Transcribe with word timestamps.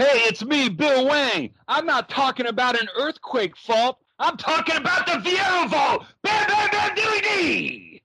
Hey, 0.00 0.20
it's 0.28 0.42
me, 0.42 0.70
Bill 0.70 1.06
Wang. 1.06 1.50
I'm 1.68 1.84
not 1.84 2.08
talking 2.08 2.46
about 2.46 2.80
an 2.80 2.88
earthquake 2.96 3.54
fault. 3.54 3.98
I'm 4.18 4.38
talking 4.38 4.76
about 4.76 5.04
the 5.04 5.12
Viera 5.12 5.68
vault. 5.68 6.06
Bam, 6.22 6.48
bam, 6.48 6.70
bam, 6.70 6.94
doo 6.94 7.20
dee. 7.22 8.02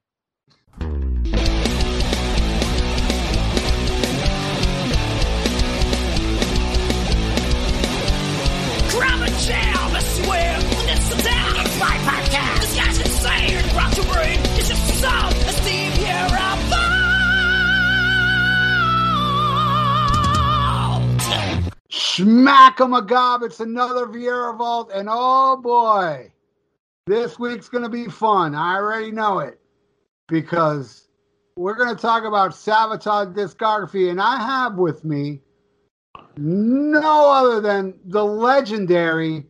Grab 8.90 9.22
a 9.22 9.32
jam, 9.40 9.96
I 9.96 10.02
swear, 10.04 10.58
it's 10.92 11.16
the 11.16 11.24
down. 11.24 11.66
It's 11.66 11.80
my 11.80 11.96
podcast. 12.04 12.60
This 12.60 12.76
guy's 12.76 13.00
insane. 13.00 13.74
Rock 13.74 13.96
your 13.96 14.06
brain. 14.14 14.40
It's 14.58 14.68
just 14.68 14.92
a 14.92 14.96
Smack 21.96 22.82
'em 22.82 22.94
a 22.94 23.02
gob. 23.02 23.42
It's 23.42 23.62
another 23.62 24.06
Viera 24.06 24.58
Vault. 24.58 24.92
And 24.94 25.08
oh 25.10 25.56
boy, 25.56 26.30
this 27.08 27.40
week's 27.40 27.70
going 27.70 27.86
to 27.86 27.90
be 27.90 28.10
fun. 28.10 28.54
I 28.54 28.76
already 28.76 29.12
know 29.12 29.40
it 29.40 29.62
because 30.28 31.08
we're 31.56 31.76
going 31.76 31.96
to 31.96 32.02
talk 32.02 32.26
about 32.26 32.52
Savatage 32.52 33.34
discography. 33.34 34.10
And 34.10 34.20
I 34.20 34.36
have 34.38 34.76
with 34.76 35.06
me 35.06 35.40
no 36.36 37.32
other 37.32 37.62
than 37.62 37.94
the 38.04 38.26
legendary 38.26 39.46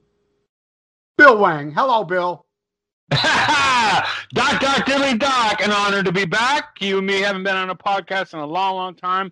Bill 1.17 1.39
Wang. 1.39 1.71
Hello, 1.71 2.03
Bill. 2.03 2.45
Doc, 3.09 4.59
Doc, 4.59 4.85
Dilly 4.85 5.17
Doc. 5.17 5.61
An 5.63 5.71
honor 5.71 6.03
to 6.03 6.11
be 6.11 6.25
back. 6.25 6.79
You 6.79 6.99
and 6.99 7.07
me 7.07 7.21
haven't 7.21 7.43
been 7.43 7.55
on 7.55 7.71
a 7.71 7.75
podcast 7.75 8.33
in 8.33 8.39
a 8.39 8.45
long, 8.45 8.75
long 8.75 8.93
time. 8.93 9.31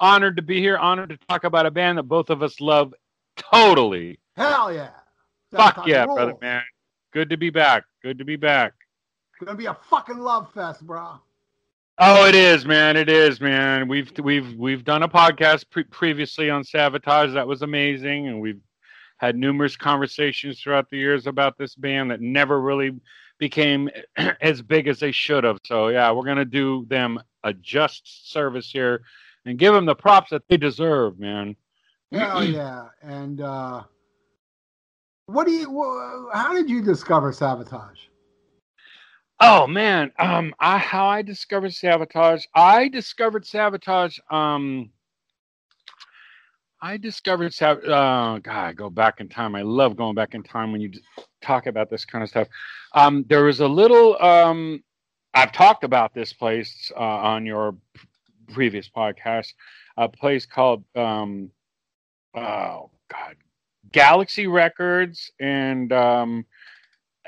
Honored 0.00 0.36
to 0.36 0.42
be 0.42 0.60
here. 0.60 0.76
Honored 0.76 1.10
to 1.10 1.18
talk 1.28 1.44
about 1.44 1.66
a 1.66 1.70
band 1.70 1.98
that 1.98 2.04
both 2.04 2.30
of 2.30 2.42
us 2.42 2.60
love 2.60 2.94
totally. 3.36 4.18
Hell 4.36 4.72
yeah. 4.72 4.90
Fuck 5.52 5.86
yeah, 5.86 6.04
brother, 6.06 6.34
man. 6.40 6.62
Good 7.12 7.30
to 7.30 7.36
be 7.36 7.50
back. 7.50 7.84
Good 8.02 8.18
to 8.18 8.24
be 8.24 8.36
back. 8.36 8.72
It's 9.30 9.44
going 9.44 9.56
to 9.56 9.60
be 9.60 9.66
a 9.66 9.74
fucking 9.74 10.18
love 10.18 10.52
fest, 10.52 10.84
bro. 10.84 11.20
Oh, 11.98 12.26
it 12.26 12.34
is, 12.34 12.66
man. 12.66 12.96
It 12.96 13.08
is, 13.08 13.40
man. 13.40 13.86
We've 13.86 14.10
we've 14.18 14.56
we've 14.56 14.84
done 14.84 15.04
a 15.04 15.08
podcast 15.08 15.70
pre- 15.70 15.84
previously 15.84 16.50
on 16.50 16.64
Savatage. 16.64 17.34
That 17.34 17.46
was 17.46 17.62
amazing, 17.62 18.26
and 18.26 18.40
we've 18.40 18.60
had 19.18 19.36
numerous 19.36 19.76
conversations 19.76 20.60
throughout 20.60 20.90
the 20.90 20.96
years 20.96 21.28
about 21.28 21.56
this 21.56 21.76
band 21.76 22.10
that 22.10 22.20
never 22.20 22.60
really 22.60 22.96
became 23.38 23.88
as 24.40 24.60
big 24.60 24.88
as 24.88 24.98
they 24.98 25.12
should 25.12 25.44
have. 25.44 25.58
So 25.64 25.88
yeah, 25.88 26.10
we're 26.10 26.26
gonna 26.26 26.44
do 26.44 26.84
them 26.88 27.20
a 27.44 27.52
just 27.52 28.32
service 28.32 28.72
here 28.72 29.02
and 29.44 29.58
give 29.58 29.74
them 29.74 29.86
the 29.86 29.94
props 29.94 30.30
that 30.30 30.42
they 30.48 30.56
deserve, 30.56 31.18
man. 31.18 31.56
Hell 32.12 32.44
yeah. 32.44 32.88
And 33.02 33.40
uh, 33.40 33.82
what 35.26 35.46
do 35.46 35.52
you, 35.52 36.30
how 36.32 36.54
did 36.54 36.70
you 36.70 36.82
discover 36.82 37.32
Savatage? 37.32 38.08
Oh 39.40 39.66
man, 39.66 40.12
um, 40.18 40.54
I 40.60 40.78
how 40.78 41.06
I 41.06 41.20
discovered 41.22 41.72
Savatage. 41.72 42.44
I 42.54 42.88
discovered 42.88 43.44
Savatage. 43.44 44.18
Um, 44.32 44.90
I 46.84 46.98
discovered 46.98 47.54
sab. 47.54 47.82
Uh, 47.82 48.38
God, 48.40 48.76
go 48.76 48.90
back 48.90 49.20
in 49.20 49.28
time. 49.30 49.54
I 49.54 49.62
love 49.62 49.96
going 49.96 50.14
back 50.14 50.34
in 50.34 50.42
time 50.42 50.70
when 50.70 50.82
you 50.82 50.92
talk 51.40 51.66
about 51.66 51.88
this 51.88 52.04
kind 52.04 52.22
of 52.22 52.28
stuff. 52.28 52.46
Um, 52.92 53.24
there 53.28 53.44
was 53.44 53.60
a 53.60 53.66
little. 53.66 54.22
Um, 54.22 54.84
I've 55.32 55.52
talked 55.52 55.82
about 55.82 56.14
this 56.14 56.34
place 56.34 56.92
uh, 56.94 57.00
on 57.00 57.46
your 57.46 57.74
previous 58.52 58.88
podcast. 58.88 59.52
A 59.96 60.08
place 60.08 60.46
called. 60.46 60.84
Um, 60.94 61.50
oh 62.34 62.90
God, 63.10 63.36
Galaxy 63.92 64.46
Records, 64.46 65.30
and 65.38 65.92
um, 65.92 66.46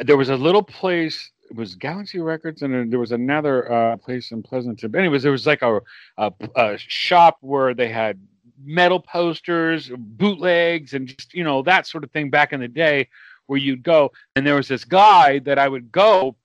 there 0.00 0.16
was 0.16 0.30
a 0.30 0.36
little 0.36 0.62
place 0.62 1.30
it 1.50 1.56
was 1.56 1.74
Galaxy 1.74 2.18
Records, 2.18 2.62
and 2.62 2.92
there 2.92 2.98
was 2.98 3.12
another 3.12 3.72
uh, 3.72 3.96
place 3.96 4.32
in 4.32 4.42
Pleasanton. 4.42 4.90
But 4.90 4.98
anyways, 4.98 5.22
there 5.22 5.32
was 5.32 5.46
like 5.46 5.62
a, 5.62 5.80
a 6.18 6.32
a 6.56 6.78
shop 6.78 7.38
where 7.40 7.74
they 7.74 7.88
had 7.88 8.18
metal 8.64 9.00
posters, 9.00 9.90
bootlegs, 9.96 10.94
and 10.94 11.06
just 11.06 11.34
you 11.34 11.44
know 11.44 11.62
that 11.62 11.86
sort 11.86 12.04
of 12.04 12.10
thing 12.10 12.30
back 12.30 12.52
in 12.52 12.60
the 12.60 12.68
day, 12.68 13.08
where 13.46 13.58
you'd 13.58 13.82
go. 13.82 14.12
And 14.34 14.46
there 14.46 14.56
was 14.56 14.68
this 14.68 14.84
guy 14.84 15.38
that 15.40 15.58
I 15.58 15.68
would 15.68 15.92
go, 15.92 16.36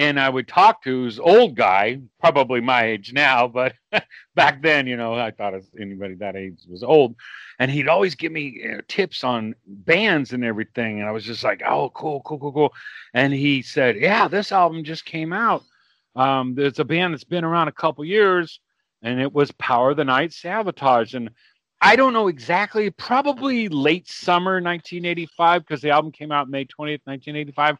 and 0.00 0.18
I 0.18 0.30
would 0.30 0.48
talk 0.48 0.82
to. 0.84 0.90
Who's 0.90 1.20
old 1.20 1.54
guy, 1.54 2.00
probably 2.20 2.62
my 2.62 2.84
age 2.84 3.12
now, 3.12 3.46
but 3.46 3.74
back 4.34 4.62
then, 4.62 4.86
you 4.86 4.96
know, 4.96 5.14
I 5.14 5.30
thought 5.30 5.52
anybody 5.78 6.14
that 6.14 6.36
age 6.36 6.60
was 6.66 6.82
old. 6.82 7.16
And 7.58 7.70
he'd 7.70 7.86
always 7.86 8.14
give 8.14 8.32
me 8.32 8.60
you 8.62 8.72
know, 8.72 8.80
tips 8.88 9.22
on 9.22 9.54
bands 9.66 10.32
and 10.32 10.42
everything, 10.42 11.00
and 11.00 11.08
I 11.08 11.12
was 11.12 11.24
just 11.24 11.44
like, 11.44 11.62
"Oh, 11.66 11.90
cool, 11.90 12.22
cool, 12.24 12.38
cool, 12.38 12.52
cool." 12.52 12.74
and 13.12 13.32
he 13.34 13.60
said, 13.60 13.96
"Yeah, 13.96 14.26
this 14.26 14.52
album 14.52 14.84
just 14.84 15.04
came 15.04 15.34
out. 15.34 15.64
Um, 16.16 16.54
there's 16.54 16.78
a 16.78 16.84
band 16.84 17.12
that's 17.12 17.24
been 17.24 17.44
around 17.44 17.68
a 17.68 17.72
couple 17.72 18.02
years, 18.02 18.60
and 19.02 19.20
it 19.20 19.32
was 19.32 19.52
Power 19.52 19.90
of 19.90 19.98
the 19.98 20.04
Night 20.04 20.30
Savatage." 20.30 21.12
And 21.12 21.30
I 21.82 21.94
don't 21.94 22.14
know 22.14 22.28
exactly, 22.28 22.88
probably 22.90 23.68
late 23.68 24.08
summer 24.08 24.62
1985, 24.62 25.66
because 25.66 25.82
the 25.82 25.90
album 25.90 26.10
came 26.10 26.32
out 26.32 26.48
May 26.48 26.64
20th, 26.64 27.04
1985. 27.04 27.76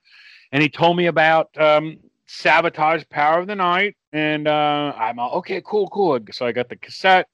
And 0.53 0.63
he 0.63 0.69
told 0.69 0.97
me 0.97 1.07
about 1.07 1.49
um, 1.59 1.99
Savatage, 2.39 3.09
Power 3.11 3.41
of 3.41 3.47
the 3.47 3.57
Night, 3.57 3.97
and 4.13 4.47
uh, 4.47 4.93
I'm 4.97 5.19
all 5.19 5.33
okay, 5.39 5.63
cool, 5.65 5.89
cool. 5.89 6.19
So 6.33 6.47
I 6.47 6.53
got 6.53 6.69
the 6.69 6.77
cassette, 6.77 7.29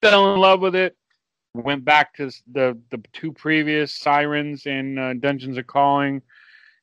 fell 0.00 0.34
in 0.34 0.40
love 0.40 0.60
with 0.60 0.74
it. 0.74 0.96
Went 1.54 1.84
back 1.84 2.14
to 2.16 2.30
the 2.52 2.78
the 2.90 3.02
two 3.12 3.32
previous 3.32 3.92
Sirens 3.92 4.66
and 4.66 4.98
uh, 4.98 5.14
Dungeons 5.14 5.58
of 5.58 5.66
Calling 5.66 6.22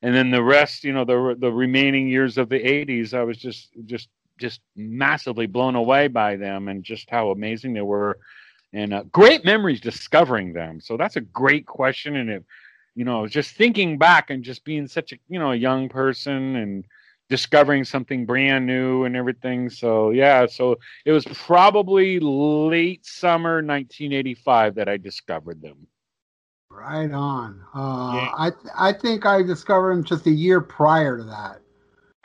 and 0.06 0.14
then 0.14 0.30
the 0.30 0.44
rest 0.44 0.84
you 0.84 0.94
know 0.94 1.04
the 1.04 1.36
the 1.40 1.52
remaining 1.52 2.08
years 2.08 2.38
of 2.38 2.48
the 2.48 2.60
80s 2.60 3.14
i 3.14 3.24
was 3.24 3.38
just 3.38 3.70
just 3.86 4.10
just 4.38 4.62
massively 4.76 5.48
blown 5.48 5.76
away 5.76 6.08
by 6.08 6.36
them 6.36 6.68
and 6.68 6.84
just 6.84 7.10
how 7.10 7.32
amazing 7.32 7.74
they 7.74 7.82
were 7.82 8.20
and 8.74 8.94
uh, 8.94 9.04
great 9.12 9.44
memories 9.44 9.82
discovering 9.82 10.54
them 10.54 10.80
so 10.80 10.96
that's 10.96 11.16
a 11.16 11.22
great 11.22 11.66
question 11.66 12.16
and 12.18 12.30
it 12.30 12.46
you 12.94 13.04
know 13.04 13.28
just 13.28 13.56
thinking 13.56 13.98
back 13.98 14.30
and 14.30 14.44
just 14.44 14.64
being 14.64 14.88
such 14.88 15.12
a 15.12 15.18
you 15.28 15.40
know 15.40 15.52
a 15.52 15.56
young 15.56 15.90
person 15.90 16.56
and 16.56 16.86
discovering 17.30 17.84
something 17.84 18.26
brand 18.26 18.66
new 18.66 19.04
and 19.06 19.16
everything 19.16 19.70
so 19.70 20.12
yeah 20.12 20.46
so 20.46 20.76
it 21.06 21.12
was 21.12 21.26
probably 21.26 22.20
late 22.20 23.06
summer 23.06 23.62
1985 23.62 24.76
that 24.76 24.88
i 24.88 24.98
discovered 24.98 25.62
them 25.62 25.88
Right 26.70 27.12
on. 27.12 27.62
Uh, 27.74 27.80
Yeah. 28.16 28.30
I 28.38 28.50
th- 28.52 28.74
I 28.78 28.92
think 28.94 29.26
I 29.26 29.42
discovered 29.44 29.92
them 29.96 30.04
just 30.04 30.26
a 30.28 30.32
year 30.32 30.60
prior 30.62 31.18
to 31.18 31.24
that 31.24 31.62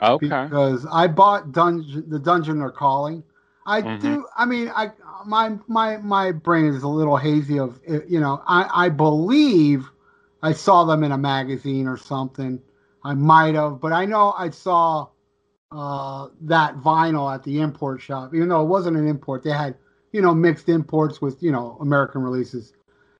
okay 0.01 0.49
because 0.51 0.85
I 0.91 1.07
bought 1.07 1.51
Dungeon 1.51 2.09
the 2.09 2.19
Dungeon 2.19 2.59
They're 2.59 2.71
Calling. 2.71 3.23
I 3.65 3.81
Mhm. 3.81 3.99
do. 4.01 4.25
I 4.35 4.45
mean, 4.45 4.69
I 4.75 4.91
my 5.25 5.57
my 5.67 5.97
my 5.97 6.31
brain 6.31 6.65
is 6.65 6.83
a 6.83 6.87
little 6.87 7.17
hazy. 7.17 7.59
Of 7.59 7.79
you 7.87 8.19
know, 8.19 8.41
I 8.47 8.85
I 8.85 8.89
believe 8.89 9.89
I 10.41 10.51
saw 10.53 10.83
them 10.85 11.03
in 11.03 11.11
a 11.11 11.17
magazine 11.17 11.87
or 11.87 11.97
something. 11.97 12.61
I 13.03 13.13
might 13.13 13.55
have, 13.55 13.79
but 13.79 13.93
I 13.93 14.05
know 14.05 14.33
I 14.37 14.49
saw 14.49 15.07
uh, 15.71 16.27
that 16.41 16.75
vinyl 16.77 17.33
at 17.33 17.43
the 17.43 17.59
import 17.59 18.01
shop. 18.01 18.33
Even 18.35 18.49
though 18.49 18.61
it 18.61 18.67
wasn't 18.67 18.97
an 18.97 19.07
import, 19.07 19.43
they 19.43 19.51
had 19.51 19.75
you 20.11 20.21
know 20.21 20.33
mixed 20.33 20.69
imports 20.69 21.21
with 21.21 21.41
you 21.41 21.51
know 21.51 21.77
American 21.81 22.21
releases. 22.21 22.73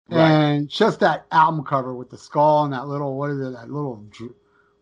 Right. 0.09 0.29
And 0.29 0.67
just 0.69 0.99
that 0.99 1.25
album 1.31 1.63
cover 1.63 1.95
with 1.95 2.09
the 2.09 2.17
skull 2.17 2.65
and 2.65 2.73
that 2.73 2.87
little 2.87 3.17
what 3.17 3.29
is 3.29 3.39
it? 3.39 3.53
That 3.53 3.69
little 3.71 3.95
what 3.95 4.27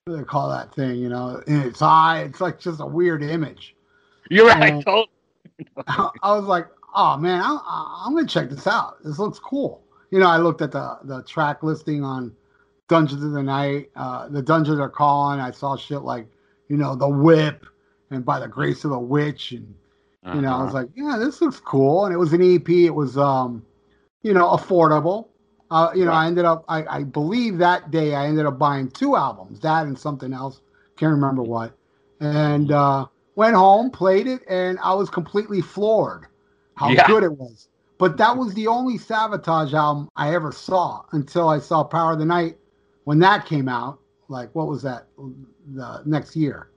do 0.08 0.18
they 0.18 0.24
call 0.24 0.50
that 0.50 0.74
thing? 0.74 0.96
You 0.96 1.09
know, 1.09 1.42
in 1.46 1.62
its 1.62 1.82
eye. 1.82 2.24
It's 2.28 2.42
like 2.42 2.59
just 2.59 2.80
a 2.80 2.86
weird 2.86 3.22
image. 3.24 3.76
you're 4.30 4.48
right 4.48 4.74
Uh, 4.74 4.82
totally. 4.86 5.09
I 5.88 6.36
was 6.36 6.46
like, 6.46 6.68
oh 6.96 7.18
man, 7.18 7.42
I'm, 7.44 7.59
I'm 7.68 8.16
gonna 8.16 8.28
check 8.28 8.50
this 8.50 8.66
out. 8.66 8.98
This 9.04 9.20
looks 9.20 9.40
cool. 9.40 9.84
You 10.09 10.20
know, 10.20 10.28
I 10.28 10.38
looked 10.38 10.62
at 10.62 10.72
the 10.72 10.98
the 11.04 11.23
track 11.23 11.62
listing 11.62 12.03
on 12.03 12.35
Dungeons 12.90 13.24
of 13.24 13.32
the 13.32 13.41
Night. 13.44 13.90
Uh, 13.96 14.28
the 14.28 14.41
Dungeons 14.41 14.80
are 14.80 14.90
calling. 14.90 15.40
I 15.40 15.52
saw 15.52 15.78
shit 15.78 16.02
like, 16.02 16.28
you 16.68 16.76
know, 16.76 16.96
the 16.96 17.08
Whip 17.08 17.66
and 18.12 18.26
By 18.26 18.40
the 18.40 18.47
Grace 18.47 18.84
of 18.84 18.91
the 18.91 19.00
Witch, 19.00 19.53
and 19.53 19.74
you 20.36 20.41
know, 20.41 20.50
I 20.53 20.62
was 20.64 20.74
Uh-huh. 20.74 20.82
like, 20.84 20.90
yeah, 20.96 21.16
this 21.18 21.41
looks 21.41 21.59
cool. 21.59 22.06
And 22.06 22.14
it 22.14 22.18
was 22.18 22.34
an 22.34 22.41
EP. 22.41 22.68
It 22.70 22.94
was, 22.94 23.18
um, 23.18 23.66
you 24.22 24.34
know, 24.34 24.50
affordable. 24.50 25.28
Uh, 25.72 25.91
you 25.96 26.03
know, 26.03 26.12
Right. 26.12 26.24
I 26.24 26.28
ended 26.28 26.46
up, 26.46 26.66
I, 26.68 26.86
I 27.00 27.03
believe 27.03 27.58
that 27.59 27.90
day 27.91 28.14
I 28.16 28.26
ended 28.28 28.46
up 28.46 28.59
buying 28.59 28.90
two 28.90 29.16
albums, 29.16 29.59
that 29.62 29.85
and 29.85 29.97
something 29.97 30.34
else. 30.34 30.62
Can't 30.97 31.12
remember 31.12 31.42
what. 31.44 31.72
And 32.20 32.72
uh, 32.72 33.06
went 33.35 33.56
home, 33.56 33.90
played 33.92 34.28
it, 34.28 34.42
and 34.50 34.78
I 34.84 34.94
was 34.94 35.09
completely 35.09 35.62
floored 35.62 36.26
how 36.76 36.90
Yeah. 36.92 37.08
good 37.08 37.24
it 37.24 37.32
was. 37.32 37.70
But 37.97 38.18
that 38.18 38.35
was 38.38 38.53
the 38.53 38.68
only 38.68 38.97
Savatage 38.97 39.74
album 39.74 40.09
I 40.16 40.34
ever 40.35 40.52
saw 40.52 41.03
until 41.12 41.50
I 41.50 41.59
saw 41.59 41.84
Power 41.84 42.14
of 42.14 42.20
the 42.20 42.26
Night 42.26 42.58
when 43.09 43.17
that 43.17 43.44
came 43.47 43.67
out. 43.67 43.97
Like, 44.28 44.53
what 44.53 44.67
was 44.67 44.84
that? 44.84 45.08
The 45.73 46.03
next 46.06 46.35
year. 46.35 46.70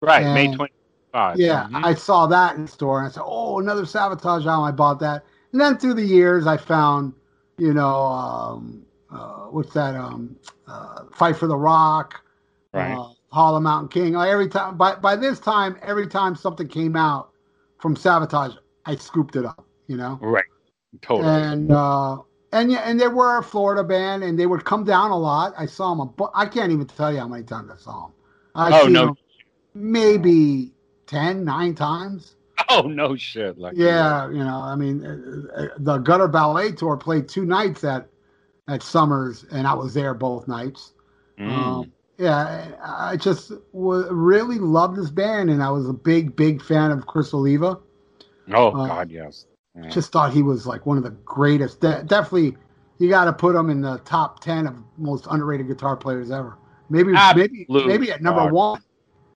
Right, 0.00 0.22
May 0.22 0.46
And- 0.46 0.54
25. 0.54 1.36
Yeah, 1.36 1.66
Mhm. 1.68 1.84
I 1.84 1.94
saw 1.94 2.26
that 2.26 2.54
in 2.54 2.68
store 2.68 2.98
and 3.00 3.08
I 3.08 3.10
said, 3.10 3.24
"Oh, 3.26 3.58
another 3.58 3.82
Savatage 3.82 4.46
album." 4.46 4.62
I 4.66 4.70
bought 4.70 5.00
that, 5.00 5.24
and 5.50 5.60
then 5.60 5.76
through 5.76 5.94
the 5.94 6.06
years, 6.06 6.46
I 6.46 6.56
found, 6.56 7.12
you 7.58 7.74
know, 7.74 7.96
um, 8.04 8.84
uh, 9.12 9.46
what's 9.50 9.72
that? 9.72 9.96
Um, 9.96 10.36
uh, 10.68 11.06
Fight 11.10 11.36
for 11.36 11.48
the 11.48 11.56
Rock, 11.56 12.20
Right. 12.72 12.92
uh, 12.96 13.08
Hall 13.32 13.56
of 13.56 13.62
Mountain 13.64 13.88
King. 13.88 14.12
Like 14.14 14.28
every 14.30 14.46
time, 14.48 14.76
by 14.76 14.94
by 14.94 15.16
this 15.16 15.40
time, 15.40 15.76
every 15.82 16.06
time 16.06 16.36
something 16.36 16.68
came 16.68 16.94
out 16.94 17.30
from 17.78 17.96
Savatage, 17.96 18.56
I 18.86 18.94
scooped 18.94 19.34
it 19.34 19.44
up. 19.44 19.64
You 19.88 19.96
know, 19.96 20.20
right. 20.22 20.44
Totally. 21.02 21.28
and 21.32 21.72
uh, 21.72 22.18
and 22.54 22.70
yeah, 22.70 22.88
and 22.88 23.00
they 23.00 23.08
were 23.08 23.38
a 23.38 23.42
Florida 23.42 23.82
band, 23.82 24.22
and 24.22 24.38
they 24.38 24.46
would 24.46 24.64
come 24.64 24.84
down 24.84 25.10
a 25.10 25.18
lot. 25.18 25.54
I 25.58 25.66
saw 25.66 25.94
them, 25.94 26.14
but 26.16 26.30
I 26.34 26.46
can't 26.46 26.70
even 26.70 26.86
tell 26.86 27.12
you 27.12 27.18
how 27.18 27.28
many 27.28 27.42
times 27.42 27.70
I 27.70 27.76
saw 27.76 28.02
them. 28.02 28.12
I 28.54 28.80
Oh, 28.80 28.86
no. 28.86 29.16
maybe 29.74 30.70
10, 31.08 31.44
9 31.44 31.74
times. 31.74 32.36
oh 32.68 32.82
no 32.82 33.16
shit. 33.16 33.58
Like 33.58 33.74
Yeah, 33.76 34.28
you 34.30 34.38
know, 34.38 34.60
I 34.60 34.76
mean, 34.76 35.04
uh, 35.04 35.62
uh, 35.62 35.68
the 35.78 35.98
Gutter 35.98 36.28
Ballet 36.28 36.70
Tour 36.70 36.96
played 36.96 37.28
two 37.28 37.44
nights 37.44 37.82
at 37.82 38.06
at 38.68 38.82
Summers, 38.82 39.44
and 39.50 39.66
I 39.66 39.74
was 39.74 39.92
there 39.92 40.14
both 40.14 40.46
nights. 40.46 40.92
Mm. 41.38 41.50
Um, 41.50 41.92
yeah, 42.18 42.68
I 42.82 43.16
just 43.16 43.48
w- 43.72 44.08
really 44.12 44.58
loved 44.58 44.96
this 44.96 45.10
band, 45.10 45.50
and 45.50 45.60
I 45.60 45.70
was 45.70 45.88
a 45.88 45.92
big, 45.92 46.36
big 46.36 46.62
fan 46.62 46.92
of 46.92 47.06
Criss 47.06 47.34
Oliva. 47.34 47.80
oh 48.52 48.68
uh, 48.68 48.86
God, 48.86 49.10
yes. 49.10 49.46
Just 49.90 50.12
thought 50.12 50.32
he 50.32 50.42
was 50.42 50.66
like 50.66 50.86
one 50.86 50.96
of 50.96 51.02
the 51.02 51.10
greatest. 51.10 51.80
De- 51.80 52.02
definitely, 52.04 52.56
you 52.98 53.08
got 53.08 53.24
to 53.24 53.32
put 53.32 53.56
him 53.56 53.70
in 53.70 53.80
the 53.80 53.98
top 54.04 54.38
ten 54.40 54.66
of 54.68 54.76
most 54.98 55.26
underrated 55.30 55.66
guitar 55.66 55.96
players 55.96 56.30
ever. 56.30 56.56
Maybe, 56.90 57.12
maybe, 57.34 57.66
maybe 57.68 58.12
at 58.12 58.22
number 58.22 58.46
one. 58.52 58.80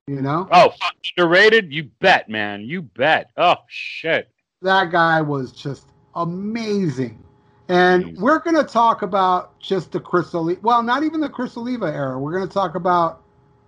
You 0.06 0.22
know, 0.22 0.48
Oh, 0.52 0.72
underrated? 1.18 1.70
You 1.72 1.84
bet, 2.00 2.28
man. 2.30 2.62
You 2.62 2.82
bet. 2.82 3.30
Oh 3.36 3.56
shit. 3.68 4.30
that 4.62 4.90
guy 4.90 5.20
was 5.20 5.52
just 5.52 5.88
amazing. 6.14 7.22
And 7.68 8.02
Amazing. 8.04 8.22
we're 8.22 8.38
going 8.38 8.56
to 8.56 8.64
talk 8.64 9.02
about 9.02 9.58
just 9.60 9.92
the 9.92 10.00
Criss 10.00 10.34
Oliva. 10.34 10.60
Well, 10.62 10.82
not 10.82 11.02
even 11.02 11.20
the 11.20 11.28
Criss 11.28 11.56
Oliva 11.58 11.86
era. 11.86 12.18
We're 12.18 12.32
going 12.32 12.48
to 12.48 12.52
talk 12.54 12.74
about 12.74 13.22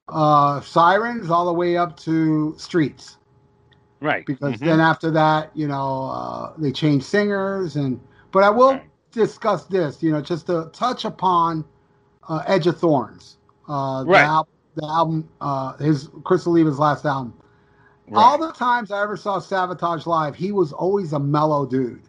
uh, 0.08 0.62
Sirens 0.62 1.28
all 1.30 1.44
the 1.44 1.52
way 1.52 1.76
up 1.76 1.98
to 2.00 2.54
Streets. 2.56 3.18
Right. 4.00 4.24
because 4.26 4.54
Mhm. 4.54 4.64
then 4.66 4.80
after 4.80 5.10
that, 5.12 5.50
you 5.54 5.68
know, 5.68 6.04
uh, 6.12 6.52
they 6.58 6.72
changed 6.72 7.04
singers 7.06 7.76
and. 7.76 8.00
But 8.32 8.44
I 8.44 8.50
will 8.50 8.70
Right. 8.74 8.88
discuss 9.10 9.64
this, 9.64 10.02
you 10.04 10.12
know, 10.12 10.20
just 10.20 10.46
to 10.46 10.70
touch 10.72 11.04
upon 11.04 11.64
uh, 12.28 12.42
Edge 12.46 12.68
of 12.68 12.78
Thorns, 12.78 13.38
uh, 13.68 14.04
the, 14.04 14.10
Right. 14.10 14.22
al- 14.22 14.46
the 14.76 14.86
album, 14.86 15.28
uh, 15.40 15.72
his 15.78 16.08
Criss 16.22 16.46
Oliva's 16.46 16.78
last 16.78 17.04
album. 17.04 17.32
Right. 18.08 18.22
All 18.22 18.38
the 18.38 18.52
times 18.52 18.92
I 18.92 19.02
ever 19.02 19.16
saw 19.16 19.40
Savatage 19.40 20.06
live, 20.06 20.36
he 20.36 20.52
was 20.52 20.72
always 20.72 21.12
a 21.12 21.18
mellow 21.18 21.66
dude. 21.66 22.02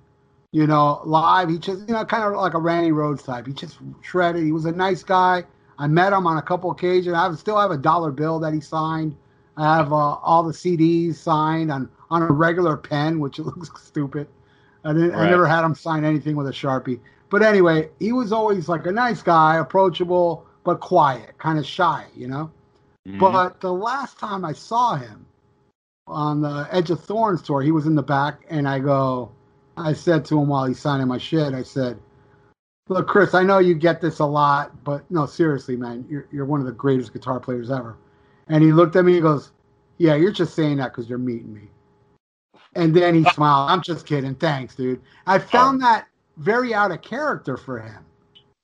You 0.52 0.68
know, 0.68 1.02
live, 1.06 1.50
he 1.50 1.58
just, 1.58 1.88
you 1.88 1.94
know, 1.96 2.06
kind 2.06 2.24
of 2.24 2.34
like 2.34 2.54
a 2.54 2.60
Randy 2.60 2.92
Rhoads 2.92 3.24
type. 3.26 3.48
He 3.48 3.54
just 3.54 3.80
shredded. 4.02 4.44
He 4.44 4.52
was 4.52 4.66
a 4.66 4.72
nice 4.72 5.02
guy. 5.02 5.44
I 5.80 5.88
met 5.88 6.14
him 6.14 6.28
on 6.28 6.38
a 6.38 6.42
couple 6.42 6.70
occasions. 6.70 7.16
I 7.16 7.34
still 7.34 7.58
have 7.58 7.72
a 7.72 7.78
dollar 7.78 8.12
bill 8.12 8.38
that 8.40 8.54
he 8.54 8.60
signed. 8.60 9.16
I 9.58 9.78
have 9.78 9.92
uh, 9.92 9.96
all 9.96 10.44
the 10.44 10.54
CDs 10.54 11.16
signed 11.16 11.72
on, 11.72 11.90
on 12.10 12.22
a 12.22 12.28
regular 12.28 12.78
pen, 12.78 13.20
which 13.20 13.40
looks 13.40 13.70
stupid. 13.84 14.28
I, 14.84 14.94
didn't, 14.94 15.14
I 15.14 15.30
never 15.30 15.48
had 15.48 15.64
him 15.64 15.76
sign 15.76 16.04
anything 16.04 16.36
with 16.36 16.48
a 16.48 16.52
Sharpie. 16.52 17.00
But 17.30 17.44
anyway, 17.44 17.90
he 18.00 18.12
was 18.12 18.32
always 18.32 18.68
like 18.68 18.86
a 18.88 18.92
nice 18.92 19.22
guy, 19.22 19.58
approachable, 19.58 20.46
but 20.64 20.80
quiet, 20.80 21.38
kind 21.38 21.60
of 21.60 21.66
shy, 21.66 22.06
you 22.16 22.28
know? 22.28 22.52
Mhm. 23.08 23.20
But 23.20 23.62
the 23.62 23.74
last 23.74 24.20
time 24.20 24.44
I 24.44 24.54
saw 24.54 24.96
him 24.96 25.26
on 26.08 26.42
the 26.42 26.68
Edge 26.72 26.90
of 26.90 27.00
Thorns 27.00 27.42
tour, 27.42 27.62
he 27.62 27.72
was 27.72 27.86
in 27.86 27.96
the 27.96 28.04
back, 28.04 28.46
and 28.50 28.68
I 28.68 28.80
go, 28.80 29.32
I 29.78 29.94
said 29.94 30.26
to 30.26 30.40
him 30.40 30.48
while 30.48 30.66
he's 30.66 30.80
signing 30.80 31.08
my 31.08 31.18
shit, 31.18 31.54
I 31.54 31.64
said, 31.64 31.98
Look, 32.90 33.08
Chris, 33.08 33.34
I 33.34 33.44
know 33.44 33.60
you 33.60 33.74
get 33.74 34.02
this 34.02 34.20
a 34.20 34.26
lot, 34.26 34.84
but 34.84 35.10
no, 35.10 35.26
seriously, 35.26 35.78
man, 35.78 36.06
you're, 36.10 36.28
you're 36.32 36.46
one 36.46 36.60
of 36.60 36.66
the 36.66 36.74
greatest 36.74 37.14
guitar 37.14 37.40
players 37.40 37.72
ever. 37.72 37.96
And 38.52 38.64
he 38.64 38.72
looked 38.72 38.96
at 38.96 39.06
me, 39.06 39.14
and 39.14 39.16
he 39.16 39.22
goes, 39.22 39.52
Yeah, 39.98 40.16
you're 40.16 40.32
just 40.32 40.54
saying 40.54 40.78
that 40.78 40.92
because 40.92 41.10
you're 41.10 41.18
meeting 41.18 41.54
me. 41.54 41.70
And 42.76 42.94
then 42.96 43.16
he 43.16 43.24
smiled. 43.32 43.72
I'm 43.72 43.82
just 43.82 44.06
kidding. 44.06 44.36
Thanks, 44.36 44.76
dude. 44.76 45.02
I 45.26 45.40
found 45.40 45.82
oh. 45.82 45.86
that 45.86 46.08
very 46.38 46.74
out 46.74 46.92
of 46.92 47.02
character 47.02 47.58
for 47.58 47.80
him 47.80 48.06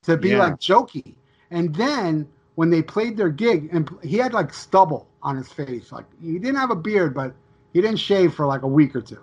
to 0.03 0.17
be 0.17 0.29
Yeah. 0.29 0.39
like 0.39 0.59
jokey. 0.59 1.15
And 1.51 1.73
then 1.73 2.27
when 2.55 2.69
they 2.69 2.81
played 2.81 3.15
their 3.15 3.29
gig, 3.29 3.69
and 3.71 3.89
he 4.03 4.17
had 4.17 4.33
like 4.33 4.53
stubble 4.53 5.07
on 5.21 5.37
his 5.37 5.51
face. 5.51 5.91
Like 5.91 6.05
he 6.21 6.39
didn't 6.39 6.55
have 6.55 6.71
a 6.71 6.75
beard, 6.75 7.13
but 7.13 7.33
he 7.73 7.81
didn't 7.81 7.99
shave 7.99 8.33
for 8.33 8.45
like 8.45 8.63
a 8.63 8.67
week 8.67 8.95
or 8.95 9.01
two. 9.01 9.21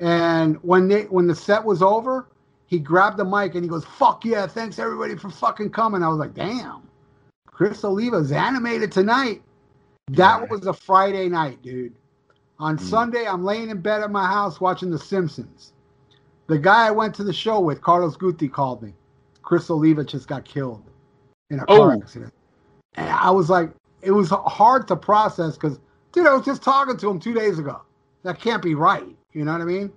And 0.00 0.56
when 0.62 0.88
they 0.88 1.02
when 1.04 1.26
the 1.26 1.34
set 1.34 1.64
was 1.64 1.82
over, 1.82 2.26
he 2.66 2.78
grabbed 2.78 3.16
the 3.16 3.24
mic 3.24 3.54
and 3.54 3.64
he 3.64 3.68
goes, 3.68 3.84
"Fuck 3.84 4.24
yeah! 4.24 4.46
Thanks 4.46 4.78
everybody 4.78 5.16
for 5.16 5.30
fucking 5.30 5.70
coming." 5.70 6.02
I 6.02 6.08
was 6.08 6.18
like, 6.18 6.34
"Damn, 6.34 6.82
Criss 7.46 7.84
Oliva's 7.84 8.32
animated 8.32 8.92
tonight." 8.92 9.42
That 10.12 10.48
was 10.50 10.66
a 10.66 10.72
Friday 10.72 11.28
night, 11.28 11.60
dude. 11.62 11.94
On 12.58 12.76
Mm. 12.76 12.80
Sunday, 12.80 13.26
I'm 13.26 13.44
laying 13.44 13.70
in 13.70 13.80
bed 13.80 14.02
at 14.02 14.10
my 14.10 14.26
house 14.26 14.60
watching 14.60 14.90
The 14.90 14.98
Simpsons. 14.98 15.72
The 16.46 16.58
guy 16.58 16.86
I 16.86 16.90
went 16.92 17.14
to 17.16 17.24
the 17.24 17.32
show 17.32 17.58
with, 17.60 17.82
Carlos 17.82 18.16
Guti, 18.16 18.50
called 18.50 18.82
me. 18.82 18.94
Criss 19.42 19.68
Oliva 19.68 20.04
just 20.04 20.28
got 20.28 20.44
killed 20.44 20.82
in 21.50 21.58
a 21.60 21.66
car 21.66 21.92
Oh. 21.92 22.00
accident. 22.00 22.32
And 22.94 23.08
I 23.10 23.30
was 23.30 23.50
like, 23.50 23.70
it 24.00 24.12
was 24.12 24.30
hard 24.30 24.86
to 24.88 24.96
process 24.96 25.54
because, 25.54 25.80
dude, 26.12 26.26
I 26.26 26.34
was 26.34 26.44
just 26.46 26.62
talking 26.62 26.96
to 26.96 27.10
him 27.10 27.18
two 27.18 27.34
days 27.34 27.58
ago. 27.58 27.82
That 28.22 28.38
can't 28.40 28.62
be 28.62 28.74
right. 28.74 29.04
You 29.32 29.44
know 29.44 29.52
what 29.52 29.60
I 29.60 29.64
mean? 29.64 29.92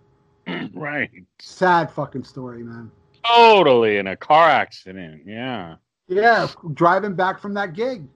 right. 0.73 1.09
Sad 1.39 1.91
fucking 1.91 2.23
story, 2.23 2.63
man. 2.63 2.91
Totally 3.23 3.97
in 3.97 4.07
a 4.07 4.15
car 4.15 4.49
accident. 4.49 5.21
Yeah. 5.25 5.75
Yeah, 6.07 6.47
driving 6.73 7.13
back 7.13 7.39
from 7.39 7.53
that 7.53 7.73
gig. 7.73 8.07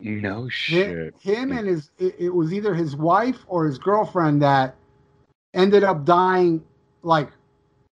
No 0.00 0.48
shit. 0.48 1.14
Him 1.20 1.52
and 1.52 1.66
his, 1.66 1.90
it, 1.98 2.14
it 2.18 2.28
was 2.28 2.52
either 2.52 2.74
his 2.74 2.94
wife 2.94 3.44
or 3.48 3.66
his 3.66 3.78
girlfriend 3.78 4.42
that 4.42 4.76
ended 5.54 5.82
up 5.82 6.04
dying, 6.04 6.64
like, 7.02 7.30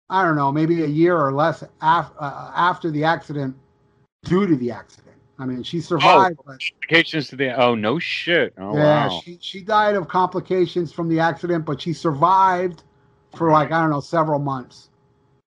I 0.09 0.25
don't 0.25 0.37
know, 0.37 0.53
maybe 0.53 0.85
a 0.85 0.87
year 0.87 1.17
or 1.19 1.33
less 1.33 1.63
af- 1.81 2.13
uh, 2.19 2.53
after 2.55 2.91
the 2.91 3.05
accident 3.05 3.57
due 4.25 4.47
to 4.47 4.57
the 4.57 4.71
accident. 4.71 5.17
I 5.41 5.47
mean, 5.47 5.63
she 5.63 5.81
survived, 5.81 6.39
but 6.45 6.61
Complications 6.61 7.29
to 7.29 7.37
the. 7.37 7.53
Oh 7.61 7.75
no 7.77 7.99
shit. 7.99 8.55
Oh 8.59 8.77
yeah, 8.77 9.07
wow. 9.07 9.21
she, 9.25 9.39
she 9.41 9.61
died 9.61 9.95
of 9.95 10.09
complications 10.09 10.93
from 10.93 11.09
the 11.09 11.21
accident, 11.21 11.65
but 11.65 11.81
she 11.81 11.93
survived 11.93 12.83
for 13.37 13.53
like, 13.53 13.71
I 13.71 13.81
don't 13.81 13.91
know, 13.91 14.01
several 14.01 14.41
months. 14.41 14.91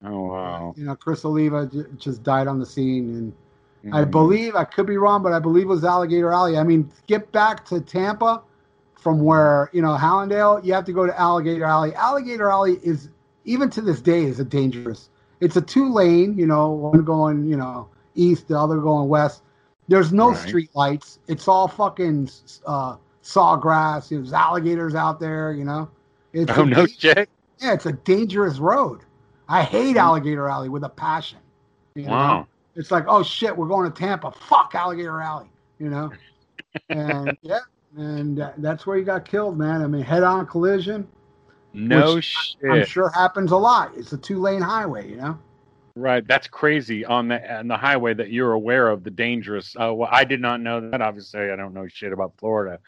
oh 0.04 0.22
wow. 0.28 0.74
You 0.76 0.86
know, 0.86 0.96
Criss 0.96 1.24
Oliva 1.24 1.68
j- 1.68 1.84
just 1.98 2.24
died 2.24 2.48
on 2.48 2.58
the 2.58 2.66
scene. 2.66 3.10
And 3.16 3.34
I 3.92 4.04
Mhm. 4.04 4.12
believe, 4.12 4.56
I 4.56 4.64
could 4.64 4.86
be 4.88 4.98
wrong, 4.98 5.22
but 5.22 5.32
I 5.34 5.40
believe 5.40 5.64
it 5.66 5.70
was 5.70 5.84
Alligator 5.84 6.32
Alley. 6.32 6.58
I 6.58 6.64
mean, 6.64 6.90
get 7.08 7.32
back 7.32 7.66
to 7.66 7.80
Tampa 7.82 8.42
from 8.96 9.24
where, 9.24 9.70
you 9.74 9.82
know, 9.82 9.96
Hallandale, 9.96 10.64
you 10.66 10.74
have 10.74 10.86
to 10.86 10.94
go 10.94 11.06
to 11.06 11.20
Alligator 11.20 11.66
Alley. 11.66 11.94
Alligator 11.94 12.50
Alley 12.50 12.80
is, 12.84 13.10
even 13.44 13.70
to 13.70 13.82
this 13.82 14.02
day, 14.02 14.24
is 14.24 14.40
a 14.40 14.46
dangerous. 14.46 15.10
It's 15.40 15.56
a 15.56 15.62
two 15.62 15.92
lane, 15.92 16.38
you 16.38 16.48
know, 16.48 16.72
one 16.72 17.04
going, 17.04 17.46
you 17.46 17.58
know, 17.58 17.88
east, 18.16 18.48
the 18.48 18.58
other 18.58 18.78
going 18.78 19.08
west. 19.10 19.44
There's 19.88 20.12
no 20.12 20.30
Right. 20.30 20.38
street 20.40 20.70
lights. 20.74 21.20
It's 21.28 21.48
all 21.48 21.68
fucking 21.68 22.30
uh, 22.66 22.96
sawgrass. 23.22 24.10
There's 24.10 24.34
alligators 24.34 24.96
out 24.96 25.20
there, 25.20 25.52
you 25.52 25.66
know. 25.66 25.90
It's 26.34 26.52
Oh 26.58 26.64
no 26.66 26.88
shit. 26.88 27.30
yeah, 27.60 27.74
it's 27.74 27.86
a 27.86 27.94
dangerous 27.94 28.58
road. 28.58 29.02
I 29.48 29.62
hate 29.62 29.96
Alligator 29.96 30.48
Alley 30.50 30.70
with 30.70 30.84
a 30.84 30.90
passion. 30.90 31.38
you 31.94 32.04
know? 32.08 32.12
Wow. 32.12 32.48
It's 32.76 32.92
like, 32.92 33.06
oh 33.08 33.24
shit, 33.24 33.56
we're 33.56 33.68
going 33.68 33.92
to 33.92 33.98
Tampa. 33.98 34.32
Fuck 34.32 34.76
Alligator 34.76 35.22
Alley, 35.22 35.50
you 35.80 35.90
know? 35.90 36.12
and 36.90 37.38
yeah, 37.42 37.60
and 37.98 38.40
uh, 38.40 38.52
that's 38.58 38.86
where 38.86 38.98
he 38.98 39.04
got 39.04 39.26
killed, 39.26 39.58
man. 39.58 39.82
I 39.82 39.88
mean, 39.88 40.02
head-on 40.02 40.46
collision. 40.48 41.08
No 41.74 42.16
which 42.16 42.56
I'm 42.70 42.86
sure 42.86 43.10
happens 43.10 43.52
a 43.52 43.58
lot. 43.58 43.92
It's 43.98 44.14
a 44.14 44.18
two-lane 44.18 44.62
highway, 44.62 45.10
you 45.10 45.18
know. 45.18 45.38
Right. 45.98 46.26
That's 46.28 46.48
crazy 46.48 47.06
on 47.06 47.30
the 47.30 47.58
on 47.58 47.68
the 47.68 47.78
highway 47.78 48.14
that 48.14 48.30
you're 48.30 48.52
aware 48.52 48.90
of 48.90 49.04
the 49.04 49.12
dangerous. 49.12 49.76
Uh, 49.80 49.94
well, 49.94 50.10
I 50.12 50.26
did 50.26 50.42
not 50.42 50.60
know 50.60 50.90
that. 50.90 51.02
Obviously, 51.02 51.52
I 51.52 51.56
don't 51.56 51.74
know 51.74 51.88
shit 51.88 52.12
about 52.12 52.34
Florida. 52.38 52.80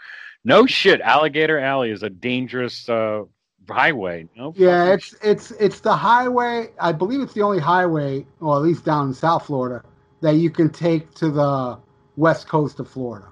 No 0.44 0.65
shit. 0.65 1.00
Alligator 1.01 1.58
Alley 1.58 1.91
is 1.91 2.03
a 2.03 2.10
dangerous 2.10 2.88
uh, 2.89 3.24
highway. 3.69 4.27
No. 4.36 4.53
Yeah, 4.55 4.93
it's 4.93 5.15
it's 5.21 5.51
it's 5.51 5.79
the 5.81 5.95
highway. 5.95 6.69
I 6.79 6.91
believe 6.91 7.21
it's 7.21 7.33
the 7.33 7.41
only 7.41 7.59
highway, 7.59 8.25
or 8.39 8.55
at 8.55 8.62
least 8.62 8.86
down 8.86 9.07
in 9.07 9.13
South 9.13 9.45
Florida, 9.45 9.83
that 10.21 10.36
you 10.36 10.50
can 10.50 10.69
take 10.69 11.13
to 11.15 11.29
the 11.29 11.77
west 12.15 12.47
coast 12.47 12.79
of 12.79 12.89
Florida. 12.89 13.27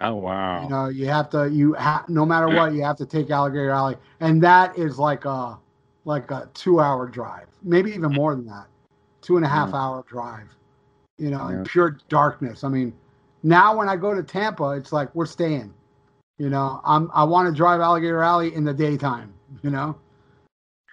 Oh 0.00 0.16
wow. 0.16 0.64
You 0.64 0.68
know, 0.68 0.88
you 0.88 1.06
have 1.08 1.30
to 1.30 1.48
you 1.50 1.74
ha- 1.74 2.04
no 2.08 2.26
matter 2.26 2.48
what, 2.48 2.74
you 2.74 2.82
have 2.82 2.96
to 2.98 3.06
take 3.06 3.30
Alligator 3.30 3.70
Alley, 3.70 3.96
and 4.20 4.42
that 4.42 4.76
is 4.78 4.98
like 4.98 5.24
a 5.24 5.58
like 6.04 6.30
a 6.30 6.48
two 6.54 6.80
hour 6.80 7.06
drive, 7.06 7.46
maybe 7.62 7.92
even 7.92 8.12
more 8.12 8.34
than 8.34 8.46
that, 8.46 8.66
two 9.20 9.36
and 9.36 9.44
a 9.44 9.48
half 9.48 9.70
Mm. 9.70 9.74
hour 9.74 10.04
drive. 10.08 10.48
You 11.18 11.30
know, 11.30 11.48
in 11.48 11.62
pure 11.64 11.98
darkness. 12.08 12.64
I 12.64 12.68
mean, 12.68 12.92
now 13.44 13.76
when 13.76 13.88
I 13.88 13.96
go 13.96 14.12
to 14.12 14.22
Tampa, 14.24 14.70
it's 14.70 14.92
like 14.92 15.14
we're 15.14 15.26
staying. 15.26 15.72
You 16.38 16.48
know, 16.50 16.80
I'm 16.84 17.10
I 17.14 17.22
want 17.22 17.48
to 17.48 17.54
drive 17.54 17.80
Alligator 17.80 18.22
Alley 18.22 18.52
in 18.54 18.64
the 18.64 18.74
daytime. 18.74 19.32
You 19.62 19.70
know, 19.70 19.98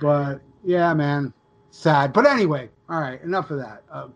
but 0.01 0.41
yeah, 0.63 0.93
man, 0.93 1.33
sad. 1.71 2.13
But 2.13 2.25
anyway, 2.27 2.69
all 2.89 2.99
right, 2.99 3.21
enough 3.23 3.51
of 3.51 3.57
that. 3.59 3.83
Uh, 3.91 4.07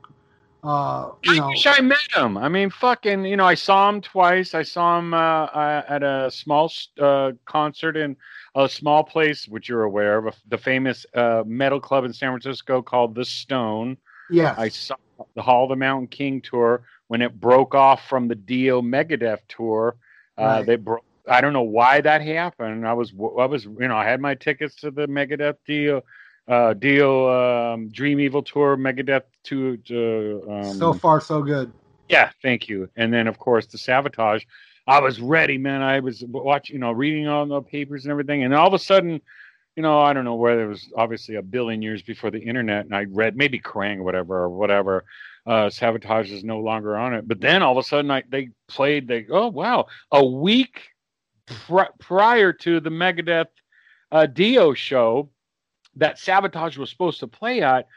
uh, 0.63 1.11
you 1.23 1.33
I 1.33 1.37
know, 1.39 1.47
wish 1.49 1.67
I 1.67 1.81
met 1.81 2.11
him. 2.15 2.37
I 2.37 2.47
mean, 2.47 2.69
fucking, 2.69 3.25
you 3.25 3.35
know, 3.35 3.45
I 3.45 3.53
saw 3.55 3.89
him 3.89 3.99
twice. 3.99 4.53
I 4.53 4.63
saw 4.63 4.97
him 4.97 5.13
uh, 5.13 5.17
uh, 5.17 5.83
at 5.89 6.03
a 6.03 6.31
small 6.31 6.71
uh, 6.99 7.33
concert 7.45 7.97
in 7.97 8.15
a 8.55 8.69
small 8.69 9.03
place, 9.03 9.45
which 9.47 9.67
you're 9.67 9.83
aware 9.83 10.25
of, 10.25 10.35
the 10.47 10.57
famous 10.57 11.05
uh, 11.15 11.43
metal 11.45 11.81
club 11.81 12.05
in 12.05 12.13
San 12.13 12.29
Francisco 12.31 12.81
called 12.81 13.13
The 13.13 13.25
Stone. 13.25 13.97
yes, 14.29 14.57
I 14.57 14.69
saw 14.69 14.95
the 15.35 15.41
Hall 15.41 15.63
of 15.63 15.69
the 15.69 15.75
Mountain 15.75 16.07
King 16.07 16.39
tour 16.41 16.83
when 17.07 17.21
it 17.21 17.39
broke 17.39 17.75
off 17.75 18.07
from 18.07 18.27
the 18.27 18.35
Dio 18.35 18.81
Megadeth 18.81 19.41
tour. 19.49 19.97
Uh, 20.37 20.43
Right. 20.43 20.65
They 20.65 20.75
broke. 20.77 21.05
I 21.27 21.41
don't 21.41 21.53
know 21.53 21.61
why 21.61 22.01
that 22.01 22.21
happened. 22.21 22.87
I 22.87 22.93
was, 22.93 23.13
I 23.39 23.45
was, 23.45 23.65
you 23.65 23.87
know, 23.87 23.95
I 23.95 24.05
had 24.05 24.19
my 24.19 24.35
tickets 24.35 24.75
to 24.77 24.91
the 24.91 25.07
Megadeth 25.07 25.57
deal. 25.65 26.01
uh, 26.47 26.73
Dio 26.73 27.73
um, 27.73 27.89
Dream 27.89 28.19
Evil 28.19 28.43
tour, 28.43 28.75
Megadeth 28.75 29.23
to, 29.45 29.77
to 29.77 30.43
um, 30.49 30.63
so 30.63 30.93
far 30.93 31.21
so 31.21 31.41
good. 31.41 31.71
yeah, 32.09 32.31
thank 32.41 32.67
you. 32.67 32.89
And 32.95 33.13
then 33.13 33.27
of 33.27 33.39
course 33.39 33.65
the 33.67 33.77
Savatage. 33.77 34.45
I 34.85 34.99
was 34.99 35.21
ready, 35.21 35.57
man. 35.57 35.81
I 35.81 36.01
was 36.01 36.23
watching, 36.27 36.75
you 36.75 36.79
know, 36.81 36.91
reading 36.91 37.27
all 37.27 37.45
the 37.45 37.61
papers 37.61 38.03
and 38.03 38.11
everything, 38.11 38.43
and 38.43 38.53
all 38.53 38.67
of 38.67 38.73
a 38.73 38.79
sudden, 38.79 39.21
you 39.77 39.81
know, 39.81 39.99
I 39.99 40.11
don't 40.11 40.25
know 40.25 40.35
whether 40.35 40.65
it 40.65 40.67
was 40.67 40.89
obviously 40.97 41.35
a 41.35 41.41
billion 41.41 41.81
years 41.81 42.01
before 42.01 42.31
the 42.31 42.41
internet, 42.41 42.85
and 42.85 42.93
I 42.93 43.05
read 43.05 43.37
maybe 43.37 43.59
Kerrang 43.59 43.99
or 43.99 44.03
whatever 44.03 44.43
or 44.43 44.49
whatever. 44.49 45.05
Uh, 45.45 45.67
Savatage 45.67 46.31
is 46.31 46.43
no 46.43 46.59
longer 46.59 46.97
on 46.97 47.13
it, 47.13 47.27
but 47.27 47.39
then 47.39 47.63
all 47.63 47.77
of 47.77 47.83
a 47.83 47.87
sudden, 47.87 48.11
I 48.11 48.23
they 48.29 48.49
played. 48.67 49.07
They 49.07 49.25
oh 49.29 49.47
wow, 49.47 49.87
a 50.11 50.23
week 50.23 50.81
pri- 51.45 51.89
prior 51.99 52.53
to 52.53 52.79
the 52.79 52.89
Megadeth 52.89 53.47
uh, 54.11 54.25
Dio 54.25 54.73
show 54.73 55.29
that 55.95 56.17
Savatage 56.17 56.77
was 56.77 56.89
supposed 56.89 57.19
to 57.19 57.27
play 57.27 57.61
at, 57.61 57.87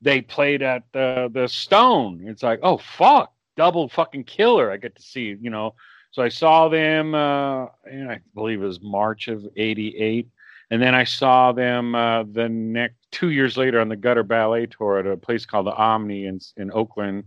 they 0.00 0.20
played 0.20 0.62
at 0.62 0.84
the 0.92 1.30
the 1.32 1.48
Stone. 1.48 2.24
It's 2.26 2.42
like 2.42 2.60
oh 2.62 2.78
fuck, 2.78 3.32
double 3.56 3.88
fucking 3.88 4.24
killer. 4.24 4.70
I 4.70 4.76
get 4.76 4.96
to 4.96 5.02
see 5.02 5.36
you 5.40 5.50
know. 5.50 5.74
So 6.10 6.22
I 6.22 6.28
saw 6.28 6.68
them, 6.68 7.12
uh, 7.14 7.66
and 7.84 8.10
I 8.10 8.20
believe 8.34 8.62
it 8.62 8.66
was 8.66 8.80
March 8.80 9.26
of 9.26 9.44
'88, 9.56 10.28
and 10.70 10.80
then 10.80 10.94
I 10.94 11.04
saw 11.04 11.52
them 11.52 11.94
uh, 11.94 12.22
the 12.24 12.48
next 12.48 12.98
two 13.10 13.30
years 13.30 13.56
later 13.56 13.80
on 13.80 13.88
the 13.88 13.96
Gutter 13.96 14.22
Ballet 14.22 14.66
tour 14.66 14.98
at 14.98 15.06
a 15.06 15.16
place 15.16 15.44
called 15.44 15.66
the 15.66 15.74
Omni 15.74 16.26
in 16.26 16.38
in 16.56 16.70
Oakland. 16.72 17.24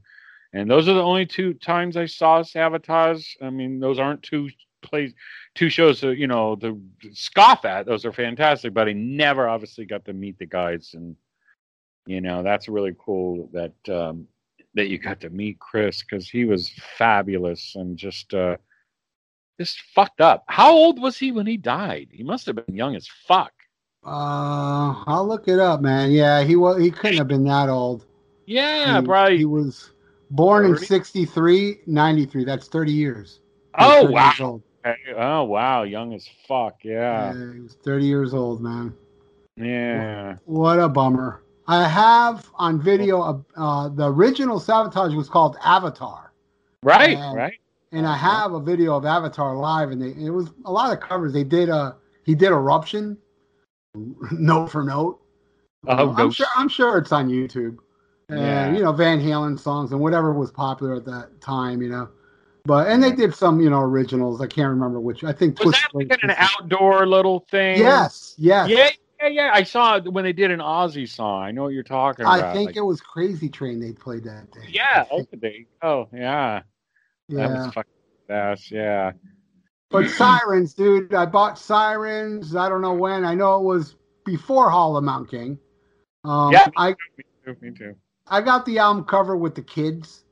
And 0.53 0.71
those 0.71 0.87
are 0.87 0.93
the 0.93 1.03
only 1.03 1.25
two 1.25 1.53
times 1.53 1.97
I 1.97 2.05
saw 2.05 2.41
Savatage. 2.41 3.35
I 3.41 3.49
mean, 3.49 3.79
those 3.79 3.99
aren't 3.99 4.23
two 4.23 4.49
plays, 4.81 5.13
two 5.57 5.69
shows 5.69 5.99
to 6.01 6.13
you 6.13 6.27
know 6.27 6.55
to 6.57 6.79
scoff 7.11 7.65
at. 7.65 7.85
Those 7.85 8.05
are 8.05 8.13
fantastic, 8.13 8.73
but 8.73 8.87
I 8.87 8.93
never 8.93 9.49
obviously 9.49 9.85
got 9.85 10.05
to 10.05 10.13
meet 10.13 10.37
the 10.37 10.45
guys, 10.45 10.91
and 10.93 11.15
you 12.05 12.21
know 12.21 12.43
that's 12.43 12.69
really 12.69 12.95
cool 12.97 13.49
that 13.53 13.73
um, 13.93 14.27
that 14.75 14.87
you 14.87 14.99
got 14.99 15.19
to 15.21 15.29
meet 15.29 15.59
Chris 15.59 16.03
because 16.03 16.29
he 16.29 16.45
was 16.45 16.69
fabulous 16.97 17.75
and 17.75 17.97
just 17.97 18.33
uh, 18.33 18.57
just 19.59 19.81
fucked 19.93 20.21
up. 20.21 20.45
How 20.47 20.71
old 20.71 21.01
was 21.01 21.17
he 21.17 21.31
when 21.31 21.47
he 21.47 21.57
died? 21.57 22.09
He 22.11 22.23
must 22.23 22.45
have 22.45 22.55
been 22.55 22.75
young 22.75 22.95
as 22.95 23.09
fuck. 23.27 23.51
Uh, 24.05 25.03
I'll 25.07 25.27
look 25.27 25.47
it 25.47 25.59
up, 25.59 25.81
man. 25.81 26.11
Yeah, 26.11 26.43
he 26.43 26.55
was. 26.55 26.81
He 26.81 26.91
couldn't 26.91 27.17
have 27.17 27.27
been 27.27 27.43
that 27.45 27.67
old. 27.67 28.05
Yeah, 28.45 29.01
he, 29.01 29.05
probably. 29.05 29.37
He 29.39 29.45
was 29.45 29.91
born 30.29 30.65
in 30.65 30.73
30? 30.75 30.85
63, 30.85 31.79
93. 31.87 32.45
That's 32.45 32.67
30 32.67 32.91
years. 32.91 33.41
Oh 33.79 34.03
30 34.03 34.13
wow. 34.13 34.61
Oh 35.15 35.43
wow, 35.43 35.83
young 35.83 36.13
as 36.13 36.27
fuck. 36.47 36.83
Yeah. 36.83 37.33
Yeah, 37.33 37.53
he 37.53 37.59
was 37.61 37.73
30 37.83 38.05
years 38.05 38.33
old, 38.33 38.61
man. 38.61 38.93
Yeah. 39.55 40.35
What 40.45 40.79
a 40.79 40.87
bummer. 40.87 41.43
I 41.67 41.87
have 41.87 42.49
on 42.55 42.81
video 42.81 43.21
uh, 43.21 43.39
uh, 43.57 43.89
the 43.89 44.09
original 44.11 44.59
Savatage 44.59 45.15
was 45.15 45.27
called 45.29 45.57
Avatar, 45.63 46.31
Right. 46.83 47.17
And- 47.17 47.35
right. 47.35 47.53
and 47.91 48.05
I 48.07 48.15
have 48.15 48.53
a 48.53 48.59
video 48.59 48.95
of 48.95 49.05
Avatar 49.05 49.55
live, 49.55 49.91
and 49.91 50.01
they, 50.01 50.11
it 50.25 50.29
was 50.29 50.49
a 50.65 50.71
lot 50.71 50.93
of 50.93 50.99
covers. 51.01 51.33
They 51.33 51.43
did 51.43 51.69
a 51.69 51.95
he 52.23 52.35
did 52.35 52.49
eruption, 52.51 53.17
note 54.31 54.67
for 54.71 54.83
note. 54.83 55.19
Oh, 55.87 56.13
I'm 56.17 56.31
sure 56.31 56.47
I'm 56.55 56.69
sure 56.69 56.97
it's 56.97 57.11
on 57.11 57.29
YouTube. 57.29 57.77
And 58.29 58.39
Yeah. 58.39 58.73
you 58.73 58.83
know 58.83 58.91
Van 58.91 59.19
Halen 59.19 59.59
songs 59.59 59.91
and 59.91 59.99
whatever 60.01 60.33
was 60.33 60.51
popular 60.51 60.95
at 60.95 61.05
that 61.05 61.39
time, 61.41 61.81
you 61.81 61.89
know. 61.89 62.09
But 62.67 62.89
and 62.89 63.01
they 63.01 63.13
did 63.13 63.33
some 63.33 63.61
you 63.61 63.69
know 63.69 63.79
originals. 63.79 64.41
I 64.41 64.47
can't 64.47 64.69
remember 64.69 64.99
which. 64.99 65.23
I 65.23 65.31
think 65.31 65.57
Was 65.63 65.71
that 65.71 65.95
like 65.95 66.19
an 66.21 66.31
outdoor 66.31 67.07
little 67.07 67.39
thing? 67.49 67.79
Yes, 67.79 68.35
yes. 68.37 68.69
Yeah, 68.69 68.89
yeah, 69.21 69.27
yeah. 69.29 69.51
I 69.53 69.63
saw 69.63 69.95
it 69.95 70.11
when 70.11 70.25
they 70.25 70.33
did 70.33 70.51
an 70.51 70.59
Ozzy 70.59 71.07
song. 71.07 71.43
I 71.43 71.51
know 71.51 71.63
what 71.63 71.73
you're 71.73 71.83
talking 71.83 72.25
about. 72.25 72.43
I 72.43 72.53
think 72.53 72.67
like- 72.67 72.75
it 72.75 72.81
was 72.81 72.99
Crazy 72.99 73.47
Train 73.47 73.79
they 73.79 73.93
played 73.93 74.25
that 74.25 74.51
day. 74.51 74.67
Yeah. 74.67 75.05
I 75.09 75.15
Okay. 75.15 75.65
Oh, 75.81 76.09
yeah. 76.13 76.63
That 77.29 77.37
yeah. 77.37 77.47
was 77.47 77.73
fucking 77.73 77.91
fast. 78.27 78.69
Yeah. 78.69 79.13
But 79.89 80.09
Sirens, 80.17 80.73
dude, 80.73 81.13
I 81.13 81.25
bought 81.25 81.57
Sirens. 81.57 82.53
I 82.53 82.67
don't 82.67 82.81
know 82.81 82.95
when. 82.95 83.23
I 83.23 83.33
know 83.33 83.61
it 83.61 83.63
was 83.63 83.95
before 84.25 84.69
Hall 84.69 84.97
of 84.97 85.05
Mount 85.05 85.31
King. 85.31 85.57
Um, 86.25 86.51
Yeah. 86.51 86.67
I 86.75 86.89
Me 86.89 87.23
too. 87.45 87.55
Me 87.61 87.71
too. 87.71 87.95
I 88.27 88.41
got 88.41 88.65
the 88.65 88.79
album 88.79 89.05
cover 89.05 89.37
with 89.37 89.55
the 89.55 89.61
kids. 89.61 90.25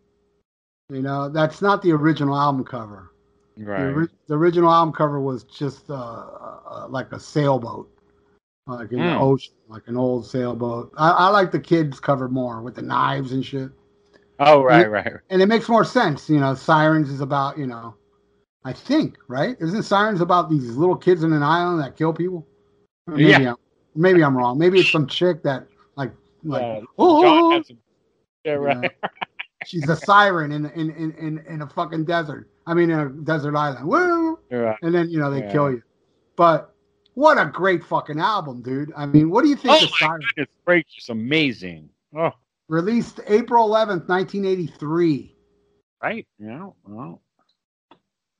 You 0.89 1.01
know, 1.01 1.29
that's 1.29 1.61
not 1.61 1.81
the 1.81 1.91
original 1.91 2.37
album 2.37 2.63
cover. 2.63 3.11
The, 3.57 3.63
Right. 3.65 3.93
ori- 3.93 4.09
the 4.27 4.35
original 4.37 4.71
album 4.71 4.93
cover 4.93 5.19
was 5.19 5.43
just 5.43 5.89
uh, 5.89 5.93
uh, 5.95 6.87
like 6.89 7.11
a 7.11 7.19
sailboat, 7.19 7.89
like 8.67 8.91
in 8.91 8.99
the 8.99 9.13
Hmm. 9.15 9.21
ocean, 9.21 9.53
like 9.67 9.87
an 9.87 9.97
old 9.97 10.25
sailboat. 10.27 10.93
I, 10.97 11.09
I 11.09 11.27
like 11.29 11.51
the 11.51 11.59
kids 11.59 11.99
cover 11.99 12.27
more 12.27 12.61
with 12.61 12.75
the 12.75 12.81
knives 12.81 13.31
and 13.31 13.43
shit, 13.43 13.71
Oh, 14.39 14.61
right, 14.61 14.89
right. 14.91 15.13
and 15.29 15.41
it 15.41 15.47
makes 15.47 15.69
more 15.69 15.85
sense. 15.85 16.29
You 16.29 16.39
know, 16.39 16.53
Sirens 16.53 17.09
is 17.09 17.21
about 17.21 17.57
you 17.57 17.65
know, 17.65 17.95
I 18.65 18.73
think 18.73 19.17
right? 19.27 19.55
Isn't 19.59 19.83
Sirens 19.83 20.21
about 20.21 20.49
these 20.49 20.75
little 20.75 20.97
kids 20.97 21.23
in 21.23 21.31
an 21.33 21.41
island 21.43 21.79
that 21.81 21.95
kill 21.95 22.13
people? 22.13 22.45
Or 23.07 23.15
Maybe 23.15 23.29
Yeah. 23.43 23.51
I'm, 23.51 23.55
maybe 23.95 24.23
I'm 24.23 24.37
wrong. 24.37 24.59
Maybe 24.59 24.79
it's 24.79 24.91
some 24.91 25.07
chick 25.07 25.41
that 25.43 25.65
like 25.95 26.11
like 26.43 26.61
Yeah, 26.61 26.81
oh, 26.99 27.21
John 27.23 27.51
had 27.53 27.65
some- 27.65 27.77
yeah, 28.43 28.53
right. 28.53 28.91
she's 29.65 29.87
a 29.89 29.95
siren 29.95 30.51
in 30.51 30.65
in, 30.67 30.89
in 30.91 31.39
in 31.47 31.61
a 31.61 31.67
fucking 31.69 32.05
desert. 32.05 32.49
I 32.67 32.73
mean, 32.73 32.89
in 32.89 32.99
a 32.99 33.09
desert 33.09 33.55
island. 33.55 33.87
Woo! 33.87 34.39
right. 34.51 34.77
And 34.81 34.93
then 34.93 35.09
you 35.09 35.19
know 35.19 35.29
they 35.31 35.39
Yeah. 35.41 35.51
kill 35.51 35.71
you. 35.71 35.83
But 36.35 36.73
what 37.13 37.37
a 37.37 37.45
great 37.45 37.83
fucking 37.83 38.19
album, 38.19 38.61
dude. 38.61 38.91
I 38.95 39.05
mean, 39.05 39.29
what 39.29 39.43
do 39.43 39.49
you 39.49 39.55
think 39.55 39.81
Oh 39.81 39.85
of 39.85 39.91
my 39.91 39.97
Siren? 40.07 40.21
goodness 40.35 40.55
gracious, 40.65 41.09
amazing. 41.09 41.89
Oh, 42.17 42.31
Released 42.67 43.19
April 43.27 43.67
11th, 43.69 44.07
1983. 44.09 45.35
right. 46.01 46.27
Yeah. 46.39 46.69
Well. 46.85 47.21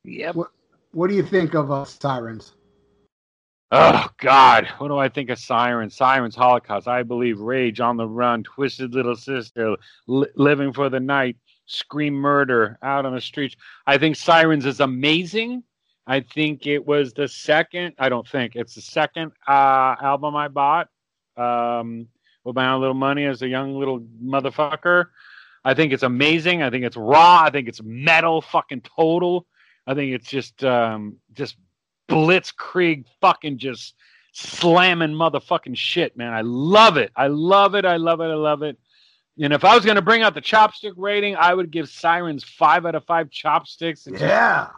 Yep. 0.03 0.35
What 0.35 0.51
what 0.91 1.09
do 1.09 1.15
you 1.15 1.23
think 1.23 1.53
of 1.53 1.71
uh, 1.71 1.85
Sirens? 1.85 2.54
Oh 3.71 4.07
God, 4.17 4.67
what 4.77 4.89
do 4.89 4.97
I 4.97 5.09
think 5.09 5.29
of 5.29 5.39
Sirens? 5.39 5.95
Sirens, 5.95 6.35
Holocaust. 6.35 6.87
I 6.87 7.01
believe 7.03 7.39
Rage 7.39 7.79
on 7.79 7.97
the 7.97 8.07
Run, 8.07 8.43
Twisted 8.43 8.93
Little 8.93 9.15
Sister, 9.15 9.75
li- 10.07 10.27
Living 10.35 10.71
for 10.71 10.87
the 10.89 10.99
Night, 10.99 11.37
Scream 11.65 12.13
Murder, 12.13 12.77
Out 12.83 13.05
on 13.05 13.15
the 13.15 13.21
Streets. 13.21 13.55
I 13.87 13.97
think 13.97 14.15
Sirens 14.15 14.65
is 14.65 14.81
amazing. 14.81 15.63
I 16.05 16.19
think 16.19 16.67
it 16.67 16.85
was 16.85 17.13
the 17.13 17.27
second. 17.27 17.95
I 17.97 18.09
don't 18.09 18.27
think 18.27 18.55
it's 18.55 18.75
the 18.75 18.81
second 18.81 19.31
uh, 19.47 19.95
album 19.99 20.35
I 20.35 20.47
bought 20.47 20.89
um, 21.35 22.07
with 22.43 22.55
my 22.55 22.69
own 22.69 22.81
little 22.81 22.93
money 22.93 23.25
as 23.25 23.41
a 23.41 23.47
young 23.47 23.73
little 23.73 24.01
motherfucker. 24.23 25.05
I 25.63 25.73
think 25.73 25.91
it's 25.91 26.03
amazing. 26.03 26.61
I 26.61 26.69
think 26.69 26.85
it's 26.85 26.95
raw. 26.95 27.41
I 27.43 27.49
think 27.49 27.67
it's 27.67 27.81
metal, 27.81 28.41
fucking 28.41 28.81
total. 28.81 29.47
I 29.87 29.95
think 29.95 30.13
it's 30.13 30.29
just 30.29 30.63
um, 30.63 31.17
just 31.33 31.57
blitzkrieg 32.07 33.05
fucking 33.21 33.57
just 33.57 33.95
slamming 34.33 35.11
motherfucking 35.11 35.77
shit, 35.77 36.15
man. 36.17 36.33
I 36.33 36.41
love 36.41 36.97
it. 36.97 37.11
I 37.15 37.27
love 37.27 37.75
it. 37.75 37.85
I 37.85 37.95
love 37.97 38.19
it. 38.21 38.25
I 38.25 38.33
love 38.35 38.61
it. 38.63 38.77
And 39.41 39.51
if 39.53 39.65
I 39.65 39.75
was 39.75 39.83
going 39.83 39.95
to 39.95 40.01
bring 40.01 40.21
out 40.23 40.33
the 40.33 40.41
chopstick 40.41 40.93
rating, 40.95 41.35
I 41.35 41.53
would 41.53 41.71
give 41.71 41.89
Sirens 41.89 42.43
five 42.43 42.85
out 42.85 42.95
of 42.95 43.03
five 43.05 43.29
chopsticks. 43.29 44.07
It's 44.07 44.19
just- 44.19 44.21
Yeah. 44.23 44.69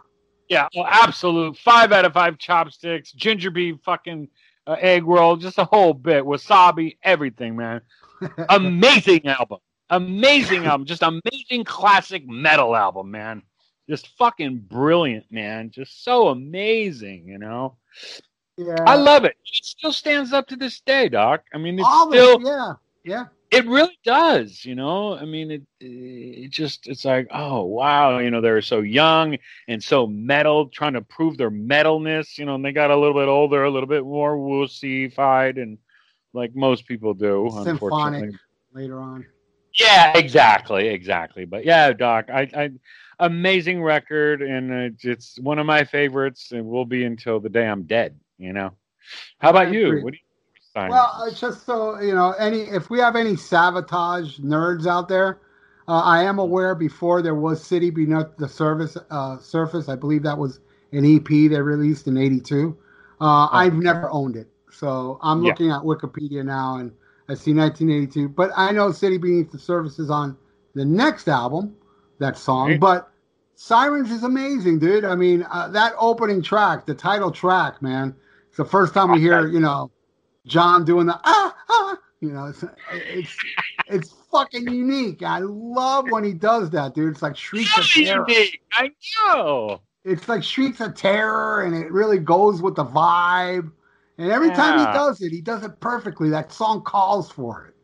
yeah, 0.50 0.68
well, 0.76 0.88
absolute 0.90 1.58
five 1.58 1.92
out 1.92 2.06
of 2.06 2.14
five 2.14 2.38
chopsticks, 2.38 3.12
ginger 3.12 3.52
beef, 3.52 3.76
fucking 3.84 4.30
uh, 4.66 4.76
egg 4.80 5.06
roll, 5.06 5.36
just 5.38 5.58
a 5.60 5.66
whole 5.66 5.94
bit, 5.94 6.24
wasabi, 6.24 6.98
everything, 7.04 7.56
man. 7.56 7.82
Amazing 8.50 9.28
album, 9.28 9.60
amazing 9.92 10.66
album, 10.66 10.86
just 10.88 11.04
amazing 11.04 11.64
classic 11.64 12.28
metal 12.28 12.76
album, 12.76 13.12
man. 13.12 13.44
Just 13.90 14.10
fucking 14.18 14.60
brilliant, 14.60 15.32
man. 15.32 15.72
Just 15.72 16.04
so 16.04 16.30
amazing, 16.30 17.28
you 17.28 17.38
know. 17.38 17.78
Yeah. 18.58 18.76
I 18.86 18.96
love 18.96 19.24
it. 19.24 19.38
It 19.46 19.66
still 19.66 19.94
stands 19.94 20.34
up 20.34 20.48
to 20.48 20.56
this 20.56 20.80
day, 20.82 21.10
Doc. 21.10 21.44
I 21.54 21.58
mean, 21.58 21.80
it's 21.80 21.88
All 21.88 22.12
still 22.12 22.38
it, 22.38 22.46
yeah. 22.46 22.74
Yeah. 23.04 23.26
it 23.52 23.66
really 23.66 23.98
does 24.04 24.66
you 24.66 24.76
know 24.76 25.16
i 25.16 25.24
mean 25.24 25.50
it 25.50 25.62
it 25.80 26.50
just 26.50 26.88
it's 26.88 27.06
like 27.06 27.30
oh 27.32 27.64
wow 27.64 28.18
you 28.18 28.30
know 28.30 28.42
they're 28.42 28.62
so 28.62 28.82
young 28.82 29.38
and 29.70 29.82
so 29.82 30.06
metal 30.06 30.68
trying 30.68 30.92
to 30.92 31.02
prove 31.02 31.38
their 31.38 31.50
metalness 31.50 32.38
you 32.38 32.44
know 32.44 32.56
and 32.56 32.66
they 32.66 32.74
got 32.74 32.92
a 32.92 32.98
little 32.98 33.14
bit 33.14 33.30
older 33.30 33.64
a 33.64 33.72
little 33.72 33.88
bit 33.88 34.04
more 34.04 34.36
wussified 34.36 35.62
and 35.62 35.78
like 36.38 36.56
most 36.56 36.88
people 36.88 37.14
do. 37.14 37.50
Symphonic 37.52 37.82
Unfortunately. 37.82 38.40
later 38.74 39.00
on. 39.00 39.26
Yeah, 39.80 40.18
exactly, 40.18 40.88
exactly. 40.88 41.46
But 41.46 41.66
yeah, 41.66 41.94
Doc, 41.94 42.30
I, 42.32 42.50
I 42.56 42.72
amazing 43.20 43.82
record, 43.82 44.42
and 44.42 44.72
it's, 44.72 45.06
it's 45.06 45.40
one 45.40 45.60
of 45.60 45.66
my 45.66 45.84
favorites, 45.84 46.52
and 46.52 46.66
will 46.66 46.86
be 46.86 47.04
until 47.04 47.40
the 47.40 47.50
day 47.50 47.68
I'm 47.68 47.84
dead. 47.84 48.20
You 48.38 48.54
know. 48.54 48.74
How 49.40 49.50
about 49.52 49.74
you? 49.74 50.02
What 50.02 50.14
do 50.14 50.18
you? 50.18 50.24
Simon? 50.74 50.92
Well, 50.92 51.24
it's 51.28 51.40
just 51.40 51.66
so 51.66 52.00
you 52.00 52.14
know, 52.14 52.32
any 52.34 52.62
if 52.62 52.90
we 52.90 53.00
have 53.00 53.16
any 53.16 53.34
Savatage 53.34 54.40
nerds 54.40 54.86
out 54.88 55.08
there, 55.08 55.40
uh, 55.88 56.02
I 56.02 56.24
am 56.24 56.40
aware 56.40 56.76
before 56.76 57.22
there 57.22 57.36
was 57.36 57.64
City 57.64 57.90
Beneath 57.90 58.36
the 58.38 58.48
Surface. 58.48 58.98
Uh, 59.10 59.38
surface, 59.40 59.90
I 59.90 59.96
believe 59.96 60.24
that 60.24 60.38
was 60.38 60.60
an 60.92 61.06
EP 61.06 61.28
they 61.28 61.62
released 61.62 62.08
in 62.08 62.18
'82. 62.18 62.78
Uh, 63.20 63.48
I've 63.52 63.74
never 63.74 64.10
owned 64.12 64.36
it, 64.36 64.48
so 64.72 65.18
I'm 65.22 65.42
Yeah. 65.44 65.50
looking 65.50 65.72
at 65.72 65.82
Wikipedia 65.82 66.46
now 66.46 66.78
and 66.78 66.92
I 67.30 67.34
see 67.34 67.54
1982. 67.54 68.30
But 68.30 68.52
I 68.56 68.72
know 68.72 68.92
City 68.92 69.18
Beneath 69.18 69.52
the 69.52 69.60
Surface 69.60 70.00
is 70.00 70.10
on 70.10 70.38
the 70.76 70.86
next 70.86 71.28
album, 71.28 71.76
that 72.20 72.38
song. 72.38 72.70
Right. 72.70 72.80
But 72.80 73.12
Sirens 73.56 74.12
is 74.12 74.24
amazing, 74.24 74.80
dude. 74.80 75.04
I 75.04 75.16
mean, 75.16 75.46
uh, 75.52 75.68
that 75.70 75.94
opening 75.98 76.42
track, 76.42 76.86
the 76.86 76.94
title 76.94 77.32
track, 77.32 77.82
man. 77.82 78.16
It's 78.48 78.58
the 78.58 78.66
first 78.66 78.94
time 78.94 79.12
we 79.12 79.20
hear, 79.20 79.48
you 79.48 79.60
know, 79.60 79.92
Jon 80.46 80.86
doing 80.86 81.08
the 81.08 81.20
ah 81.24 81.56
ah. 81.70 81.98
You 82.22 82.32
know, 82.32 82.46
it's 82.46 82.64
it's 82.92 83.36
it's 83.88 84.16
fucking 84.32 84.68
unique. 84.68 85.22
I 85.22 85.40
love 85.40 86.06
when 86.10 86.24
he 86.24 86.34
does 86.34 86.72
that, 86.72 86.96
dude. 86.96 87.12
It's 87.12 87.22
like 87.22 87.38
shrieks 87.38 87.78
of 87.78 87.86
terror. 87.86 88.26
Unique, 88.28 88.62
I 88.72 88.92
know. 89.20 89.82
It's 90.04 90.28
like 90.28 90.44
shrieks 90.44 90.80
of 90.82 90.96
terror, 90.96 91.64
and 91.64 91.76
it 91.76 91.92
really 91.92 92.18
goes 92.18 92.62
with 92.62 92.76
the 92.76 92.86
vibe. 92.86 93.72
And 94.18 94.32
every 94.32 94.50
time 94.50 94.80
he 94.80 94.86
does 94.86 95.22
it, 95.22 95.32
he 95.32 95.42
does 95.42 95.64
it 95.64 95.80
perfectly. 95.80 96.30
That 96.30 96.52
song 96.52 96.82
calls 96.82 97.32
for 97.32 97.68
it. 97.68 97.76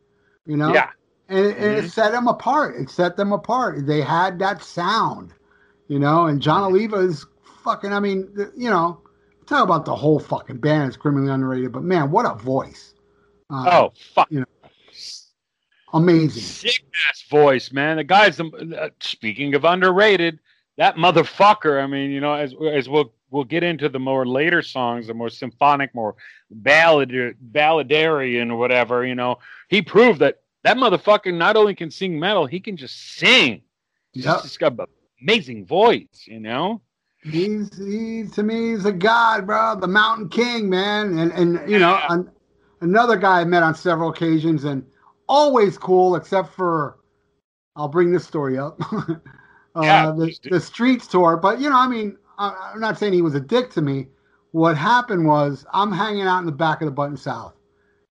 You 0.50 0.56
know. 0.56 0.72
Yeah, 0.74 0.90
and, 1.28 1.46
and 1.46 1.76
Mhm. 1.76 1.84
it 1.84 1.90
set 1.90 2.12
them 2.12 2.28
apart. 2.28 2.76
It 2.76 2.90
set 2.90 3.16
them 3.16 3.32
apart. 3.32 3.86
They 3.86 4.00
had 4.00 4.38
that 4.40 4.62
sound, 4.62 5.32
you 5.88 5.98
know. 5.98 6.26
And 6.26 6.40
Jon 6.42 6.64
Oliva 6.64 6.96
is 6.96 7.24
fucking. 7.62 7.92
I 7.92 8.00
mean, 8.00 8.28
you 8.56 8.68
know, 8.68 9.00
talk 9.46 9.62
about 9.64 9.84
the 9.84 9.94
whole 9.94 10.18
fucking 10.18 10.58
band 10.58 10.90
is 10.90 10.96
criminally 10.96 11.30
underrated, 11.32 11.72
but 11.72 11.82
man, 11.82 12.10
what 12.10 12.26
a 12.26 12.34
voice! 12.34 12.94
Uh, 13.48 13.64
Oh 13.70 13.92
fuck! 14.14 14.30
you 14.30 14.40
know, 14.40 14.46
amazing. 15.92 16.42
Sick 16.42 16.84
ass 17.08 17.24
voice, 17.30 17.72
man. 17.72 17.96
The 17.96 18.04
guy's 18.04 18.36
the. 18.36 18.78
Uh, 18.78 18.90
speaking 19.00 19.54
of 19.54 19.64
underrated, 19.64 20.40
that 20.76 20.96
motherfucker. 20.96 21.82
I 21.82 21.86
mean, 21.86 22.10
you 22.10 22.20
know, 22.20 22.34
as 22.34 22.54
as 22.72 22.88
we'll 22.88 23.12
we'll 23.34 23.44
get 23.44 23.64
into 23.64 23.88
the 23.88 23.98
more 23.98 24.24
later 24.24 24.62
songs, 24.62 25.08
the 25.08 25.14
more 25.14 25.28
symphonic, 25.28 25.94
more 25.94 26.14
ballad 26.50 27.10
balladarian 27.52 28.50
or 28.50 28.56
whatever. 28.56 29.04
You 29.04 29.16
know, 29.16 29.40
he 29.68 29.82
proved 29.82 30.20
that 30.20 30.40
that 30.62 30.76
motherfucker 30.76 31.34
not 31.34 31.56
only 31.56 31.74
can 31.74 31.90
sing 31.90 32.18
metal, 32.18 32.46
he 32.46 32.60
can 32.60 32.76
just 32.76 33.16
sing. 33.16 33.62
He's 34.12 34.24
Yep. 34.24 34.42
just 34.42 34.58
got 34.60 34.78
an 34.78 34.86
amazing 35.20 35.66
voice. 35.66 36.24
You 36.26 36.40
know. 36.40 36.80
He's 37.22 37.76
he 37.76 38.24
to 38.34 38.42
me 38.42 38.70
he's 38.70 38.84
a 38.84 38.92
god, 38.92 39.46
bro. 39.46 39.76
The 39.80 39.88
Mountain 39.88 40.28
King, 40.28 40.70
man. 40.70 41.18
And 41.18 41.32
and 41.32 41.70
you 41.70 41.78
know, 41.78 41.98
an, 42.08 42.30
another 42.82 43.16
guy 43.16 43.40
I 43.40 43.44
met 43.44 43.62
on 43.62 43.74
several 43.74 44.10
occasions 44.10 44.64
and 44.64 44.84
always 45.28 45.76
cool, 45.76 46.16
except 46.16 46.54
for 46.54 46.98
I'll 47.76 47.88
bring 47.88 48.12
this 48.12 48.26
story 48.26 48.58
up. 48.58 48.78
uh, 49.74 49.82
Yeah, 49.82 50.12
the, 50.12 50.38
the 50.50 50.60
streets 50.60 51.06
tour, 51.08 51.36
but 51.36 51.60
you 51.60 51.68
know, 51.70 51.78
I 51.78 51.88
mean, 51.88 52.16
I'm 52.38 52.80
not 52.80 52.98
saying 52.98 53.12
he 53.12 53.22
was 53.22 53.34
a 53.34 53.40
dick 53.40 53.70
to 53.72 53.82
me. 53.82 54.08
What 54.52 54.76
happened 54.76 55.26
was 55.26 55.66
I'm 55.72 55.92
hanging 55.92 56.22
out 56.22 56.40
in 56.40 56.46
the 56.46 56.52
back 56.52 56.80
of 56.80 56.86
the 56.86 56.92
Button 56.92 57.16
South, 57.16 57.54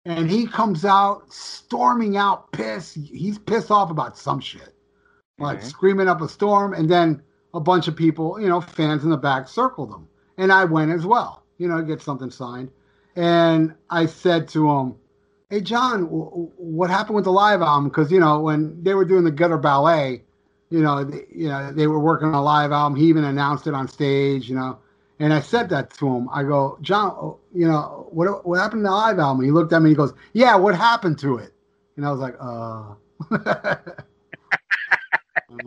and 0.05 0.31
he 0.31 0.47
comes 0.47 0.85
out 0.85 1.33
storming 1.33 2.17
out, 2.17 2.51
pissed. 2.53 2.95
He's 2.97 3.39
pissed 3.39 3.71
off 3.71 3.91
about 3.91 4.17
some 4.17 4.41
shit 4.41 4.75
like 5.39 5.61
Mhm. 5.61 5.65
screaming 5.65 6.09
up 6.09 6.21
a 6.21 6.29
storm, 6.29 6.75
and 6.75 6.89
then 6.89 7.23
a 7.55 7.61
bunch 7.61 7.89
of 7.89 7.97
people, 7.97 8.41
you 8.41 8.49
know, 8.49 8.61
fans 8.61 9.05
in 9.05 9.11
the 9.11 9.17
back 9.17 9.49
circled 9.49 9.91
him, 9.91 10.07
and 10.39 10.53
I 10.53 10.65
went 10.65 10.93
as 10.93 11.07
well, 11.07 11.43
you 11.59 11.69
know, 11.69 11.79
to 11.79 11.83
get 11.83 12.03
something 12.03 12.31
signed. 12.31 12.71
And 13.17 13.75
I 13.91 14.07
said 14.07 14.49
to 14.49 14.71
him, 14.71 14.95
"Hey, 15.49 15.61
Jon, 15.61 16.05
w- 16.05 16.25
w- 16.31 16.51
what 16.57 16.91
happened 16.91 17.17
with 17.17 17.25
the 17.25 17.33
live 17.33 17.61
album? 17.63 17.89
Because 17.89 18.13
you 18.13 18.21
know, 18.21 18.41
when 18.41 18.83
they 18.83 18.95
were 18.95 19.05
doing 19.05 19.25
the 19.25 19.31
Gutter 19.31 19.59
Ballet, 19.59 20.25
you 20.71 20.81
know, 20.81 21.05
they, 21.05 21.27
you 21.31 21.49
know, 21.49 21.73
they 21.73 21.87
were 21.87 22.01
working 22.01 22.29
on 22.29 22.35
a 22.35 22.43
live 22.43 22.73
album. 22.73 22.99
He 22.99 23.07
even 23.07 23.25
announced 23.25 23.67
it 23.67 23.75
on 23.75 23.89
stage, 23.89 24.49
you 24.49 24.55
know." 24.57 24.79
And 25.21 25.35
I 25.35 25.41
said 25.41 25.69
that 25.69 25.91
to 25.99 26.09
him. 26.09 26.31
I 26.33 26.43
go, 26.43 26.79
Jon, 26.81 27.11
oh, 27.11 27.39
you 27.55 27.69
know, 27.69 28.09
what 28.11 28.47
what 28.47 28.59
happened 28.59 28.81
to 28.81 28.85
the 28.89 28.91
live 28.91 29.19
album? 29.19 29.45
He 29.45 29.51
looked 29.51 29.73
at 29.75 29.83
me. 29.83 29.91
And 29.91 29.93
he 29.93 29.95
goes, 29.97 30.15
Yeah, 30.33 30.57
what 30.57 30.75
happened 30.75 31.19
to 31.19 31.37
it? 31.37 31.53
And 31.97 32.07
I 32.07 32.11
was 32.11 32.21
like, 32.21 32.37
Uh. 32.41 32.95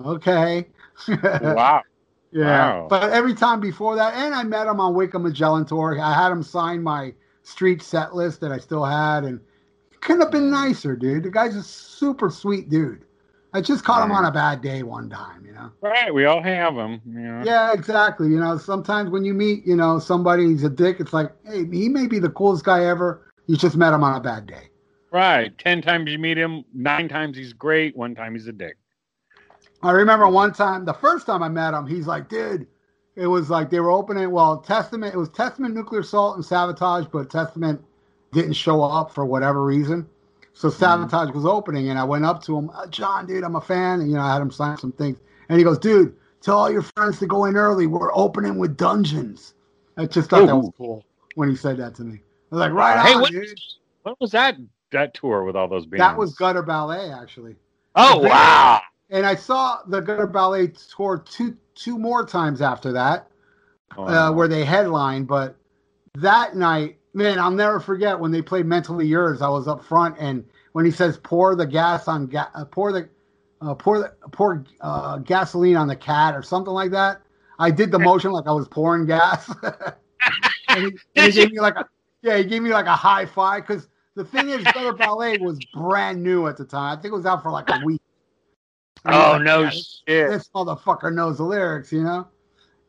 okay. 0.05 0.67
Wow. 1.07 1.83
Yeah. 2.31 2.79
Wow. 2.79 2.87
But 2.89 3.11
every 3.11 3.35
time 3.35 3.59
before 3.59 3.95
that, 3.95 4.15
and 4.15 4.33
I 4.33 4.43
met 4.43 4.65
him 4.65 4.79
on 4.79 4.95
Wake 4.95 5.13
of 5.13 5.21
Magellan 5.21 5.65
tour. 5.65 5.99
I 6.01 6.13
had 6.15 6.31
him 6.31 6.41
sign 6.41 6.81
my 6.81 7.13
street 7.43 7.83
set 7.83 8.15
list 8.15 8.41
that 8.41 8.51
I 8.51 8.57
still 8.57 8.83
had, 8.83 9.23
and 9.23 9.39
couldn't 10.01 10.21
have 10.21 10.31
been 10.31 10.49
nicer, 10.49 10.95
dude. 10.95 11.23
The 11.23 11.29
guy's 11.29 11.55
a 11.55 11.61
super 11.61 12.31
sweet 12.31 12.69
dude. 12.69 13.05
I 13.53 13.61
just 13.61 13.83
caught 13.83 14.03
him 14.03 14.11
on 14.11 14.25
a 14.25 14.31
bad 14.31 14.61
day 14.61 14.81
one 14.81 15.09
time, 15.09 15.45
you 15.45 15.53
know. 15.53 15.71
Right. 15.81 16.13
We 16.13 16.25
all 16.25 16.41
have 16.41 16.75
them. 16.75 17.01
You 17.05 17.19
know. 17.19 17.43
Yeah, 17.45 17.71
exactly. 17.71 18.27
You 18.29 18.39
know, 18.39 18.57
sometimes 18.57 19.11
when 19.11 19.23
you 19.23 19.33
meet, 19.33 19.65
you 19.65 19.75
know, 19.75 19.99
somebody 19.99 20.43
who's 20.43 20.63
a 20.63 20.69
dick, 20.69 20.99
it's 20.99 21.13
like, 21.13 21.31
hey, 21.45 21.65
he 21.71 21.87
may 21.87 22.07
be 22.07 22.17
the 22.19 22.29
coolest 22.29 22.65
guy 22.65 22.85
ever. 22.85 23.31
You 23.45 23.55
just 23.55 23.75
met 23.75 23.93
him 23.93 24.03
on 24.03 24.15
a 24.15 24.21
bad 24.21 24.47
day. 24.47 24.69
Right. 25.11 25.55
Ten 25.59 25.83
times 25.83 26.11
you 26.11 26.17
meet 26.17 26.39
him, 26.39 26.65
nine 26.73 27.07
times 27.07 27.37
he's 27.37 27.53
great, 27.53 27.95
one 27.95 28.15
time 28.15 28.33
he's 28.33 28.47
a 28.47 28.51
dick. 28.51 28.77
I 29.83 29.91
remember 29.91 30.27
one 30.27 30.53
time, 30.53 30.85
the 30.85 30.93
first 30.93 31.27
time 31.27 31.43
I 31.43 31.49
met 31.49 31.75
him, 31.75 31.85
he's 31.85 32.07
like, 32.07 32.29
dude, 32.29 32.65
it 33.15 33.27
was 33.27 33.51
like 33.51 33.69
they 33.69 33.79
were 33.79 33.91
opening, 33.91 34.31
well, 34.31 34.57
Testament, 34.57 35.13
it 35.13 35.17
was 35.17 35.29
Testament, 35.29 35.75
Nuclear 35.75 36.01
Assault, 36.01 36.37
and 36.37 36.43
Savatage, 36.43 37.11
but 37.11 37.29
Testament 37.29 37.79
didn't 38.31 38.53
show 38.53 38.81
up 38.81 39.13
for 39.13 39.23
whatever 39.23 39.63
reason. 39.63 40.07
So 40.53 40.69
Savatage 40.69 41.33
was 41.33 41.45
opening, 41.45 41.89
and 41.89 41.97
I 41.99 42.03
went 42.03 42.25
up 42.25 42.43
to 42.43 42.57
him, 42.57 42.69
"Uh, 42.73 42.85
Jon, 42.87 43.25
dude, 43.25 43.43
I'm 43.43 43.55
a 43.55 43.61
fan. 43.61 44.01
And, 44.01 44.09
you 44.09 44.15
know, 44.15 44.21
I 44.23 44.33
had 44.33 44.41
him 44.41 44.51
sign 44.51 44.77
some 44.77 44.91
things. 44.91 45.17
And 45.49 45.57
he 45.57 45.63
goes, 45.63 45.77
dude, 45.79 46.15
tell 46.41 46.57
all 46.57 46.71
your 46.71 46.83
friends 46.95 47.19
to 47.19 47.25
go 47.27 47.45
in 47.45 47.55
early. 47.57 47.87
We're 47.87 48.15
opening 48.15 48.57
with 48.59 48.77
Dungeons. 48.77 49.55
I 49.97 50.05
just 50.05 50.29
thought 50.29 50.45
that 50.45 50.55
was 50.55 50.71
cool 50.77 51.03
when 51.35 51.49
he 51.49 51.55
said 51.55 51.77
that 51.77 51.95
to 51.95 52.03
me. 52.03 52.15
I 52.51 52.55
was 52.55 52.59
like, 52.59 52.71
right 52.71 52.99
Hey, 52.99 53.13
on, 53.15 53.21
what- 53.21 53.31
dude. 53.31 53.59
When 54.03 54.15
was 54.19 54.31
that 54.31 54.57
that 54.91 55.13
tour 55.13 55.43
with 55.43 55.55
all 55.55 55.67
those 55.67 55.85
bands? 55.85 55.99
That 56.01 56.17
was 56.17 56.35
Gutter 56.35 56.61
Ballet, 56.61 57.11
actually. 57.11 57.55
Oh 57.95 58.19
wow! 58.19 58.81
And 59.09 59.25
I 59.25 59.33
saw 59.35 59.79
the 59.87 60.01
Gutter 60.01 60.27
Ballet 60.27 60.73
tour 60.95 61.23
two 61.25 61.55
two 61.75 61.97
more 61.97 62.25
times 62.25 62.61
after 62.61 62.91
that. 62.91 63.27
uh, 63.97 64.31
where 64.31 64.47
they 64.47 64.65
headlined. 64.65 65.27
But 65.27 65.55
that 66.15 66.55
night, 66.55 66.97
man, 67.13 67.39
I'll 67.39 67.51
never 67.51 67.79
forget 67.79 68.19
when 68.19 68.31
they 68.31 68.41
played 68.41 68.65
"Mentally 68.65 69.07
Yours." 69.07 69.41
I 69.41 69.49
was 69.49 69.67
up 69.67 69.83
front, 69.83 70.15
and 70.19 70.45
when 70.73 70.85
he 70.85 70.91
says 70.91 71.17
"pour 71.17 71.55
the 71.55 71.65
gas 71.65 72.07
on 72.07 72.27
ga- 72.27 72.51
uh, 72.53 72.65
pour 72.65 72.91
the 72.91 73.09
uh, 73.61 73.75
pour 73.75 73.99
the 73.99 74.13
pour 74.31 74.65
uh, 74.81 75.17
gasoline 75.19 75.75
on 75.75 75.87
the 75.87 75.95
cat" 75.95 76.35
or 76.35 76.41
something 76.41 76.73
like 76.73 76.91
that, 76.91 77.21
I 77.59 77.71
did 77.71 77.91
the 77.91 77.99
motion 77.99 78.31
like 78.31 78.47
I 78.47 78.51
was 78.51 78.67
pouring 78.67 79.05
gas. 79.05 79.51
and 80.69 80.85
he, 80.85 80.91
and 81.15 81.25
he 81.25 81.31
gave 81.31 81.51
me 81.51 81.59
like 81.59 81.75
a 81.75 81.85
yeah, 82.21 82.37
he 82.37 82.45
gave 82.45 82.61
me 82.61 82.71
like 82.71 82.85
a 82.85 82.95
high 82.95 83.25
five 83.25 83.67
because 83.67 83.87
the 84.15 84.23
thing 84.23 84.49
is, 84.49 84.63
Gutter 84.65 84.93
Ballet 84.93 85.37
was 85.37 85.59
brand 85.73 86.23
new 86.23 86.47
at 86.47 86.57
the 86.57 86.65
time. 86.65 86.97
I 86.97 87.01
think 87.01 87.13
it 87.13 87.17
was 87.17 87.25
out 87.25 87.43
for 87.43 87.51
like 87.51 87.69
a 87.69 87.85
week. 87.85 88.01
And 89.05 89.13
oh 89.13 89.31
like, 89.31 89.43
no 89.43 89.61
"Yeah, 89.63 89.69
shit! 89.69 90.29
This 90.29 90.49
motherfucker 90.55 91.13
knows 91.13 91.37
the 91.37 91.43
lyrics, 91.43 91.91
you 91.91 92.03
know. 92.03 92.27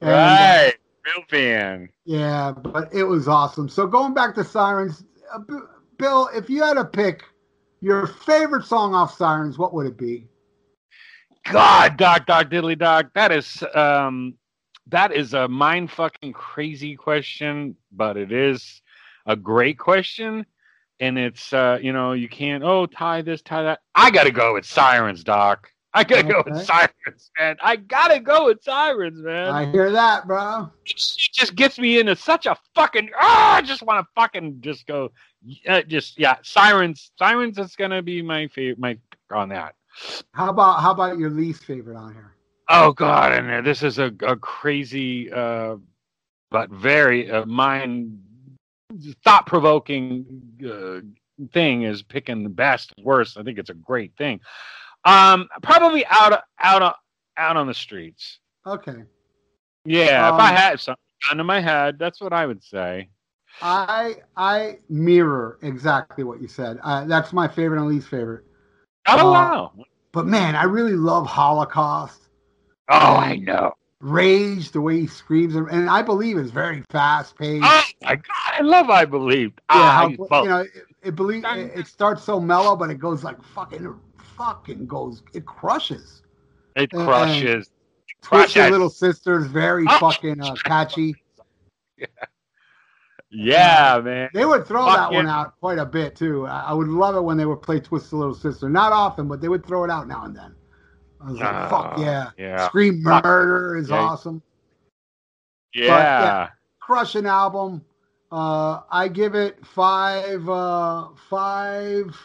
And, 0.00 0.10
uh, 0.10 0.12
right, 0.12 0.74
real 1.04 1.24
fan. 1.28 1.88
yeah, 2.04 2.52
but 2.52 2.92
it 2.92 3.04
was 3.04 3.28
awesome. 3.28 3.68
So 3.68 3.86
going 3.86 4.14
back 4.14 4.34
to 4.36 4.44
Sirens, 4.44 5.04
uh, 5.32 5.38
B- 5.38 5.54
Bill, 5.98 6.28
if 6.34 6.48
you 6.50 6.62
had 6.62 6.74
to 6.74 6.84
pick 6.84 7.24
your 7.80 8.06
favorite 8.06 8.64
song 8.64 8.94
off 8.94 9.16
Sirens, 9.16 9.58
what 9.58 9.74
would 9.74 9.86
it 9.86 9.96
be? 9.98 10.26
God, 11.44 11.96
Doc, 11.98 12.26
Doc, 12.26 12.48
Diddly 12.48 12.78
Doc. 12.78 13.10
That 13.14 13.30
is 13.30 13.62
um, 13.74 14.34
that 14.88 15.12
is 15.12 15.34
a 15.34 15.48
mind 15.48 15.90
fucking 15.90 16.32
crazy 16.32 16.96
question, 16.96 17.76
but 17.92 18.16
it 18.16 18.32
is 18.32 18.82
a 19.26 19.36
great 19.36 19.78
question. 19.78 20.46
And 21.00 21.18
it's 21.18 21.52
uh, 21.52 21.78
you 21.82 21.92
know, 21.92 22.12
you 22.12 22.28
can't 22.28 22.64
oh 22.64 22.86
tie 22.86 23.22
this, 23.22 23.42
tie 23.42 23.64
that. 23.64 23.80
I 23.94 24.10
gotta 24.10 24.30
go 24.30 24.54
with 24.54 24.64
sirens, 24.64 25.24
Doc. 25.24 25.70
I 25.94 26.02
gotta 26.04 26.24
go 26.24 26.42
with 26.44 26.64
sirens, 26.64 27.30
man. 27.38 27.56
I 27.62 27.76
gotta 27.76 28.18
go 28.18 28.46
with 28.46 28.62
sirens, 28.62 29.20
man. 29.22 29.54
I 29.54 29.70
hear 29.70 29.90
that, 29.92 30.26
bro. 30.26 30.70
it 30.84 30.96
just 31.32 31.54
gets 31.54 31.78
me 31.78 32.00
into 32.00 32.16
such 32.16 32.46
a 32.46 32.56
fucking 32.74 33.10
ah, 33.18 33.54
I 33.54 33.62
just 33.62 33.82
want 33.82 34.04
to 34.04 34.10
fucking 34.14 34.60
just 34.60 34.86
go 34.86 35.12
uh, 35.68 35.82
just 35.82 36.18
yeah 36.18 36.36
sirens 36.42 37.12
sirens 37.18 37.58
is 37.58 37.76
gonna 37.76 38.02
be 38.02 38.22
my 38.22 38.48
favorite 38.48 38.78
my 38.78 38.98
on 39.30 39.48
that 39.50 39.74
How 40.32 40.50
about 40.50 40.80
how 40.80 40.90
about 40.92 41.18
your 41.18 41.30
least 41.30 41.64
favorite 41.64 41.96
on 41.96 42.12
here? 42.12 42.34
oh 42.70 42.92
god 42.92 43.32
and 43.32 43.66
this 43.66 43.82
is 43.82 43.98
a, 43.98 44.10
a 44.22 44.36
crazy 44.36 45.30
uh 45.30 45.76
but 46.50 46.70
very 46.70 47.30
uh, 47.30 47.44
mind 47.46 48.18
thought-provoking 49.24 50.24
uh, 50.64 51.00
thing 51.52 51.82
is 51.82 52.02
picking 52.02 52.42
the 52.42 52.48
best, 52.48 52.92
worst. 53.02 53.36
I 53.36 53.42
think 53.42 53.58
it's 53.58 53.70
a 53.70 53.74
great 53.74 54.16
thing. 54.16 54.40
Um, 55.04 55.48
probably 55.62 56.04
out 56.06 56.42
out 56.60 56.96
out 57.36 57.56
on 57.56 57.66
the 57.66 57.74
streets. 57.74 58.38
Okay. 58.66 59.04
Yeah, 59.84 60.28
Um, 60.28 60.34
if 60.34 60.40
I 60.40 60.52
had 60.52 60.80
something 60.80 61.00
under 61.30 61.44
my 61.44 61.60
head, 61.60 61.98
that's 61.98 62.20
what 62.20 62.32
I 62.32 62.46
would 62.46 62.62
say. 62.62 63.10
I 63.60 64.16
I 64.36 64.78
mirror 64.88 65.58
exactly 65.62 66.24
what 66.24 66.40
you 66.40 66.48
said. 66.48 66.78
Uh, 66.82 67.04
that's 67.04 67.32
my 67.32 67.46
favorite 67.48 67.78
and 67.80 67.88
least 67.88 68.08
favorite. 68.08 68.44
Oh 69.06 69.28
Uh, 69.28 69.32
wow! 69.32 69.72
But 70.12 70.26
man, 70.26 70.56
I 70.56 70.64
really 70.64 70.96
love 70.96 71.26
Holocaust. 71.26 72.28
Oh, 72.88 73.16
I 73.16 73.36
know. 73.36 73.74
Rage, 74.00 74.70
the 74.70 74.80
way 74.80 75.00
he 75.00 75.06
screams, 75.06 75.54
and 75.54 75.88
I 75.88 76.02
believe 76.02 76.36
it's 76.36 76.50
very 76.50 76.82
fast 76.90 77.38
paced. 77.38 77.64
Oh 77.64 77.82
my 78.02 78.16
god, 78.16 78.52
I 78.58 78.60
love 78.62 78.90
I 78.90 79.04
believe. 79.04 79.52
yeah, 79.70 79.80
ah, 79.80 80.00
I 80.02 80.06
you 80.08 80.48
know, 80.48 80.60
it, 80.60 80.70
it 81.02 81.14
believe 81.14 81.44
it, 81.44 81.72
it 81.74 81.86
starts 81.86 82.22
so 82.22 82.38
mellow, 82.38 82.76
but 82.76 82.90
it 82.90 82.98
goes 82.98 83.24
like 83.24 83.42
fucking, 83.42 83.98
fucking 84.36 84.86
goes, 84.86 85.22
it 85.32 85.44
crushes. 85.46 86.22
it 86.76 86.90
crushes. 86.90 87.70
Twisted 88.22 88.54
Crushes. 88.54 88.70
Little 88.70 88.90
Sisters, 88.90 89.46
very 89.46 89.84
Oh. 89.88 89.98
fucking 89.98 90.40
uh, 90.40 90.54
catchy. 90.64 91.14
Yeah, 93.36 94.00
man. 94.02 94.30
They 94.32 94.44
would 94.44 94.64
throw 94.64 94.84
Fuck 94.86 94.96
that 94.96 95.12
one 95.12 95.26
out 95.26 95.58
quite 95.58 95.78
a 95.78 95.84
bit 95.84 96.14
too. 96.14 96.46
I, 96.46 96.72
would 96.72 96.86
love 96.86 97.16
it 97.16 97.20
when 97.20 97.36
they 97.36 97.44
would 97.44 97.62
play 97.62 97.80
Twisted 97.80 98.12
Little 98.12 98.34
Sister. 98.34 98.68
Not 98.68 98.92
often, 98.92 99.26
but 99.26 99.40
they 99.40 99.48
would 99.48 99.66
throw 99.66 99.82
it 99.82 99.90
out 99.90 100.06
now 100.06 100.24
and 100.24 100.36
then. 100.36 100.54
I 101.20 101.30
was 101.30 101.40
like, 101.40 101.68
fuck 101.68 101.94
Ah, 101.96 102.00
yeah. 102.00 102.30
Yeah. 102.38 102.68
Scream 102.68 103.02
Fuck. 103.02 103.24
Murder 103.24 103.76
is 103.76 103.88
Yeah. 103.90 103.96
awesome. 103.96 104.40
Yeah. 105.74 105.86
yeah. 105.86 106.48
Crushing 106.78 107.26
album. 107.26 107.84
Uh, 108.30 108.82
I 108.88 109.08
give 109.08 109.34
it 109.34 109.58
five, 109.66 110.48
uh, 110.48 111.08
five 111.28 112.16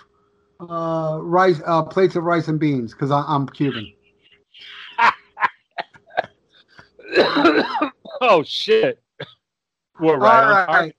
uh, 0.59 1.19
rice 1.21 1.61
uh, 1.65 1.83
plates 1.83 2.15
of 2.15 2.23
rice 2.23 2.47
and 2.47 2.59
beans 2.59 2.93
because 2.93 3.11
I'm 3.11 3.47
Cuban. 3.47 3.93
oh 8.21 8.43
shit. 8.43 9.01
We're 9.99 10.13
All 10.13 10.19
right 10.19 10.67
on 10.67 10.67
right. 10.67 10.95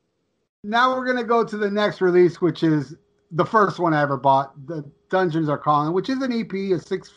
Now 0.62 0.96
we're 0.96 1.06
gonna 1.06 1.24
go 1.24 1.44
to 1.44 1.56
the 1.56 1.70
next 1.70 2.00
release, 2.00 2.40
which 2.40 2.62
is 2.62 2.94
the 3.30 3.44
first 3.44 3.78
one 3.78 3.94
I 3.94 4.02
ever 4.02 4.16
bought. 4.16 4.66
The 4.66 4.84
Dungeons 5.08 5.48
Are 5.48 5.58
Calling, 5.58 5.92
which 5.92 6.08
is 6.08 6.22
an 6.22 6.32
EP, 6.32 6.52
a 6.52 6.78
six 6.78 7.12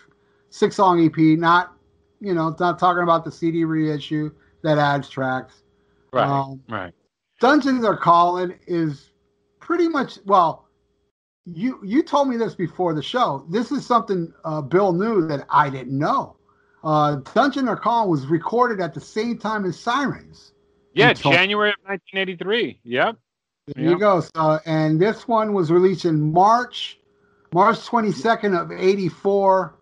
six 0.50 0.76
song 0.76 1.04
EP. 1.04 1.18
Not 1.18 1.74
you 2.20 2.34
know, 2.34 2.48
it's 2.48 2.60
not 2.60 2.80
talking 2.80 3.04
about 3.04 3.26
the 3.26 3.32
CD 3.32 3.66
reissue 3.66 4.32
that 4.64 4.78
adds 4.78 5.10
tracks. 5.10 5.64
Right. 6.14 6.28
Um, 6.28 6.62
right. 6.70 6.94
Dungeons 7.42 7.84
Are 7.84 7.98
Calling 7.98 8.58
is 8.66 9.10
pretty 9.60 9.90
much 9.90 10.20
well. 10.26 10.70
You 11.46 11.80
you 11.84 12.04
told 12.04 12.30
me 12.30 12.38
this 12.38 12.56
before 12.56 12.94
the 12.94 13.02
show. 13.04 13.46
This 13.50 13.72
is 13.72 13.86
something 13.86 14.34
uh, 14.46 14.62
Bill 14.62 14.94
knew 14.94 15.28
that 15.28 15.46
I 15.50 15.70
didn't 15.70 15.98
know. 15.98 16.38
Uh, 16.84 17.18
Dungeon 17.34 17.68
Are 17.68 17.76
Calling 17.78 18.10
was 18.10 18.26
recorded 18.28 18.80
at 18.82 18.94
the 18.94 19.02
same 19.02 19.38
time 19.38 19.66
as 19.66 19.78
Sirens. 19.80 20.54
Yeah, 20.94 21.14
January 21.14 21.70
of 21.72 21.76
1983. 21.86 22.80
Yep. 22.84 23.18
There 23.68 23.84
Yeah. 23.84 23.90
you 23.92 23.98
go. 24.00 24.22
So, 24.22 24.60
and 24.66 25.00
this 25.02 25.28
one 25.28 25.54
was 25.54 25.72
released 25.72 26.06
in 26.06 26.32
March, 26.34 27.00
March 27.54 27.78
22nd 27.80 28.60
of 28.60 28.72
84. 28.72 29.76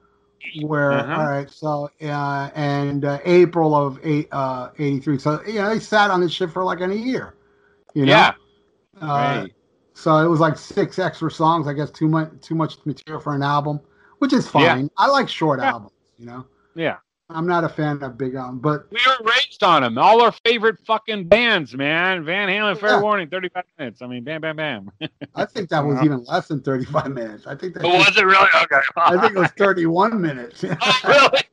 Where, 0.64 0.92
Uh-huh. 0.92 1.22
all 1.22 1.28
right, 1.30 1.50
so, 1.50 1.90
uh, 2.02 2.50
and 2.56 3.06
uh, 3.06 3.20
April 3.26 3.76
of 3.76 4.00
eight, 4.04 4.28
uh, 4.32 4.70
83. 4.80 5.20
So, 5.20 5.42
you 5.46 5.56
know, 5.62 5.70
they 5.70 5.80
sat 5.80 6.10
on 6.12 6.20
this 6.22 6.32
shit 6.32 6.50
for 6.52 6.64
like 6.64 6.82
a 6.82 6.96
year. 6.96 7.36
You 7.94 8.06
know? 8.06 8.12
Yeah. 8.12 8.34
Uh, 9.02 9.06
Right. 9.42 9.54
So 9.94 10.18
it 10.18 10.28
was 10.28 10.40
like 10.40 10.58
six 10.58 11.00
extra 11.00 11.30
songs. 11.32 11.68
I 11.68 11.74
guess 11.74 11.92
too 11.92 12.08
much, 12.08 12.30
too 12.42 12.56
much 12.56 12.78
material 12.86 13.22
for 13.22 13.36
an 13.36 13.44
album, 13.44 13.80
which 14.20 14.34
is 14.34 14.46
Yeah. 14.46 14.52
fine. 14.52 14.90
I 14.98 15.08
like 15.08 15.28
short 15.30 15.60
Yeah. 15.60 15.70
albums, 15.72 15.92
you 16.18 16.26
know? 16.26 16.46
Yeah. 16.76 16.98
I'm 17.30 17.48
not 17.48 17.64
a 17.64 17.70
fan 17.70 18.02
of 18.04 18.18
big 18.18 18.36
albums, 18.36 18.62
but 18.62 18.88
We 18.92 19.00
were 19.08 19.26
raised 19.32 19.64
on 19.64 19.84
them. 19.84 19.98
All 19.98 20.22
our 20.22 20.34
favorite 20.46 20.78
fucking 20.86 21.30
bands, 21.30 21.74
man. 21.76 22.26
Van 22.26 22.50
Halen, 22.50 22.78
Fair 22.78 22.90
Yeah. 22.92 23.02
Warning, 23.02 23.30
35 23.30 23.64
minutes. 23.80 24.02
I 24.02 24.08
mean, 24.08 24.24
bam, 24.26 24.42
bam, 24.42 24.58
bam. 24.58 24.92
I 25.36 25.46
think 25.46 25.70
that 25.70 25.86
was 25.86 26.02
even 26.04 26.24
less 26.26 26.48
than 26.50 26.62
35 26.62 27.12
minutes. 27.12 27.48
I 27.48 27.56
think 27.56 27.76
that 27.76 27.86
Oh, 27.86 27.98
was 27.98 28.18
it 28.18 28.26
really? 28.26 28.50
Okay. 28.64 28.82
I 28.98 29.18
think 29.22 29.36
it 29.36 29.40
was 29.40 29.52
31 29.52 30.20
minutes. 30.20 30.64
oh, 30.82 31.02
really? 31.06 31.44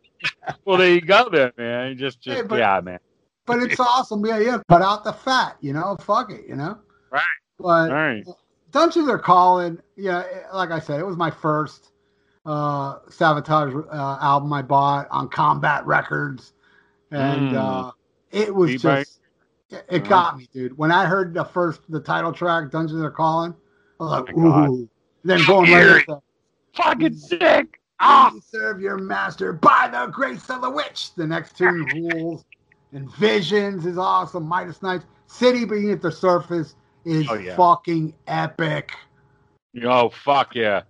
well, 0.65 0.79
there 0.79 0.91
you 0.93 1.01
go, 1.01 1.29
then, 1.29 1.53
man. 1.57 1.97
Just, 1.97 2.21
just, 2.21 2.37
Hey, 2.37 2.43
but- 2.43 2.59
yeah, 2.59 2.81
man. 2.81 2.99
but 3.47 3.63
it's 3.63 3.79
awesome. 3.79 4.25
Yeah, 4.27 4.39
yeah. 4.39 4.59
Cut 4.69 4.83
out 4.83 5.05
the 5.05 5.13
fat, 5.13 5.57
you 5.61 5.73
know. 5.73 5.97
Fuck 6.01 6.33
it, 6.33 6.45
you 6.49 6.57
know. 6.57 6.77
Right. 7.13 7.23
But 7.59 7.91
right. 7.91 8.25
Dungeons 8.71 9.09
are 9.09 9.19
calling. 9.19 9.79
Yeah, 9.97 10.25
like 10.53 10.71
I 10.71 10.79
said, 10.79 11.01
it 11.01 11.07
was 11.07 11.17
my 11.17 11.31
first 11.31 11.91
uh 12.47 13.01
Savatage 13.09 13.87
uh, 13.93 14.19
album 14.23 14.53
I 14.53 14.63
bought 14.63 15.09
on 15.11 15.29
Combat 15.29 15.85
Records, 15.87 16.53
and 17.11 17.53
Mm. 17.53 17.57
uh 17.89 17.93
it 18.31 18.55
was 18.55 18.81
just 18.81 19.21
it, 19.71 19.85
it 19.91 20.05
got 20.09 20.37
me, 20.39 20.49
dude. 20.53 20.77
When 20.79 20.91
I 20.93 21.05
heard 21.07 21.35
the 21.35 21.45
first 21.45 21.81
the 21.91 22.01
title 22.01 22.33
track, 22.33 22.71
Dungeons 22.71 23.03
are 23.03 23.11
calling, 23.11 23.55
I 24.01 24.05
was 24.05 24.13
like, 24.13 24.37
Oh 24.37 24.73
ooh. 24.73 24.89
Then 25.25 25.45
going 25.47 25.71
right 25.73 25.83
Eerie. 25.83 26.01
into 26.01 26.21
Fucking 26.75 27.15
sick. 27.17 27.81
Ah. 28.01 28.31
"You 28.33 28.41
serve 28.41 28.81
your 28.81 28.97
master 28.99 29.53
by 29.53 29.89
the 29.91 30.07
grace 30.13 30.49
of 30.49 30.61
the 30.63 30.71
witch. 30.71 31.15
The 31.17 31.27
next 31.27 31.57
tune 31.57 31.85
rules. 32.15 32.45
And 32.93 33.11
Visions 33.17 33.85
is 33.85 33.99
awesome. 33.99 34.45
Midas 34.47 34.81
Knights. 34.81 35.05
City 35.27 35.65
Beneath 35.65 36.01
the 36.01 36.13
Surface 36.13 36.77
is 37.09 37.27
Oh, 37.31 37.35
yeah. 37.35 37.57
fucking 37.57 38.15
epic. 38.27 38.93
Oh, 39.83 40.09
fuck 40.11 40.55
yeah. 40.55 40.83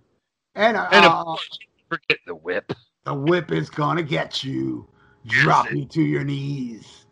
And, 0.55 0.75
uh, 0.77 0.89
And 0.91 1.05
of 1.05 1.25
course, 1.25 1.59
forget 1.87 2.17
the 2.27 2.35
whip. 2.35 2.71
the 3.05 3.13
whip 3.13 3.51
is 3.51 3.69
gonna 3.69 4.03
get 4.03 4.43
you. 4.43 4.87
Yes, 5.23 5.43
Drop 5.43 5.71
it- 5.71 5.77
you 5.77 5.85
to 5.85 6.01
your 6.01 6.23
knees. 6.23 7.05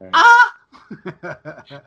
Right. 0.00 0.10
Ah! 0.14 0.54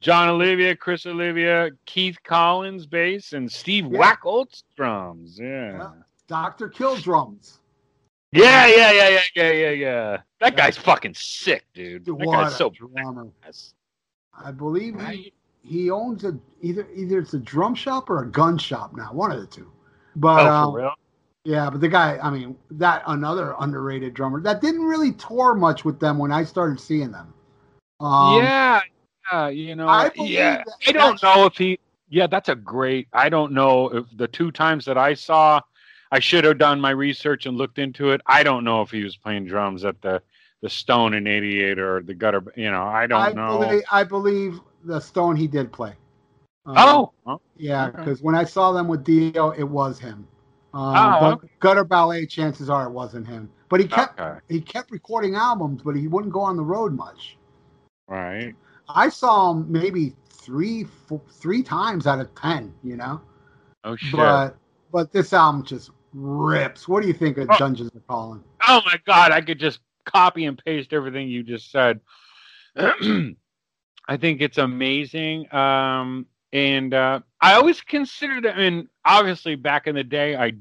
Jon 0.00 0.28
Oliva, 0.28 0.76
Criss 0.76 1.06
Oliva, 1.06 1.70
Keith 1.86 2.18
Collins 2.24 2.86
bass, 2.86 3.32
and 3.32 3.50
Steve 3.50 3.86
Yeah. 3.90 3.98
Wacholz 4.14 4.62
drums. 4.76 5.38
Yeah. 5.38 5.72
Yeah. 5.78 5.90
Dr. 6.26 6.68
Kill 6.68 6.96
Drums. 6.96 7.60
Yeah, 8.32 8.66
yeah, 8.66 8.90
yeah, 8.92 9.08
yeah, 9.10 9.20
yeah, 9.36 9.52
yeah, 9.52 9.70
yeah. 9.70 10.16
That 10.40 10.56
guy's 10.56 10.76
fucking 10.76 11.14
sick, 11.14 11.64
dude. 11.72 12.04
That 12.04 12.18
guy's 12.18 12.56
so 12.56 12.70
drummer. 12.70 13.26
badass. 13.46 13.74
I 14.42 14.50
believe 14.50 14.94
he, 14.94 15.00
Right? 15.00 15.34
he 15.62 15.90
owns 15.90 16.24
a 16.24 16.38
either 16.60 16.86
either 16.94 17.18
it's 17.18 17.34
a 17.34 17.38
drum 17.38 17.74
shop 17.74 18.10
or 18.10 18.22
a 18.22 18.26
gun 18.30 18.58
shop 18.58 18.94
now, 18.96 19.12
one 19.12 19.32
of 19.32 19.40
the 19.40 19.46
two. 19.46 19.70
But 20.16 20.46
Oh, 20.46 20.50
um, 20.50 20.72
for 20.72 20.78
real? 20.78 20.94
Yeah, 21.44 21.68
but 21.68 21.80
the 21.80 21.88
guy, 21.88 22.18
I 22.22 22.30
mean, 22.30 22.56
that 22.70 23.02
another 23.06 23.54
underrated 23.60 24.14
drummer 24.14 24.40
that 24.42 24.60
didn't 24.62 24.82
really 24.84 25.12
tour 25.12 25.54
much 25.54 25.84
with 25.84 26.00
them 26.00 26.16
when 26.18 26.32
I 26.32 26.44
started 26.44 26.80
seeing 26.80 27.12
them. 27.12 27.34
Um, 28.00 28.44
yeah, 28.44 28.80
yeah, 29.32 29.48
you 29.48 29.76
know, 29.76 29.88
I 29.88 30.10
yeah. 30.16 30.64
that- 30.64 30.74
I 30.88 30.92
don't 30.92 31.22
know 31.22 31.44
if 31.44 31.56
he. 31.56 31.78
Yeah, 32.08 32.26
that's 32.26 32.48
a 32.48 32.54
great. 32.54 33.08
I 33.12 33.28
don't 33.28 33.52
know 33.52 33.88
if 33.88 34.04
the 34.16 34.28
two 34.28 34.52
times 34.52 34.84
that 34.84 34.96
I 34.96 35.14
saw, 35.14 35.60
I 36.12 36.18
should 36.20 36.44
have 36.44 36.58
done 36.58 36.80
my 36.80 36.90
research 36.90 37.46
and 37.46 37.56
looked 37.56 37.78
into 37.78 38.10
it. 38.10 38.20
I 38.26 38.42
don't 38.42 38.62
know 38.62 38.82
if 38.82 38.90
he 38.90 39.02
was 39.02 39.16
playing 39.16 39.46
drums 39.46 39.84
at 39.84 40.00
the 40.00 40.22
the 40.64 40.70
Stone 40.70 41.12
in 41.12 41.26
'88 41.26 41.78
or 41.78 42.02
the 42.02 42.14
Gutter. 42.14 42.42
You 42.56 42.70
know, 42.70 42.84
I 42.84 43.06
don't 43.06 43.20
I 43.20 43.32
know. 43.32 43.58
believe 43.58 43.82
I 43.92 44.02
believe 44.02 44.60
the 44.82 44.98
Stone 44.98 45.36
he 45.36 45.46
did 45.46 45.70
play. 45.70 45.92
Um, 46.64 46.74
oh, 46.78 47.12
oh, 47.26 47.40
yeah, 47.58 47.88
okay. 47.88 47.98
because 47.98 48.22
when 48.22 48.34
I 48.34 48.44
saw 48.44 48.72
them 48.72 48.88
with 48.88 49.04
Dio, 49.04 49.50
it 49.50 49.62
was 49.64 49.98
him. 49.98 50.26
Um, 50.72 50.96
Oh, 50.96 51.20
but 51.20 51.32
okay. 51.34 51.48
Gutter 51.60 51.84
Ballet, 51.84 52.24
chances 52.24 52.70
are 52.70 52.86
it 52.86 52.90
wasn't 52.90 53.26
him. 53.28 53.50
But 53.68 53.80
he 53.80 53.86
kept 53.86 54.18
okay, 54.18 54.38
he 54.48 54.62
kept 54.62 54.90
recording 54.90 55.34
albums, 55.34 55.82
but 55.82 55.94
he 55.94 56.08
wouldn't 56.08 56.32
go 56.32 56.40
on 56.40 56.56
the 56.56 56.64
road 56.64 56.94
much. 56.94 57.36
right. 58.08 58.54
I 58.88 59.10
saw 59.10 59.50
him 59.52 59.70
maybe 59.70 60.14
three 60.30 60.84
four, 60.84 61.20
three 61.30 61.62
times 61.62 62.06
out 62.06 62.20
of 62.20 62.34
ten, 62.34 62.72
you 62.82 62.96
know. 62.96 63.20
Oh 63.84 63.96
shit. 63.96 64.12
But 64.16 64.56
but 64.90 65.12
this 65.12 65.34
album 65.34 65.62
just 65.64 65.90
rips. 66.14 66.88
What 66.88 67.02
do 67.02 67.08
you 67.08 67.14
think 67.14 67.36
of 67.36 67.48
Oh. 67.50 67.58
Dungeons 67.58 67.90
and 67.92 68.06
Calling? 68.06 68.42
oh 68.66 68.80
my 68.86 68.98
god, 69.06 69.30
I 69.32 69.42
could 69.42 69.58
just 69.58 69.80
copy 70.04 70.44
and 70.44 70.62
paste 70.62 70.92
everything 70.92 71.28
you 71.28 71.42
just 71.42 71.70
said. 71.70 72.00
I 72.76 74.16
think 74.18 74.40
it's 74.40 74.58
amazing. 74.58 75.52
Um, 75.54 76.26
and 76.52 76.94
uh, 76.94 77.20
I 77.40 77.54
always 77.54 77.80
considered, 77.80 78.46
I 78.46 78.56
mean, 78.56 78.88
obviously 79.04 79.56
back 79.56 79.86
in 79.86 79.94
the 79.94 80.04
day, 80.04 80.36
I 80.36 80.52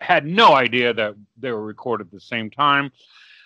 had 0.00 0.26
no 0.26 0.54
idea 0.54 0.94
that 0.94 1.14
they 1.36 1.50
were 1.50 1.62
recorded 1.62 2.06
at 2.06 2.12
the 2.12 2.20
same 2.20 2.50
time. 2.50 2.90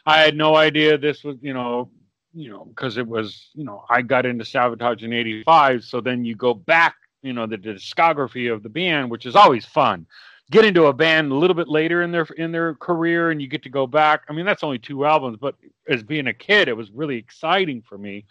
I 0.06 0.18
had 0.18 0.36
no 0.36 0.56
idea 0.56 0.98
this 0.98 1.24
was, 1.24 1.36
you 1.40 1.54
know, 1.54 1.90
you 2.32 2.50
know, 2.50 2.64
because 2.64 2.96
it 2.96 3.06
was, 3.06 3.50
you 3.54 3.64
know, 3.64 3.84
I 3.90 4.02
got 4.02 4.24
into 4.24 4.44
Savatage 4.44 5.02
in 5.02 5.12
'85. 5.12 5.84
So 5.84 6.00
then 6.00 6.24
you 6.24 6.36
go 6.36 6.54
back, 6.54 6.94
you 7.22 7.32
know, 7.32 7.46
the, 7.46 7.58
discography 7.58 8.52
of 8.52 8.62
the 8.62 8.68
band, 8.68 9.10
which 9.10 9.26
is 9.26 9.34
always 9.34 9.66
fun. 9.66 10.06
Get 10.50 10.64
into 10.64 10.86
a 10.86 10.92
band 10.92 11.30
a 11.30 11.34
little 11.34 11.54
bit 11.54 11.68
later 11.68 12.02
in 12.02 12.10
their 12.10 12.24
in 12.36 12.50
their 12.50 12.74
career, 12.74 13.30
and 13.30 13.40
you 13.40 13.46
get 13.48 13.62
to 13.62 13.68
go 13.68 13.86
back. 13.86 14.22
I 14.28 14.32
mean, 14.32 14.44
that's 14.44 14.64
only 14.64 14.78
two 14.78 15.04
albums, 15.04 15.38
but 15.40 15.54
as 15.88 16.02
being 16.02 16.26
a 16.26 16.34
kid, 16.34 16.68
it 16.68 16.76
was 16.76 16.90
really 16.90 17.16
exciting 17.16 17.82
for 17.82 17.96
me. 17.96 18.26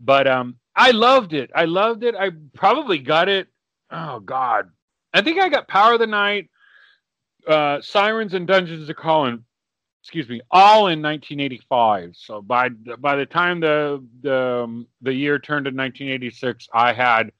But 0.00 0.26
um, 0.26 0.56
I 0.76 0.90
loved 0.90 1.32
it. 1.32 1.50
I 1.54 1.64
loved 1.64 2.04
it. 2.04 2.14
I 2.14 2.30
probably 2.54 2.98
got 2.98 3.28
it 3.28 3.48
oh 3.94 4.20
God, 4.20 4.70
I 5.12 5.22
think 5.22 5.40
I 5.40 5.48
got 5.48 5.68
Power 5.68 5.94
of 5.94 6.00
the 6.00 6.06
Night, 6.06 6.50
uh, 7.48 7.80
Sirens 7.80 8.34
and 8.34 8.46
Dungeons 8.46 8.88
of 8.88 8.96
Calling. 8.96 9.44
Excuse 10.02 10.28
me, 10.28 10.42
all 10.50 10.88
in 10.88 11.00
1985. 11.00 12.12
So 12.14 12.42
by 12.42 12.68
by 12.68 13.16
the 13.16 13.24
time 13.24 13.60
the 13.60 14.04
the 14.20 14.62
um, 14.64 14.86
the 15.00 15.14
year 15.14 15.38
turned 15.38 15.64
to 15.64 15.70
1986, 15.70 16.68
I 16.74 16.92
had 16.92 17.32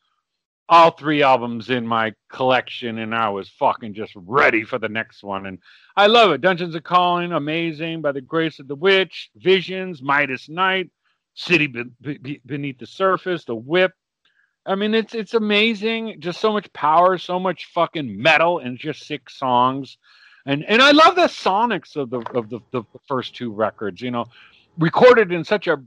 all 0.69 0.91
three 0.91 1.23
albums 1.23 1.71
in 1.71 1.87
my 1.87 2.15
collection, 2.31 2.99
and 2.99 3.15
I 3.15 3.29
was 3.29 3.49
fucking 3.51 3.95
just 3.95 4.13
ready 4.17 4.65
for 4.65 4.79
the 4.79 4.89
next 4.89 5.23
one. 5.23 5.47
And 5.47 5.59
I 5.97 6.07
love 6.07 6.33
it. 6.33 6.41
Dungeons 6.41 6.75
of 6.75 6.83
Calling, 6.85 7.33
amazing. 7.33 8.01
By 8.01 8.13
the 8.13 8.21
Grace 8.21 8.59
of 8.59 8.69
the 8.69 8.75
Witch, 8.75 9.31
Visions, 9.37 10.03
Midas 10.03 10.49
Knight, 10.49 10.91
City 11.35 11.67
Be- 11.67 12.19
Be- 12.19 12.41
Beneath 12.47 12.79
the 12.79 12.87
Surface, 12.87 13.45
The 13.45 13.55
Whip. 13.55 13.93
I 14.67 14.75
mean, 14.75 14.95
it's 14.95 15.15
it's 15.15 15.35
amazing. 15.35 16.17
Just 16.21 16.41
so 16.41 16.53
much 16.53 16.73
power, 16.73 17.19
so 17.19 17.39
much 17.39 17.67
fucking 17.75 18.21
metal, 18.21 18.61
and 18.61 18.79
just 18.79 19.07
six 19.07 19.39
songs. 19.39 19.99
And 20.47 20.65
and 20.65 20.81
I 20.81 20.93
love 20.93 21.17
the 21.17 21.23
sonics 21.27 21.97
of 21.97 22.09
the 22.09 22.21
of 22.35 22.49
the, 22.49 22.61
the 22.73 22.85
first 23.07 23.37
two 23.37 23.53
records. 23.53 24.01
You 24.01 24.11
know, 24.11 24.25
recorded 24.79 25.33
in 25.33 25.45
such 25.45 25.67
a 25.67 25.83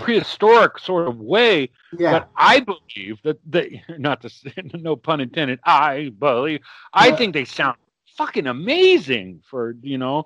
prehistoric 0.00 0.78
sort 0.78 1.08
of 1.08 1.18
way. 1.18 1.70
Yeah. 1.98 2.12
But 2.20 2.30
I 2.36 2.60
believe 2.60 3.18
that 3.24 3.38
they, 3.48 3.82
not 3.98 4.20
to 4.22 4.30
say, 4.30 4.52
no 4.74 4.96
pun 4.96 5.20
intended. 5.20 5.60
I 5.64 6.10
believe. 6.18 6.60
I 6.92 7.08
Yeah. 7.08 7.16
think 7.16 7.34
they 7.34 7.44
sound 7.44 7.76
fucking 8.16 8.46
amazing. 8.46 9.42
For 9.48 9.76
you 9.82 9.98
know, 9.98 10.24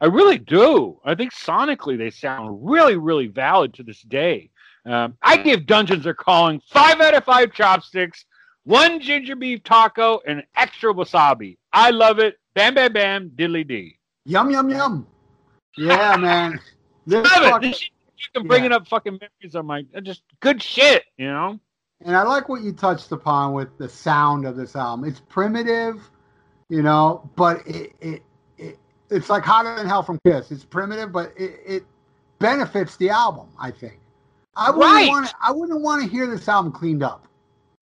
I 0.00 0.06
really 0.06 0.38
do. 0.38 1.00
I 1.04 1.14
think 1.14 1.32
sonically 1.32 1.96
they 1.98 2.10
sound 2.10 2.58
really, 2.62 2.96
really 2.96 3.26
valid 3.28 3.74
to 3.74 3.82
this 3.82 4.02
day. 4.02 4.50
Um, 4.86 5.16
I 5.22 5.38
give 5.38 5.66
Dungeons 5.66 6.06
are 6.06 6.14
calling 6.14 6.60
five 6.70 7.00
out 7.00 7.14
of 7.14 7.24
five 7.24 7.52
chopsticks, 7.54 8.26
one 8.64 9.00
ginger 9.00 9.34
beef 9.34 9.62
taco, 9.64 10.20
and 10.26 10.42
extra 10.56 10.92
wasabi. 10.92 11.56
I 11.72 11.90
love 11.90 12.18
it. 12.18 12.36
Bam, 12.54 12.74
bam, 12.74 12.92
bam, 12.92 13.30
diddly 13.30 13.66
dee. 13.66 13.98
Yum 14.26 14.50
yum 14.50 14.68
yum. 14.70 15.06
Yeah, 15.76 16.16
man. 16.16 16.60
This 17.06 17.22
Love 17.30 17.42
it. 17.42 17.50
fucking- 17.50 17.70
This 17.70 17.90
fucking 18.32 18.48
bringing 18.48 18.72
up 18.72 18.86
fucking 18.88 19.18
memories 19.20 19.54
of 19.54 19.64
my 19.64 19.84
just 20.02 20.22
good 20.40 20.62
shit. 20.62 21.04
You 21.16 21.26
know. 21.28 21.60
and 22.04 22.16
I 22.16 22.22
like 22.22 22.48
what 22.48 22.62
you 22.62 22.72
touched 22.72 23.12
upon 23.12 23.52
with 23.52 23.76
the 23.78 23.88
sound 23.88 24.46
of 24.46 24.56
this 24.56 24.76
album. 24.76 25.06
It's 25.08 25.20
primitive, 25.20 26.00
you 26.68 26.82
know, 26.82 27.28
but 27.36 27.66
it 27.66 27.92
it, 28.00 28.22
it 28.58 28.78
it's 29.10 29.28
like 29.30 29.44
hotter 29.44 29.74
than 29.76 29.86
hell 29.86 30.02
from 30.02 30.18
Kiss. 30.24 30.50
It's 30.50 30.64
primitive, 30.64 31.12
but 31.12 31.32
it, 31.36 31.60
it 31.66 31.84
benefits 32.38 32.96
the 32.96 33.10
album. 33.10 33.48
I 33.58 33.70
think. 33.70 33.98
I 34.56 34.70
wouldn't 34.70 34.92
Right. 34.94 35.08
want. 35.08 35.32
I 35.40 35.50
wouldn't 35.52 35.80
want 35.80 36.02
to 36.02 36.08
hear 36.08 36.26
this 36.26 36.48
album 36.48 36.72
cleaned 36.72 37.02
up. 37.02 37.26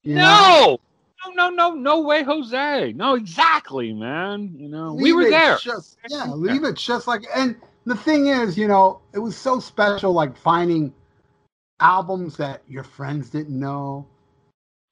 you 0.02 0.14
know? 0.16 0.78
No, 1.24 1.33
no, 1.35 1.50
no, 1.50 1.70
no, 1.70 1.74
no 1.76 2.00
way, 2.00 2.22
Jose. 2.24 2.92
No, 2.96 3.14
exactly, 3.14 3.92
man. 3.92 4.55
You 4.57 4.68
know, 4.68 4.94
we 4.94 5.12
were 5.12 5.28
there. 5.31 5.57
Just, 5.59 5.98
yeah, 6.09 6.24
leave 6.33 6.64
it 6.64 6.76
just 6.76 7.07
like. 7.07 7.22
And 7.37 7.57
the 7.85 7.97
thing 7.97 8.29
is, 8.29 8.57
you 8.57 8.68
know, 8.68 9.01
it 9.12 9.18
was 9.18 9.37
so 9.37 9.61
special, 9.61 10.12
like 10.12 10.37
finding 10.37 10.92
albums 11.81 12.37
that 12.37 12.62
your 12.68 12.85
friends 12.85 13.31
didn't 13.31 13.59
know. 13.59 14.07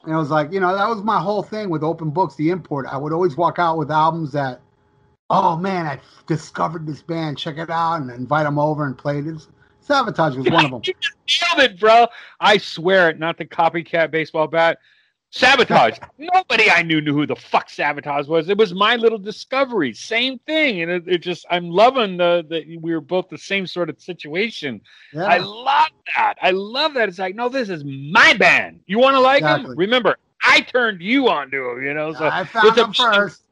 And 0.02 0.14
it 0.14 0.16
was 0.16 0.30
like, 0.30 0.52
you 0.52 0.60
know, 0.60 0.74
that 0.74 0.88
was 0.88 1.02
my 1.02 1.20
whole 1.20 1.42
thing 1.42 1.70
with 1.70 1.82
Open 1.82 2.10
Books, 2.10 2.34
the 2.34 2.50
import. 2.50 2.86
I 2.90 2.96
would 2.96 3.12
always 3.12 3.36
walk 3.36 3.58
out 3.58 3.78
with 3.78 3.90
albums 3.90 4.32
that, 4.32 4.60
oh 5.28 5.56
man, 5.56 5.86
I 5.86 6.00
discovered 6.26 6.86
this 6.86 7.02
band, 7.02 7.38
check 7.38 7.58
it 7.58 7.70
out, 7.70 8.00
and 8.00 8.10
invite 8.10 8.44
them 8.44 8.58
over 8.58 8.86
and 8.86 8.96
play 8.96 9.20
this. 9.20 9.48
Savatage 9.86 10.36
was 10.36 10.50
one 10.50 10.64
of 10.66 10.70
them. 10.70 10.82
You 11.30 11.36
nailed 11.56 11.70
it, 11.70 11.78
bro. 11.78 12.08
I 12.40 12.58
swear 12.58 13.08
it. 13.08 13.18
Not 13.20 13.38
the 13.38 13.44
copycat 13.44 14.10
baseball 14.10 14.48
bat. 14.48 14.78
Savatage. 15.32 15.98
Nobody 16.18 16.70
I 16.70 16.82
knew 16.82 17.00
knew 17.00 17.12
who 17.14 17.24
the 17.26 17.36
fuck 17.36 17.68
Savatage 17.68 18.26
was. 18.26 18.48
It 18.48 18.58
was 18.58 18.74
my 18.74 18.96
little 18.96 19.18
discovery. 19.18 19.92
Same 19.92 20.38
thing, 20.40 20.82
and 20.82 20.90
it, 20.90 21.04
it 21.06 21.18
just 21.18 21.46
I'm 21.50 21.70
loving 21.70 22.16
the 22.16 22.44
that 22.48 22.64
we 22.80 22.92
were 22.92 23.00
both 23.00 23.28
the 23.28 23.38
same 23.38 23.66
sort 23.66 23.88
of 23.88 24.00
situation. 24.00 24.80
Yeah. 25.12 25.24
I 25.26 25.38
love 25.38 25.88
that. 26.16 26.34
I 26.42 26.50
love 26.50 26.94
that. 26.94 27.08
It's 27.08 27.20
like, 27.20 27.36
no, 27.36 27.48
this 27.48 27.68
is 27.68 27.84
my 27.84 28.34
band. 28.34 28.80
You 28.86 28.98
want 28.98 29.14
to 29.14 29.20
like 29.20 29.42
Exactly. 29.42 29.68
them? 29.70 29.78
Remember, 29.78 30.16
I 30.42 30.62
turned 30.62 31.00
you 31.00 31.28
on 31.28 31.48
to 31.52 31.56
them. 31.74 31.84
You 31.84 31.94
know, 31.94 32.12
so 32.12 32.26
I 32.26 32.42
found 32.42 32.68
a- 32.68 32.74
them 32.74 32.92
first. 32.92 33.44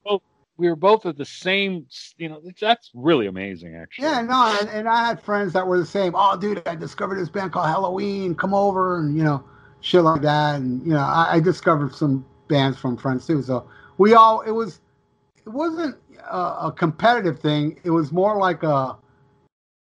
we 0.57 0.69
were 0.69 0.75
both 0.75 1.07
at 1.07 1.17
the 1.17 1.25
same. 1.25 1.87
You 2.17 2.31
know, 2.31 2.43
that's 2.61 2.91
really 2.93 3.29
amazing, 3.29 3.77
actually. 3.77 4.07
Yeah, 4.07 4.23
no, 4.23 4.59
and, 4.61 4.69
and 4.71 4.89
I 4.89 5.07
had 5.07 5.23
friends 5.23 5.53
that 5.53 5.65
were 5.65 5.79
the 5.79 5.87
same. 5.87 6.15
Oh, 6.17 6.37
dude, 6.37 6.61
I 6.67 6.75
discovered 6.75 7.21
this 7.21 7.29
band 7.29 7.53
called 7.53 7.69
Helloween. 7.69 8.37
Come 8.37 8.53
over 8.53 8.99
and 8.99 9.17
you 9.17 9.23
know, 9.23 9.45
shit 9.81 10.03
like 10.03 10.23
that. 10.23 10.57
And 10.57 10.85
you 10.87 10.93
know, 10.93 11.01
I, 11.01 11.35
I 11.35 11.41
discovered 11.41 11.95
some 11.95 12.25
bands 12.49 12.79
from 12.79 12.97
friends 12.97 13.27
too. 13.27 13.43
So 13.43 13.69
we 13.99 14.15
all 14.15 14.41
it 14.43 14.51
was 14.51 14.81
it 15.45 15.51
wasn't 15.51 15.97
a, 16.31 16.67
a 16.67 16.75
competitive 16.77 17.41
thing. 17.41 17.81
It 17.85 17.91
was 17.91 18.13
more 18.13 18.39
like 18.39 18.63
a, 18.63 18.97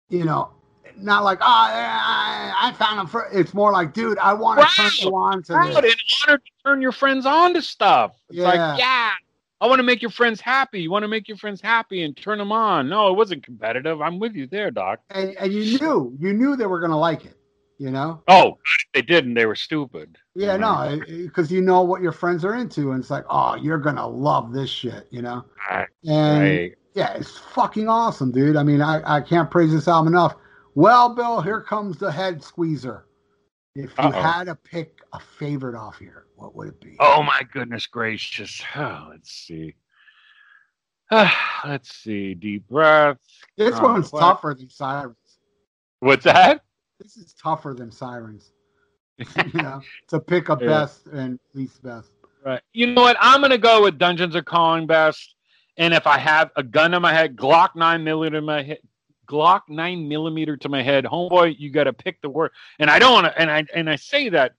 you 0.09 0.25
know, 0.25 0.51
not 0.97 1.25
like 1.25 1.39
oh, 1.41 1.45
I, 1.47 2.53
I 2.57 2.73
found 2.73 2.99
them. 2.99 3.07
For, 3.07 3.29
it's 3.33 3.55
more 3.55 3.73
like, 3.73 3.93
dude, 3.95 4.19
I 4.19 4.33
want 4.33 4.61
to 4.61 4.67
turn 4.67 4.91
you 5.01 5.15
on 5.15 5.43
to 5.45 5.53
proud 5.53 5.85
this. 5.85 5.93
and 5.93 6.03
honored 6.29 6.43
to 6.45 6.53
turn 6.65 6.83
your 6.83 6.93
friends 6.93 7.27
on 7.27 7.55
to 7.55 7.63
stuff. 7.63 8.13
It's 8.29 8.39
Yeah. 8.39 8.45
like, 8.45 8.79
yeah, 8.79 9.13
I 9.61 9.67
want 9.67 9.79
to 9.79 9.83
make 9.83 10.03
your 10.03 10.11
friends 10.11 10.41
happy. 10.41 10.81
You 10.81 10.91
want 10.91 11.03
to 11.03 11.09
make 11.09 11.29
your 11.29 11.37
friends 11.37 11.61
happy 11.61 12.03
and 12.03 12.17
turn 12.17 12.39
them 12.39 12.53
on. 12.53 12.89
No, 12.89 13.09
it 13.11 13.17
wasn't 13.17 13.45
competitive. 13.45 14.01
I'm 14.01 14.19
with 14.19 14.35
you 14.35 14.47
there, 14.47 14.71
Doc. 14.71 15.01
And, 15.11 15.37
and 15.37 15.53
you 15.53 15.79
knew, 15.79 16.17
you 16.19 16.33
knew 16.33 16.57
they 16.57 16.67
were 16.67 16.81
gonna 16.81 16.99
like 16.99 17.25
it. 17.25 17.37
You 17.81 17.91
know. 17.91 18.23
Oh, 18.29 18.59
they 18.93 19.01
didn't, 19.01 19.33
they 19.33 19.47
were 19.47 19.55
stupid. 19.55 20.19
Yeah, 20.35 20.59
no, 20.59 20.67
mm. 20.67 21.25
because 21.25 21.51
you 21.51 21.63
know 21.63 21.81
what 21.81 22.03
your 22.03 22.13
friends 22.13 22.45
are 22.45 22.55
into, 22.55 22.93
and 22.93 23.01
it's 23.01 23.09
like, 23.11 23.25
oh, 23.31 23.55
you're 23.55 23.79
gonna 23.79 24.07
love 24.07 24.53
this 24.53 24.69
shit, 24.69 25.09
you 25.11 25.23
know. 25.23 25.47
Right. 25.71 25.89
And 26.05 26.41
Right. 26.43 26.75
yeah, 26.93 27.15
it's 27.15 27.39
fucking 27.39 27.89
awesome, 27.89 28.33
dude. 28.33 28.57
I 28.57 28.65
mean, 28.65 28.83
I, 28.83 29.17
I 29.17 29.23
can't 29.23 29.51
praise 29.51 29.73
this 29.73 29.89
album 29.89 30.13
enough. 30.13 30.37
Well, 30.75 31.15
Bill, 31.15 31.41
here 31.41 31.63
comes 31.63 31.97
the 31.97 32.13
head 32.13 32.45
squeezer. 32.45 33.07
If 33.75 33.93
you 33.99 34.05
Uh-oh. 34.05 34.11
had 34.11 34.45
to 34.45 34.57
pick 34.57 34.99
a 35.15 35.19
favorite 35.19 35.75
off 35.75 35.99
here, 35.99 36.27
what 36.37 36.55
would 36.55 36.69
it 36.69 36.81
be? 36.83 36.97
Oh 37.01 37.23
my 37.23 37.41
goodness 37.51 37.87
gracious. 37.87 38.63
Oh, 38.77 39.07
let's 39.11 39.33
see. 39.33 39.75
let's 41.11 41.95
see. 41.95 42.35
Deep 42.35 42.69
breath. 42.69 43.17
this 43.57 43.75
oh, 43.79 43.85
one's 43.85 44.13
what? 44.13 44.21
tougher 44.21 44.55
than 44.55 44.69
Sirens. 44.69 45.17
What's 46.01 46.25
that? 46.25 46.61
This 47.01 47.17
is 47.17 47.35
tougher 47.35 47.75
than 47.75 47.91
Sirens. 47.91 48.53
you 49.19 49.63
know, 49.63 49.81
to 50.09 50.21
pick 50.21 50.49
a 50.49 50.59
Yeah. 50.61 50.67
best 50.67 51.07
and 51.07 51.39
least 51.55 51.83
best. 51.83 52.11
Right. 52.45 52.63
You 52.73 52.87
know 52.89 53.03
what? 53.03 53.17
I'm 53.21 53.41
gonna 53.41 53.59
go 53.59 53.83
with 53.83 53.99
Dungeons 53.99 54.37
are 54.37 54.43
calling 54.43 54.87
best. 54.87 55.35
And 55.77 55.95
if 55.95 56.07
I 56.07 56.19
have 56.19 56.51
a 56.57 56.63
gun 56.63 56.95
in 56.95 57.03
my 57.03 57.13
head, 57.13 57.37
Glock 57.37 57.75
nine 57.75 58.05
millimeter 58.05 58.39
in 58.39 58.45
my 58.45 58.63
head, 58.63 58.79
Glock 59.27 59.63
nine 59.69 60.09
millimeter 60.09 60.57
to 60.57 60.69
my 60.69 60.83
head, 60.83 61.05
homeboy, 61.05 61.57
you 61.59 61.71
got 61.71 61.85
to 61.85 61.93
pick 61.93 62.21
the 62.21 62.29
word. 62.29 62.51
And 62.79 62.91
I 62.91 62.99
don't 62.99 63.13
want 63.13 63.27
to. 63.27 63.41
And 63.41 63.51
I 63.51 63.65
and 63.75 63.89
I 63.89 63.97
say 63.97 64.29
that 64.31 64.53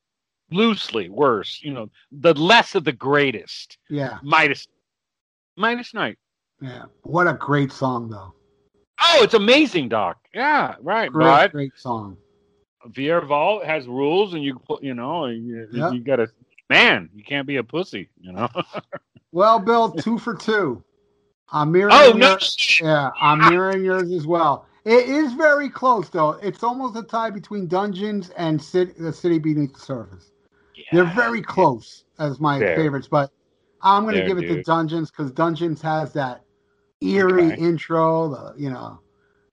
loosely. 0.51 1.09
Worse, 1.09 1.59
you 1.63 1.73
know, 1.73 1.89
the 2.11 2.33
less 2.33 2.75
of 2.75 2.83
the 2.83 2.91
greatest. 2.91 3.77
Yeah, 3.89 4.17
Midas, 4.23 4.67
Midas 5.57 5.93
Knight. 5.93 6.17
yeah. 6.61 6.85
What 7.03 7.27
a 7.27 7.33
great 7.33 7.71
song, 7.71 8.09
though. 8.09 8.33
Oh, 9.03 9.23
it's 9.23 9.33
amazing, 9.33 9.89
Doc. 9.89 10.17
Yeah, 10.33 10.75
right. 10.81 11.11
Great, 11.11 11.51
great 11.51 11.77
song. 11.77 12.17
Vault 12.87 13.65
has 13.65 13.87
rules, 13.87 14.33
and 14.33 14.43
you 14.43 14.57
put, 14.59 14.83
you 14.83 14.93
know, 14.93 15.25
you, 15.27 15.67
Yep. 15.71 15.93
you 15.93 15.99
got 16.01 16.15
to. 16.17 16.27
Man, 16.69 17.09
you 17.13 17.23
can't 17.23 17.45
be 17.45 17.57
a 17.57 17.63
pussy, 17.63 18.09
you 18.19 18.31
know. 18.31 18.47
Well, 19.33 19.59
Bill, 19.59 19.89
two 19.91 20.17
for 20.17 20.35
two. 20.35 20.83
I'm 21.53 21.71
mirroring. 21.71 21.95
oh 21.97 22.11
no! 22.11 22.31
your- 22.31 22.39
Yeah, 22.81 23.11
I'm 23.21 23.39
mirroring 23.39 23.83
yours 23.85 24.11
as 24.11 24.27
well. 24.27 24.65
It 24.83 25.07
is 25.07 25.31
very 25.33 25.69
close, 25.69 26.09
though. 26.09 26.31
It's 26.41 26.63
almost 26.63 26.97
a 26.97 27.03
tie 27.03 27.29
between 27.29 27.67
Dungeons 27.67 28.31
and 28.35 28.61
City, 28.61 28.91
the 28.99 29.13
City 29.13 29.37
Beneath 29.39 29.73
the 29.73 29.79
Surface. 29.79 30.31
They're 30.91 31.05
very 31.05 31.41
close 31.41 32.03
as 32.19 32.41
my 32.41 32.59
There. 32.59 32.75
favorites, 32.75 33.07
but 33.09 33.31
I'm 33.81 34.03
going 34.03 34.15
to 34.15 34.25
give 34.27 34.37
it 34.37 34.47
to. 34.47 34.61
Dungeons 34.63 35.11
because 35.11 35.31
Dungeons 35.31 35.81
has 35.81 36.11
that 36.13 36.43
eerie 36.99 37.53
Okay. 37.53 37.61
intro. 37.61 38.27
The 38.29 38.53
you 38.61 38.69
know, 38.69 38.99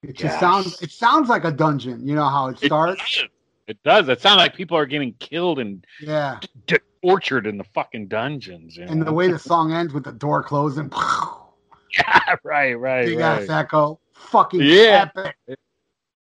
it 0.03 0.13
just 0.13 0.23
Yes. 0.33 0.39
sounds. 0.39 0.81
It 0.81 0.91
sounds 0.91 1.29
like 1.29 1.43
a 1.45 1.51
dungeon. 1.51 2.07
You 2.07 2.15
know 2.15 2.27
how 2.27 2.47
it 2.47 2.61
It 2.61 2.67
starts. 2.67 3.01
does. 3.17 3.29
It 3.67 3.77
does. 3.83 4.09
It 4.09 4.19
sounds 4.21 4.37
like 4.37 4.55
people 4.55 4.75
are 4.77 4.85
getting 4.85 5.13
killed 5.19 5.59
and 5.59 5.85
Yeah, 6.01 6.39
d- 6.65 6.77
tortured 7.03 7.45
in 7.45 7.57
the 7.57 7.63
fucking 7.65 8.07
dungeons. 8.07 8.75
You 8.77 8.85
and 8.85 9.01
the 9.01 9.13
way 9.13 9.29
the 9.31 9.37
song 9.51 9.71
ends 9.73 9.93
with 9.93 10.03
the 10.05 10.11
door 10.11 10.41
closing. 10.41 10.91
yeah, 11.97 12.35
right, 12.43 12.73
right, 12.73 13.05
Big 13.05 13.19
ass 13.19 13.47
echo. 13.49 13.99
Fucking 14.13 14.61
Yeah. 14.63 15.09
epic 15.15 15.35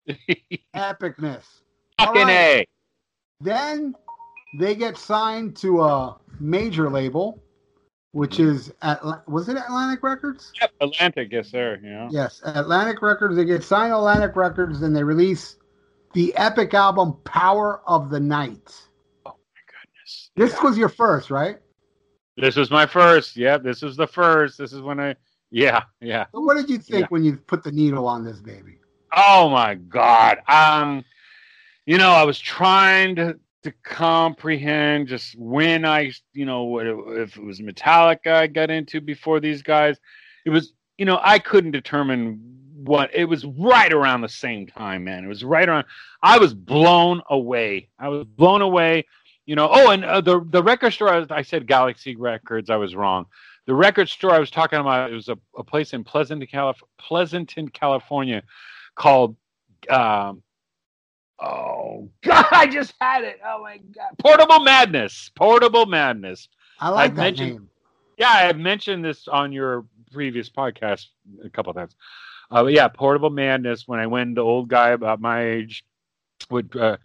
epicness. 0.74 1.44
Fucking 2.00 2.22
All 2.22 2.28
a. 2.30 2.66
Then 3.40 3.94
they 4.58 4.74
get 4.74 4.96
signed 4.96 5.56
to 5.58 5.82
a 5.82 6.16
major 6.40 6.90
label, 6.90 7.40
which 8.12 8.40
is 8.40 8.72
at 8.82 9.00
was 9.28 9.48
it 9.48 9.56
Atlantic 9.56 10.02
Records? 10.02 10.52
Yep, 10.60 10.72
Atlantic, 10.80 11.28
yes, 11.32 11.48
sir. 11.48 11.78
Know. 11.82 12.08
Yes, 12.10 12.40
Atlantic 12.44 13.02
Records. 13.02 13.36
They 13.36 13.44
get 13.44 13.62
signed 13.62 13.92
Atlantic 13.92 14.36
Records, 14.36 14.82
and 14.82 14.94
they 14.94 15.04
release 15.04 15.56
the 16.14 16.34
epic 16.36 16.74
album 16.74 17.16
"Power 17.24 17.82
of 17.86 18.10
the 18.10 18.20
Night." 18.20 18.74
Oh 19.26 19.34
my 19.34 19.60
goodness. 19.66 20.30
This 20.36 20.62
was 20.62 20.78
your 20.78 20.88
first, 20.88 21.30
right? 21.30 21.58
This 22.36 22.56
was 22.56 22.70
my 22.70 22.86
first. 22.86 23.36
Yep, 23.36 23.62
this 23.62 23.82
was 23.82 23.96
the 23.96 24.06
first. 24.06 24.58
This 24.58 24.72
is 24.72 24.80
when 24.80 25.00
I. 25.00 25.16
Yeah, 25.50 25.84
yeah. 26.00 26.26
So 26.32 26.40
what 26.40 26.56
did 26.56 26.68
you 26.68 26.78
think 26.78 27.02
Yeah. 27.02 27.06
when 27.08 27.24
you 27.24 27.36
put 27.36 27.64
the 27.64 27.72
needle 27.72 28.06
on 28.06 28.24
this 28.24 28.38
baby? 28.38 28.78
Oh 29.16 29.48
my 29.48 29.74
God. 29.74 30.38
Um, 30.46 31.04
you 31.86 31.96
know, 31.96 32.10
I 32.10 32.24
was 32.24 32.38
trying 32.38 33.16
to 33.16 33.38
to 33.64 33.72
comprehend 33.82 35.08
just 35.08 35.36
when 35.36 35.84
I, 35.84 36.12
you 36.32 36.46
know, 36.46 36.78
if 36.78 37.36
it 37.36 37.42
was 37.42 37.60
Metallica 37.60 38.32
I 38.32 38.46
got 38.46 38.70
into 38.70 39.00
before 39.00 39.40
these 39.40 39.62
guys. 39.62 39.96
It 40.46 40.50
was, 40.50 40.72
you 40.96 41.04
know, 41.04 41.18
I 41.22 41.38
couldn't 41.38 41.72
determine 41.72 42.58
what 42.84 43.10
it 43.12 43.24
was 43.24 43.44
right 43.44 43.92
around 43.92 44.20
the 44.20 44.28
same 44.28 44.66
time, 44.66 45.04
man. 45.04 45.24
It 45.24 45.28
was 45.28 45.44
right 45.44 45.68
around. 45.68 45.86
I 46.22 46.38
was 46.38 46.54
blown 46.54 47.20
away. 47.28 47.88
I 47.98 48.08
was 48.08 48.24
blown 48.24 48.62
away. 48.62 49.06
You 49.46 49.56
know. 49.56 49.68
Oh, 49.70 49.90
and 49.90 50.04
uh, 50.04 50.20
the 50.20 50.40
the 50.50 50.62
record 50.62 50.92
store. 50.92 51.12
I, 51.12 51.26
I 51.30 51.42
said 51.42 51.66
Galaxy 51.66 52.16
Records. 52.16 52.70
I 52.70 52.76
was 52.76 52.94
wrong. 52.94 53.26
The 53.66 53.74
record 53.74 54.08
store 54.08 54.30
I 54.30 54.38
was 54.38 54.50
talking 54.50 54.78
about. 54.78 55.10
It 55.10 55.14
was 55.14 55.28
a, 55.28 55.38
a 55.56 55.64
place 55.64 55.92
in 55.92 56.04
Pleasanton, 56.04 56.46
Calif- 56.46 56.82
Pleasanton, 56.98 57.68
California, 57.68 58.42
called. 58.94 59.36
Um, 59.90 60.42
oh 61.40 62.08
God! 62.22 62.46
I 62.50 62.66
just 62.66 62.94
had 63.00 63.24
it. 63.24 63.40
Oh 63.44 63.62
my 63.62 63.78
God! 63.78 64.10
Portable 64.18 64.60
Madness. 64.60 65.30
Portable 65.34 65.86
Madness. 65.86 66.48
I 66.80 66.88
like 66.90 67.10
I've 67.10 67.16
that 67.16 67.22
mentioned- 67.22 67.50
name. 67.50 67.70
Yeah, 68.16 68.30
I 68.30 68.40
have 68.42 68.58
mentioned 68.58 69.04
this 69.04 69.28
on 69.28 69.52
your 69.52 69.84
previous 70.12 70.50
podcast 70.50 71.06
a 71.44 71.48
couple 71.48 71.70
of 71.70 71.76
times. 71.76 71.94
Uh, 72.50 72.64
but 72.64 72.72
yeah, 72.72 72.88
Portable 72.88 73.30
Madness. 73.30 73.86
When 73.86 74.00
I 74.00 74.06
went, 74.08 74.34
the 74.34 74.40
old 74.40 74.68
guy 74.68 74.90
about 74.90 75.20
my 75.20 75.44
age 75.44 75.84
would. 76.50 76.74
Uh, 76.74 76.96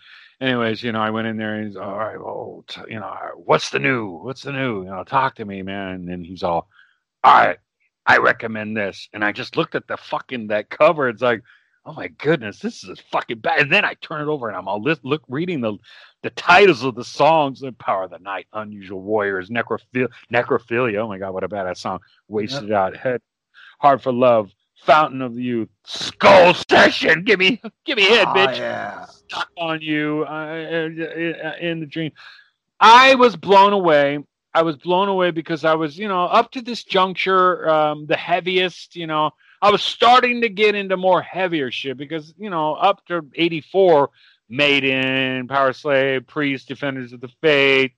anyways, 0.41 0.81
you 0.81 0.91
know, 0.91 1.01
I 1.01 1.11
went 1.11 1.27
in 1.27 1.37
there 1.37 1.55
and 1.55 1.67
he's 1.67 1.75
all 1.75 1.97
right. 1.99 2.17
Well, 2.19 2.65
t- 2.67 2.81
you 2.89 2.99
know, 2.99 3.15
what's 3.35 3.69
the 3.69 3.77
new? 3.79 4.09
What's 4.09 4.41
the 4.41 4.53
new? 4.53 4.83
You 4.85 4.89
know, 4.89 5.03
talk 5.03 5.35
to 5.35 5.45
me, 5.45 5.61
man. 5.61 5.89
And 5.95 6.07
then 6.09 6.23
he's 6.23 6.41
all, 6.41 6.67
all 7.23 7.33
right, 7.33 7.57
I 8.07 8.17
recommend 8.17 8.75
this. 8.75 9.07
And 9.13 9.23
I 9.23 9.31
just 9.33 9.55
looked 9.55 9.75
at 9.75 9.87
the 9.87 9.97
fucking 9.97 10.47
that 10.47 10.69
cover. 10.71 11.09
It's 11.09 11.21
like, 11.21 11.43
oh 11.85 11.93
my 11.93 12.07
goodness, 12.07 12.59
this 12.59 12.83
is 12.83 12.99
fucking 13.11 13.39
bad. 13.39 13.59
And 13.59 13.71
then 13.71 13.85
I 13.85 13.93
turn 13.95 14.21
it 14.21 14.31
over 14.31 14.47
and 14.47 14.57
I'm 14.57 14.67
all 14.67 14.81
lis- 14.81 14.99
look 15.03 15.23
reading 15.27 15.61
the 15.61 15.77
the 16.21 16.29
titles 16.31 16.83
of 16.83 16.95
the 16.95 17.03
songs: 17.03 17.59
"The 17.59 17.71
Power 17.73 18.03
of 18.03 18.11
the 18.11 18.19
Night," 18.19 18.47
"Unusual 18.53 19.01
Warriors," 19.01 19.49
"Necrophil- 19.49 20.09
"Necrophilia." 20.31 20.97
Oh 20.99 21.07
my 21.07 21.17
god, 21.17 21.33
what 21.33 21.43
a 21.43 21.49
badass 21.49 21.77
song! 21.77 21.99
"Wasted 22.27 22.71
Out," 22.71 22.95
"Head," 22.95 23.21
"Hard 23.79 24.01
for 24.01 24.13
Love," 24.13 24.51
"Fountain 24.83 25.21
of 25.21 25.35
the 25.35 25.43
Youth," 25.43 25.69
"Skull 25.85 26.53
Session." 26.69 27.23
Give 27.23 27.39
me, 27.39 27.61
give 27.85 27.97
me 27.97 28.05
a 28.07 28.09
hit, 28.09 28.27
Oh, 28.27 28.33
bitch 28.33 28.57
yeah. 28.57 29.05
stuck 29.05 29.49
on 29.57 29.81
you 29.81 30.25
uh, 30.27 31.57
in 31.59 31.79
the 31.81 31.85
dream. 31.85 32.11
I 32.79 33.15
was 33.15 33.35
blown 33.35 33.73
away. 33.73 34.19
I 34.53 34.61
was 34.61 34.77
blown 34.77 35.09
away 35.09 35.31
because 35.31 35.65
I 35.65 35.73
was, 35.73 35.97
you 35.97 36.07
know, 36.07 36.25
up 36.25 36.51
to 36.51 36.61
this 36.61 36.83
juncture, 36.83 37.67
um, 37.69 38.05
the 38.05 38.15
heaviest, 38.15 38.95
you 38.95 39.07
know, 39.07 39.31
I 39.63 39.71
was 39.71 39.81
starting 39.81 40.41
to 40.41 40.49
get 40.49 40.75
into 40.75 40.97
more 40.97 41.21
heavier 41.21 41.71
shit 41.71 41.95
because, 41.95 42.33
you 42.37 42.49
know, 42.49 42.73
up 42.73 43.05
to 43.05 43.25
84, 43.33 44.09
Maiden, 44.49 45.47
Powerslave, 45.47 46.27
Priest, 46.27 46.67
Defenders 46.67 47.13
of 47.13 47.21
the 47.21 47.29
Faith, 47.41 47.91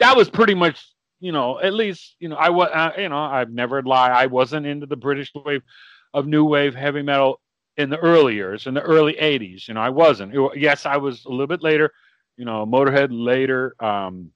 that 0.00 0.16
was 0.16 0.28
pretty 0.28 0.54
much, 0.54 0.84
you 1.20 1.30
know, 1.30 1.60
at 1.60 1.74
least, 1.74 2.16
you 2.18 2.28
know, 2.28 2.34
I 2.34 2.50
was, 2.50 2.70
uh, 2.74 2.90
you 2.98 3.08
know, 3.08 3.22
I've 3.22 3.52
never 3.52 3.80
lied. 3.82 4.10
I 4.10 4.26
wasn't 4.26 4.66
into 4.66 4.86
the 4.86 4.96
British 4.96 5.30
wave 5.32 5.62
of 6.12 6.26
new 6.26 6.44
wave 6.44 6.74
heavy 6.74 7.02
metal 7.02 7.40
in 7.76 7.88
the 7.88 7.98
early 7.98 8.34
years, 8.34 8.66
in 8.66 8.74
the 8.74 8.82
early 8.82 9.12
80s. 9.12 9.68
You 9.68 9.74
know, 9.74 9.80
I 9.80 9.90
wasn't. 9.90 10.34
It 10.34 10.56
yes, 10.56 10.86
I 10.86 10.96
was 10.96 11.24
a 11.24 11.30
little 11.30 11.46
bit 11.46 11.62
later, 11.62 11.92
you 12.36 12.44
know, 12.44 12.66
Motorhead 12.66 13.10
later. 13.12 13.76
Um, 13.78 14.32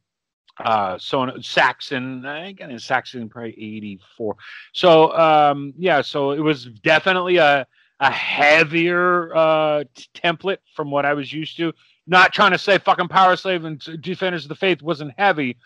uh, 0.59 0.99
so 0.99 1.31
Saxon, 1.41 2.25
I 2.25 2.53
got 2.53 2.71
in 2.71 2.79
Saxon 2.79 3.29
probably 3.29 3.51
84. 3.51 4.37
So, 4.73 5.17
um, 5.17 5.75
yeah, 5.77 6.03
so 6.03 6.33
it 6.33 6.41
was 6.41 6.67
definitely 6.67 7.37
a, 7.37 7.67
a 8.01 8.11
heavier 8.11 9.35
uh, 9.37 9.85
template 10.15 10.59
from 10.75 10.91
what 10.91 11.05
I 11.05 11.15
was 11.15 11.33
used 11.33 11.57
to. 11.59 11.73
Not 12.07 12.33
trying 12.33 12.53
to 12.53 12.59
say 12.59 12.79
fucking 12.79 13.09
Powerslave 13.09 13.67
and 13.67 14.03
Defenders 14.03 14.45
of 14.45 14.49
the 14.49 14.55
Faith 14.55 14.81
wasn't 14.81 15.13
heavy, 15.19 15.57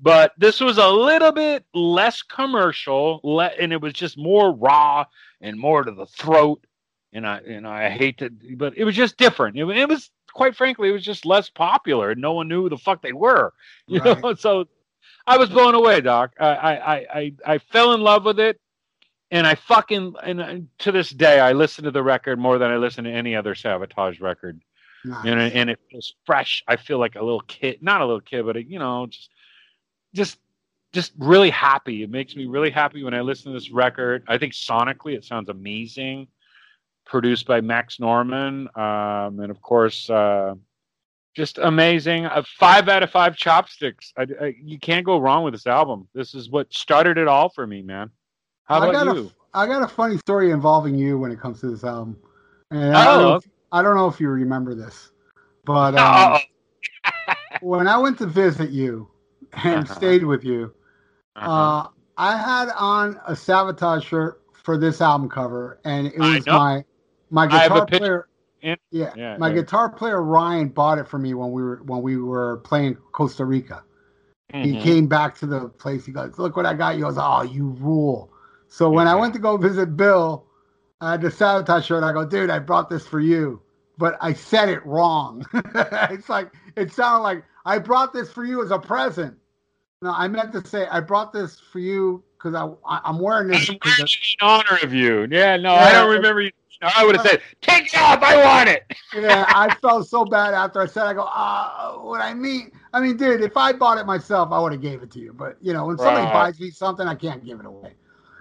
but 0.00 0.32
this 0.36 0.60
was 0.60 0.78
a 0.78 0.88
little 0.88 1.32
bit 1.32 1.64
less 1.74 2.22
commercial, 2.22 3.20
le- 3.24 3.46
and 3.58 3.72
it 3.72 3.80
was 3.80 3.94
just 3.94 4.18
more 4.18 4.52
raw 4.54 5.04
and 5.40 5.58
more 5.58 5.82
to 5.84 5.92
the 5.92 6.06
throat 6.06 6.64
and 7.12 7.26
I 7.26 7.38
and 7.38 7.66
I 7.66 7.88
hate 7.88 8.18
to, 8.18 8.30
but 8.56 8.76
it 8.76 8.84
was 8.84 8.94
just 8.94 9.16
different. 9.16 9.58
It, 9.58 9.66
it 9.68 9.88
was 9.88 10.10
quite 10.36 10.54
frankly, 10.54 10.90
it 10.90 10.92
was 10.92 11.02
just 11.02 11.24
less 11.24 11.48
popular. 11.48 12.14
No 12.14 12.34
one 12.34 12.46
knew 12.46 12.62
who 12.64 12.68
the 12.68 12.76
fuck 12.76 13.00
they 13.00 13.14
were, 13.14 13.54
you 13.88 14.00
Right. 14.00 14.22
know. 14.22 14.34
So 14.34 14.66
I 15.26 15.38
was 15.38 15.48
blown 15.48 15.74
away, 15.74 16.02
Doc. 16.02 16.34
I 16.38 16.46
I 16.46 16.94
I 17.20 17.32
I, 17.46 17.58
fell 17.58 17.94
in 17.94 18.02
love 18.02 18.24
with 18.26 18.38
it, 18.38 18.60
and 19.30 19.46
I 19.46 19.54
fucking 19.54 20.14
and 20.22 20.68
to 20.80 20.92
this 20.92 21.08
day 21.10 21.40
I 21.40 21.52
listen 21.52 21.84
to 21.84 21.90
the 21.90 22.02
record 22.02 22.38
more 22.38 22.58
than 22.58 22.70
I 22.70 22.76
listen 22.76 23.04
to 23.04 23.10
any 23.10 23.34
other 23.34 23.54
Savatage 23.54 24.20
record, 24.20 24.60
Nice. 25.06 25.24
and 25.26 25.40
it, 25.40 25.54
and 25.54 25.70
it 25.70 25.80
feels 25.90 26.14
fresh. 26.26 26.62
I 26.68 26.76
feel 26.76 26.98
like 26.98 27.16
a 27.16 27.22
little 27.24 27.40
kid, 27.40 27.82
not 27.82 28.02
a 28.02 28.04
little 28.06 28.20
kid, 28.20 28.44
but 28.44 28.62
you 28.68 28.78
know, 28.78 29.06
just 29.06 29.30
just 30.14 30.38
just 30.92 31.12
really 31.18 31.50
happy. 31.50 32.02
It 32.02 32.10
makes 32.10 32.36
me 32.36 32.44
really 32.44 32.70
happy 32.70 33.02
when 33.02 33.14
I 33.14 33.22
listen 33.22 33.52
to 33.52 33.58
this 33.58 33.70
record. 33.70 34.22
I 34.28 34.36
think 34.36 34.52
sonically 34.52 35.14
it 35.16 35.24
sounds 35.24 35.48
amazing. 35.48 36.28
Produced 37.06 37.46
by 37.46 37.60
Max 37.60 38.00
Norman, 38.00 38.68
um, 38.74 39.38
and 39.40 39.50
of 39.50 39.62
course, 39.62 40.10
uh, 40.10 40.54
just 41.34 41.58
amazing. 41.58 42.26
Uh, 42.26 42.42
five 42.58 42.88
out 42.88 43.02
of 43.04 43.10
five 43.10 43.36
chopsticks. 43.36 44.12
I, 44.16 44.26
I, 44.40 44.54
you 44.60 44.78
can't 44.78 45.06
go 45.06 45.18
wrong 45.18 45.44
with 45.44 45.54
this 45.54 45.66
album. 45.68 46.08
This 46.14 46.34
is 46.34 46.50
what 46.50 46.72
started 46.74 47.16
it 47.16 47.28
all 47.28 47.48
for 47.48 47.64
me, 47.66 47.80
man. 47.82 48.10
How 48.64 48.80
I 48.80 48.90
about 48.90 49.04
got 49.04 49.16
you? 49.16 49.32
A, 49.54 49.58
I 49.58 49.66
got 49.66 49.82
a 49.82 49.88
funny 49.88 50.18
story 50.18 50.50
involving 50.50 50.96
you 50.96 51.16
when 51.16 51.30
it 51.30 51.38
comes 51.38 51.60
to 51.60 51.70
this 51.70 51.84
album. 51.84 52.18
And 52.72 52.96
I, 52.96 53.04
don't 53.04 53.20
know 53.20 53.34
if, 53.36 53.44
I 53.70 53.82
don't 53.82 53.94
know 53.94 54.08
if 54.08 54.18
you 54.18 54.28
remember 54.28 54.74
this, 54.74 55.12
but 55.64 55.94
um, 55.94 56.40
when 57.60 57.86
I 57.86 57.98
went 57.98 58.18
to 58.18 58.26
visit 58.26 58.70
you 58.70 59.08
and 59.64 59.84
Uh-huh. 59.84 59.94
stayed 59.94 60.24
with 60.24 60.42
you, 60.42 60.74
uh 61.36 61.40
uh, 61.40 61.88
I 62.16 62.36
had 62.36 62.70
on 62.76 63.20
a 63.28 63.32
Savatage 63.32 64.02
shirt 64.02 64.42
for 64.64 64.76
this 64.76 65.00
album 65.00 65.28
cover, 65.28 65.78
and 65.84 66.08
it 66.08 66.18
was 66.18 66.46
my 66.46 66.84
my 67.30 67.46
I 67.46 67.58
have 67.62 67.72
a 67.72 67.86
guitar 67.86 67.86
player. 67.86 68.28
in- 68.62 68.76
Yeah, 68.90 69.12
Yeah, 69.16 69.36
my 69.38 69.48
yeah. 69.48 69.54
guitar 69.56 69.88
player 69.90 70.22
Ryan 70.22 70.68
bought 70.68 70.98
it 70.98 71.06
for 71.08 71.18
me 71.18 71.34
when 71.34 71.52
we 71.52 71.62
were 71.62 71.80
when 71.84 72.02
we 72.02 72.16
were 72.16 72.58
playing 72.58 72.96
Costa 73.12 73.44
Rica. 73.44 73.82
He 74.52 74.74
Mhm. 74.74 74.82
came 74.82 75.06
back 75.06 75.34
to 75.38 75.46
the 75.46 75.68
place. 75.68 76.06
He 76.06 76.12
goes, 76.12 76.38
"Look 76.38 76.56
what 76.56 76.66
I 76.66 76.74
got 76.74 76.96
you." 76.96 77.04
I 77.04 77.08
goes, 77.08 77.18
"Oh, 77.20 77.42
you 77.42 77.68
rule." 77.80 78.32
So 78.68 78.90
when 78.90 79.06
I 79.08 79.14
went 79.14 79.34
to 79.34 79.40
go 79.40 79.56
visit 79.56 79.96
Bill, 79.96 80.44
I 81.00 81.12
had 81.12 81.20
the 81.20 81.28
savatage 81.28 81.84
shirt. 81.84 82.02
I 82.04 82.12
go, 82.12 82.24
"Dude, 82.24 82.48
I 82.50 82.58
brought 82.58 82.88
this 82.88 83.06
for 83.06 83.20
you," 83.20 83.60
but 83.98 84.16
I 84.20 84.32
said 84.32 84.68
it 84.68 84.84
wrong. 84.86 85.44
it's 86.10 86.28
like 86.28 86.50
it 86.76 86.92
sounded 86.92 87.22
like 87.22 87.44
I 87.66 87.78
brought 87.78 88.12
this 88.12 88.32
for 88.32 88.44
you 88.44 88.62
as 88.62 88.70
a 88.70 88.78
present. 88.78 89.36
No, 90.02 90.12
I 90.16 90.28
meant 90.28 90.52
to 90.52 90.66
say 90.66 90.86
I 90.86 91.00
brought 91.00 91.32
this 91.32 91.58
for 91.58 91.80
you 91.80 92.22
because 92.38 92.54
I, 92.54 92.66
I 92.88 93.00
I'm 93.04 93.18
wearing 93.18 93.48
this. 93.48 93.68
I'm 93.68 93.78
wearing 93.84 94.00
it 94.00 94.16
in 94.40 94.46
honor 94.48 94.78
of 94.82 94.94
you. 94.94 95.26
Yeah, 95.30 95.56
no, 95.56 95.74
I 95.74 95.92
don't 95.92 96.10
remember. 96.10 96.42
You. 96.42 96.50
I 96.82 97.04
would 97.04 97.16
have 97.16 97.26
said, 97.26 97.42
"Take 97.62 97.86
it 97.86 97.96
off. 97.98 98.22
I 98.22 98.44
want 98.44 98.68
it." 98.68 98.84
yeah, 99.14 99.46
I 99.48 99.70
felt 99.70 100.06
so 100.08 100.24
bad 100.24 100.54
after 100.54 100.80
I 100.80 100.86
said. 100.86 101.04
I 101.06 101.14
go, 101.14 101.22
ah, 101.26 101.98
what 102.02 102.20
I 102.20 102.34
mean. 102.34 102.70
I 102.92 103.00
mean, 103.00 103.16
dude, 103.16 103.40
if 103.42 103.56
I 103.56 103.72
bought 103.72 103.98
it 103.98 104.04
myself, 104.06 104.50
I 104.52 104.58
would 104.60 104.72
have 104.72 104.82
gave 104.82 105.02
it 105.02 105.10
to 105.12 105.18
you. 105.18 105.32
But 105.32 105.56
you 105.60 105.72
know, 105.72 105.86
when 105.86 105.98
somebody 105.98 106.26
Right. 106.26 106.32
buys 106.32 106.60
me 106.60 106.70
something, 106.70 107.06
I 107.06 107.14
can't 107.14 107.44
give 107.44 107.60
it 107.60 107.66
away. 107.66 107.94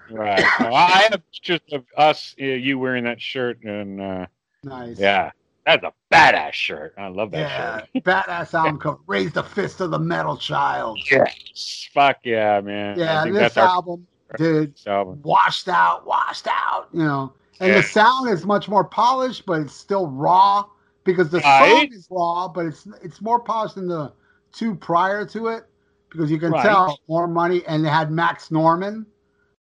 Right. 0.09 0.45
I 0.59 1.07
have 1.11 1.21
pictures 1.31 1.61
of 1.71 1.85
us, 1.97 2.35
uh, 2.39 2.45
you 2.45 2.77
wearing 2.77 3.05
that 3.05 3.21
shirt, 3.21 3.63
and 3.63 4.01
uh, 4.01 4.25
Nice. 4.63 4.99
yeah, 4.99 5.31
that's 5.65 5.83
a 5.83 5.93
badass 6.11 6.53
shirt. 6.53 6.93
I 6.97 7.07
love 7.07 7.31
that 7.31 7.49
Yeah, 7.49 7.85
shirt. 7.95 8.03
badass 8.03 8.53
album 8.53 8.79
cover. 8.79 8.99
Raise 9.07 9.31
the 9.33 9.43
fist 9.43 9.81
of 9.81 9.91
the 9.91 9.99
metal 9.99 10.37
child. 10.37 10.99
Yes. 11.09 11.89
Fuck 11.93 12.17
yeah, 12.23 12.61
man. 12.61 12.97
Yeah, 12.99 13.25
this 13.25 13.39
that's 13.39 13.57
our 13.57 13.67
album, 13.67 14.07
dude, 14.37 14.73
this 14.73 14.87
album. 14.87 15.21
washed 15.23 15.67
out, 15.69 16.05
washed 16.05 16.47
out. 16.47 16.89
You 16.93 17.03
know, 17.03 17.33
and 17.59 17.69
Yeah. 17.69 17.77
the 17.77 17.83
sound 17.83 18.29
is 18.29 18.45
much 18.45 18.67
more 18.69 18.83
polished, 18.83 19.45
but 19.45 19.61
it's 19.61 19.73
still 19.73 20.07
raw 20.07 20.65
because 21.03 21.29
the 21.29 21.39
song 21.41 21.87
is 21.91 22.07
raw, 22.09 22.47
but 22.47 22.65
it's 22.65 22.87
it's 23.01 23.21
more 23.21 23.39
polished 23.39 23.75
than 23.75 23.87
the 23.87 24.11
two 24.51 24.75
prior 24.75 25.25
to 25.27 25.47
it 25.47 25.65
because 26.09 26.31
you 26.31 26.39
can 26.39 26.51
Right. 26.51 26.63
tell 26.63 26.99
more 27.07 27.27
money. 27.27 27.63
And 27.67 27.83
they 27.85 27.89
had 27.89 28.11
Max 28.11 28.51
Norman 28.51 29.05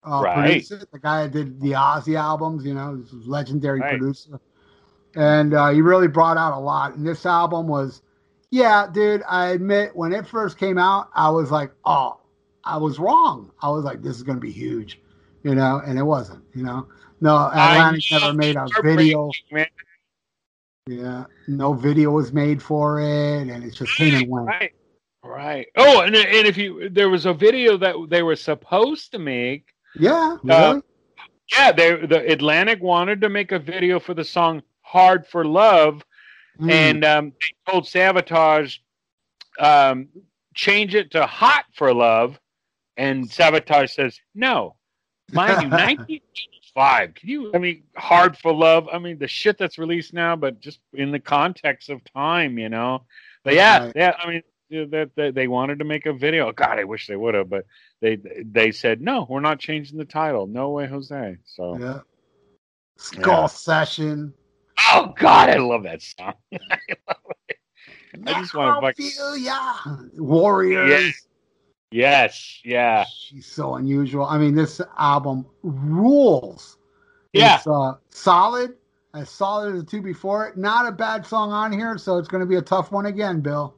uh, 0.03 0.21
Right. 0.21 0.33
produce 0.33 0.71
it, 0.71 0.91
the 0.91 0.99
guy 0.99 1.23
that 1.23 1.31
did 1.31 1.61
the 1.61 1.71
Ozzy 1.71 2.15
albums. 2.15 2.65
You 2.65 2.73
know, 2.73 3.03
legendary 3.25 3.81
Right. 3.81 3.89
producer, 3.89 4.39
and 5.15 5.53
uh, 5.53 5.69
he 5.69 5.81
really 5.81 6.07
brought 6.07 6.37
out 6.37 6.53
a 6.53 6.59
lot. 6.59 6.95
And 6.95 7.05
this 7.05 7.25
album 7.25 7.67
was, 7.67 8.01
yeah, 8.49 8.87
dude. 8.91 9.23
I 9.27 9.49
admit 9.49 9.95
when 9.95 10.13
it 10.13 10.25
first 10.27 10.57
came 10.57 10.77
out, 10.77 11.09
I 11.15 11.29
was 11.29 11.51
like, 11.51 11.71
oh, 11.85 12.19
I 12.63 12.77
was 12.77 12.99
wrong. 12.99 13.51
I 13.61 13.69
was 13.69 13.83
like, 13.83 14.01
this 14.01 14.15
is 14.15 14.23
gonna 14.23 14.39
be 14.39 14.51
huge, 14.51 15.01
you 15.43 15.55
know, 15.55 15.81
and 15.85 15.97
it 15.99 16.03
wasn't. 16.03 16.43
You 16.53 16.63
know, 16.63 16.87
no, 17.21 17.47
Atlantic 17.47 18.03
never 18.11 18.33
made 18.33 18.55
a 18.55 18.67
video. 18.81 19.31
man. 19.51 19.67
Yeah, 20.87 21.25
no 21.47 21.73
video 21.73 22.09
was 22.11 22.33
made 22.33 22.61
for 22.61 22.99
it, 22.99 23.47
and 23.47 23.63
it 23.63 23.73
just 23.73 23.95
came 23.95 24.15
and 24.15 24.27
went. 24.27 24.47
Right. 24.47 24.71
Right. 25.23 25.67
Oh, 25.77 26.01
and 26.01 26.15
and 26.15 26.47
if 26.47 26.57
you 26.57 26.89
there 26.89 27.09
was 27.09 27.27
a 27.27 27.33
video 27.33 27.77
that 27.77 27.95
they 28.09 28.23
were 28.23 28.35
supposed 28.35 29.11
to 29.11 29.19
make. 29.19 29.67
Yeah, 29.95 30.37
Uh. 30.49 30.81
Yeah, 31.51 31.71
they 31.71 32.05
the 32.05 32.31
Atlantic 32.31 32.81
wanted 32.81 33.21
to 33.21 33.29
make 33.29 33.51
a 33.51 33.59
video 33.59 33.99
for 33.99 34.13
the 34.13 34.23
song 34.23 34.63
"Hard 34.81 35.27
for 35.27 35.45
Love," 35.45 36.03
Mm. 36.59 36.71
and 36.71 37.05
um, 37.05 37.33
they 37.39 37.71
told 37.71 37.85
Savatage 37.85 38.79
um, 39.59 40.09
change 40.55 40.95
it 40.95 41.11
to 41.11 41.25
"Hot 41.25 41.65
for 41.75 41.93
Love," 41.93 42.39
and 42.97 43.25
Savatage 43.29 43.91
says 43.91 44.19
no. 44.33 44.75
Mind 45.33 45.61
you, 46.07 46.19
1985. 46.75 47.13
Can 47.15 47.29
you? 47.29 47.51
I 47.53 47.57
mean, 47.57 47.83
"Hard 47.95 48.37
for 48.37 48.53
Love." 48.53 48.87
I 48.91 48.99
mean, 48.99 49.17
the 49.17 49.27
shit 49.27 49.57
that's 49.57 49.77
released 49.77 50.13
now, 50.13 50.35
but 50.35 50.59
just 50.59 50.79
in 50.93 51.11
the 51.11 51.19
context 51.19 51.89
of 51.89 52.01
time, 52.13 52.57
you 52.57 52.69
know. 52.69 53.03
But 53.43 53.55
yeah, 53.55 53.83
Right. 53.85 53.93
yeah. 53.95 54.15
I 54.17 54.29
mean, 54.29 54.43
that 54.91 55.11
that 55.15 55.35
they 55.35 55.47
wanted 55.47 55.79
to 55.79 55.85
make 55.85 56.05
a 56.05 56.13
video. 56.13 56.51
God, 56.51 56.79
I 56.79 56.83
wish 56.85 57.07
they 57.07 57.15
would 57.15 57.33
have, 57.35 57.49
but 57.49 57.65
they 57.99 58.17
they 58.45 58.71
said 58.71 59.01
no, 59.01 59.25
we're 59.29 59.39
not 59.41 59.59
changing 59.59 59.97
the 59.97 60.05
title. 60.05 60.47
No 60.47 60.69
way, 60.69 60.87
Jose. 60.87 61.37
So. 61.45 61.77
yeah. 61.79 61.99
Skull 62.97 63.41
Yeah. 63.41 63.45
session. 63.47 64.33
Oh 64.93 65.13
God, 65.17 65.49
I 65.49 65.57
love 65.57 65.83
that 65.83 66.01
song. 66.01 66.33
I 66.53 66.79
love 67.07 67.35
it. 67.49 67.57
I 68.27 68.39
just 68.41 68.53
want 68.53 68.95
to 68.95 69.03
fucking. 69.03 70.21
Warriors. 70.23 71.27
Yes. 71.91 72.61
yes, 72.63 72.71
yeah, 72.73 73.05
She's 73.05 73.45
so 73.45 73.75
unusual. 73.75 74.25
I 74.25 74.37
mean, 74.37 74.55
this 74.55 74.81
album 74.97 75.45
rules. 75.61 76.77
Yeah. 77.33 77.57
It's 77.57 77.67
uh, 77.67 77.95
solid, 78.09 78.75
as 79.13 79.29
solid 79.29 79.75
as 79.75 79.83
the 79.83 79.89
two 79.89 80.01
before 80.01 80.47
it. 80.47 80.57
Not 80.57 80.87
a 80.87 80.91
bad 80.91 81.25
song 81.25 81.51
on 81.51 81.71
here, 81.71 81.97
so 81.97 82.17
it's 82.17 82.29
going 82.29 82.41
to 82.41 82.47
be 82.47 82.55
a 82.55 82.61
tough 82.61 82.91
one 82.91 83.07
again, 83.07 83.41
Bill. 83.41 83.75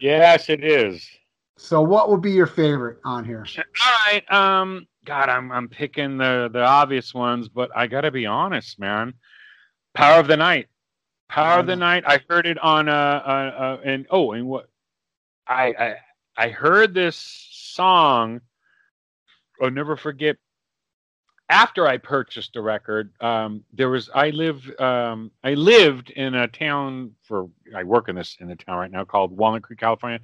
yes, 0.00 0.48
it 0.48 0.64
is. 0.64 1.08
So, 1.56 1.80
what 1.80 2.10
would 2.10 2.20
be 2.20 2.32
your 2.32 2.46
favorite 2.46 2.98
on 3.04 3.24
here? 3.24 3.46
All 3.56 3.92
right, 4.06 4.32
um, 4.32 4.86
God, 5.04 5.28
I'm 5.28 5.52
I'm 5.52 5.68
picking 5.68 6.18
the 6.18 6.50
the 6.52 6.62
obvious 6.64 7.14
ones, 7.14 7.48
but 7.48 7.70
I 7.76 7.86
got 7.86 8.00
to 8.00 8.10
be 8.10 8.26
honest, 8.26 8.80
man. 8.80 9.14
Power 9.94 10.18
of 10.18 10.26
the 10.26 10.36
Night, 10.36 10.66
Power 11.28 11.60
of 11.60 11.66
the 11.66 11.76
Night. 11.76 12.02
I 12.06 12.20
heard 12.28 12.46
it 12.46 12.58
on 12.58 12.88
uh, 12.88 12.92
uh, 12.92 12.96
uh 12.96 13.80
and 13.84 14.06
oh, 14.10 14.32
and 14.32 14.46
what 14.48 14.68
I 15.46 15.74
I 15.78 15.96
I 16.36 16.48
heard 16.48 16.94
this 16.94 17.16
song. 17.52 18.40
I'll 19.62 19.70
never 19.70 19.96
forget. 19.96 20.36
After 21.50 21.86
I 21.86 21.98
purchased 21.98 22.54
the 22.54 22.62
record, 22.62 23.12
um, 23.20 23.64
there 23.72 23.90
was 23.90 24.08
I 24.14 24.30
live 24.30 24.68
um, 24.80 25.30
I 25.44 25.54
lived 25.54 26.10
in 26.10 26.34
a 26.34 26.48
town 26.48 27.12
for 27.22 27.50
I 27.76 27.84
work 27.84 28.08
in 28.08 28.16
this 28.16 28.36
in 28.40 28.48
the 28.48 28.56
town 28.56 28.78
right 28.78 28.90
now 28.90 29.04
called 29.04 29.36
Walnut 29.36 29.62
Creek, 29.62 29.78
California, 29.78 30.20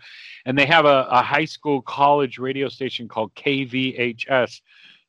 and 0.46 0.58
they 0.58 0.64
have 0.64 0.86
a, 0.86 1.06
a 1.10 1.22
high 1.22 1.44
school 1.44 1.82
college 1.82 2.38
radio 2.38 2.68
station 2.68 3.06
called 3.06 3.34
KVHS, 3.34 4.62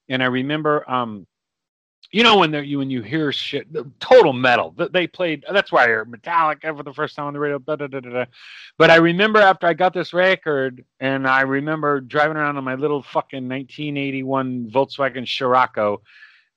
and 0.09 0.21
I 0.21 0.25
remember 0.25 0.89
um, 0.91 1.25
you 2.11 2.23
know 2.23 2.37
when 2.37 2.53
you 2.53 2.77
when 2.77 2.89
you 2.89 3.01
hear 3.01 3.31
shit 3.31 3.67
total 3.99 4.33
metal 4.33 4.73
th- 4.77 4.91
they 4.91 5.07
played 5.07 5.43
that's 5.51 5.71
why 5.71 5.85
I 5.85 5.87
heard 5.87 6.11
Metallica 6.11 6.75
for 6.75 6.83
the 6.83 6.93
first 6.93 7.15
time 7.15 7.27
on 7.27 7.33
the 7.33 7.39
radio 7.39 7.59
da, 7.59 7.75
da, 7.75 7.87
da. 7.87 8.25
but 8.77 8.89
I 8.89 8.97
remember 8.97 9.39
after 9.39 9.67
I 9.67 9.73
got 9.73 9.93
this 9.93 10.13
record 10.13 10.83
and 10.99 11.27
I 11.27 11.41
remember 11.41 12.01
driving 12.01 12.37
around 12.37 12.57
on 12.57 12.63
my 12.63 12.75
little 12.75 13.01
fucking 13.01 13.47
1981 13.47 14.71
Volkswagen 14.71 15.27
Scirocco 15.27 16.01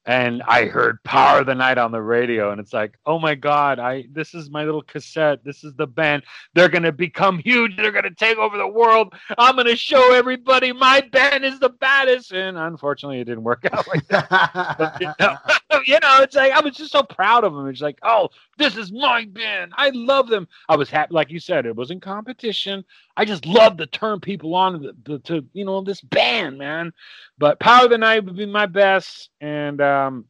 and 0.07 0.43
I 0.43 0.67
heard 0.67 1.03
Power 1.05 1.41
of 1.41 1.47
the 1.47 1.55
Night 1.55 1.79
on 1.79 1.93
the 1.93 2.03
radio 2.03 2.51
and 2.51 2.61
it's 2.61 2.73
like 2.73 2.99
oh 3.07 3.19
my 3.19 3.35
god 3.35 3.79
I 3.79 4.05
this 4.13 4.35
is 4.35 4.51
my 4.51 4.65
little 4.65 4.83
cassette 4.83 5.45
this 5.45 5.65
is 5.65 5.75
the 5.75 5.87
band 5.87 6.23
they're 6.55 6.69
going 6.69 6.83
to 6.83 6.93
become 6.93 7.39
huge 7.39 7.77
they're 7.77 7.93
going 7.93 8.05
to 8.05 8.15
take 8.15 8.39
over 8.39 8.57
the 8.57 8.69
world 8.69 9.15
I'm 9.39 9.55
going 9.57 9.67
to 9.67 9.77
show 9.77 10.15
everybody 10.15 10.73
my 10.73 11.01
band 11.01 11.45
is 11.45 11.59
the 11.59 11.71
baddest 11.71 12.33
and 12.33 12.57
unfortunately 12.59 13.21
it 13.21 13.25
didn't 13.25 13.45
work 13.45 13.65
out 13.73 13.87
like 13.89 14.07
but, 14.09 15.01
you, 15.01 15.13
know, 15.21 15.37
you 15.87 15.99
know, 16.01 16.19
it's 16.21 16.37
like 16.37 16.53
I 16.53 16.61
was 16.61 16.77
just 16.77 16.93
so 16.93 17.03
proud 17.03 17.45
of 17.45 17.55
them. 17.55 17.69
It's 17.69 17.81
like, 17.81 17.99
oh, 18.03 18.31
this 18.59 18.77
is 18.77 18.93
my 18.93 19.25
band. 19.27 19.73
I 19.77 19.91
love 19.91 20.29
them. 20.29 20.49
I 20.69 20.77
was 20.77 20.91
happy, 20.91 21.15
like 21.15 21.31
you 21.31 21.41
said, 21.41 21.67
it 21.67 21.77
wasn't 21.77 22.03
competition. 22.03 22.85
I 23.17 23.25
just 23.25 23.47
love 23.47 23.77
to 23.77 23.87
turn 23.87 24.21
people 24.21 24.55
on 24.55 24.83
to, 24.83 24.95
the, 25.05 25.19
to 25.21 25.45
you 25.53 25.65
know 25.65 25.81
this 25.83 26.01
band, 26.01 26.59
man. 26.59 26.93
But 27.39 27.61
Power 27.61 27.85
of 27.85 27.91
the 27.91 27.99
Night 27.99 28.25
would 28.25 28.37
be 28.37 28.47
my 28.47 28.67
best, 28.67 29.31
and 29.41 29.81
um, 29.81 30.27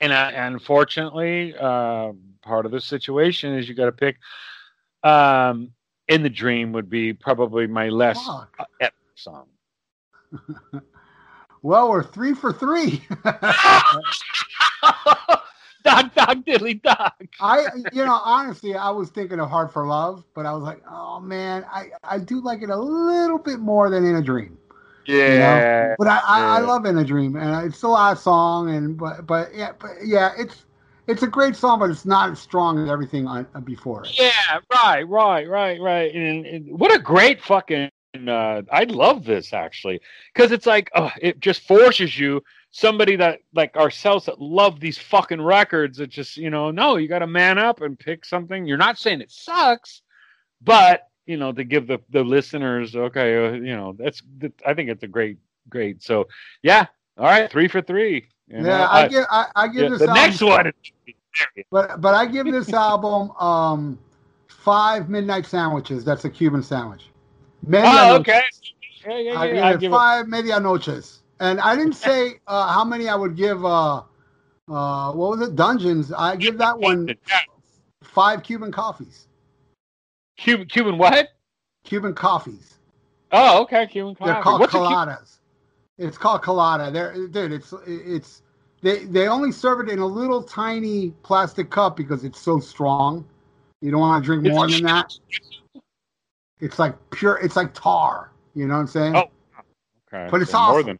and 0.00 0.12
uh, 0.12 0.30
unfortunately, 0.34 1.54
uh, 1.58 2.12
part 2.42 2.66
of 2.66 2.72
the 2.72 2.80
situation 2.80 3.54
is 3.54 3.68
you 3.68 3.74
got 3.74 3.86
to 3.86 3.92
pick. 3.92 4.16
Um, 5.02 5.72
in 6.08 6.22
the 6.22 6.30
Dream 6.30 6.72
would 6.72 6.90
be 6.90 7.12
probably 7.12 7.66
my 7.66 7.88
less 7.88 8.18
epic 8.80 8.94
song. 9.14 9.46
Well, 11.64 11.88
we're 11.88 12.02
three 12.02 12.34
for 12.34 12.52
three. 12.52 13.02
dog, 15.84 16.14
dog, 16.14 16.44
diddly 16.44 16.82
dog. 16.82 17.12
I, 17.40 17.66
you 17.92 18.04
know, 18.04 18.20
honestly, 18.24 18.74
I 18.74 18.90
was 18.90 19.10
thinking 19.10 19.40
of 19.40 19.50
Hard 19.50 19.70
for 19.70 19.86
Love, 19.86 20.24
but 20.34 20.46
I 20.46 20.52
was 20.52 20.62
like, 20.62 20.82
oh 20.90 21.20
man, 21.20 21.64
I, 21.70 21.90
I 22.02 22.18
do 22.18 22.40
like 22.40 22.62
it 22.62 22.70
a 22.70 22.76
little 22.76 23.38
bit 23.38 23.60
more 23.60 23.90
than 23.90 24.04
In 24.04 24.16
a 24.16 24.22
Dream. 24.22 24.58
Yeah. 25.06 25.94
But 25.98 26.08
I, 26.08 26.20
I, 26.26 26.56
I 26.56 26.60
love 26.60 26.86
In 26.86 26.96
a 26.98 27.04
Dream, 27.04 27.36
and 27.36 27.66
it's 27.66 27.82
a 27.82 27.88
live 27.88 28.18
song, 28.18 28.74
and 28.74 28.96
but 28.96 29.26
but 29.26 29.54
yeah, 29.54 29.72
but 29.78 29.90
yeah, 30.04 30.32
it's 30.38 30.64
it's 31.06 31.22
a 31.22 31.26
great 31.26 31.54
song, 31.54 31.78
but 31.78 31.90
it's 31.90 32.06
not 32.06 32.30
as 32.30 32.38
strong 32.38 32.82
as 32.82 32.88
everything 32.88 33.26
on, 33.26 33.46
uh, 33.54 33.60
before 33.60 34.04
it. 34.04 34.18
Yeah, 34.18 34.60
right, 34.72 35.02
right, 35.02 35.48
right, 35.48 35.80
right. 35.80 36.14
And, 36.14 36.46
and 36.46 36.78
what 36.78 36.94
a 36.94 36.98
great 36.98 37.42
fucking. 37.42 37.90
Uh, 38.26 38.62
I 38.70 38.84
love 38.84 39.24
this 39.24 39.52
actually 39.52 40.00
because 40.32 40.52
it's 40.52 40.66
like 40.66 40.88
uh, 40.94 41.10
it 41.20 41.40
just 41.40 41.62
forces 41.62 42.16
you 42.18 42.42
somebody 42.76 43.14
that 43.14 43.38
like 43.54 43.76
ourselves 43.76 44.26
that 44.26 44.40
love 44.40 44.80
these 44.80 44.98
fucking 44.98 45.40
records. 45.40 46.00
It 46.00 46.10
just 46.10 46.36
you 46.36 46.50
know 46.50 46.72
no, 46.72 46.96
you 46.96 47.08
got 47.08 47.20
to 47.20 47.26
man 47.26 47.56
up 47.56 47.80
and 47.80 47.98
pick 47.98 48.24
something. 48.24 48.66
You're 48.66 48.76
not 48.76 48.98
saying 48.98 49.20
it 49.20 49.30
sucks, 49.30 50.02
but 50.60 51.08
you 51.24 51.36
know 51.36 51.52
to 51.52 51.62
give 51.64 51.86
the 51.86 52.00
the 52.10 52.24
listeners 52.24 52.96
okay, 52.96 53.46
uh, 53.46 53.52
you 53.52 53.76
know 53.76 53.94
that's 53.96 54.22
that, 54.38 54.52
I 54.66 54.74
think 54.74 54.90
it's 54.90 55.04
a 55.04 55.08
great 55.08 55.38
great. 55.68 56.02
So 56.02 56.26
yeah, 56.62 56.86
all 57.16 57.26
right, 57.26 57.50
three 57.50 57.68
for 57.68 57.80
three. 57.80 58.26
you 58.48 58.60
know. 58.62 58.68
Yeah, 58.68 58.88
I 58.90 59.02
Uh, 59.04 59.08
give 59.08 59.24
I, 59.30 59.46
I 59.54 59.68
give 59.68 59.82
yeah, 59.82 59.88
this 59.90 60.00
the 60.00 60.08
album, 60.08 60.24
next 60.24 60.42
one. 60.42 60.72
but 61.70 62.00
but 62.00 62.14
I 62.14 62.26
give 62.26 62.46
this 62.50 62.72
album 62.72 63.30
um 63.32 63.98
five 64.48 65.08
midnight 65.08 65.46
sandwiches. 65.46 66.04
That's 66.04 66.24
a 66.24 66.30
Cuban 66.30 66.62
sandwich. 66.62 67.04
Oh, 67.70 68.16
okay. 68.16 68.42
Yeah, 69.06 69.18
yeah, 69.18 69.32
I 69.40 69.46
yeah. 69.46 69.54
give 69.54 69.64
I 69.64 69.72
it 69.74 69.80
give 69.80 69.92
it. 69.92 69.96
five 69.96 70.26
medianoches, 70.26 71.18
and 71.40 71.60
I 71.60 71.76
didn't 71.76 71.94
say 71.94 72.40
uh, 72.46 72.72
how 72.72 72.84
many 72.84 73.08
I 73.08 73.14
would 73.14 73.36
give. 73.36 73.64
Uh, 73.64 74.02
uh, 74.68 75.12
what 75.12 75.38
was 75.38 75.48
it? 75.48 75.56
Dungeons. 75.56 76.12
I 76.12 76.36
give 76.36 76.58
that 76.58 76.78
one 76.78 77.14
five 78.02 78.42
Cuban 78.42 78.72
coffees. 78.72 79.28
Cuban, 80.36 80.66
Cuban 80.66 80.98
what? 80.98 81.28
Cuban 81.84 82.14
coffees. 82.14 82.78
Oh, 83.32 83.62
okay, 83.62 83.86
Cuban 83.86 84.14
coffee. 84.14 84.32
They're 84.32 84.42
called 84.42 84.60
What's 84.60 84.74
a 84.74 84.78
Cu- 84.78 84.84
coladas. 84.84 85.38
It's 85.98 86.18
called 86.18 86.42
colada. 86.42 86.90
They're 86.90 87.28
dude. 87.28 87.52
It's 87.52 87.72
it's 87.86 88.42
they 88.82 89.04
they 89.04 89.28
only 89.28 89.52
serve 89.52 89.86
it 89.86 89.92
in 89.92 89.98
a 89.98 90.06
little 90.06 90.42
tiny 90.42 91.10
plastic 91.22 91.70
cup 91.70 91.96
because 91.96 92.24
it's 92.24 92.40
so 92.40 92.58
strong. 92.58 93.26
You 93.80 93.90
don't 93.90 94.00
want 94.00 94.22
to 94.22 94.26
drink 94.26 94.44
more 94.44 94.66
than 94.66 94.82
that. 94.82 95.12
It's 96.60 96.78
like 96.78 96.94
pure. 97.10 97.38
It's 97.42 97.56
like 97.56 97.74
tar. 97.74 98.32
You 98.54 98.66
know 98.66 98.74
what 98.74 98.80
I'm 98.80 98.86
saying? 98.86 99.16
Oh. 99.16 99.30
okay, 100.12 100.28
But 100.30 100.42
it's 100.42 100.52
so 100.52 100.60
more 100.60 100.82
than. 100.82 100.98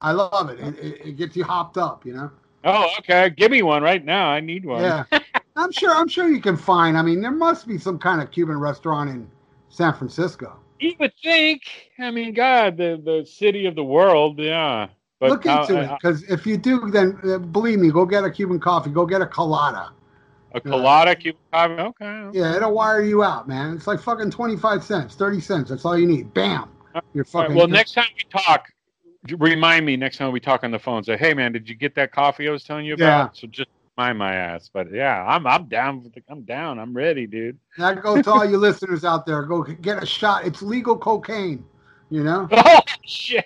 I 0.00 0.12
love 0.12 0.50
it. 0.50 0.60
It, 0.60 0.78
it. 0.78 1.06
it 1.06 1.16
gets 1.16 1.36
you 1.36 1.44
hopped 1.44 1.76
up. 1.78 2.06
You 2.06 2.14
know. 2.14 2.30
Oh, 2.64 2.90
okay. 2.98 3.30
Give 3.30 3.50
me 3.50 3.62
one 3.62 3.82
right 3.82 4.04
now. 4.04 4.28
I 4.28 4.40
need 4.40 4.64
one. 4.64 4.82
Yeah. 4.82 5.04
I'm 5.56 5.72
sure. 5.72 5.94
I'm 5.94 6.08
sure 6.08 6.28
you 6.28 6.40
can 6.40 6.56
find. 6.56 6.96
I 6.96 7.02
mean, 7.02 7.20
there 7.20 7.32
must 7.32 7.66
be 7.66 7.78
some 7.78 7.98
kind 7.98 8.20
of 8.20 8.30
Cuban 8.30 8.58
restaurant 8.58 9.10
in 9.10 9.28
San 9.68 9.94
Francisco. 9.94 10.58
You 10.78 10.94
would 11.00 11.12
think. 11.22 11.62
I 11.98 12.10
mean, 12.10 12.32
God, 12.34 12.76
the 12.76 13.00
the 13.02 13.26
city 13.26 13.66
of 13.66 13.74
the 13.74 13.84
world. 13.84 14.38
Yeah. 14.38 14.88
But 15.20 15.30
Look 15.30 15.46
uh, 15.46 15.60
into 15.60 15.80
it 15.80 15.86
uh, 15.86 15.96
because 16.00 16.22
if 16.24 16.46
you 16.46 16.56
do, 16.56 16.90
then 16.90 17.18
uh, 17.24 17.38
believe 17.38 17.80
me, 17.80 17.90
go 17.90 18.06
get 18.06 18.22
a 18.22 18.30
Cuban 18.30 18.60
coffee. 18.60 18.90
Go 18.90 19.04
get 19.04 19.20
a 19.20 19.26
colada. 19.26 19.90
a 20.52 20.60
colada 20.60 21.16
Cuban 21.16 21.40
coffee. 21.52 21.72
Okay. 21.72 22.28
Yeah, 22.32 22.54
it'll 22.54 22.72
wire 22.72 23.02
you 23.02 23.24
out, 23.24 23.48
man. 23.48 23.74
It's 23.74 23.88
like 23.88 24.00
fucking 24.00 24.30
25 24.30 24.84
cents, 24.84 25.16
30 25.16 25.40
cents. 25.40 25.70
That's 25.70 25.84
all 25.84 25.98
you 25.98 26.06
need. 26.06 26.32
Bam. 26.34 26.70
You're 26.94 27.02
All 27.02 27.02
right, 27.14 27.26
fucking. 27.26 27.56
well, 27.56 27.66
next 27.66 27.94
time 27.94 28.06
we 28.16 28.22
talk, 28.30 28.68
remind 29.38 29.84
me 29.86 29.96
next 29.96 30.16
time 30.16 30.32
we 30.32 30.40
talk 30.40 30.64
on 30.64 30.70
the 30.70 30.78
phone. 30.78 31.04
Say, 31.04 31.16
hey, 31.16 31.34
man, 31.34 31.52
did 31.52 31.68
you 31.68 31.74
get 31.74 31.94
that 31.96 32.12
coffee 32.12 32.48
I 32.48 32.52
was 32.52 32.64
telling 32.64 32.86
you 32.86 32.94
about? 32.94 33.36
So 33.36 33.46
just 33.46 33.68
mind 33.96 34.16
my 34.18 34.34
ass. 34.34 34.70
But 34.72 34.92
yeah, 34.92 35.24
I'm 35.26 35.46
I'm 35.46 35.66
down. 35.66 36.10
I'm 36.28 36.42
down. 36.42 36.78
I'm 36.78 36.94
ready, 36.94 37.26
dude. 37.26 37.58
That 37.76 38.02
goes 38.02 38.24
to 38.24 38.30
all 38.32 38.44
you 38.48 38.56
listeners 38.68 39.04
out 39.04 39.26
there. 39.26 39.42
Go 39.42 39.62
get 39.62 40.02
a 40.02 40.06
shot. 40.06 40.46
It's 40.46 40.62
legal 40.62 40.96
cocaine. 40.96 41.64
You 42.10 42.24
know, 42.24 42.48
Oh 42.52 42.80
shit. 43.04 43.44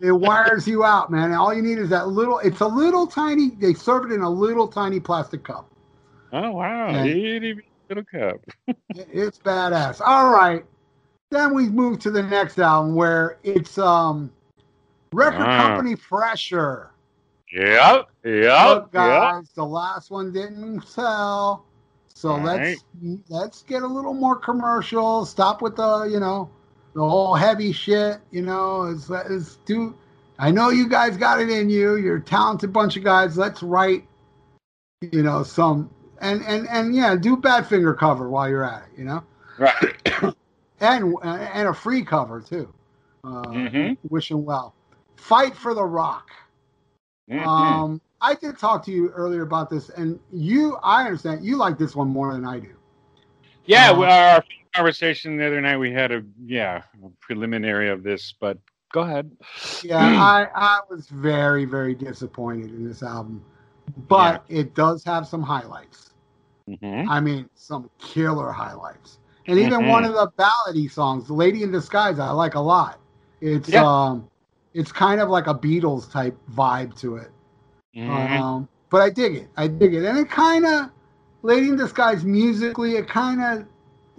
it 0.00 0.12
wires 0.12 0.66
you 0.66 0.84
out, 0.84 1.10
man. 1.10 1.32
All 1.34 1.52
you 1.52 1.60
need 1.60 1.76
is 1.78 1.90
that 1.90 2.08
little. 2.08 2.38
It's 2.38 2.60
a 2.60 2.66
little 2.66 3.06
tiny. 3.06 3.50
They 3.60 3.74
serve 3.74 4.10
it 4.10 4.14
in 4.14 4.22
a 4.22 4.30
little 4.30 4.66
tiny 4.68 5.00
plastic 5.00 5.44
cup. 5.44 5.70
Oh 6.32 6.52
wow. 6.52 7.04
Yeah. 7.04 7.52
Little 7.88 8.04
cup. 8.04 8.40
It's 9.12 9.38
badass. 9.38 10.00
All 10.00 10.30
right. 10.32 10.64
then 11.30 11.52
we 11.54 11.68
move 11.68 11.98
to 12.00 12.10
the 12.10 12.22
next 12.22 12.58
album 12.58 12.94
where 12.94 13.38
it's 13.42 13.76
um 13.76 14.32
record 15.12 15.42
Ah. 15.46 15.68
company 15.68 15.96
pressure. 15.96 16.90
Yep. 17.52 18.08
Yep. 18.24 18.66
Look, 18.68 18.82
Yep. 18.84 18.92
guys, 18.92 19.50
the 19.54 19.64
last 19.64 20.10
one 20.10 20.32
didn't 20.32 20.86
sell, 20.86 21.64
so 22.14 22.30
All 22.30 22.40
let's 22.40 22.84
let's 23.28 23.62
get 23.62 23.82
a 23.82 23.86
little 23.86 24.14
more 24.14 24.36
commercial. 24.36 25.24
Stop 25.26 25.60
with 25.62 25.76
the 25.76 26.02
you 26.04 26.20
know 26.20 26.48
the 26.94 27.00
whole 27.08 27.34
heavy 27.34 27.72
shit. 27.72 28.18
You 28.30 28.42
know, 28.42 28.82
is 28.84 29.10
is 29.10 29.56
do. 29.64 29.94
I 30.38 30.50
know 30.50 30.70
you 30.70 30.88
guys 30.88 31.16
got 31.16 31.40
it 31.40 31.50
in 31.50 31.68
you. 31.68 31.96
You're 31.96 32.16
a 32.16 32.22
talented 32.22 32.72
bunch 32.72 32.96
of 32.96 33.04
guys. 33.04 33.36
Let's 33.36 33.62
write, 33.62 34.06
you 35.02 35.22
know, 35.22 35.42
some 35.42 35.90
and 36.20 36.42
and 36.44 36.68
and 36.68 36.94
yeah, 36.94 37.16
do 37.16 37.36
Badfinger 37.36 37.98
cover 37.98 38.30
while 38.30 38.48
you're 38.48 38.64
at 38.64 38.84
it. 38.84 38.98
You 38.98 39.04
know, 39.06 39.22
Right. 39.58 40.34
and 40.80 41.14
and 41.22 41.68
a 41.68 41.74
free 41.74 42.04
cover 42.04 42.40
too. 42.40 42.72
Uh, 43.24 43.42
Mhm. 43.48 43.96
Wishing 44.08 44.44
well. 44.44 44.72
Fight 45.20 45.54
for 45.54 45.74
the 45.74 45.84
Rock. 45.84 46.30
Mhm. 47.30 47.46
Um, 47.46 48.00
I 48.20 48.34
did 48.34 48.58
talk 48.58 48.84
to 48.86 48.90
you 48.90 49.10
earlier 49.10 49.42
about 49.42 49.70
this, 49.70 49.90
and 49.90 50.18
you, 50.32 50.76
I 50.82 51.04
understand 51.04 51.44
you 51.44 51.56
like 51.56 51.78
this 51.78 51.94
one 51.94 52.08
more 52.08 52.32
than 52.32 52.44
I 52.44 52.58
do. 52.58 52.74
yeah, 53.66 53.90
uh, 53.90 53.98
we, 53.98 54.04
our 54.06 54.42
conversation 54.74 55.36
the 55.36 55.46
other 55.46 55.60
night 55.60 55.76
we 55.76 55.92
had 55.92 56.10
a 56.10 56.22
yeah 56.44 56.82
a 57.04 57.08
preliminary 57.20 57.90
of 57.90 58.02
this, 58.02 58.34
but 58.40 58.58
go 58.92 59.00
ahead. 59.02 59.30
Yeah, 59.82 59.98
I, 60.16 60.48
I 60.54 60.80
was 60.90 61.08
very, 61.08 61.64
very 61.64 61.94
disappointed 61.94 62.70
in 62.70 62.86
this 62.86 63.02
album, 63.02 63.44
but 64.08 64.44
it 64.48 64.74
does 64.74 65.04
have 65.04 65.26
some 65.26 65.42
highlights. 65.42 66.10
Mhm. 66.68 67.06
I 67.08 67.20
mean, 67.20 67.48
some 67.54 67.90
killer 67.98 68.52
highlights, 68.52 69.18
and 69.46 69.58
even 69.58 69.80
Mhm. 69.82 69.88
one 69.88 70.04
of 70.04 70.14
the 70.14 70.30
ballady 70.38 70.90
songs, 70.90 71.26
"The 71.26 71.34
Lady 71.34 71.62
in 71.62 71.70
Disguise," 71.72 72.18
I 72.18 72.30
like 72.30 72.54
a 72.54 72.60
lot. 72.60 73.00
It's 73.40 73.68
Yeah. 73.68 73.82
um, 73.82 74.29
it's 74.74 74.92
kind 74.92 75.20
of 75.20 75.28
like 75.28 75.46
a 75.46 75.54
Beatles 75.54 76.10
type 76.10 76.36
vibe 76.52 76.98
to 77.00 77.16
it. 77.16 77.30
Mhm. 77.96 78.40
Um, 78.40 78.68
but 78.90 79.02
I 79.02 79.10
dig 79.10 79.36
it. 79.36 79.48
I 79.56 79.66
dig 79.66 79.94
it, 79.94 80.04
and 80.04 80.18
it 80.18 80.28
kind 80.30 80.64
of 80.66 80.90
Lady 81.42 81.68
in 81.68 81.76
Disguise 81.76 82.24
musically. 82.24 82.96
It 82.96 83.08
kind 83.08 83.40
of 83.42 83.66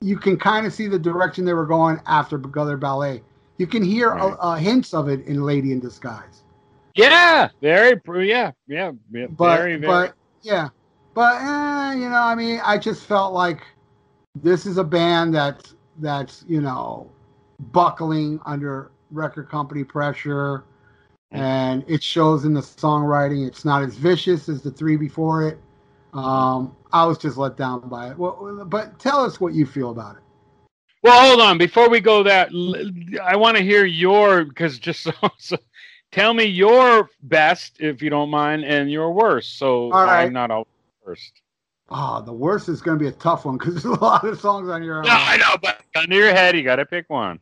you 0.02 0.18
can 0.18 0.38
kind 0.38 0.66
of 0.66 0.74
see 0.74 0.88
the 0.88 0.98
direction 1.00 1.46
they 1.46 1.54
were 1.54 1.66
going 1.66 2.00
after 2.08 2.38
Gutter 2.38 2.78
Ballet. 2.78 3.22
You 3.58 3.68
can 3.68 3.84
hear 3.84 4.10
Right. 4.10 4.34
uh, 4.34 4.36
uh, 4.40 4.56
hints 4.56 4.94
of 4.94 5.08
it 5.08 5.26
in 5.28 5.44
Lady 5.44 5.72
in 5.72 5.80
Disguise. 5.80 6.44
Yeah, 6.96 7.50
very 7.62 8.02
yeah 8.28 8.52
yeah 8.68 8.92
yeah 9.14 9.28
But 9.28 9.58
very 9.58 9.76
very. 9.78 9.88
but 9.88 10.14
yeah, 10.42 10.70
but 11.14 11.36
eh, 11.42 11.94
you 11.96 12.10
know, 12.10 12.22
I 12.22 12.36
mean, 12.36 12.60
I 12.66 12.78
just 12.78 13.06
felt 13.06 13.34
like 13.34 13.62
this 14.36 14.66
is 14.66 14.78
a 14.78 14.84
band 14.84 15.34
that's 15.34 15.76
that's 16.00 16.44
you 16.48 16.62
know 16.62 17.10
buckling 17.72 18.40
under 18.46 18.91
record 19.12 19.50
company 19.50 19.84
pressure, 19.84 20.64
and 21.32 21.84
it 21.88 22.04
shows 22.04 22.46
in 22.46 22.54
the 22.54 22.62
songwriting. 22.62 23.48
It's 23.48 23.64
not 23.64 23.84
as 23.84 23.96
vicious 23.96 24.50
as 24.50 24.62
the 24.62 24.72
three 24.72 24.98
before 24.98 25.48
it. 25.48 25.60
Um, 26.14 26.76
I 26.92 27.06
was 27.06 27.18
just 27.18 27.38
let 27.38 27.56
down 27.56 27.88
by 27.88 28.12
it. 28.12 28.18
Well, 28.18 28.66
but 28.66 29.00
tell 29.00 29.24
us 29.24 29.40
what 29.40 29.54
you 29.54 29.66
feel 29.66 29.92
about 29.92 30.18
it. 30.18 30.22
Well, 31.04 31.30
hold 31.30 31.42
on. 31.42 31.58
Before 31.58 31.90
we 31.90 32.00
go 32.00 32.22
that, 32.24 32.50
I 33.24 33.36
want 33.36 33.58
to 33.58 33.64
hear 33.64 33.86
your 33.86 34.46
because 34.46 34.78
just 34.78 35.02
so, 35.04 35.14
so 35.38 35.58
tell 36.12 36.34
me 36.34 36.44
your 36.44 37.10
best 37.24 37.78
if 37.80 38.02
you 38.02 38.10
don't 38.10 38.30
mind, 38.30 38.66
and 38.66 38.92
your 38.92 39.12
worst. 39.12 39.58
So 39.58 39.92
All 39.92 40.06
right. 40.06 40.26
I'm 40.26 40.34
not 40.34 40.52
all 40.52 40.68
first. 41.04 41.42
Oh, 41.90 42.22
the 42.22 42.32
worst 42.32 42.70
is 42.70 42.82
going 42.82 42.98
to 42.98 43.04
be 43.04 43.10
a 43.10 43.14
tough 43.14 43.44
one 43.46 43.58
because 43.58 43.74
there's 43.74 43.86
a 43.86 44.00
lot 44.00 44.24
of 44.24 44.40
songs 44.40 44.70
on 44.70 44.84
your. 44.84 45.04
No, 45.04 45.10
I 45.12 45.38
know, 45.38 45.58
but 45.62 45.82
under 45.96 46.16
your 46.16 46.34
head, 46.34 46.56
you 46.56 46.64
got 46.64 46.78
to 46.78 46.86
pick 46.86 47.10
one. 47.10 47.40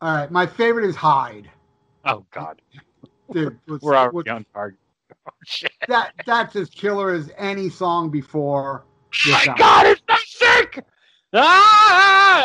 All 0.00 0.14
right, 0.14 0.30
my 0.30 0.46
favorite 0.46 0.88
is 0.88 0.96
Hyde. 0.96 1.50
Oh 2.04 2.24
God, 2.30 2.60
Dude, 3.32 3.58
we're 3.80 3.96
already 3.96 4.14
what's- 4.14 4.30
on 4.30 4.44
target. 4.52 4.78
Oh 5.28 5.32
shit! 5.44 5.72
that 5.88 6.12
that's 6.24 6.54
as 6.56 6.70
killer 6.70 7.12
as 7.14 7.30
any 7.36 7.68
song 7.68 8.10
before. 8.10 8.84
My. 9.28 9.44
God, 9.56 9.86
it's 9.86 10.02
so 10.08 10.16
sick. 10.46 10.84
Ah! 11.32 12.36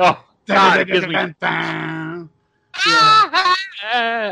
Oh 0.00 0.24
God, 0.46 0.80
it 0.80 0.86
gives 0.88 1.06
me 1.06 1.14
ah! 1.42 2.24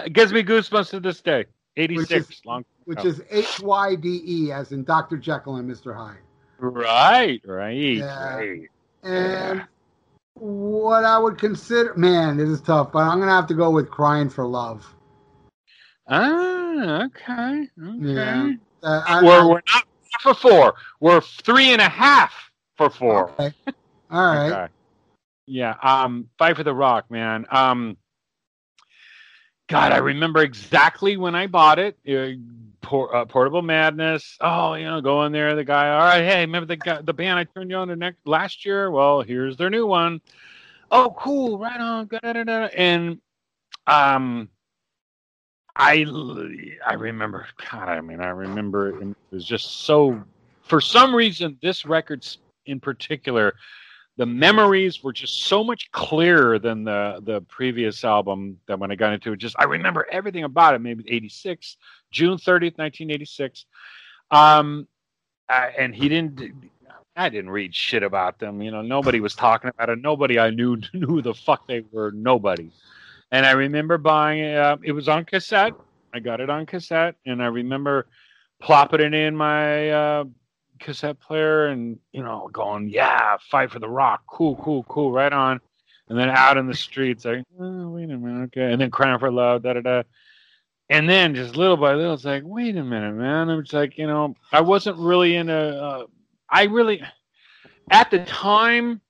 it 0.04 0.12
gives 0.12 0.32
me 0.32 0.42
goosebumps 0.42 0.90
to 0.90 1.00
this 1.00 1.20
day. 1.20 1.44
Eighty 1.76 1.96
Which 1.96 2.10
is- 2.10 2.40
long. 2.44 2.64
which 2.84 2.98
Oh. 3.02 3.06
is 3.08 3.22
H 3.30 3.60
Y 3.60 3.94
D 3.96 4.22
E, 4.24 4.52
as 4.52 4.72
in 4.72 4.82
Dr. 4.84 5.16
Jekyll 5.18 5.56
and 5.56 5.70
Mr. 5.70 5.94
Hyde. 5.94 6.18
Right, 6.58 7.40
right, 7.44 7.76
Yeah. 7.76 8.36
right. 8.36 8.60
And 9.02 9.64
what 10.38 11.04
I 11.04 11.18
would 11.18 11.38
consider, 11.38 11.94
man, 11.94 12.36
this 12.36 12.48
is 12.48 12.60
tough, 12.60 12.92
but 12.92 13.00
I'm 13.00 13.18
gonna 13.18 13.32
have 13.32 13.46
to 13.48 13.54
go 13.54 13.70
with 13.70 13.90
"Crying 13.90 14.28
for 14.28 14.46
Love." 14.46 14.86
Ah, 16.08 17.04
okay, 17.04 17.68
okay. 17.82 17.98
Yeah. 17.98 18.48
Uh, 18.82 19.02
I- 19.06 19.22
we're, 19.24 19.40
I- 19.40 19.46
we're 19.46 19.62
not 19.72 19.84
for 20.20 20.34
four. 20.34 20.74
We're 21.00 21.20
three 21.20 21.72
and 21.72 21.80
a 21.80 21.88
half 21.88 22.32
for 22.76 22.90
four. 22.90 23.30
okay. 23.30 23.52
All 24.10 24.34
right. 24.34 24.52
Okay. 24.52 24.72
Yeah. 25.46 25.74
Um, 25.82 26.28
fight 26.38 26.56
for 26.56 26.64
the 26.64 26.74
rock, 26.74 27.10
man. 27.10 27.46
Um, 27.50 27.96
God, 29.68 29.90
I 29.92 29.98
remember 29.98 30.40
exactly 30.42 31.16
when 31.16 31.34
I 31.34 31.48
bought 31.48 31.78
it. 31.80 31.96
Uh, 32.08 32.38
por- 32.86 33.14
uh, 33.14 33.24
Portable 33.24 33.62
Madness. 33.62 34.38
Oh, 34.40 34.74
you 34.74 34.84
know, 34.84 35.00
go 35.00 35.24
in 35.24 35.32
there. 35.32 35.54
The 35.54 35.64
guy. 35.64 35.90
All 35.90 35.98
right. 35.98 36.24
Hey, 36.24 36.40
remember 36.40 36.66
the 36.66 36.76
guy, 36.76 37.02
the 37.02 37.12
band 37.12 37.38
I 37.38 37.44
turned 37.44 37.70
you 37.70 37.76
on 37.76 37.88
to 37.88 37.96
next 37.96 38.26
last 38.26 38.64
year? 38.64 38.90
Well, 38.90 39.22
here's 39.22 39.56
their 39.56 39.70
new 39.70 39.86
one. 39.86 40.20
Oh, 40.90 41.14
cool. 41.18 41.58
Right 41.58 41.80
on. 41.80 42.06
Da-da-da-da. 42.06 42.68
And 42.76 43.20
um, 43.86 44.48
I 45.74 46.06
I 46.86 46.94
remember. 46.94 47.46
God, 47.70 47.88
I 47.88 48.00
mean, 48.00 48.20
I 48.20 48.28
remember 48.28 48.90
it, 48.90 49.08
it 49.08 49.16
was 49.30 49.44
just 49.44 49.84
so. 49.84 50.22
For 50.62 50.80
some 50.80 51.14
reason, 51.14 51.58
this 51.62 51.84
record 51.84 52.26
in 52.66 52.80
particular 52.80 53.54
the 54.16 54.26
memories 54.26 55.02
were 55.02 55.12
just 55.12 55.44
so 55.44 55.62
much 55.62 55.90
clearer 55.92 56.58
than 56.58 56.84
the 56.84 57.20
the 57.22 57.40
previous 57.42 58.04
album 58.04 58.58
that 58.66 58.78
when 58.78 58.90
I 58.90 58.94
got 58.94 59.12
into 59.12 59.32
it. 59.32 59.36
Just 59.36 59.56
I 59.58 59.64
remember 59.64 60.06
everything 60.10 60.44
about 60.44 60.74
it 60.74 60.80
maybe 60.80 61.04
86 61.08 61.76
June 62.10 62.38
30th 62.38 62.78
1986 62.78 63.66
um 64.30 64.88
uh, 65.48 65.68
and 65.78 65.94
he 65.94 66.08
didn't 66.08 66.70
I 67.14 67.28
didn't 67.28 67.50
read 67.50 67.74
shit 67.74 68.02
about 68.02 68.38
them 68.38 68.62
you 68.62 68.70
know 68.70 68.82
nobody 68.82 69.20
was 69.20 69.34
talking 69.34 69.70
about 69.70 69.90
it 69.90 70.00
nobody 70.00 70.38
I 70.38 70.50
knew 70.50 70.76
knew 70.94 71.06
who 71.06 71.22
the 71.22 71.34
fuck 71.34 71.66
they 71.66 71.84
were 71.92 72.10
nobody. 72.10 72.70
And 73.32 73.44
I 73.44 73.52
remember 73.52 73.98
buying 73.98 74.40
it 74.40 74.56
uh, 74.56 74.76
it 74.82 74.92
was 74.92 75.08
on 75.08 75.24
cassette. 75.24 75.74
I 76.14 76.20
got 76.20 76.40
it 76.40 76.48
on 76.48 76.64
cassette 76.64 77.16
and 77.26 77.42
I 77.42 77.46
remember 77.46 78.06
plopping 78.62 79.00
it 79.00 79.12
in 79.12 79.36
my 79.36 79.90
uh 79.90 80.24
cassette 80.78 81.20
player 81.20 81.66
and 81.66 81.98
you 82.12 82.22
know 82.22 82.48
going 82.52 82.88
yeah 82.88 83.36
fight 83.50 83.70
for 83.70 83.78
the 83.78 83.88
rock 83.88 84.22
cool 84.26 84.56
cool 84.56 84.84
cool 84.84 85.12
right 85.12 85.32
on. 85.32 85.60
And 86.08 86.16
then 86.16 86.28
out 86.28 86.56
in 86.56 86.68
the 86.68 86.74
streets 86.74 87.24
like 87.24 87.44
oh, 87.60 87.88
wait 87.90 88.10
a 88.10 88.16
minute 88.16 88.44
okay 88.46 88.72
and 88.72 88.80
then 88.80 88.90
crying 88.90 89.18
for 89.18 89.30
love 89.30 89.62
da 89.62 89.74
da 89.74 89.80
da. 89.80 90.02
And 90.88 91.08
then 91.08 91.34
just 91.34 91.56
little 91.56 91.76
by 91.76 91.94
little 91.94 92.14
it's 92.14 92.24
like 92.24 92.42
wait 92.44 92.76
a 92.76 92.84
minute 92.84 93.14
man 93.14 93.50
it's 93.50 93.72
like 93.72 93.98
you 93.98 94.06
know 94.06 94.34
i 94.52 94.60
wasn't 94.60 94.98
really 94.98 95.34
in 95.34 95.50
a 95.50 95.58
uh, 95.58 96.04
i 96.48 96.64
really 96.64 97.02
at 97.90 98.10
the 98.10 98.24
time 98.24 99.00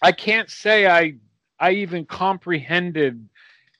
i 0.00 0.12
can't 0.12 0.48
say 0.48 0.86
i 0.86 1.14
i 1.60 1.72
even 1.72 2.06
comprehended 2.06 3.28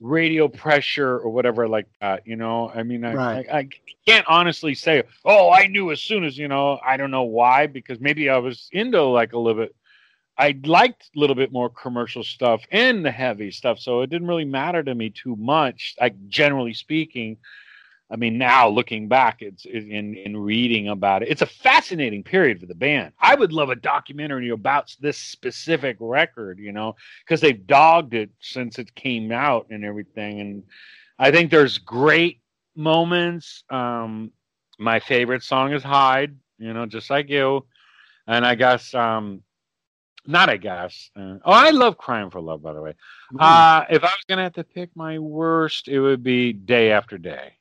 radio 0.05 0.49
pressure 0.49 1.19
or 1.19 1.31
whatever 1.31 1.67
like 1.67 1.87
that 2.03 2.27
you 2.27 2.37
know 2.37 2.71
i 2.75 2.83
mean 2.83 3.07
I, 3.07 3.15
Right. 3.15 3.47
I, 3.51 3.59
I 3.61 3.69
can't 4.07 4.27
honestly 4.29 4.75
say 4.75 5.03
oh 5.25 5.51
i 5.51 5.67
knew 5.67 5.91
as 5.93 6.03
soon 6.03 6.25
as 6.25 6.37
you 6.37 6.47
know 6.47 6.79
i 6.87 6.99
don't 6.99 7.11
know 7.11 7.23
why 7.23 7.67
because 7.67 8.01
maybe 8.01 8.29
i 8.29 8.37
was 8.37 8.69
into 8.71 9.03
like 9.03 9.33
a 9.33 9.39
little 9.39 9.63
bit 9.63 9.75
i 10.37 10.55
liked 10.67 11.09
a 11.17 11.19
little 11.19 11.35
bit 11.35 11.53
more 11.53 11.71
commercial 11.71 12.23
stuff 12.23 12.63
and 12.71 13.03
the 13.03 13.11
heavy 13.11 13.51
stuff 13.51 13.79
so 13.79 14.03
it 14.03 14.11
didn't 14.11 14.29
really 14.29 14.45
matter 14.45 14.83
to 14.83 14.95
me 14.95 15.09
too 15.09 15.37
much 15.37 15.95
like 15.99 16.15
generally 16.29 16.75
speaking 16.75 17.39
i 18.11 18.17
mean 18.17 18.39
now 18.39 18.69
looking 18.69 19.09
back 19.09 19.41
it's 19.41 19.65
in 19.65 20.15
in 20.15 20.37
reading 20.37 20.89
about 20.89 21.23
it 21.23 21.29
it's 21.29 21.43
a 21.43 21.47
fascinating 21.47 22.23
period 22.23 22.61
for 22.61 22.67
the 22.67 22.75
band. 22.75 23.13
I 23.19 23.35
would 23.35 23.53
love 23.53 23.71
a 23.71 23.77
documentary 23.77 24.51
about 24.51 24.95
this 25.01 25.19
specific 25.19 25.97
record 26.01 26.59
you 26.59 26.73
know 26.73 26.97
because 27.25 27.41
they've 27.41 27.67
dogged 27.67 28.15
it 28.15 28.31
since 28.41 28.79
it 28.79 28.95
came 28.95 29.33
out 29.33 29.67
and 29.71 29.85
everything 29.85 30.41
and 30.41 30.63
i 31.19 31.31
think 31.31 31.51
there's 31.51 31.79
great 31.79 32.41
moments. 32.77 33.65
Um 33.71 34.33
my 34.79 34.99
favorite 35.01 35.43
song 35.43 35.73
is 35.73 35.83
Hyde 35.83 36.37
you 36.59 36.73
know 36.73 36.87
just 36.87 37.11
like 37.11 37.29
you 37.29 37.65
and 38.27 38.45
i 38.45 38.55
guess 38.55 38.95
um 38.95 39.43
not 40.27 40.49
i 40.49 40.57
guess 40.57 41.11
uh, 41.17 41.37
oh 41.45 41.53
i 41.53 41.71
love 41.71 41.97
crying 41.99 42.31
for 42.31 42.41
love 42.41 42.63
by 42.63 42.73
the 42.73 42.81
way. 42.81 42.95
Uh 43.39 43.85
if 43.91 44.03
i 44.03 44.07
was 44.07 44.25
gonna 44.29 44.43
have 44.43 44.53
to 44.55 44.65
pick 44.65 44.91
my 44.95 45.19
worst 45.19 45.89
it 45.89 46.01
would 46.01 46.23
be 46.23 46.53
day 46.53 46.91
after 46.91 47.19
day 47.19 47.53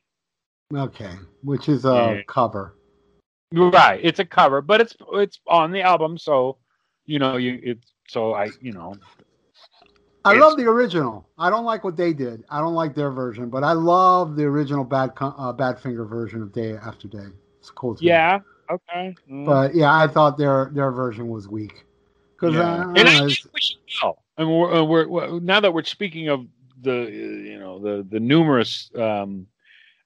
okay, 0.72 1.12
which 1.42 1.68
is 1.68 1.84
a 1.84 2.16
Yeah. 2.16 2.22
cover. 2.26 2.74
right 3.52 4.00
it's 4.02 4.18
a 4.18 4.24
cover 4.24 4.60
but 4.60 4.80
it's 4.80 4.96
it's 5.12 5.38
on 5.46 5.70
the 5.70 5.80
album 5.80 6.18
so 6.18 6.56
you 7.06 7.20
know 7.20 7.36
you 7.36 7.60
it's 7.62 7.92
so 8.08 8.34
i 8.34 8.50
you 8.60 8.72
know 8.72 8.92
I 10.24 10.32
love 10.32 10.56
the 10.56 10.64
original. 10.64 11.28
I 11.38 11.50
don't 11.50 11.64
like 11.66 11.84
what 11.84 11.96
they 11.96 12.14
did. 12.14 12.44
I 12.48 12.58
don't 12.60 12.74
like 12.74 12.94
their 12.94 13.10
version, 13.10 13.50
but 13.50 13.62
I 13.62 13.72
love 13.72 14.36
the 14.36 14.44
original 14.44 14.82
Bad 14.82 15.10
uh, 15.20 15.52
Badfinger 15.52 16.08
version 16.08 16.40
of 16.42 16.50
Day 16.52 16.76
After 16.76 17.08
Day. 17.08 17.28
It's 17.60 17.70
cool. 17.70 17.94
too. 17.94 18.06
Yeah. 18.06 18.40
Okay. 18.70 19.14
Mm. 19.30 19.44
but 19.44 19.74
yeah, 19.74 19.94
I 19.94 20.06
thought 20.08 20.38
their 20.38 20.70
their 20.72 20.90
version 20.90 21.28
was 21.28 21.46
weak 21.46 21.84
because 22.36 22.54
Yeah. 22.54 22.62
uh, 22.62 22.94
and 22.96 23.08
I 23.08 23.18
think 23.18 23.38
we 23.52 23.60
should 23.60 23.78
know. 24.02 24.18
And 24.38 24.48
we're, 24.50 24.82
we're, 24.82 25.08
we're 25.08 25.40
now 25.40 25.60
that 25.60 25.72
we're 25.72 25.84
speaking 25.84 26.28
of 26.28 26.46
the 26.80 27.02
uh, 27.02 27.08
you 27.08 27.58
know 27.58 27.78
the 27.78 28.06
the 28.08 28.18
numerous 28.20 28.90
um, 28.96 29.46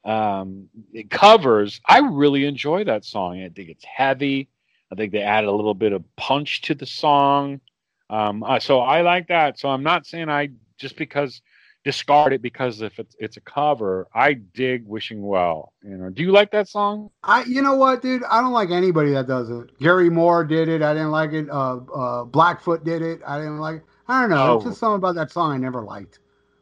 um, 0.09 0.69
covers, 1.11 1.81
I 1.87 1.99
really 1.99 2.45
enjoy 2.47 2.85
that 2.85 3.05
song. 3.05 3.43
I 3.43 3.49
think 3.51 3.69
it's 3.69 3.85
heavy. 3.85 4.49
I 4.91 4.95
think 4.95 5.13
they 5.13 5.23
added 5.23 5.49
a 5.49 5.53
little 5.53 5.75
bit 5.75 5.93
of 5.93 6.03
punch 6.17 6.63
to 6.63 6.75
the 6.75 6.87
song. 6.87 7.61
Um, 8.09 8.43
uh, 8.43 8.59
so 8.59 8.81
I 8.81 9.03
like 9.03 9.29
that. 9.29 9.59
So 9.59 9.69
I'm 9.69 9.83
not 9.83 10.07
saying 10.07 10.31
I 10.31 10.49
just 10.79 10.97
because 10.97 11.43
discard 11.85 12.33
it 12.33 12.43
because 12.43 12.81
if 12.83 12.99
it's 12.99 13.15
it's 13.19 13.37
a 13.37 13.41
cover. 13.41 14.09
I 14.15 14.35
dig 14.35 14.87
"Wishing 14.87 15.23
Well." 15.23 15.73
You 15.83 15.97
know, 15.97 16.11
do 16.11 16.23
you 16.23 16.33
like 16.33 16.51
that 16.53 16.69
song? 16.69 17.11
I 17.23 17.45
you 17.45 17.63
know 17.63 17.75
what, 17.75 18.03
dude? 18.03 18.25
I 18.25 18.41
don't 18.41 18.53
like 18.53 18.71
anybody 18.71 19.13
that 19.13 19.27
does 19.27 19.51
it. 19.51 19.79
Gary 19.79 20.11
Moore 20.11 20.45
did 20.45 20.69
it. 20.69 20.83
I 20.83 20.93
didn't 20.93 21.11
like 21.11 21.33
it. 21.33 21.49
Uh, 21.51 21.77
uh, 21.95 22.25
Blackfoot 22.25 22.85
did 22.85 23.03
it. 23.03 23.21
I 23.27 23.39
didn't 23.39 23.59
like. 23.59 23.77
It. 23.77 23.83
I 24.09 24.21
don't 24.23 24.31
know. 24.31 24.57
It's 24.57 24.65
Oh. 24.65 24.69
just 24.71 24.81
something 24.81 24.97
about 24.97 25.15
that 25.17 25.31
song 25.31 25.53
I 25.53 25.59
never 25.59 25.83
liked. 25.83 26.19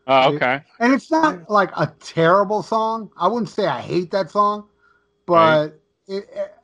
Oh, 0.06 0.34
okay. 0.34 0.62
And 0.78 0.92
it's 0.92 1.10
not 1.10 1.50
like 1.50 1.70
a 1.76 1.92
terrible 2.00 2.62
song. 2.62 3.10
I 3.16 3.26
wouldn't 3.28 3.48
say 3.48 3.66
I 3.66 3.80
hate 3.80 4.10
that 4.12 4.30
song, 4.30 4.68
but 5.26 5.80
it, 6.06 6.28
it, 6.32 6.54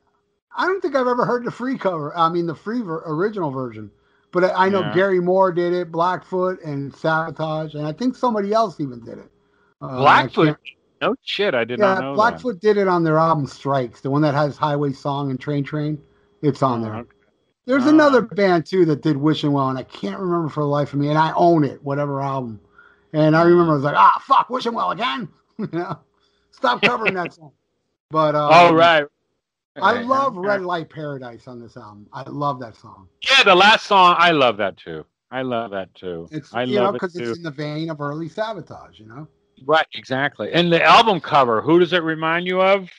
I 0.55 0.65
don't 0.65 0.81
think 0.81 0.95
I've 0.95 1.07
ever 1.07 1.25
heard 1.25 1.45
the 1.45 1.51
free 1.51 1.77
cover. 1.77 2.15
I 2.15 2.29
mean, 2.29 2.45
the 2.45 2.55
free 2.55 2.81
ver- 2.81 3.03
original 3.05 3.51
version. 3.51 3.91
But 4.31 4.45
I, 4.45 4.65
I 4.65 4.69
know 4.69 4.81
Yeah. 4.81 4.93
Gary 4.93 5.19
Moore 5.19 5.51
did 5.51 5.73
it, 5.73 5.91
Blackfoot, 5.91 6.61
and 6.63 6.91
Savatage, 6.93 7.75
and 7.75 7.85
I 7.85 7.91
think 7.91 8.15
somebody 8.15 8.53
else 8.53 8.79
even 8.79 9.03
did 9.03 9.17
it. 9.19 9.29
Uh, 9.81 9.97
Blackfoot. 9.97 10.57
No 11.01 11.15
shit, 11.21 11.53
I 11.53 11.65
did 11.65 11.79
Yeah, 11.79 11.95
not 11.95 12.01
know 12.01 12.11
that. 12.11 12.15
Blackfoot 12.15 12.61
did 12.61 12.77
it 12.77 12.87
on 12.87 13.03
their 13.03 13.17
album 13.17 13.45
Strikes, 13.45 13.99
the 13.99 14.09
one 14.09 14.21
that 14.21 14.33
has 14.33 14.55
Highway 14.57 14.93
Song 14.93 15.31
and 15.31 15.39
Train 15.39 15.63
Train. 15.63 16.01
It's 16.41 16.63
on 16.63 16.79
Oh, 16.79 16.83
there. 16.85 16.95
okay. 16.95 17.09
There's 17.65 17.85
Ah. 17.85 17.89
another 17.89 18.21
band 18.21 18.65
too 18.65 18.85
that 18.85 19.01
did 19.01 19.17
Wishing 19.17 19.51
Well, 19.51 19.69
and 19.69 19.77
I 19.77 19.83
can't 19.83 20.19
remember 20.19 20.49
for 20.49 20.61
the 20.61 20.67
life 20.67 20.93
of 20.93 20.99
me. 20.99 21.09
And 21.09 21.17
I 21.17 21.33
own 21.35 21.63
it, 21.63 21.83
whatever 21.83 22.21
album. 22.21 22.59
And 23.13 23.35
I 23.35 23.43
remember 23.43 23.71
I 23.71 23.75
was 23.75 23.83
like, 23.83 23.95
ah, 23.95 24.21
fuck, 24.25 24.49
wish 24.49 24.65
him 24.65 24.73
Well 24.73 24.91
again. 24.91 25.29
you 25.57 25.69
know, 25.71 25.99
stop 26.51 26.81
covering 26.81 27.13
that 27.13 27.33
song. 27.33 27.51
But 28.09 28.35
um, 28.35 28.49
Oh 28.53 28.73
right. 28.73 29.05
I 29.81 29.95
Right, 29.95 30.05
love. 30.05 30.35
Red 30.35 30.61
Light 30.61 30.89
Paradise 30.89 31.47
on 31.47 31.59
this 31.59 31.77
album. 31.77 32.07
I 32.13 32.23
love 32.29 32.59
that 32.59 32.75
song. 32.75 33.07
Yeah, 33.29 33.43
the 33.43 33.55
last 33.55 33.85
song, 33.87 34.15
I 34.19 34.31
love 34.31 34.57
that 34.57 34.77
too. 34.77 35.05
I 35.31 35.41
love 35.41 35.71
that 35.71 35.93
too. 35.95 36.27
It's 36.31 36.53
I 36.53 36.63
you 36.63 36.75
know 36.75 36.83
love 36.83 36.95
it 36.95 36.97
because 36.97 37.13
too. 37.15 37.29
it's 37.29 37.37
in 37.37 37.43
the 37.43 37.51
vein 37.51 37.89
of 37.89 38.01
early 38.01 38.29
Savatage. 38.29 38.99
You 38.99 39.07
know, 39.07 39.27
Right, 39.65 39.87
exactly. 39.95 40.51
And 40.53 40.71
the 40.71 40.83
album 40.83 41.19
cover, 41.19 41.61
who 41.61 41.79
does 41.79 41.93
it 41.93 42.03
remind 42.03 42.45
you 42.45 42.61
of? 42.61 42.89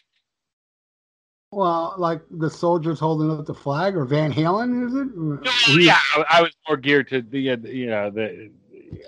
well, 1.53 1.95
like 1.97 2.23
the 2.33 2.51
soldiers 2.51 2.99
holding 2.99 3.31
up 3.31 3.47
the 3.47 3.55
flag, 3.55 3.97
or 3.97 4.05
Van 4.05 4.33
Halen, 4.33 4.85
is 4.87 4.95
it? 4.97 5.81
yeah, 5.81 5.99
I, 6.17 6.25
I 6.39 6.43
was 6.43 6.51
more 6.69 6.77
geared 6.77 7.09
to 7.11 7.23
the, 7.23 7.51
uh, 7.51 7.57
you 7.59 7.87
know, 7.87 8.11
the. 8.11 8.51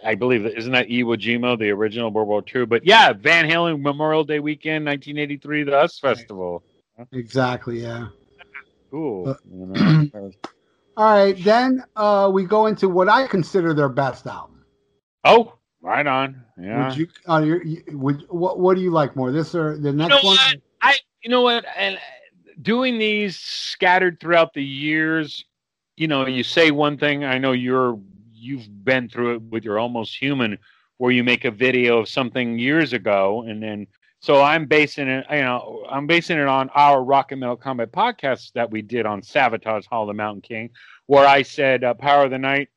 I 0.04 0.14
believe 0.14 0.46
isn't 0.46 0.72
that 0.72 0.88
Iwo 0.88 1.16
Jima, 1.16 1.58
the 1.58 1.70
original 1.70 2.10
World 2.10 2.28
War 2.28 2.44
II. 2.54 2.66
But 2.66 2.84
yeah, 2.86 3.12
Van 3.12 3.48
Halen 3.48 3.80
Memorial 3.80 4.24
Day 4.24 4.40
weekend, 4.40 4.84
1983, 4.86 5.64
the 5.64 5.76
US 5.76 5.98
Festival. 5.98 6.62
Exactly. 7.12 7.82
Yeah. 7.82 8.08
Cool. 8.90 9.30
Uh, 9.30 9.34
you 9.52 9.66
know. 9.66 10.30
All 10.98 11.04
right, 11.12 11.36
then 11.44 11.84
uh, 11.94 12.30
we 12.32 12.44
go 12.44 12.66
into 12.66 12.88
what 12.88 13.08
I 13.08 13.26
consider 13.26 13.74
their 13.74 13.90
best 13.90 14.26
album. 14.26 14.64
oh, 15.24 15.52
right 15.82 16.06
on. 16.06 16.42
Yeah. 16.58 16.88
Would 16.88 16.96
you? 16.96 17.08
Uh, 17.28 17.42
you 17.44 17.60
you- 17.64 17.98
would 17.98 18.24
what? 18.30 18.58
What 18.58 18.76
do 18.76 18.82
you 18.82 18.90
like 18.90 19.14
more? 19.14 19.30
This 19.30 19.54
or 19.54 19.76
the 19.76 19.92
next 19.92 20.08
know 20.08 20.16
one? 20.16 20.36
what? 20.36 20.56
I 20.80 20.96
you 21.22 21.30
know 21.30 21.42
what 21.42 21.64
and 21.76 21.98
doing 22.62 22.98
these 22.98 23.36
scattered 23.36 24.20
throughout 24.20 24.54
the 24.54 24.62
years 24.62 25.44
you 25.96 26.06
know 26.06 26.26
you 26.26 26.42
say 26.42 26.70
one 26.70 26.96
thing 26.96 27.24
i 27.24 27.36
know 27.36 27.52
you're 27.52 27.98
you've 28.36 28.84
been 28.84 29.08
through 29.08 29.34
it 29.34 29.42
with 29.42 29.64
your 29.64 29.78
almost 29.78 30.16
human 30.16 30.58
where 30.98 31.10
you 31.10 31.24
make 31.24 31.44
a 31.44 31.50
video 31.50 31.98
of 31.98 32.08
something 32.08 32.58
years 32.58 32.92
ago 32.92 33.44
and 33.46 33.62
then 33.62 33.86
so 34.20 34.42
i'm 34.42 34.66
basing 34.66 35.08
it 35.08 35.26
you 35.30 35.40
know 35.40 35.84
i'm 35.90 36.06
basing 36.06 36.38
it 36.38 36.46
on 36.46 36.68
our 36.74 37.02
rock 37.02 37.32
and 37.32 37.40
metal 37.40 37.56
combat 37.56 37.92
podcast 37.92 38.52
that 38.52 38.70
we 38.70 38.82
did 38.82 39.06
on 39.06 39.20
savatage 39.20 39.86
hall 39.86 40.02
of 40.02 40.08
the 40.08 40.14
mountain 40.14 40.42
king 40.42 40.70
where 41.06 41.26
i 41.26 41.42
said 41.42 41.84
uh, 41.84 41.94
power 41.94 42.24
of 42.24 42.30
the 42.30 42.38
night 42.38 42.68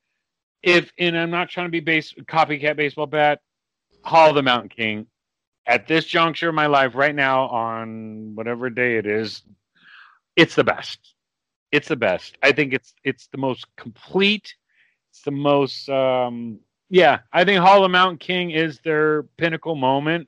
if 0.64 0.92
and 0.98 1.18
i'm 1.18 1.32
not 1.32 1.50
trying 1.50 1.68
to 1.68 1.72
be 1.72 1.80
base 1.80 2.14
copycat 2.28 2.76
baseball 2.76 3.08
bat 3.08 3.42
hall 4.04 4.30
of 4.30 4.36
the 4.36 4.44
mountain 4.44 4.70
king. 4.70 5.08
At 5.66 5.88
this 5.88 6.06
juncture 6.06 6.50
of 6.50 6.56
my 6.56 6.66
life 6.66 6.96
right 6.96 7.14
now 7.14 7.48
on 7.48 8.34
whatever 8.36 8.70
day 8.70 8.98
it 8.98 9.06
is 9.06 9.44
it's 10.36 10.56
the 10.56 10.64
best. 10.64 11.14
It's 11.72 11.88
the 11.88 11.96
best. 11.96 12.38
I 12.42 12.52
think 12.54 12.74
it's 12.74 12.94
it's 13.04 13.28
the 13.28 13.38
most 13.38 13.68
complete 13.76 14.56
it's 15.10 15.22
the 15.22 15.32
most 15.32 15.90
um 15.90 16.60
yeah 16.90 17.20
i 17.34 17.44
think 17.44 17.60
hall 17.60 17.84
of 17.84 17.92
mountain 17.92 18.18
king 18.18 18.52
is 18.52 18.80
their 18.80 19.24
pinnacle 19.38 19.76
moment 19.76 20.28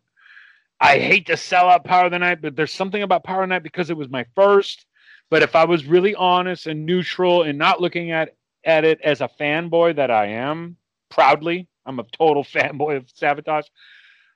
i 0.79 0.97
hate 0.97 1.27
to 1.27 1.37
sell 1.37 1.69
out 1.69 1.83
power 1.83 2.05
of 2.05 2.11
the 2.11 2.19
night 2.19 2.41
but 2.41 2.55
there's 2.55 2.73
something 2.73 3.03
about 3.03 3.23
power 3.23 3.43
of 3.43 3.49
the 3.49 3.55
night 3.55 3.63
because 3.63 3.89
it 3.89 3.97
was 3.97 4.09
my 4.09 4.25
first 4.35 4.85
but 5.29 5.43
if 5.43 5.55
i 5.55 5.63
was 5.63 5.85
really 5.85 6.15
honest 6.15 6.67
and 6.67 6.85
neutral 6.85 7.43
and 7.43 7.57
not 7.57 7.81
looking 7.81 8.11
at 8.11 8.35
at 8.63 8.85
it 8.85 8.99
as 9.01 9.21
a 9.21 9.29
fanboy 9.39 9.95
that 9.95 10.11
i 10.11 10.27
am 10.27 10.75
proudly 11.09 11.67
i'm 11.85 11.99
a 11.99 12.05
total 12.17 12.43
fanboy 12.55 12.97
of 12.97 13.05
savatage 13.07 13.65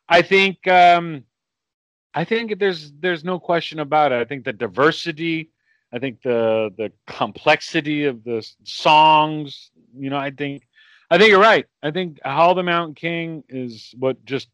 I 0.08 0.22
think 0.22 0.68
um, 0.68 1.24
I 2.14 2.24
think 2.24 2.60
there's 2.60 2.92
there's 3.00 3.24
no 3.24 3.40
question 3.40 3.80
about 3.80 4.12
it. 4.12 4.22
I 4.22 4.26
think 4.26 4.46
the 4.46 4.54
diversity, 4.54 5.52
I 5.92 6.00
think 6.00 6.22
the 6.22 6.72
the 6.78 6.92
complexity 7.08 8.06
of 8.06 8.24
the 8.24 8.48
songs. 8.64 9.72
You 9.98 10.10
know, 10.10 10.18
I 10.18 10.32
think 10.32 10.64
I 11.12 11.18
think 11.18 11.30
you're 11.30 11.40
right. 11.42 11.66
I 11.84 11.92
think 11.92 12.20
How 12.24 12.54
the 12.54 12.64
Mountain 12.64 12.96
King 12.96 13.44
is 13.50 13.94
what 13.98 14.24
just 14.26 14.50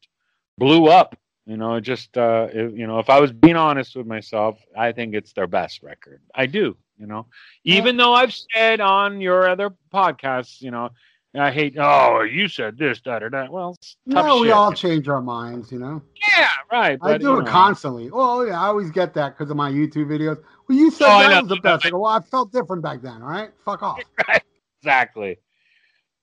blew 0.57 0.87
up. 0.87 1.15
You 1.45 1.57
know, 1.57 1.75
it 1.75 1.81
just 1.81 2.17
uh, 2.17 2.47
it- 2.53 2.73
you 2.73 2.87
know, 2.87 2.99
if 2.99 3.09
I 3.09 3.19
was 3.19 3.31
being 3.31 3.55
honest 3.55 3.95
with 3.95 4.05
myself, 4.07 4.59
I 4.77 4.91
think 4.91 5.15
it's 5.15 5.33
their 5.33 5.47
best 5.47 5.81
record. 5.83 6.21
I 6.35 6.45
do. 6.45 6.77
You 6.97 7.07
know, 7.07 7.25
even 7.63 7.97
though 7.97 8.13
I've 8.13 8.33
said 8.53 8.79
on 8.79 9.21
your 9.21 9.49
other 9.49 9.71
podcasts, 9.91 10.61
you 10.61 10.69
know, 10.69 10.89
I 11.33 11.49
hate. 11.49 11.75
Oh, 11.79 12.21
you 12.21 12.47
said 12.47 12.77
this, 12.77 13.01
da 13.01 13.17
da 13.19 13.29
da. 13.29 13.47
Well, 13.49 13.75
No, 14.05 14.39
we 14.41 14.47
shit. 14.47 14.53
all 14.53 14.71
change 14.71 15.07
our 15.07 15.21
minds, 15.21 15.71
you 15.71 15.79
know. 15.79 16.03
Yeah, 16.37 16.49
right. 16.71 16.99
I 17.01 17.17
do 17.17 17.39
it 17.39 17.45
know. 17.45 17.49
constantly. 17.51 18.11
Well, 18.11 18.45
yeah, 18.45 18.61
I 18.61 18.67
always 18.67 18.91
get 18.91 19.15
that 19.15 19.35
because 19.35 19.49
of 19.49 19.57
my 19.57 19.71
YouTube 19.71 20.07
videos. 20.07 20.43
Well, 20.67 20.77
you 20.77 20.91
said 20.91 21.07
Oh, 21.07 21.27
that 21.27 21.41
was 21.43 21.49
the 21.49 21.55
best. 21.61 21.85
I 21.87 21.89
go, 21.89 21.99
well, 22.01 22.11
I 22.13 22.19
felt 22.19 22.51
different 22.51 22.83
back 22.83 23.01
then. 23.01 23.21
All 23.23 23.29
right, 23.29 23.49
fuck 23.65 23.81
off. 23.81 23.99
Exactly. 24.81 25.37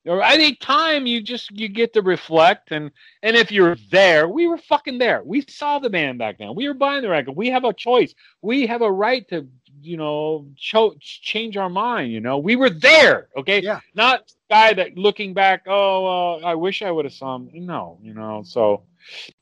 Or 0.05 0.23
any 0.23 0.55
time 0.57 1.07
you 1.07 1.21
just 1.21 1.51
you 1.51 1.69
get 1.69 1.93
to 1.93 2.03
reflect 2.03 2.73
and 2.73 2.91
and 3.23 3.37
if 3.37 3.53
you're 3.53 3.77
there, 3.91 4.27
we 4.29 4.47
were 4.47 4.57
fucking 4.59 4.99
there. 4.99 5.23
We 5.23 5.45
saw 5.49 5.79
the 5.79 5.91
band 5.91 6.19
back 6.19 6.39
then. 6.39 6.55
We 6.55 6.67
were 6.67 6.75
buying 6.75 7.03
the 7.03 7.09
record. 7.11 7.37
We 7.37 7.51
have 7.51 7.65
a 7.65 7.73
choice. 7.73 8.15
We 8.41 8.67
have 8.67 8.81
a 8.83 8.91
right 8.91 9.29
to 9.29 9.47
you 9.83 9.97
know 9.97 10.49
cho- 10.57 10.97
change 11.01 11.57
our 11.57 11.69
mind. 11.69 12.13
You 12.13 12.21
know, 12.21 12.39
we 12.39 12.57
were 12.57 12.71
there. 12.71 13.29
Okay, 13.37 13.61
Yeah. 13.61 13.81
not 13.95 14.33
guy 14.49 14.73
that 14.73 14.97
looking 14.97 15.35
back. 15.35 15.65
Oh, 15.67 16.07
uh, 16.07 16.47
I 16.47 16.55
wish 16.55 16.81
I 16.83 16.91
would 16.91 17.05
have 17.05 17.15
saw 17.15 17.37
him. 17.37 17.51
No, 17.53 17.99
you 18.03 18.15
know. 18.15 18.43
So 18.45 18.85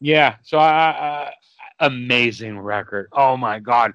yeah. 0.00 0.36
So 0.42 0.58
I, 0.58 1.30
I 1.30 1.32
amazing 1.80 2.58
record. 2.58 3.08
Oh 3.12 3.36
my 3.36 3.60
god. 3.60 3.92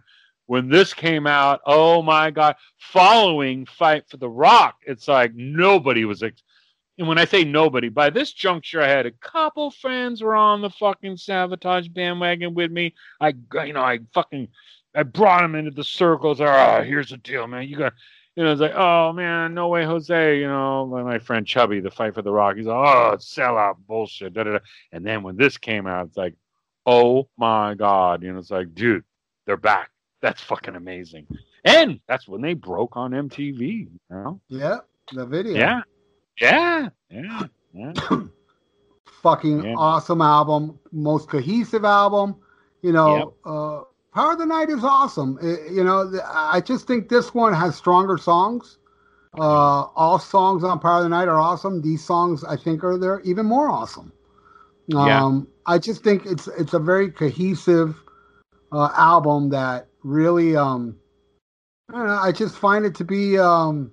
When 0.52 0.68
this 0.68 0.94
came 0.94 1.28
out, 1.28 1.62
oh 1.66 2.02
my 2.02 2.30
god! 2.30 2.58
Following 2.78 3.66
Fight 3.66 4.04
for 4.10 4.18
the 4.18 4.28
Rock, 4.28 4.76
it's 4.86 5.08
like 5.08 5.34
nobody 5.34 6.04
was. 6.04 6.22
Ex- 6.22 6.44
and 6.98 7.08
when 7.08 7.18
I 7.18 7.24
say 7.24 7.46
nobody, 7.46 7.88
by 7.88 8.10
this 8.10 8.34
juncture, 8.34 8.82
I 8.82 8.90
had 8.90 9.06
a 9.06 9.12
couple 9.12 9.72
friends 9.72 10.22
were 10.22 10.36
on 10.36 10.62
the 10.62 10.70
fucking 10.70 11.16
savatage 11.16 11.94
bandwagon 11.94 12.54
with 12.54 12.70
me. 12.70 12.94
I, 13.22 13.34
you 13.64 13.72
know, 13.72 13.82
I 13.82 14.00
fucking, 14.14 14.50
I 14.94 15.04
brought 15.04 15.44
them 15.44 15.56
into 15.56 15.72
the 15.72 15.86
circles. 15.86 16.42
Ah, 16.42 16.82
here's 16.82 17.12
the 17.12 17.18
deal, 17.18 17.48
man. 17.48 17.70
You 17.70 17.78
got, 17.78 17.94
you 18.36 18.44
know, 18.44 18.52
it's 18.52 18.60
like, 18.60 18.76
oh 18.76 19.14
man, 19.14 19.54
no 19.54 19.70
way, 19.70 19.86
Jose. 19.86 20.38
You 20.38 20.50
know, 20.50 20.86
my, 20.86 21.18
friend 21.20 21.48
Chubby, 21.48 21.80
the 21.80 21.92
Fight 21.92 22.14
for 22.14 22.24
the 22.24 22.34
Rock. 22.34 22.58
He's 22.58 22.66
like, 22.66 22.76
oh, 22.76 23.16
sellout 23.20 23.78
bullshit. 23.88 24.34
Da, 24.34 24.44
da, 24.44 24.52
da. 24.52 24.60
And 24.92 25.06
then 25.06 25.24
when 25.24 25.38
this 25.38 25.58
came 25.58 25.88
out, 25.88 26.08
it's 26.08 26.18
like, 26.18 26.36
oh 26.86 27.30
my 27.38 27.74
god, 27.74 28.22
you 28.22 28.34
know, 28.34 28.40
it's 28.40 28.52
like, 28.52 28.76
dude, 28.76 29.06
they're 29.46 29.56
back. 29.56 29.91
That's 30.22 30.42
fucking 30.42 30.76
amazing. 30.76 31.28
And 31.66 32.00
that's 32.08 32.28
when 32.28 32.42
they 32.42 32.54
broke 32.54 32.96
on 32.96 33.12
MTV. 33.12 33.60
You 33.60 33.90
know? 34.10 34.42
Yeah, 34.48 34.80
the 35.14 35.26
video. 35.26 35.58
Yeah. 35.58 35.82
Yeah. 36.40 36.90
Yeah. 37.10 37.44
Yeah. 37.74 37.94
fucking 39.22 39.64
Yeah. 39.64 39.76
awesome 39.78 40.22
album, 40.22 40.80
most 40.92 41.30
cohesive 41.30 41.86
album. 41.86 42.36
You 42.82 42.94
know, 42.94 43.34
uh, 43.46 43.84
Power 44.14 44.34
of 44.34 44.40
the 44.40 44.46
Night 44.46 44.70
is 44.70 44.84
awesome. 44.84 45.38
Uh, 45.42 45.62
you 45.72 45.84
know, 45.84 46.12
I 46.26 46.62
just 46.62 46.88
think 46.88 47.10
this 47.10 47.34
one 47.34 47.54
has 47.54 47.76
stronger 47.76 48.18
songs. 48.18 48.80
Uh, 49.38 49.88
all 49.96 50.20
songs 50.20 50.64
on 50.64 50.80
Power 50.80 50.98
of 50.98 51.04
the 51.04 51.10
Night 51.10 51.28
are 51.30 51.40
awesome. 51.40 51.82
These 51.82 52.04
songs, 52.04 52.44
I 52.44 52.58
think, 52.58 52.84
are 52.84 52.98
they're 52.98 53.22
even 53.22 53.46
more 53.46 53.70
awesome. 53.70 54.12
Yeah. 54.88 55.24
Um, 55.24 55.48
I 55.68 55.78
just 55.78 56.04
think 56.04 56.26
it's 56.26 56.48
it's 56.48 56.74
a 56.74 56.80
very 56.80 57.10
cohesive 57.10 57.96
uh, 58.74 58.90
album 58.98 59.50
that 59.50 59.88
really, 60.04 60.56
um, 60.56 60.98
I 61.90 61.94
don't 61.94 62.08
know. 62.08 62.14
I 62.14 62.32
just 62.32 62.56
find 62.56 62.86
it 62.86 62.96
to 62.96 63.04
be 63.04 63.38
um, 63.38 63.92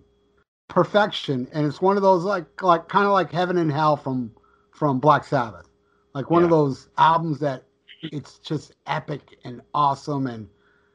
perfection, 0.68 1.48
and 1.52 1.66
it's 1.66 1.80
one 1.80 1.96
of 1.96 2.02
those 2.02 2.24
like 2.24 2.62
like 2.62 2.88
kind 2.88 3.06
of 3.06 3.12
like 3.12 3.32
Heaven 3.32 3.58
and 3.58 3.72
Hell 3.72 3.96
from 3.96 4.32
from 4.72 5.00
Black 5.00 5.24
Sabbath, 5.24 5.68
like 6.14 6.30
one 6.30 6.44
of 6.44 6.50
those 6.50 6.88
albums 6.98 7.40
that 7.40 7.64
it's 8.02 8.38
just 8.38 8.74
epic 8.86 9.38
and 9.44 9.60
awesome, 9.74 10.26
and 10.26 10.48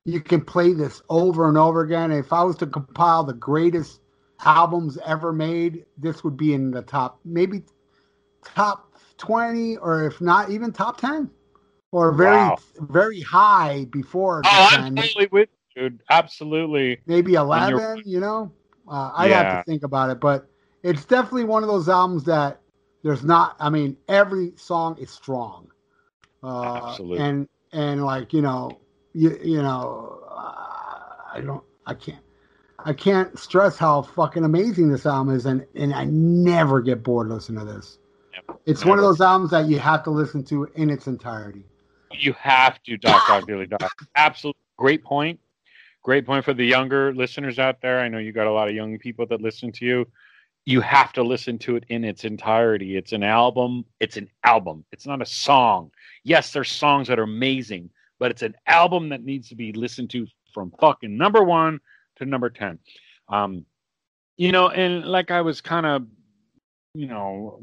you 0.05 0.21
can 0.21 0.41
play 0.41 0.73
this 0.73 1.01
over 1.09 1.47
and 1.47 1.57
over 1.57 1.81
again. 1.81 2.11
If 2.11 2.31
I 2.31 2.43
was 2.43 2.55
to 2.57 2.67
compile 2.67 3.23
the 3.23 3.33
greatest 3.33 4.01
albums 4.45 4.97
ever 5.05 5.33
made, 5.33 5.85
this 5.97 6.23
would 6.23 6.37
be 6.37 6.53
in 6.53 6.71
the 6.71 6.81
top, 6.81 7.19
maybe 7.25 7.63
top 8.43 8.93
20, 9.17 9.77
or 9.77 10.05
if 10.05 10.19
not 10.21 10.49
even 10.49 10.71
top 10.71 10.99
10, 10.99 11.29
or 11.93 12.11
very, 12.11 12.35
Wow. 12.35 12.57
very 12.79 13.21
high 13.21 13.85
before 13.91 14.41
Oh, 14.45 14.67
I'm 14.71 14.95
totally 14.95 15.27
with 15.31 15.49
you, 15.75 15.83
dude. 15.89 16.01
Absolutely. 16.09 16.99
maybe 17.05 17.35
11, 17.35 18.03
you 18.05 18.19
know? 18.19 18.51
Uh, 18.87 19.11
I'd 19.15 19.31
have 19.31 19.59
to 19.59 19.71
think 19.71 19.83
about 19.83 20.09
it, 20.09 20.19
but 20.19 20.47
it's 20.83 21.05
definitely 21.05 21.45
one 21.45 21.63
of 21.63 21.69
those 21.69 21.87
albums 21.87 22.25
that 22.25 22.59
there's 23.03 23.23
not, 23.23 23.55
I 23.59 23.69
mean, 23.69 23.95
every 24.09 24.53
song 24.57 24.97
is 24.99 25.09
strong. 25.11 25.69
Uh, 26.43 26.87
Absolutely. 26.89 27.23
And, 27.23 27.49
and 27.71 28.03
like, 28.05 28.33
you 28.33 28.41
know, 28.41 28.79
you, 29.13 29.37
you 29.43 29.61
know, 29.61 30.19
uh, 30.29 30.55
I 31.33 31.41
don't, 31.41 31.63
I 31.85 31.93
can't, 31.93 32.19
I 32.85 32.93
can't 32.93 33.37
stress 33.39 33.77
how 33.77 34.01
fucking 34.01 34.43
amazing 34.43 34.89
this 34.91 35.05
album 35.05 35.33
is, 35.33 35.45
and 35.45 35.65
and 35.75 35.93
I 35.93 36.03
never 36.05 36.81
get 36.81 37.01
bored 37.01 37.29
listening 37.29 37.65
to 37.65 37.73
this. 37.73 37.97
Yep, 38.33 38.59
It's 38.65 38.83
one 38.83 38.97
of 38.97 39.05
those 39.05 39.21
albums 39.21 39.51
that 39.51 39.67
you 39.67 39.79
have 39.79 40.03
to 40.03 40.09
listen 40.11 40.43
to 40.45 40.65
in 40.75 40.89
its 40.89 41.07
entirety. 41.07 41.63
You 42.13 42.33
have 42.33 42.81
to 42.83 42.97
Doc 42.97 43.27
Dog 43.27 43.47
Dilly 43.47 43.67
Dog. 43.67 43.89
Absolutely 44.15 44.59
great 44.77 45.03
point. 45.03 45.39
Great 46.03 46.25
point 46.25 46.43
for 46.43 46.53
the 46.53 46.65
younger 46.65 47.13
listeners 47.13 47.59
out 47.59 47.81
there. 47.81 47.99
I 47.99 48.09
know 48.09 48.17
you 48.17 48.33
got 48.33 48.47
a 48.47 48.51
lot 48.51 48.67
of 48.67 48.75
young 48.75 48.97
people 48.99 49.25
that 49.27 49.41
listen 49.41 49.71
to 49.73 49.85
you. 49.85 50.07
You 50.65 50.81
have 50.81 51.13
to 51.13 51.23
listen 51.23 51.57
to 51.59 51.75
it 51.75 51.85
in 51.89 52.03
its 52.03 52.23
entirety. 52.25 52.97
It's 52.97 53.13
an 53.13 53.23
album. 53.23 53.85
It's 53.99 54.17
an 54.17 54.29
album. 54.43 54.85
It's 54.91 55.05
not 55.05 55.21
a 55.21 55.25
song. 55.25 55.91
Yes, 56.23 56.51
there's 56.51 56.71
songs 56.71 57.07
that 57.07 57.19
are 57.19 57.23
amazing, 57.23 57.89
but 58.19 58.31
it's 58.31 58.41
an 58.41 58.55
album 58.67 59.09
that 59.09 59.23
needs 59.23 59.49
to 59.49 59.55
be 59.55 59.71
listened 59.73 60.09
to 60.11 60.27
from 60.53 60.71
fucking 60.79 61.15
number 61.15 61.43
one 61.43 61.79
to 62.17 62.25
number 62.25 62.49
10. 62.49 62.79
Um, 63.29 63.65
you 64.37 64.51
know, 64.51 64.69
and 64.69 65.05
like 65.05 65.31
I 65.31 65.41
was 65.41 65.61
kind 65.61 65.85
of, 65.85 66.03
you 66.93 67.07
know, 67.07 67.59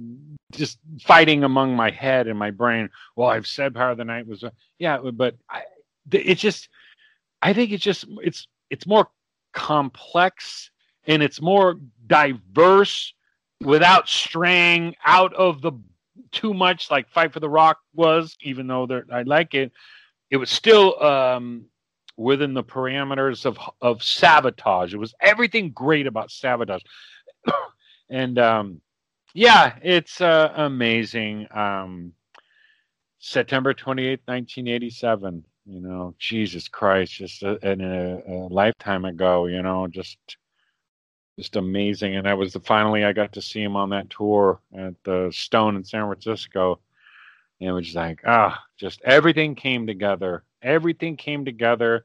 just 0.53 0.78
fighting 1.03 1.45
among 1.45 1.76
my 1.76 1.91
head 1.91 2.26
and 2.26 2.39
my 2.39 2.51
brain. 2.51 2.91
Well, 3.16 3.28
I've 3.28 3.47
said 3.47 3.74
Power 3.74 3.91
of 3.91 3.99
the 3.99 4.05
Night 4.05 4.26
was, 4.26 4.45
yeah, 4.78 4.99
but 4.99 5.37
I, 5.49 5.62
it's 6.11 6.41
just, 6.41 6.68
I 7.41 7.53
think 7.53 7.72
it's 7.72 7.85
just, 7.85 8.07
it's, 8.22 8.47
it's 8.70 8.87
more 8.87 9.09
complex 9.53 10.70
and 11.07 11.22
it's 11.22 11.41
more 11.41 11.76
diverse 12.07 13.14
without 13.62 14.09
straying 14.09 14.95
out 15.05 15.33
of 15.35 15.61
the 15.62 15.72
too 16.33 16.55
much 16.55 16.91
like 16.91 17.09
Fight 17.09 17.33
for 17.33 17.41
the 17.41 17.49
Rock 17.49 17.78
was, 17.95 18.37
even 18.43 18.66
though 18.66 18.87
I 19.12 19.22
like 19.22 19.55
it. 19.55 19.72
It 20.31 20.37
was 20.37 20.51
still 20.51 21.03
um, 21.03 21.66
within 22.16 22.55
the 22.55 22.62
parameters 22.62 23.47
of 23.47 23.59
of 23.81 23.99
savatage. 23.99 24.93
It 24.93 24.99
was 24.99 25.14
everything 25.20 25.70
great 25.70 26.07
about 26.07 26.28
savatage, 26.28 26.83
and 28.11 28.39
um, 28.39 28.81
yeah, 29.35 29.76
it's 29.83 30.20
uh, 30.20 30.53
amazing. 30.57 31.47
Um, 31.51 32.12
September 33.18 33.74
twenty 33.74 34.07
eighth, 34.07 34.22
nineteen 34.26 34.68
eighty 34.68 34.91
seven. 34.91 35.45
You 35.66 35.81
know, 35.81 36.14
Jesus 36.18 36.68
Christ, 36.68 37.12
just 37.12 37.43
a, 37.43 37.59
in 37.68 37.81
a, 37.81 38.22
a 38.26 38.35
lifetime 38.49 39.05
ago. 39.05 39.47
You 39.47 39.62
know, 39.62 39.87
just 39.87 40.18
just 41.39 41.57
amazing. 41.57 42.16
And 42.16 42.26
that 42.26 42.37
was 42.37 42.53
the, 42.53 42.61
finally 42.61 43.05
I 43.05 43.12
got 43.12 43.33
to 43.33 43.43
see 43.43 43.62
him 43.62 43.76
on 43.76 43.91
that 43.91 44.11
tour 44.11 44.61
at 44.76 44.95
the 45.05 45.31
Stone 45.33 45.76
in 45.76 45.85
San 45.85 46.07
Francisco. 46.07 46.81
And 47.61 47.70
it 47.70 47.72
was 47.72 47.95
like, 47.95 48.20
ah, 48.26 48.62
just 48.76 49.01
everything 49.03 49.55
came 49.55 49.87
together. 49.87 50.45
Everything 50.62 51.16
came 51.16 51.45
together. 51.45 52.05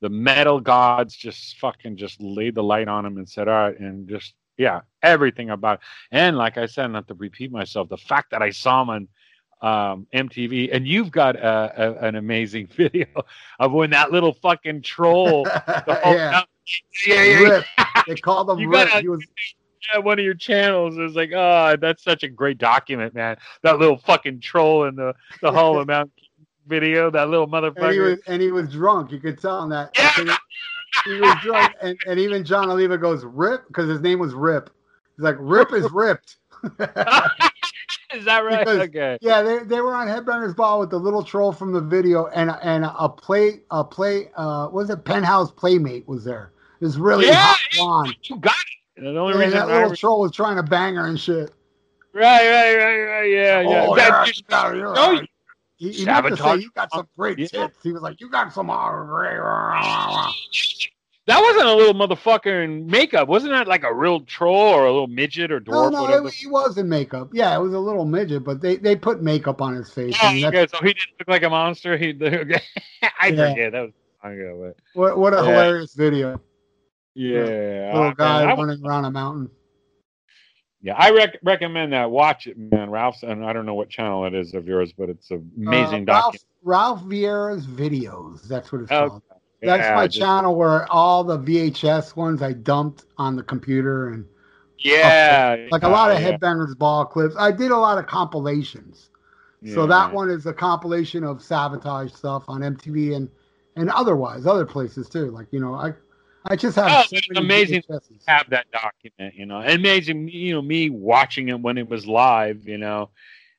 The 0.00 0.08
metal 0.08 0.60
gods 0.60 1.14
just 1.16 1.56
fucking 1.58 1.96
just 1.96 2.20
laid 2.20 2.54
the 2.54 2.62
light 2.62 2.88
on 2.88 3.06
him 3.06 3.16
and 3.16 3.28
said, 3.28 3.48
all 3.48 3.54
right, 3.54 3.78
and 3.78 4.08
just 4.08 4.34
yeah, 4.56 4.80
everything 5.02 5.50
about 5.50 5.74
it. 5.74 5.80
And 6.12 6.36
like 6.36 6.56
I 6.58 6.66
said, 6.66 6.88
not 6.88 7.08
to 7.08 7.14
repeat 7.14 7.50
myself, 7.52 7.88
the 7.88 7.96
fact 7.96 8.30
that 8.30 8.42
I 8.42 8.50
saw 8.50 8.82
him 8.82 8.90
on 8.90 9.08
um, 9.62 10.06
MTV, 10.14 10.70
and 10.72 10.86
you've 10.86 11.10
got 11.10 11.36
a, 11.36 11.72
a, 12.02 12.06
an 12.08 12.16
amazing 12.16 12.66
video 12.76 13.06
of 13.58 13.72
when 13.72 13.90
that 13.90 14.12
little 14.12 14.32
fucking 14.34 14.82
troll, 14.82 15.44
the 15.86 16.00
whole 16.02 16.14
yeah, 16.14 16.42
yeah, 17.06 17.22
yeah, 17.24 17.62
yeah, 17.78 18.02
They 18.06 18.14
called 18.22 18.50
him 18.50 18.58
You 18.58 18.68
Rip. 18.70 18.88
gotta- 18.90 19.08
was 19.08 19.24
yeah, 19.92 19.98
one 20.00 20.18
of 20.18 20.24
your 20.24 20.34
channels 20.34 20.96
is 20.96 21.14
like, 21.14 21.30
oh, 21.34 21.76
that's 21.78 22.02
such 22.02 22.22
a 22.22 22.28
great 22.28 22.56
document, 22.56 23.14
man. 23.14 23.36
That 23.62 23.78
little 23.78 23.98
fucking 23.98 24.40
troll 24.40 24.84
in 24.84 24.94
the 24.96 25.14
the 25.42 25.52
Hall 25.52 25.78
of 25.78 25.86
Mount 25.88 26.10
video, 26.66 27.10
that 27.10 27.28
little 27.28 27.44
and 27.44 27.54
he 27.54 27.70
motherfucker. 27.70 28.10
was 28.12 28.18
and 28.26 28.40
he 28.40 28.50
was 28.50 28.70
drunk. 28.70 29.12
You 29.12 29.20
could 29.20 29.38
tell 29.38 29.62
him 29.62 29.68
that. 29.70 29.90
Yeah. 29.98 30.36
He 31.04 31.20
was 31.20 31.36
drunk, 31.42 31.72
and, 31.82 31.98
and 32.06 32.18
even 32.20 32.44
Jon 32.44 32.70
Oliva 32.70 32.96
goes 32.98 33.24
Rip 33.24 33.66
because 33.68 33.88
his 33.88 34.00
name 34.00 34.18
was 34.18 34.34
Rip. 34.34 34.70
He's 35.16 35.24
like 35.24 35.36
Rip 35.38 35.72
is 35.72 35.90
ripped. 35.92 36.36
is 38.14 38.24
that 38.24 38.44
right? 38.44 38.60
Because- 38.64 38.78
okay. 38.88 39.18
Yeah, 39.20 39.42
they, 39.42 39.58
they 39.64 39.80
were 39.80 39.94
on 39.94 40.06
Headbangers 40.08 40.54
Ball 40.56 40.80
with 40.80 40.90
the 40.90 40.98
little 40.98 41.22
troll 41.22 41.52
from 41.52 41.72
the 41.72 41.80
video, 41.80 42.26
and 42.28 42.50
and 42.62 42.84
a 42.84 43.08
play 43.08 43.60
a 43.70 43.84
play 43.84 44.30
uh 44.36 44.64
what 44.66 44.74
was 44.74 44.90
it 44.90 45.04
Penthouse 45.04 45.50
Playmate 45.50 46.06
was 46.08 46.24
there. 46.24 46.52
It 46.80 46.84
was 46.84 46.98
really 46.98 47.26
Yeah, 47.26 47.34
hot 47.36 47.58
blonde. 47.76 48.16
You 48.24 48.36
got 48.36 48.54
it. 48.96 49.00
The 49.02 49.08
only 49.18 49.32
And 49.32 49.40
reason 49.40 49.58
that 49.58 49.68
I 49.68 49.74
little 49.74 49.90
re- 49.90 49.96
troll 49.96 50.20
was 50.20 50.32
trying 50.32 50.56
to 50.56 50.62
bang 50.62 50.94
her 50.96 51.06
and 51.06 51.18
shit. 51.18 51.50
right, 52.12 52.48
right, 52.48 52.76
right, 52.76 53.02
right, 53.04 53.30
yeah, 53.30 53.60
yeah. 53.60 53.86
Oh, 53.88 53.96
That 53.96 54.08
yeah, 54.08 54.24
just- 54.26 54.44
yeah, 54.48 54.72
you're 54.72 54.94
no, 54.94 55.12
right. 55.12 55.28
He, 55.76 55.90
he 55.90 56.04
meant 56.04 56.26
to 56.28 56.36
say 56.36 56.56
you 56.56 56.70
got 56.74 56.92
some 56.92 57.08
great 57.16 57.38
Yeah. 57.38 57.46
tits. 57.46 57.78
He 57.82 57.92
was 57.92 58.00
like, 58.02 58.20
you 58.20 58.30
got 58.30 58.52
some. 58.52 58.70
uh, 58.70 60.30
that 61.26 61.40
wasn't 61.40 61.66
a 61.66 61.74
little 61.74 61.94
motherfucker 61.94 62.62
in 62.64 62.86
makeup, 62.86 63.28
wasn't 63.28 63.52
that 63.52 63.66
like 63.66 63.82
a 63.82 63.92
real 63.92 64.20
troll 64.20 64.54
or 64.74 64.84
a 64.84 64.92
little 64.92 65.06
midget 65.06 65.50
or 65.50 65.58
dwarf? 65.60 65.90
no, 65.92 66.06
no, 66.06 66.26
it, 66.26 66.34
he 66.34 66.46
was 66.46 66.76
in 66.76 66.86
makeup. 66.88 67.30
Yeah, 67.32 67.56
it 67.56 67.60
was 67.60 67.72
a 67.72 67.78
little 67.78 68.04
midget, 68.04 68.44
but 68.44 68.60
they, 68.60 68.76
they 68.76 68.94
put 68.94 69.22
makeup 69.22 69.62
on 69.62 69.74
his 69.74 69.90
face. 69.90 70.14
And 70.22 70.42
that's- 70.42 70.64
okay, 70.64 70.66
so 70.70 70.82
he 70.82 70.92
didn't 70.92 71.18
look 71.18 71.28
like 71.28 71.42
a 71.42 71.48
monster. 71.50 71.96
He. 71.96 72.10
I 73.20 73.28
Yeah. 73.28 73.48
forget 73.50 73.72
that 73.72 73.80
was 73.80 73.92
long 74.22 74.34
ago, 74.34 74.74
but 74.94 75.00
What, 75.00 75.18
what 75.18 75.32
a 75.32 75.36
Yeah. 75.38 75.42
hilarious 75.44 75.94
video. 75.94 76.40
yeah, 77.14 77.90
Little 77.94 78.10
I- 78.10 78.14
guy 78.16 78.42
I- 78.42 78.54
running 78.56 78.84
around 78.86 79.06
a 79.06 79.10
mountain. 79.10 79.50
Yeah, 80.84 80.94
I 80.98 81.10
rec- 81.12 81.38
recommend 81.42 81.94
that. 81.94 82.10
Watch 82.10 82.46
it, 82.46 82.58
man. 82.58 82.90
Ralph's, 82.90 83.22
and 83.22 83.44
I 83.44 83.54
don't 83.54 83.64
know 83.64 83.72
what 83.74 83.88
channel 83.88 84.26
it 84.26 84.34
is 84.34 84.52
of 84.52 84.68
yours, 84.68 84.92
but 84.92 85.08
it's 85.08 85.30
an 85.30 85.50
amazing 85.56 86.08
uh, 86.08 86.12
Ralph, 86.12 86.24
document. 86.34 86.44
Ralph 86.62 87.02
Viera's 87.04 87.66
videos. 87.66 88.42
That's 88.42 88.70
what 88.70 88.82
it's 88.82 88.92
Oh, 88.92 89.08
called. 89.08 89.22
That's 89.62 89.80
Yeah, 89.82 89.94
my 89.94 90.06
just- 90.06 90.18
channel 90.18 90.54
where 90.56 90.86
all 90.92 91.24
the 91.24 91.38
VHS 91.38 92.14
ones 92.16 92.42
I 92.42 92.52
dumped 92.52 93.06
on 93.16 93.34
the 93.34 93.42
computer 93.42 94.10
and 94.10 94.26
Yeah, 94.78 95.56
like 95.70 95.84
a 95.84 95.88
lot 95.88 96.10
of 96.10 96.20
yeah, 96.20 96.32
Headbangers 96.36 96.76
Ball 96.76 97.06
clips. 97.06 97.34
I 97.38 97.50
did 97.50 97.70
a 97.70 97.76
lot 97.78 97.96
of 97.96 98.06
compilations. 98.06 99.08
So 99.72 99.80
yeah. 99.82 99.86
that 99.86 100.12
one 100.12 100.28
is 100.28 100.44
a 100.44 100.52
compilation 100.52 101.24
of 101.24 101.38
savatage 101.38 102.14
stuff 102.14 102.44
on 102.48 102.60
MTV 102.60 103.16
and 103.16 103.30
and 103.76 103.88
otherwise 103.90 104.44
other 104.46 104.66
places 104.66 105.08
too. 105.08 105.30
Like 105.30 105.46
you 105.50 105.60
know, 105.60 105.72
I 105.72 105.94
I 106.46 106.56
just 106.56 106.76
have 106.76 106.90
Oh, 106.90 107.02
so 107.08 107.16
it's 107.16 107.38
amazing. 107.38 107.82
Have 108.26 108.50
that 108.50 108.66
document, 108.70 109.34
you 109.34 109.46
know, 109.46 109.60
amazing, 109.60 110.28
you 110.28 110.54
know, 110.54 110.62
me 110.62 110.90
watching 110.90 111.48
it 111.48 111.58
when 111.60 111.78
it 111.78 111.88
was 111.88 112.06
live, 112.06 112.68
you 112.68 112.78
know, 112.78 113.10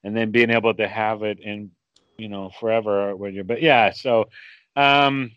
and 0.03 0.15
then 0.15 0.31
being 0.31 0.51
able 0.51 0.73
to 0.75 0.87
have 0.87 1.23
it 1.23 1.39
in, 1.39 1.71
you 2.17 2.29
know, 2.29 2.51
forever 2.59 3.15
with 3.15 3.33
you. 3.33 3.43
But 3.43 3.61
yeah, 3.61 3.91
so, 3.91 4.25
um, 4.75 5.31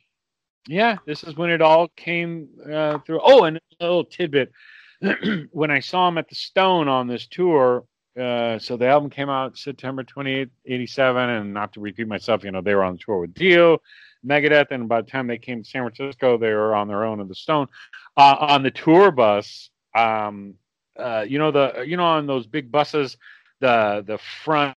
yeah, 0.66 0.99
this 1.07 1.24
is 1.24 1.36
when 1.36 1.51
it 1.51 1.62
all 1.62 1.88
came 1.96 2.49
uh, 2.70 2.99
through. 2.99 3.20
Oh, 3.22 3.44
and 3.44 3.57
a 3.57 3.61
little 3.80 4.05
tidbit: 4.05 4.53
when 5.51 5.70
I 5.70 5.80
saw 5.80 6.09
him 6.09 6.18
at 6.18 6.28
the 6.28 6.34
Stone 6.34 6.88
on 6.88 7.07
this 7.09 7.26
tour. 7.26 7.84
Uh, 8.18 8.59
so 8.59 8.76
the 8.76 8.88
album 8.88 9.09
came 9.09 9.28
out 9.28 9.57
September 9.57 10.03
28, 10.03 10.49
87, 10.66 11.30
and 11.30 11.55
not 11.55 11.72
to 11.72 11.78
repeat 11.78 12.09
myself, 12.09 12.42
you 12.42 12.51
know, 12.51 12.61
they 12.61 12.74
were 12.74 12.82
on 12.82 12.99
tour 12.99 13.20
with 13.20 13.32
Dio, 13.32 13.78
Megadeth, 14.27 14.71
and 14.71 14.89
by 14.89 15.01
the 15.01 15.11
time 15.11 15.27
they 15.27 15.39
came 15.39 15.62
to 15.62 15.69
San 15.69 15.83
Francisco, 15.83 16.39
they 16.39 16.53
were 16.53 16.75
on 16.75 16.89
their 16.89 17.05
own 17.05 17.21
at 17.21 17.29
the 17.29 17.35
Stone. 17.35 17.69
Uh, 18.16 18.37
on 18.41 18.62
the 18.62 18.71
tour 18.71 19.11
bus, 19.11 19.71
um, 19.95 20.55
uh, 20.99 21.25
you 21.27 21.39
know 21.39 21.51
the 21.51 21.85
you 21.87 21.97
know 21.97 22.05
on 22.05 22.27
those 22.27 22.47
big 22.47 22.71
buses, 22.71 23.16
the 23.61 24.05
the 24.07 24.19
front, 24.45 24.77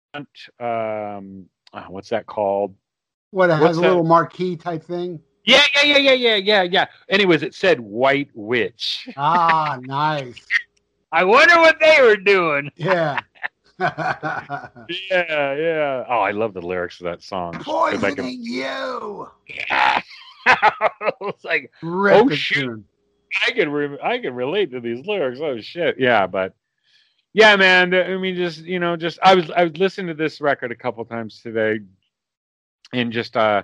um, 0.59 1.45
uh, 1.73 1.85
what's 1.89 2.09
that 2.09 2.25
called? 2.25 2.75
What 3.31 3.49
it 3.49 3.53
has 3.53 3.77
a 3.77 3.81
little 3.81 4.03
marquee 4.03 4.55
type 4.55 4.83
thing. 4.83 5.19
Yeah, 5.43 5.63
yeah, 5.75 5.83
yeah, 5.83 5.97
yeah, 5.97 6.13
yeah, 6.13 6.35
yeah, 6.35 6.61
yeah. 6.63 6.85
Anyways, 7.09 7.41
it 7.41 7.55
said 7.55 7.79
White 7.79 8.29
Witch. 8.33 9.09
Ah, 9.17 9.79
nice. 9.81 10.45
I 11.11 11.23
wonder 11.23 11.55
what 11.57 11.77
they 11.79 11.97
were 12.01 12.15
doing. 12.15 12.71
Yeah. 12.75 13.19
Yeah, 15.09 15.53
yeah. 15.55 16.03
Oh, 16.07 16.19
I 16.19 16.31
love 16.31 16.53
the 16.53 16.61
lyrics 16.61 16.99
of 17.01 17.05
that 17.05 17.23
song. 17.23 17.55
I 17.55 17.59
can- 17.59 17.63
Poisoning 17.99 18.41
you. 18.41 19.29
Yeah. 19.47 20.01
it's 21.21 21.43
like 21.43 21.71
Rip 21.81 22.25
Oh, 22.25 22.29
shoot. 22.29 22.83
I 23.47 23.51
can 23.51 23.71
re- 23.71 23.99
I 24.03 24.17
can 24.19 24.33
relate 24.33 24.71
to 24.71 24.79
these 24.79 25.05
lyrics. 25.05 25.39
Oh 25.41 25.59
shit, 25.61 25.95
yeah, 25.99 26.27
but 26.27 26.53
yeah, 27.33 27.55
man. 27.55 27.93
I 27.93 28.17
mean, 28.17 28.35
just 28.35 28.59
you 28.59 28.79
know, 28.79 28.97
just 28.97 29.19
I 29.23 29.35
was 29.35 29.49
I 29.51 29.63
was 29.63 29.77
listening 29.77 30.07
to 30.07 30.13
this 30.13 30.41
record 30.41 30.71
a 30.71 30.75
couple 30.75 31.05
times 31.05 31.41
today, 31.41 31.79
and 32.93 33.11
just 33.11 33.37
uh, 33.37 33.63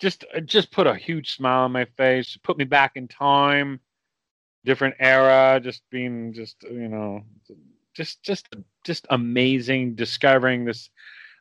just 0.00 0.24
uh, 0.34 0.40
just 0.40 0.70
put 0.72 0.86
a 0.86 0.94
huge 0.94 1.36
smile 1.36 1.64
on 1.64 1.72
my 1.72 1.84
face, 1.96 2.38
put 2.42 2.56
me 2.56 2.64
back 2.64 2.92
in 2.96 3.08
time, 3.08 3.80
different 4.64 4.94
era, 4.98 5.60
just 5.62 5.82
being 5.90 6.32
just 6.32 6.62
you 6.62 6.88
know, 6.88 7.22
just 7.94 8.22
just 8.22 8.48
just 8.84 9.06
amazing 9.10 9.94
discovering 9.94 10.64
this 10.64 10.90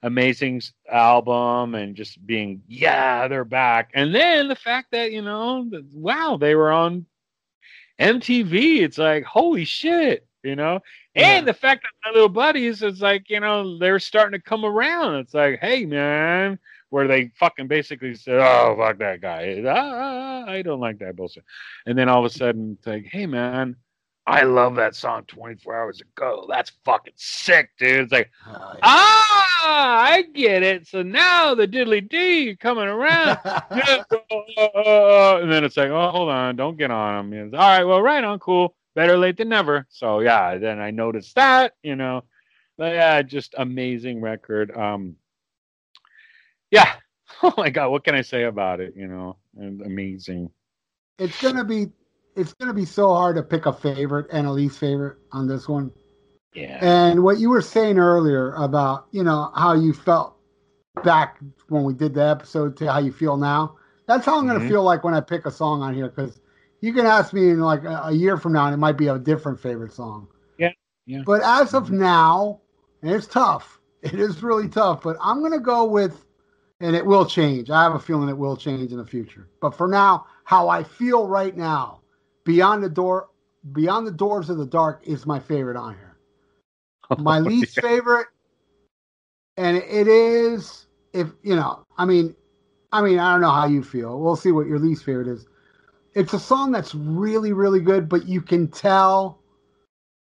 amazing 0.03 0.61
album 0.91 1.75
and 1.75 1.95
just 1.95 2.25
being 2.25 2.61
yeah 2.67 3.27
they're 3.27 3.45
back. 3.45 3.91
And 3.93 4.13
then 4.13 4.47
the 4.47 4.55
fact 4.55 4.91
that 4.91 5.11
you 5.11 5.21
know 5.21 5.67
that, 5.69 5.85
wow 5.93 6.37
they 6.39 6.55
were 6.55 6.71
on 6.71 7.05
MTV 7.99 8.81
it's 8.81 8.97
like 8.97 9.23
holy 9.23 9.65
shit 9.65 10.27
you 10.43 10.55
know? 10.55 10.79
And 11.13 11.47
the 11.47 11.53
fact 11.53 11.83
that 11.83 12.09
my 12.09 12.13
little 12.13 12.29
buddies 12.29 12.81
is 12.81 13.01
like 13.01 13.29
you 13.29 13.39
know 13.39 13.77
they're 13.77 13.99
starting 13.99 14.39
to 14.39 14.43
come 14.43 14.65
around. 14.65 15.15
It's 15.15 15.33
like 15.33 15.59
hey 15.59 15.85
man 15.85 16.57
where 16.89 17.07
they 17.07 17.31
fucking 17.35 17.67
basically 17.67 18.15
said 18.15 18.39
oh 18.39 18.75
fuck 18.77 18.97
that 18.99 19.21
guy. 19.21 19.61
Ah, 19.67 20.45
I 20.47 20.61
don't 20.61 20.79
like 20.79 20.99
that 20.99 21.15
bullshit. 21.15 21.43
And 21.85 21.97
then 21.97 22.09
all 22.09 22.25
of 22.25 22.31
a 22.31 22.33
sudden 22.33 22.77
it's 22.77 22.87
like 22.87 23.05
hey 23.05 23.25
man 23.25 23.75
I 24.31 24.43
love 24.43 24.75
that 24.75 24.95
song 24.95 25.23
24 25.27 25.75
hours 25.75 26.01
ago 26.01 26.45
that's 26.49 26.71
fucking 26.85 27.13
sick 27.15 27.69
dude 27.77 28.01
it's 28.03 28.11
like 28.11 28.31
Oh, 28.47 28.77
Ah, 29.63 30.03
I 30.03 30.23
get 30.23 30.63
it. 30.63 30.87
So 30.87 31.03
now 31.03 31.53
the 31.53 31.67
diddly 31.67 32.07
D 32.09 32.55
coming 32.55 32.85
around. 32.87 33.37
Yeah, 33.45 34.03
and 35.41 35.51
then 35.51 35.63
it's 35.63 35.77
like, 35.77 35.89
oh, 35.91 36.09
hold 36.09 36.29
on, 36.29 36.55
don't 36.55 36.77
get 36.77 36.89
on 36.91 37.31
him. 37.31 37.53
All 37.53 37.59
right, 37.59 37.83
well, 37.83 38.01
right 38.01 38.23
on, 38.23 38.39
cool. 38.39 38.75
Better 38.95 39.17
late 39.17 39.37
than 39.37 39.49
never. 39.49 39.85
So 39.89 40.19
yeah, 40.21 40.57
then 40.57 40.79
I 40.79 40.89
noticed 40.91 41.35
that, 41.35 41.73
you 41.83 41.95
know. 41.95 42.23
But 42.77 42.93
yeah, 42.93 43.21
just 43.21 43.53
amazing 43.57 44.21
record. 44.21 44.75
Um, 44.75 45.15
yeah. 46.71 46.93
Oh 47.43 47.53
my 47.57 47.71
God, 47.71 47.89
what 47.89 48.03
can 48.03 48.13
I 48.13 48.21
say 48.21 48.43
about 48.43 48.81
it? 48.81 48.93
You 48.95 49.07
know, 49.07 49.37
amazing. 49.57 50.51
it's 51.17 51.41
gonna 51.41 51.63
be 51.63 51.87
it's 52.35 52.53
gonna 52.53 52.73
be 52.73 52.85
so 52.85 53.13
hard 53.13 53.35
to 53.35 53.43
pick 53.43 53.65
a 53.65 53.73
favorite 53.73 54.27
and 54.31 54.47
a 54.47 54.51
least 54.51 54.79
favorite 54.79 55.17
on 55.31 55.47
this 55.47 55.67
one. 55.67 55.91
Yeah. 56.53 56.79
And 56.81 57.23
what 57.23 57.39
you 57.39 57.49
were 57.49 57.61
saying 57.61 57.97
earlier 57.97 58.53
about, 58.53 59.07
you 59.11 59.23
know, 59.23 59.51
how 59.55 59.73
you 59.73 59.93
felt 59.93 60.35
back 61.03 61.37
when 61.69 61.83
we 61.83 61.93
did 61.93 62.13
the 62.13 62.23
episode 62.23 62.75
to 62.77 62.91
how 62.91 62.99
you 62.99 63.11
feel 63.11 63.37
now, 63.37 63.77
that's 64.05 64.25
how 64.25 64.37
I'm 64.37 64.45
going 64.45 64.55
to 64.55 64.59
mm-hmm. 64.59 64.73
feel 64.73 64.83
like 64.83 65.03
when 65.03 65.13
I 65.13 65.21
pick 65.21 65.45
a 65.45 65.51
song 65.51 65.81
on 65.81 65.93
here. 65.93 66.09
Because 66.09 66.41
you 66.81 66.93
can 66.93 67.05
ask 67.05 67.31
me 67.33 67.49
in 67.51 67.61
like 67.61 67.83
a, 67.83 68.01
a 68.05 68.11
year 68.11 68.37
from 68.37 68.53
now, 68.53 68.65
and 68.65 68.73
it 68.73 68.77
might 68.77 68.97
be 68.97 69.07
a 69.07 69.17
different 69.17 69.59
favorite 69.59 69.93
song. 69.93 70.27
Yeah, 70.57 70.71
yeah. 71.05 71.21
But 71.25 71.41
as 71.43 71.73
of 71.73 71.85
mm-hmm. 71.85 71.99
now, 71.99 72.61
and 73.01 73.11
it's 73.11 73.27
tough. 73.27 73.79
It 74.01 74.15
is 74.15 74.43
really 74.43 74.67
tough. 74.67 75.03
But 75.03 75.15
I'm 75.21 75.39
going 75.39 75.53
to 75.53 75.59
go 75.59 75.85
with, 75.85 76.25
and 76.81 76.95
it 76.95 77.05
will 77.05 77.25
change. 77.25 77.69
I 77.69 77.83
have 77.83 77.95
a 77.95 77.99
feeling 77.99 78.27
it 78.29 78.37
will 78.37 78.57
change 78.57 78.91
in 78.91 78.97
the 78.97 79.05
future. 79.05 79.47
But 79.61 79.75
for 79.75 79.87
now, 79.87 80.25
how 80.43 80.67
I 80.67 80.83
feel 80.83 81.27
right 81.27 81.55
now, 81.55 82.00
Beyond 82.43 82.83
the 82.83 82.89
Door, 82.89 83.29
Beyond 83.71 84.07
the 84.07 84.11
Doors 84.11 84.49
of 84.49 84.57
the 84.57 84.65
Dark 84.65 85.01
is 85.05 85.25
my 85.25 85.39
favorite 85.39 85.77
on 85.77 85.95
here. 85.95 86.07
Oh, 87.09 87.15
my 87.17 87.39
least 87.39 87.77
favorite 87.81 88.27
and 89.57 89.77
it 89.77 90.07
is 90.07 90.87
if 91.13 91.29
you 91.43 91.55
know 91.55 91.83
i 91.97 92.05
mean 92.05 92.35
i 92.91 93.01
mean 93.01 93.19
i 93.19 93.31
don't 93.31 93.41
know 93.41 93.51
how 93.51 93.67
you 93.67 93.83
feel. 93.83 94.19
We'll 94.19 94.35
see 94.35 94.51
what 94.51 94.67
your 94.67 94.79
least 94.79 95.03
favorite 95.03 95.27
is. 95.27 95.45
It's 96.13 96.33
a 96.33 96.39
song 96.39 96.71
that's 96.71 96.95
really 96.95 97.53
really 97.53 97.79
good 97.79 98.07
but 98.07 98.27
you 98.27 98.41
can 98.41 98.67
tell 98.67 99.39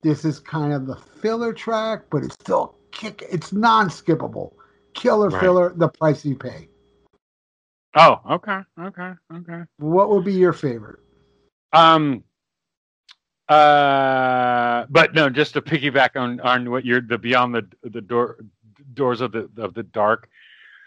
this 0.03 0.25
is 0.25 0.41
kind 0.41 0.73
of 0.73 0.87
the 0.87 0.97
filler 0.97 1.53
track 1.53 2.03
but 2.11 2.25
it's 2.25 2.35
still 2.41 2.77
kick 2.91 3.23
it's 3.31 3.53
non-skippable. 3.53 4.53
Killer 4.95 5.31
Right. 5.31 5.41
filler 5.41 5.73
the 5.75 5.89
price 5.89 6.25
you 6.25 6.37
pay. 6.37 6.69
Oh, 7.97 8.21
okay, 8.31 8.59
okay, 8.81 9.13
okay. 9.33 9.63
what 9.79 10.11
would 10.11 10.25
be 10.25 10.33
your 10.33 10.53
favorite 10.53 10.99
Um. 11.75 12.25
Uh, 13.49 14.87
but 14.89 15.12
no, 15.14 15.29
just 15.29 15.53
to 15.53 15.61
piggyback 15.61 16.16
on 16.16 16.41
on 16.41 16.70
what 16.70 16.85
you're 16.85 17.03
the 17.03 17.18
beyond 17.18 17.55
the 17.55 17.66
the 17.83 18.01
door 18.01 18.39
doors 18.95 19.20
of 19.20 19.33
the 19.33 19.51
of 19.59 19.75
the 19.75 19.83
dark. 19.83 20.29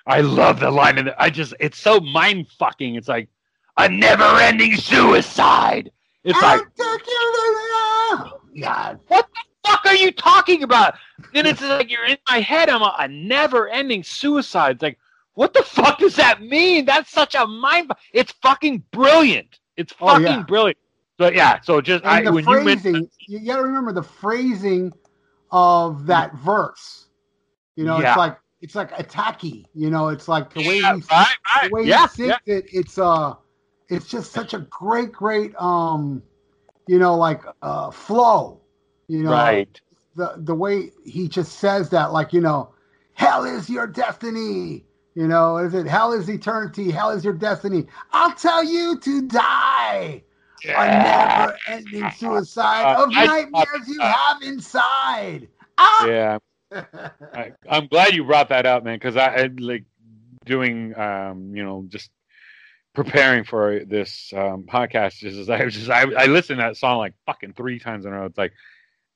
I 0.08 0.22
love 0.22 0.60
the 0.60 0.72
line 0.72 0.98
and. 0.98 1.14
I 1.20 1.30
just 1.30 1.54
it's 1.60 1.78
so 1.78 2.00
mind 2.00 2.48
fucking. 2.58 2.96
It's 2.96 3.08
like 3.08 3.30
a 3.78 3.88
never 3.88 4.24
ending 4.40 4.76
suicide. 4.76 5.92
It's 6.24 6.42
like 6.42 6.62
I'll 6.62 6.98
take 6.98 7.08
you 7.08 7.32
to 7.34 8.32
the- 8.56 9.24
fuck 9.68 9.86
are 9.86 9.96
you 9.96 10.12
talking 10.12 10.64
about? 10.64 10.96
Then 11.34 11.46
it's 11.46 11.62
like 11.78 11.92
you're 11.92 12.06
in 12.06 12.18
my 12.30 12.40
head. 12.40 12.70
I'm 12.70 12.82
a, 12.82 12.96
a 13.00 13.08
never 13.08 13.68
ending 13.68 14.04
suicide. 14.04 14.76
It's 14.76 14.84
like 14.84 14.98
what 15.34 15.54
the 15.54 15.62
fuck 15.64 16.00
does 16.00 16.16
that 16.16 16.42
mean? 16.42 16.86
That's 16.86 17.12
such 17.12 17.36
a 17.36 17.46
mind. 17.46 17.92
It's 18.12 18.32
fucking 18.42 18.84
brilliant. 18.92 19.60
It's 19.78 19.94
Oh, 20.02 20.08
fucking 20.08 20.26
yeah. 20.26 20.44
brilliant. 20.44 20.78
But 21.18 21.34
yeah, 21.36 21.62
so 21.62 21.82
just 21.82 22.06
I, 22.06 22.24
the 22.24 22.32
when 22.32 22.46
you 22.46 22.54
phrasing, 22.54 23.10
you, 23.28 23.40
got 23.40 23.58
to 23.58 23.64
remember 23.64 23.92
the 23.92 24.04
phrasing 24.04 24.94
of 25.52 26.06
that 26.08 26.36
verse. 26.36 27.08
You 27.76 27.86
know, 27.86 28.00
Yeah. 28.00 28.10
it's 28.10 28.18
like 28.18 28.38
it's 28.62 28.76
like 28.76 28.92
attacky. 28.92 29.66
You 29.74 29.90
know, 29.90 30.10
it's 30.10 30.28
like 30.28 30.54
the 30.54 30.62
way 30.62 30.80
yeah, 30.80 30.96
he 30.96 31.02
right, 31.10 31.36
the 31.64 31.70
way 31.72 31.84
yeah, 31.86 32.02
he 32.02 32.08
sings 32.08 32.36
it. 32.46 32.66
It's 32.72 32.98
uh, 33.00 33.34
it's 33.90 34.08
just 34.08 34.32
such 34.32 34.54
a 34.54 34.60
great, 34.70 35.12
great 35.12 35.56
um, 35.56 36.22
you 36.88 37.00
know, 37.00 37.16
like 37.16 37.44
uh, 37.62 37.92
flow. 37.92 38.62
You 39.08 39.24
know, 39.24 39.32
right. 39.32 39.82
the 40.16 40.36
the 40.38 40.56
way 40.56 40.92
he 41.06 41.28
just 41.28 41.60
says 41.60 41.90
that, 41.92 42.12
like 42.12 42.34
you 42.34 42.42
know, 42.42 42.74
hell 43.14 43.44
is 43.44 43.70
your 43.70 43.88
destiny. 43.88 44.87
You 45.18 45.28
know, 45.28 45.58
is 45.58 45.74
it 45.74 45.88
hell 45.88 46.14
is 46.14 46.30
eternity? 46.30 46.92
Hell 46.92 47.10
is 47.10 47.26
your 47.26 47.34
destiny. 47.34 47.88
I'll 48.14 48.36
tell 48.36 48.64
you 48.64 49.00
to 49.00 49.24
die 49.24 50.22
a 50.64 50.70
never 50.70 51.58
ending 51.68 52.12
suicide 52.18 52.84
Uh, 52.84 53.04
of 53.06 53.10
I- 53.16 53.26
nightmares 53.26 53.88
you 53.88 54.00
have 54.00 54.44
inside. 54.44 55.48
Ah! 55.80 56.06
Yeah, 56.06 56.38
I, 57.34 57.52
I'm 57.68 57.88
glad 57.88 58.14
you 58.14 58.26
brought 58.26 58.50
that 58.50 58.68
up, 58.68 58.84
man, 58.84 58.98
because 58.98 59.18
I, 59.18 59.26
I 59.36 59.50
like 59.58 59.86
doing, 60.46 60.96
um, 60.96 61.56
you 61.56 61.64
know, 61.64 61.86
just 61.88 62.12
preparing 62.94 63.44
for 63.44 63.86
this 63.86 64.32
um, 64.36 64.66
podcast. 64.70 65.16
Just 65.18 65.38
as 65.40 65.50
I 65.50 65.64
was 65.66 65.74
just, 65.74 65.90
I, 65.90 66.02
I 66.16 66.26
listened 66.28 66.60
to 66.60 66.64
that 66.66 66.78
song 66.78 67.00
like 67.00 67.16
fucking 67.26 67.54
three 67.54 67.80
times 67.80 68.06
in 68.06 68.14
a 68.14 68.20
row. 68.20 68.26
It's 68.26 68.38
like, 68.38 68.54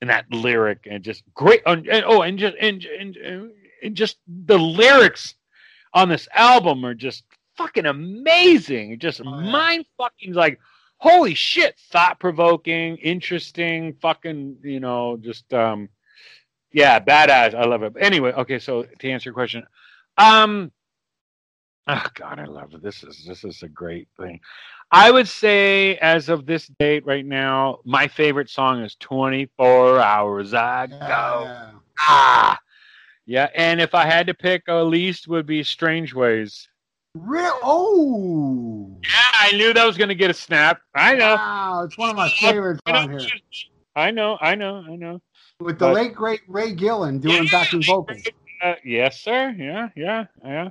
and 0.02 0.10
that 0.10 0.26
lyric 0.34 0.88
and 0.90 1.04
just 1.04 1.22
great. 1.36 1.62
And, 1.68 1.88
and- 1.88 2.06
oh, 2.08 2.24
and 2.24 2.40
just 2.40 2.56
and, 2.60 2.84
and 2.86 3.52
and 3.84 3.96
just 3.96 4.18
the 4.28 4.58
lyrics 4.58 5.36
on 5.94 6.10
this 6.10 6.28
album 6.34 6.86
are 6.86 6.94
just 6.94 7.24
fucking 7.58 7.86
amazing. 7.86 9.00
Just 9.00 9.22
Oh, 9.22 9.26
yeah. 9.40 9.52
mind 9.52 9.86
fucking 9.98 10.34
like. 10.34 10.60
Holy 10.98 11.34
shit! 11.34 11.80
Thought 11.92 12.20
provoking, 12.20 12.96
interesting, 12.98 13.94
fucking, 14.04 14.58
you 14.62 14.80
know, 14.80 15.18
just 15.20 15.52
um, 15.52 15.90
yeah, 16.74 17.00
badass. 17.00 17.56
I 17.56 17.66
love 17.66 17.82
it. 17.82 17.94
But 17.94 18.04
anyway, 18.04 18.32
okay. 18.34 18.60
So 18.60 18.84
to 18.84 19.10
answer 19.10 19.30
your 19.30 19.34
question, 19.34 19.66
um, 20.20 20.72
oh 21.88 22.06
god, 22.14 22.38
I 22.38 22.46
love 22.46 22.76
it. 22.76 22.84
This 22.84 23.04
is 23.04 23.26
this 23.26 23.44
is 23.44 23.64
a 23.64 23.68
great 23.68 24.10
thing. 24.16 24.40
I 24.92 25.10
would 25.10 25.28
say, 25.28 25.98
as 25.98 26.30
of 26.30 26.46
this 26.46 26.68
date 26.80 27.04
right 27.06 27.26
now, 27.26 27.80
my 27.84 28.08
favorite 28.08 28.50
song 28.52 28.84
is 28.84 28.96
"24 29.00 30.00
Hours 30.00 30.50
Ago." 30.54 30.98
Yeah. 31.00 31.72
Ah, 32.00 32.60
yeah. 33.26 33.50
And 33.56 33.80
if 33.82 33.94
I 33.96 34.06
had 34.06 34.28
to 34.28 34.34
pick, 34.34 34.64
a 34.68 34.84
least 34.84 35.28
would 35.28 35.46
be 35.46 35.64
"Strange 35.64 36.14
Wings." 36.14 36.68
Real 37.14 37.58
oh 37.62 38.98
Yeah, 39.04 39.10
I 39.34 39.52
knew 39.58 39.74
that 39.74 39.86
was 39.86 39.98
going 39.98 40.10
to 40.10 40.16
get 40.16 40.30
a 40.30 40.34
snap. 40.34 40.80
I 40.96 41.14
know. 41.16 41.36
wow, 41.36 41.84
it's 41.84 41.98
one 41.98 42.10
of 42.10 42.16
my 42.16 42.30
favorites 42.30 42.80
I 42.86 42.92
on 43.04 43.12
know. 43.12 43.20
here. 43.20 43.28
I 43.96 44.12
know. 44.12 44.38
I 44.40 44.56
know. 44.56 44.78
I 44.88 44.96
know. 44.96 45.22
With 45.60 45.78
the 45.78 45.92
late 45.92 46.16
great 46.16 46.42
Ray 46.48 46.74
Gillen 46.74 47.20
doing 47.20 47.44
Yeah. 47.44 47.50
backing 47.52 47.84
vocals. 47.84 48.22
Uh, 48.62 48.76
yes, 48.86 49.20
sir. 49.20 49.54
Yeah, 49.58 49.90
yeah, 49.96 50.26
yeah. 50.44 50.70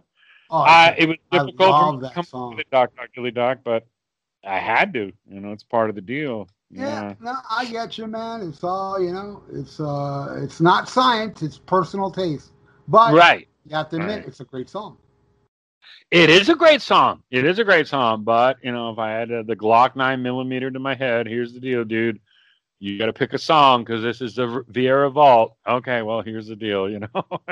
Oh, 0.48 0.62
Uh, 0.62 0.94
it 0.96 1.08
was 1.08 1.16
I 1.30 1.38
difficult 1.38 1.70
love 1.70 1.94
for 1.94 2.00
me 2.02 2.08
to 2.08 2.14
come 2.14 2.24
song. 2.24 2.56
to 2.56 2.64
doc, 2.70 2.90
Doc 2.96 3.34
Doc, 3.34 3.58
but 3.64 3.86
I 4.44 4.58
had 4.58 4.92
to. 4.94 5.12
You 5.28 5.40
know, 5.40 5.52
it's 5.52 5.64
part 5.64 5.90
of 5.90 5.96
the 5.96 6.00
deal. 6.00 6.48
Yeah, 6.70 6.86
Yeah. 6.86 7.14
no, 7.20 7.34
I 7.50 7.64
get 7.66 7.98
you, 7.98 8.06
man. 8.06 8.42
It's 8.48 8.62
all 8.62 9.00
you 9.02 9.12
know. 9.12 9.42
It's 9.52 9.80
uh, 9.80 10.38
it's 10.42 10.60
not 10.60 10.88
science. 10.88 11.42
It's 11.42 11.58
personal 11.58 12.10
taste. 12.10 12.52
But 12.88 13.14
Right. 13.14 13.48
you 13.66 13.74
have 13.76 13.88
to 13.90 13.96
admit, 13.96 14.18
Right. 14.20 14.26
it's 14.28 14.40
a 14.40 14.44
great 14.44 14.68
song. 14.68 14.96
it 16.10 16.28
is 16.30 16.48
a 16.48 16.54
great 16.56 16.82
song. 16.82 17.22
It 17.30 17.44
is 17.44 17.58
a 17.60 17.64
great 17.64 17.86
song, 17.86 18.24
but 18.24 18.56
you 18.62 18.72
know, 18.72 18.90
if 18.90 18.98
I 18.98 19.10
had 19.12 19.30
uh, 19.32 19.42
the 19.42 19.54
Glock 19.56 19.94
nine 19.96 20.22
millimeter 20.22 20.70
to 20.70 20.78
my 20.78 20.94
head, 20.94 21.26
here's 21.26 21.52
the 21.52 21.60
deal, 21.60 21.84
dude. 21.84 22.20
You 22.80 22.98
got 22.98 23.06
to 23.06 23.12
pick 23.12 23.32
a 23.34 23.38
song 23.38 23.84
because 23.84 24.02
this 24.02 24.20
is 24.20 24.34
the 24.34 24.64
Viera 24.72 25.12
Vault. 25.12 25.54
Okay, 25.68 26.02
well, 26.02 26.22
here's 26.22 26.46
the 26.48 26.56
deal, 26.56 26.88
you 26.88 26.98
know. 27.00 27.08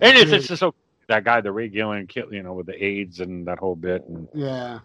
and 0.00 0.16
it's, 0.18 0.32
it's 0.32 0.48
just 0.48 0.60
so 0.60 0.74
that 1.08 1.24
guy, 1.24 1.40
the 1.42 1.52
Ray 1.52 1.68
Gillen, 1.68 2.08
you 2.30 2.42
know, 2.42 2.54
with 2.54 2.66
the 2.66 2.82
AIDS 2.84 3.20
and 3.20 3.46
that 3.46 3.58
whole 3.58 3.76
bit, 3.76 4.04
and 4.08 4.26
Yeah. 4.34 4.78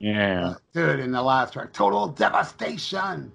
Yeah, 0.00 0.54
Dude, 0.72 1.00
in 1.00 1.10
the 1.12 1.22
last 1.22 1.52
track, 1.54 1.72
total 1.72 2.08
devastation. 2.08 3.32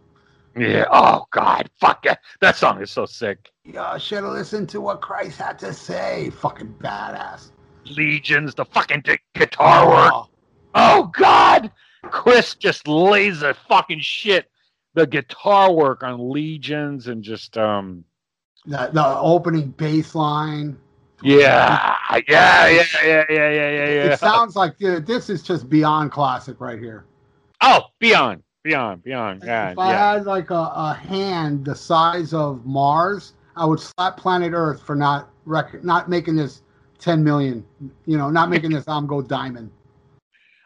yeah. 0.58 0.86
Oh 0.92 1.26
God, 1.32 1.70
fuck 1.80 2.06
it. 2.06 2.18
That 2.40 2.56
song 2.56 2.82
is 2.82 2.90
so 2.92 3.06
sick. 3.06 3.52
You 3.66 3.82
should 3.98 4.24
have 4.24 4.34
listened 4.34 4.70
to 4.70 4.82
what 4.82 5.02
Christ 5.02 5.40
had 5.40 5.60
to 5.60 5.74
say. 5.74 6.30
Fucking 6.30 6.76
badass. 6.80 7.52
Legions, 7.86 8.56
the 8.56 8.66
fucking 8.66 9.04
guitar 9.34 9.90
work. 9.90 10.14
Oh, 10.14 10.30
Oh 10.76 11.12
God, 11.14 11.72
Criss 12.04 12.56
just 12.56 12.88
lays 12.88 13.42
the 13.42 13.56
fucking 13.68 14.00
shit. 14.00 14.50
The 14.96 15.06
guitar 15.08 15.72
work 15.72 16.04
on 16.04 16.32
Legions 16.32 17.08
and 17.08 17.24
just 17.24 17.58
um 17.58 18.04
the, 18.66 18.90
the 18.94 19.06
opening 19.06 19.70
bass 19.72 20.16
line. 20.16 20.78
Yeah 21.24 21.96
yeah 22.28 22.68
yeah 22.68 22.70
yeah 22.70 22.86
yeah 23.04 23.26
yeah 23.30 23.50
yeah 23.50 23.70
yeah. 23.70 24.14
It 24.14 24.20
sounds 24.20 24.56
like 24.56 24.78
dude, 24.78 25.06
this 25.06 25.30
is 25.30 25.42
just 25.44 25.70
beyond 25.70 26.12
classic 26.12 26.60
right 26.60 26.80
here. 26.80 27.06
oh, 27.62 27.84
beyond, 28.00 28.44
beyond, 28.64 29.04
beyond. 29.04 29.44
Yeah, 29.46 29.72
if 29.72 29.80
I 29.80 29.92
yeah. 29.92 30.14
had 30.14 30.26
like 30.26 30.50
a, 30.50 30.72
a 30.76 30.94
hand 30.94 31.66
the 31.66 31.76
size 31.76 32.34
of 32.34 32.66
Mars, 32.66 33.34
I 33.56 33.66
would 33.66 33.80
slap 33.80 34.18
planet 34.18 34.52
Earth 34.54 34.82
for 34.82 34.96
not 34.96 35.30
rec- 35.46 35.84
not 35.84 36.10
making 36.10 36.36
this 36.36 36.62
10 37.00 37.24
million. 37.24 37.66
You 38.06 38.18
know, 38.18 38.30
not 38.30 38.50
making 38.50 38.72
this 38.72 38.88
I'm 38.88 39.08
go 39.08 39.22
diamond. 39.22 39.72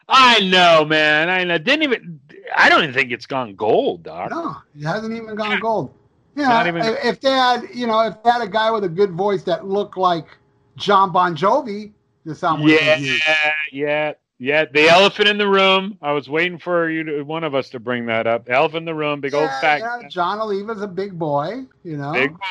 I 0.08 0.40
know, 0.40 0.84
man. 0.84 1.28
I 1.28 1.44
know. 1.44 1.58
Didn't 1.58 1.82
even. 1.82 2.20
I 2.56 2.68
don't 2.70 2.82
even 2.82 2.94
think 2.94 3.12
it's 3.12 3.26
gone 3.26 3.54
gold, 3.54 4.04
doc. 4.04 4.30
No, 4.30 4.56
it 4.74 4.84
hasn't 4.86 5.14
even 5.14 5.34
gone 5.34 5.60
gold. 5.60 5.92
Yeah, 6.34 6.66
even- 6.66 6.82
if 6.82 7.20
they 7.20 7.30
had, 7.30 7.64
you 7.74 7.86
know, 7.86 8.00
if 8.06 8.22
they 8.22 8.30
had 8.30 8.40
a 8.42 8.48
guy 8.48 8.70
with 8.70 8.84
a 8.84 8.88
good 8.88 9.10
voice 9.10 9.42
that 9.42 9.66
looked 9.66 9.96
like 9.96 10.26
Jon 10.78 11.12
Bon 11.12 11.36
Jovi, 11.36 11.92
this 12.24 12.42
album 12.42 12.68
Yeah, 12.68 12.98
yeah, 13.72 14.12
yeah. 14.38 14.64
The 14.64 14.88
elephant 14.88 15.28
in 15.28 15.38
the 15.38 15.48
room. 15.48 15.98
I 16.00 16.12
was 16.12 16.28
waiting 16.28 16.58
for 16.58 16.88
you, 16.88 17.04
to, 17.04 17.22
one 17.22 17.44
of 17.44 17.54
us, 17.54 17.70
to 17.70 17.80
bring 17.80 18.06
that 18.06 18.26
up. 18.26 18.48
Elephant 18.48 18.78
in 18.82 18.84
the 18.84 18.94
room, 18.94 19.20
big 19.20 19.34
old 19.34 19.44
Yeah, 19.46 19.60
fat, 19.60 19.80
yeah, 19.80 20.08
Jon 20.08 20.38
Oliva's 20.38 20.80
a 20.80 20.86
big 20.86 21.18
boy, 21.18 21.64
you 21.82 21.96
know. 21.96 22.12
big, 22.12 22.32
boy. 22.32 22.46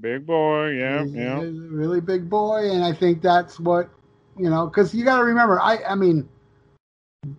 big 0.00 0.26
boy. 0.26 0.68
Yeah, 0.70 1.04
He's- 1.04 1.14
yeah. 1.14 1.40
he's 1.40 1.48
a 1.48 1.68
really 1.70 2.00
big 2.00 2.28
boy, 2.28 2.70
and 2.70 2.84
I 2.84 2.92
think 2.92 3.22
that's 3.22 3.58
what 3.60 3.88
you 4.36 4.50
know. 4.50 4.66
Because 4.66 4.94
you 4.94 5.04
got 5.04 5.18
to 5.18 5.24
remember, 5.24 5.60
I 5.60 5.78
I 5.88 5.94
mean, 5.94 6.28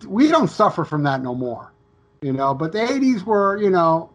we 0.08 0.28
don't 0.30 0.50
suffer 0.50 0.86
from 0.86 1.04
that 1.04 1.22
no 1.22 1.36
more, 1.36 1.72
you 2.22 2.34
know. 2.34 2.54
But 2.54 2.72
the 2.72 2.80
'80s 2.80 3.24
were, 3.24 3.58
you 3.58 3.70
know, 3.70 4.12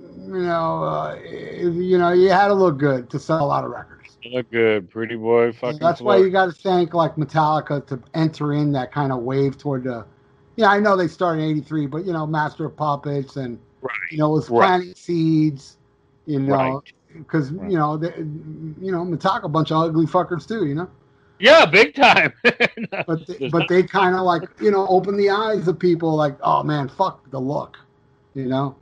you 0.00 0.42
know, 0.42 0.84
uh, 0.84 1.18
you 1.24 1.98
know, 1.98 2.12
you 2.12 2.30
had 2.30 2.48
to 2.48 2.54
look 2.54 2.78
good 2.78 3.10
to 3.10 3.18
sell 3.18 3.44
a 3.44 3.46
lot 3.46 3.64
of 3.64 3.70
records. 3.70 3.95
Look 4.32 4.50
good, 4.50 4.90
pretty 4.90 5.16
boy. 5.16 5.52
Fucking. 5.52 5.78
that's 5.78 6.00
why 6.00 6.16
you 6.18 6.30
got 6.30 6.46
to 6.46 6.52
thank 6.52 6.94
like 6.94 7.16
Metallica 7.16 7.86
to 7.86 8.00
enter 8.14 8.52
in 8.52 8.72
that 8.72 8.92
kind 8.92 9.12
of 9.12 9.20
wave 9.22 9.58
toward 9.58 9.84
the. 9.84 10.04
Yeah, 10.56 10.68
I 10.68 10.80
know 10.80 10.96
they 10.96 11.08
started 11.08 11.42
in 11.42 11.50
'83, 11.50 11.86
but 11.86 12.04
you 12.04 12.12
know, 12.12 12.26
Master 12.26 12.64
of 12.64 12.76
Puppets 12.76 13.36
and 13.36 13.58
Right. 13.82 13.92
you 14.10 14.18
know, 14.18 14.30
it 14.30 14.34
was 14.34 14.50
Right. 14.50 14.66
planting 14.66 14.94
seeds, 14.94 15.76
you 16.26 16.40
know, 16.40 16.82
because 17.14 17.52
Right. 17.52 17.70
you 17.70 17.78
know, 17.78 17.96
they, 17.96 18.12
you 18.16 18.90
know, 18.92 19.04
Metallica, 19.04 19.44
a 19.44 19.48
bunch 19.48 19.70
of 19.70 19.82
ugly 19.82 20.06
fuckers 20.06 20.46
too, 20.46 20.66
you 20.66 20.74
know. 20.74 20.88
Yeah, 21.38 21.66
big 21.66 21.94
time. 21.94 22.32
But 23.06 23.26
they, 23.26 23.48
but 23.48 23.68
they 23.68 23.82
kind 23.82 24.16
of 24.16 24.22
like 24.22 24.42
you 24.60 24.70
know 24.70 24.86
open 24.88 25.16
the 25.16 25.30
eyes 25.30 25.68
of 25.68 25.78
people 25.78 26.16
like, 26.16 26.36
oh 26.42 26.62
man, 26.62 26.88
fuck 26.88 27.30
the 27.30 27.40
look, 27.40 27.76
you 28.34 28.46
know. 28.46 28.74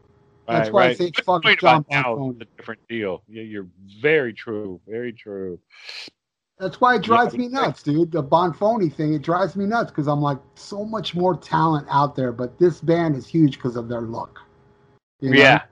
That's 0.46 0.68
Right, 0.68 0.72
why 0.74 0.82
I 0.82 0.86
right. 0.88 0.96
say 0.98 1.10
Good 1.10 1.24
fuck 1.24 1.42
John 1.42 1.84
about 1.86 1.90
now, 1.90 2.16
Bon 2.16 2.30
it's 2.40 2.42
a 2.42 2.56
different 2.56 2.80
deal. 2.88 3.22
Yeah, 3.28 3.42
you're 3.42 3.66
very 4.00 4.32
true. 4.32 4.80
Very 4.86 5.12
true. 5.12 5.58
That's 6.58 6.80
why 6.80 6.96
it 6.96 7.02
drives 7.02 7.34
Yeah. 7.34 7.40
me 7.40 7.48
nuts, 7.48 7.82
dude. 7.82 8.12
The 8.12 8.22
Bonfoni 8.22 8.92
thing, 8.92 9.14
it 9.14 9.22
drives 9.22 9.56
me 9.56 9.66
nuts 9.66 9.90
because 9.90 10.06
I'm 10.06 10.20
like, 10.20 10.38
so 10.54 10.84
much 10.84 11.14
more 11.14 11.36
talent 11.36 11.86
out 11.90 12.14
there, 12.14 12.30
but 12.30 12.58
this 12.58 12.80
band 12.80 13.16
is 13.16 13.26
huge 13.26 13.56
because 13.56 13.76
of 13.76 13.88
their 13.88 14.02
look. 14.02 14.40
you 15.20 15.30
know? 15.30 15.38
Yeah. 15.38 15.62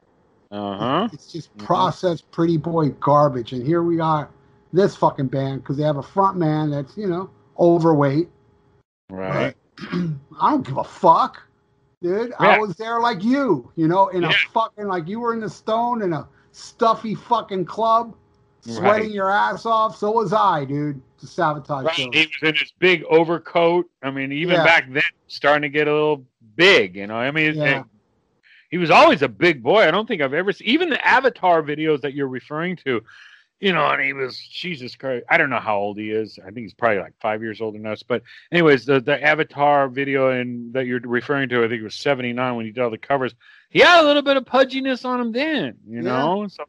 Uh 0.50 0.78
huh. 0.78 1.08
It's 1.12 1.30
just 1.30 1.54
Mhm. 1.56 1.64
processed 1.66 2.30
pretty 2.30 2.56
boy 2.56 2.90
garbage. 2.90 3.52
And 3.52 3.62
here 3.66 3.82
we 3.82 4.00
are, 4.00 4.30
this 4.72 4.96
fucking 4.96 5.26
band, 5.26 5.62
because 5.62 5.76
they 5.76 5.82
have 5.82 5.98
a 5.98 6.02
front 6.02 6.38
man 6.38 6.70
that's, 6.70 6.96
you 6.96 7.06
know, 7.06 7.28
overweight. 7.58 8.30
Right. 9.10 9.54
I 10.40 10.50
don't 10.50 10.66
give 10.66 10.78
a 10.78 10.84
fuck, 10.84 11.42
dude. 12.02 12.32
I 12.38 12.58
was 12.58 12.74
there 12.76 13.00
like 13.00 13.22
you, 13.22 13.70
you 13.76 13.88
know, 13.88 14.08
in 14.08 14.24
a 14.24 14.32
fucking, 14.52 14.86
like 14.86 15.08
you 15.08 15.20
were 15.20 15.32
in 15.32 15.40
the 15.40 15.48
stone 15.50 16.02
in 16.02 16.12
a 16.12 16.28
stuffy 16.52 17.14
fucking 17.14 17.64
club, 17.64 18.14
sweating 18.62 18.82
Right. 18.84 19.10
your 19.10 19.30
ass 19.30 19.64
off. 19.64 19.96
So 19.96 20.10
was 20.10 20.32
I, 20.32 20.64
dude, 20.64 21.00
to 21.20 21.26
Savatage. 21.26 21.84
Right. 21.84 21.94
shows. 21.94 22.08
He 22.12 22.26
was 22.40 22.50
in 22.50 22.54
his 22.56 22.72
big 22.78 23.04
overcoat. 23.04 23.88
I 24.02 24.10
mean, 24.10 24.32
even 24.32 24.56
Yeah. 24.56 24.64
back 24.64 24.90
then, 24.90 25.02
starting 25.28 25.62
to 25.62 25.68
get 25.68 25.88
a 25.88 25.92
little 25.92 26.24
big. 26.56 26.96
You 26.96 27.06
know, 27.06 27.16
I 27.16 27.30
mean, 27.30 27.54
Yeah. 27.54 27.80
it- 27.80 27.86
he 28.70 28.78
was 28.78 28.90
always 28.90 29.22
a 29.22 29.28
big 29.28 29.62
boy. 29.62 29.82
I 29.86 29.90
don't 29.90 30.08
think 30.08 30.22
I've 30.22 30.32
ever 30.34 30.52
seen 30.52 30.68
even 30.68 30.88
the 30.90 31.06
Avatar 31.06 31.62
videos 31.62 32.00
that 32.00 32.14
you're 32.14 32.28
referring 32.28 32.76
to. 32.84 33.02
You 33.62 33.72
know, 33.72 33.86
and 33.86 34.02
he 34.02 34.12
was 34.12 34.36
Jesus 34.38 34.96
Christ. 34.96 35.24
I 35.30 35.38
don't 35.38 35.48
know 35.48 35.60
how 35.60 35.78
old 35.78 35.96
he 35.96 36.10
is. 36.10 36.36
I 36.40 36.46
think 36.46 36.64
he's 36.64 36.74
probably 36.74 36.98
like 36.98 37.14
five 37.20 37.42
years 37.42 37.60
older 37.60 37.78
than 37.78 37.86
us. 37.86 38.02
But 38.02 38.24
anyways, 38.50 38.86
the 38.86 39.00
the 39.00 39.22
Avatar 39.22 39.88
video 39.88 40.30
and 40.30 40.74
that 40.74 40.86
you're 40.86 41.00
referring 41.00 41.48
to, 41.50 41.64
I 41.64 41.68
think 41.68 41.80
it 41.80 41.84
was 41.84 41.94
'79 41.94 42.56
when 42.56 42.66
he 42.66 42.72
did 42.72 42.82
all 42.82 42.90
the 42.90 42.98
covers. 42.98 43.34
He 43.70 43.78
had 43.78 44.02
a 44.02 44.04
little 44.06 44.22
bit 44.22 44.36
of 44.36 44.46
pudginess 44.46 45.04
on 45.04 45.20
him 45.20 45.32
then. 45.32 45.78
You 45.88 46.02
Yeah. 46.02 46.02
know, 46.02 46.48
some 46.48 46.66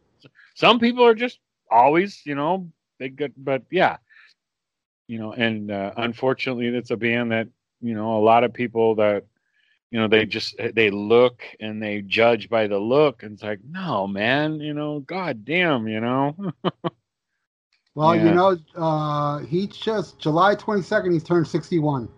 some 0.53 0.79
people 0.79 1.03
are 1.05 1.15
just 1.15 1.39
always, 1.71 2.23
you 2.25 2.35
know, 2.35 2.69
they 2.99 3.09
get. 3.09 3.33
But 3.43 3.63
yeah, 3.71 3.97
you 5.07 5.17
know, 5.17 5.33
and 5.33 5.71
uh, 5.71 5.93
unfortunately, 5.97 6.67
it's 6.67 6.91
a 6.91 6.97
band 6.97 7.31
that 7.31 7.47
you 7.81 7.95
know 7.95 8.17
a 8.17 8.23
lot 8.23 8.43
of 8.43 8.53
people 8.53 8.95
that 8.95 9.25
you 9.93 9.99
know 9.99 10.07
they 10.07 10.25
just 10.25 10.55
they 10.73 10.89
look 10.89 11.43
and 11.59 11.81
they 11.81 12.01
judge 12.01 12.49
by 12.49 12.65
the 12.65 12.79
look 12.79 13.21
and 13.21 13.33
it's 13.33 13.43
like 13.43 13.59
no 13.69 14.07
man 14.07 14.59
you 14.59 14.73
know 14.73 14.99
god 15.01 15.45
damn 15.45 15.87
you 15.87 15.99
know 16.01 16.35
Well, 17.95 18.15
Yeah. 18.15 18.25
you 18.25 18.31
know, 18.31 18.57
uh, 18.75 19.39
he 19.45 19.67
just 19.67 20.17
July 20.17 20.55
22nd, 20.55 21.13
he 21.13 21.19
turned 21.19 21.47
61. 21.47 22.09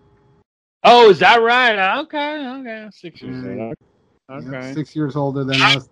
oh 0.86 1.10
is 1.10 1.20
that 1.20 1.42
right 1.42 2.00
okay 2.00 2.48
okay 2.48 2.88
six 2.92 3.22
years 3.22 3.44
Mm. 3.44 3.60
old 3.60 3.76
Yep, 4.30 4.48
okay 4.48 4.74
six 4.74 4.96
years 4.96 5.16
older 5.18 5.44
than 5.44 5.62
us. 5.62 5.90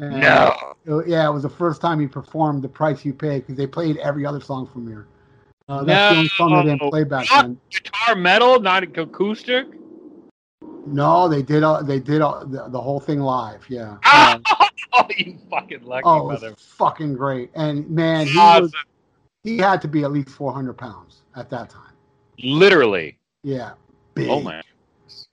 And, 0.00 0.20
no 0.20 0.52
uh, 0.88 1.04
yeah, 1.04 1.28
it 1.28 1.32
was 1.32 1.44
the 1.44 1.48
first 1.48 1.80
time 1.80 2.00
he 2.00 2.08
performed 2.08 2.62
"The 2.62 2.68
Price 2.68 3.04
You 3.04 3.14
Pay" 3.14 3.38
because 3.38 3.54
they 3.54 3.68
played 3.68 3.98
every 3.98 4.26
other 4.26 4.40
song 4.40 4.66
from 4.66 4.88
here. 4.88 5.06
Uh, 5.68 5.84
that's 5.84 6.08
the 6.08 6.16
only 6.16 6.28
song 6.30 6.64
they 6.64 6.70
didn't 6.70 6.90
play 6.90 7.04
back 7.04 7.30
What? 7.30 7.42
then. 7.42 7.60
guitar 7.70 8.16
metal 8.16 8.58
not 8.58 8.82
acoustic 8.82 9.68
No, 10.86 11.28
they 11.28 11.42
did. 11.42 11.62
Uh, 11.62 11.82
they 11.82 12.00
did 12.00 12.20
uh, 12.20 12.42
the, 12.46 12.68
the 12.68 12.80
whole 12.80 12.98
thing 12.98 13.20
live. 13.20 13.64
Yeah. 13.68 13.98
oh, 14.92 15.06
you 15.16 15.38
fucking 15.48 15.84
lucky 15.84 16.02
oh, 16.04 16.30
it 16.30 16.32
mother 16.32 16.50
was 16.50 16.64
fucking 16.64 17.14
great. 17.14 17.52
And 17.54 17.88
man, 17.88 18.26
he 18.26 18.36
Awesome. 18.36 18.64
was 18.64 18.74
he 19.42 19.58
had 19.58 19.80
to 19.82 19.88
be 19.88 20.04
at 20.04 20.12
least 20.12 20.30
400 20.30 20.74
pounds 20.74 21.22
at 21.36 21.50
that 21.50 21.70
time. 21.70 21.94
literally 22.42 23.18
Yeah. 23.42 23.72
Big. 24.14 24.28
oh 24.28 24.40
man 24.42 24.62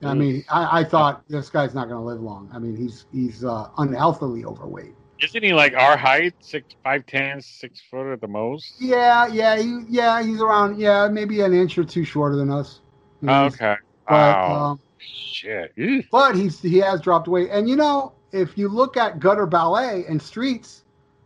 I 0.03 0.13
mean, 0.13 0.43
I, 0.49 0.79
I 0.79 0.83
thought 0.83 1.23
this 1.27 1.49
guy's 1.49 1.73
not 1.73 1.87
going 1.87 1.99
to 1.99 2.05
live 2.05 2.21
long. 2.21 2.49
I 2.53 2.59
mean, 2.59 2.75
he's 2.75 3.05
he's 3.11 3.43
uh, 3.43 3.69
unhealthily 3.77 4.45
overweight. 4.45 4.93
Isn't 5.21 5.43
he 5.43 5.53
like 5.53 5.73
our 5.73 5.97
height, 5.97 6.35
six 6.39 6.75
five 6.83 7.05
ten, 7.05 7.41
six 7.41 7.81
foot 7.89 8.11
at 8.11 8.21
the 8.21 8.27
most? 8.27 8.75
Yeah, 8.79 9.27
yeah, 9.27 9.57
he, 9.57 9.81
yeah. 9.89 10.21
He's 10.21 10.41
around. 10.41 10.79
Yeah, 10.79 11.07
maybe 11.07 11.41
an 11.41 11.53
inch 11.53 11.77
or 11.77 11.83
two 11.83 12.03
shorter 12.05 12.35
than 12.35 12.51
us. 12.51 12.81
You 13.21 13.27
know, 13.27 13.45
Okay. 13.45 13.75
But 14.07 14.13
Wow. 14.13 14.53
um, 14.53 14.79
Shit. 14.99 15.73
Ew. 15.75 16.03
but 16.11 16.35
he's 16.35 16.61
he 16.61 16.77
has 16.77 17.01
dropped 17.01 17.27
weight. 17.27 17.49
And 17.51 17.67
you 17.67 17.75
know, 17.75 18.13
if 18.31 18.57
you 18.57 18.69
look 18.69 18.97
at 18.97 19.19
Gutter 19.19 19.47
Ballet 19.47 20.05
and 20.07 20.21
Streets, 20.21 20.83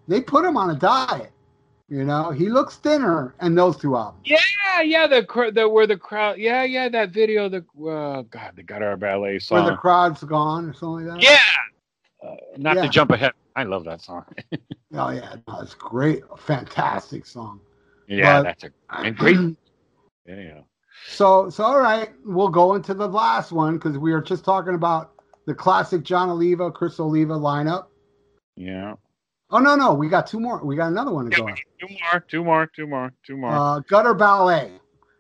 they 0.08 0.22
put 0.22 0.46
him 0.46 0.56
on 0.56 0.70
a 0.72 0.76
diet. 0.76 1.32
You 1.92 2.06
know, 2.06 2.32
he 2.32 2.48
looks 2.50 2.78
thinner 2.78 3.36
in 3.42 3.54
those 3.54 3.76
two 3.76 3.98
albums. 3.98 4.22
Yeah, 4.24 4.82
yeah. 4.82 5.08
The 5.08 5.26
cr- 5.26 5.52
the 5.52 5.68
where 5.68 5.86
the 5.86 5.98
crowd. 5.98 6.38
Yeah, 6.38 6.64
yeah. 6.64 6.88
That 6.88 7.10
video. 7.12 7.50
The 7.50 7.66
uh, 7.86 8.22
God, 8.22 8.54
the 8.56 8.64
Gutter 8.64 8.96
Ballet 8.96 9.40
song. 9.40 9.64
Where 9.66 9.72
the 9.72 9.78
crowd's 9.78 10.24
gone 10.24 10.70
or 10.70 10.74
something 10.74 11.06
like 11.08 11.20
that. 11.20 11.24
yeah. 12.24 12.30
Uh, 12.30 12.36
not 12.56 12.78
Yeah. 12.78 12.84
to 12.84 12.88
jump 12.90 13.12
ahead. 13.12 13.34
I 13.58 13.64
love 13.64 13.84
that 13.86 14.02
song. 14.02 14.26
Oh 14.94 15.10
yeah, 15.10 15.36
no, 15.48 15.62
it's 15.62 15.74
great, 15.74 16.22
fantastic 16.38 17.26
song. 17.26 17.62
Yeah, 18.10 18.40
But- 18.40 18.44
that's 18.44 18.64
a 19.06 19.12
great. 19.12 19.38
yeah. 20.28 20.60
So, 21.08 21.50
so 21.50 21.64
all 21.64 21.80
right, 21.80 22.10
we'll 22.26 22.50
go 22.50 22.76
into 22.76 22.94
the 22.94 23.08
last 23.08 23.54
one 23.54 23.76
because 23.78 23.98
we 23.98 24.12
are 24.12 24.20
just 24.22 24.44
talking 24.44 24.76
about 24.76 25.14
the 25.46 25.54
classic 25.56 26.04
Jon 26.04 26.30
Oliva, 26.30 26.72
Criss 26.72 27.00
Oliva 27.00 27.36
lineup. 27.36 27.86
Yeah. 28.58 28.96
Oh 29.52 29.60
no, 29.60 29.76
no, 29.76 29.94
we 29.94 30.08
got 30.10 30.28
two 30.28 30.40
more. 30.40 30.64
We 30.64 30.76
got 30.76 30.88
another 30.88 31.12
one 31.12 31.26
to 31.30 31.32
Yeah, 31.32 31.38
go. 31.40 31.46
we 31.46 31.52
on. 31.52 31.58
need 31.58 31.88
two 31.88 31.94
more, 31.94 32.20
two 32.28 32.44
more, 32.44 32.72
two 32.76 32.88
more, 32.88 33.14
two 33.26 33.38
more. 33.38 33.52
Uh, 33.52 33.80
gutter 33.82 34.14
ballet. 34.14 34.72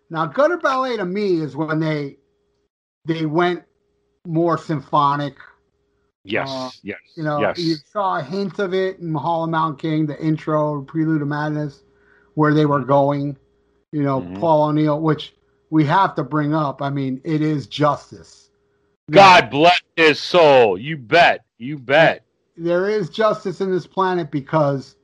Now, 0.09 0.25
gutter 0.25 0.57
ballet 0.57 0.97
to 0.97 1.05
me 1.05 1.41
is 1.41 1.55
when 1.55 1.79
they 1.79 2.17
they 3.05 3.25
went 3.25 3.63
more 4.25 4.57
symphonic. 4.57 5.36
yes, 6.23 6.47
uh, 6.49 6.69
yes, 6.84 6.99
You 7.17 7.23
know, 7.23 7.39
yes. 7.41 7.57
you 7.57 7.75
saw 7.91 8.19
a 8.19 8.21
hint 8.23 8.59
of 8.59 8.73
it 8.73 8.99
in 8.99 9.13
Hall 9.15 9.43
of 9.43 9.49
Mount 9.49 9.79
King, 9.79 10.05
the 10.05 10.21
intro, 10.23 10.82
Prelude 10.84 11.19
to 11.21 11.25
Madness, 11.25 11.84
where 12.36 12.53
they 12.53 12.65
were 12.65 12.82
going. 12.86 13.36
You 13.91 14.03
know, 14.03 14.21
Mhm. 14.21 14.39
Paul 14.39 14.69
O'Neill, 14.69 15.01
which 15.01 15.34
we 15.71 15.84
have 15.86 16.15
to 16.15 16.23
bring 16.23 16.53
up. 16.53 16.82
I 16.82 16.89
mean, 16.89 17.19
it 17.25 17.41
is 17.41 17.67
justice. 17.67 18.49
God 19.09 19.49
bless 19.49 19.82
his 19.97 20.19
soul. 20.19 20.77
You 20.77 20.95
bet. 20.95 21.43
You 21.57 21.77
bet. 21.77 22.23
There 22.58 22.89
is 22.89 23.10
justice 23.10 23.62
in 23.62 23.72
this 23.72 23.88
planet 23.88 24.30
because 24.32 24.95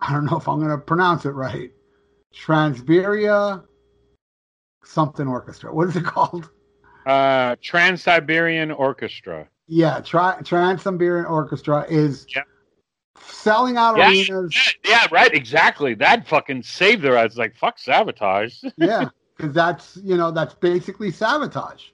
I 0.00 0.12
don't 0.12 0.24
know 0.24 0.36
if 0.38 0.48
I'm 0.48 0.58
going 0.58 0.70
to 0.70 0.78
pronounce 0.78 1.24
it 1.26 1.30
right. 1.30 1.70
Transberia 2.34 3.64
something 4.84 5.26
orchestra. 5.26 5.74
What 5.74 5.88
is 5.88 5.96
it 5.96 6.04
called? 6.14 6.50
Uh, 7.04 7.56
Trans 7.62 8.02
Siberian 8.02 8.70
Orchestra. 8.70 9.48
Yeah, 9.68 10.00
Tri- 10.00 10.40
Trans-Siberian 10.44 11.26
Orchestra 11.26 11.84
is 11.88 12.24
Yep. 12.34 12.44
selling 13.20 13.76
out 13.76 13.96
Yeah. 13.96 14.08
arenas. 14.10 14.54
Yeah, 14.54 14.90
yeah, 14.90 15.06
right. 15.10 15.32
Exactly. 15.34 15.94
That 15.94 16.28
fucking 16.28 16.62
saved 16.62 17.02
their 17.02 17.18
eyes. 17.18 17.36
Like 17.36 17.56
fuck 17.56 17.78
Savatage. 17.78 18.72
yeah, 18.76 19.08
because 19.36 19.52
that's 19.52 19.96
you 20.04 20.16
know 20.16 20.30
that's 20.30 20.54
basically 20.54 21.10
Savatage. 21.10 21.90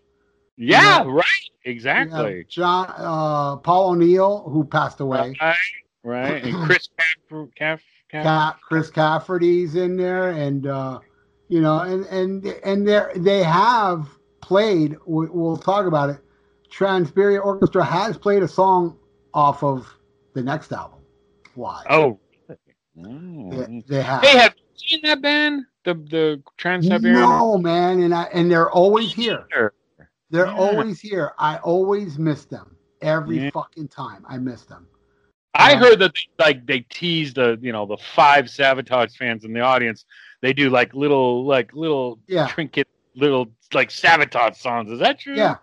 Yeah, 0.56 1.02
Yeah. 1.04 1.04
right. 1.10 1.24
Exactly. 1.64 2.44
John 2.48 2.92
uh, 2.96 3.56
Paul 3.56 3.90
O'Neill 3.90 4.48
who 4.48 4.64
passed 4.64 5.00
away. 5.00 5.34
Right. 5.40 5.56
Right. 6.04 6.44
And 6.44 6.54
Chris 6.66 6.88
Caff, 6.98 7.48
Caff, 7.56 7.80
Caff. 8.10 8.24
Ca- 8.24 8.58
Chris 8.62 8.90
Caffery's 8.90 9.76
in 9.76 9.96
there, 9.96 10.30
and 10.30 10.66
uh, 10.66 10.98
you 11.48 11.60
know, 11.60 11.78
and 11.80 12.04
and 12.06 12.44
and 12.64 12.86
they 12.86 13.02
they 13.16 13.42
have 13.42 14.08
played. 14.40 14.96
we- 15.06 15.28
We'll 15.30 15.56
talk 15.56 15.86
about 15.86 16.10
it. 16.10 16.18
Transberia 16.70 17.44
Orchestra 17.44 17.84
has 17.84 18.16
played 18.18 18.42
a 18.42 18.48
song 18.48 18.98
off 19.34 19.62
of 19.62 19.86
the 20.34 20.42
next 20.42 20.72
album. 20.72 21.00
Why? 21.54 21.84
Oh. 21.90 22.18
they, 22.48 22.56
Mm. 22.98 23.86
they 23.86 24.02
have. 24.02 24.22
Hey, 24.22 24.36
have 24.38 24.54
seen 24.74 25.00
that 25.04 25.22
band? 25.22 25.64
The 25.84 25.94
the 25.94 26.42
Trans 26.58 26.86
Siberian. 26.86 27.20
no 27.20 27.56
man, 27.58 28.02
and 28.02 28.14
I 28.14 28.24
and 28.34 28.50
they're 28.50 28.70
always 28.70 29.12
here. 29.14 29.46
They're 30.32 30.46
Yeah. 30.46 30.54
always 30.56 30.98
here. 31.00 31.32
I 31.38 31.58
always 31.58 32.18
miss 32.18 32.46
them 32.46 32.74
every 33.02 33.38
Yeah. 33.38 33.50
fucking 33.50 33.88
time. 33.88 34.24
I 34.28 34.38
miss 34.38 34.64
them. 34.64 34.86
I 35.54 35.74
Um, 35.74 35.80
heard 35.80 35.98
that 36.00 36.14
they, 36.14 36.44
like 36.44 36.66
they 36.66 36.80
tease 36.80 37.34
the 37.34 37.58
you 37.60 37.70
know 37.72 37.84
the 37.86 37.98
five 37.98 38.46
Savatage 38.46 39.14
fans 39.16 39.44
in 39.44 39.52
the 39.52 39.60
audience. 39.60 40.06
They 40.40 40.54
do 40.54 40.70
like 40.70 40.94
little 40.94 41.44
like 41.44 41.74
little 41.74 42.18
Yeah. 42.26 42.48
trinket 42.48 42.88
little 43.14 43.48
like 43.74 43.90
Savatage 43.90 44.56
songs. 44.56 44.90
Is 44.90 44.98
that 45.00 45.18
true? 45.20 45.36
Yeah, 45.36 45.56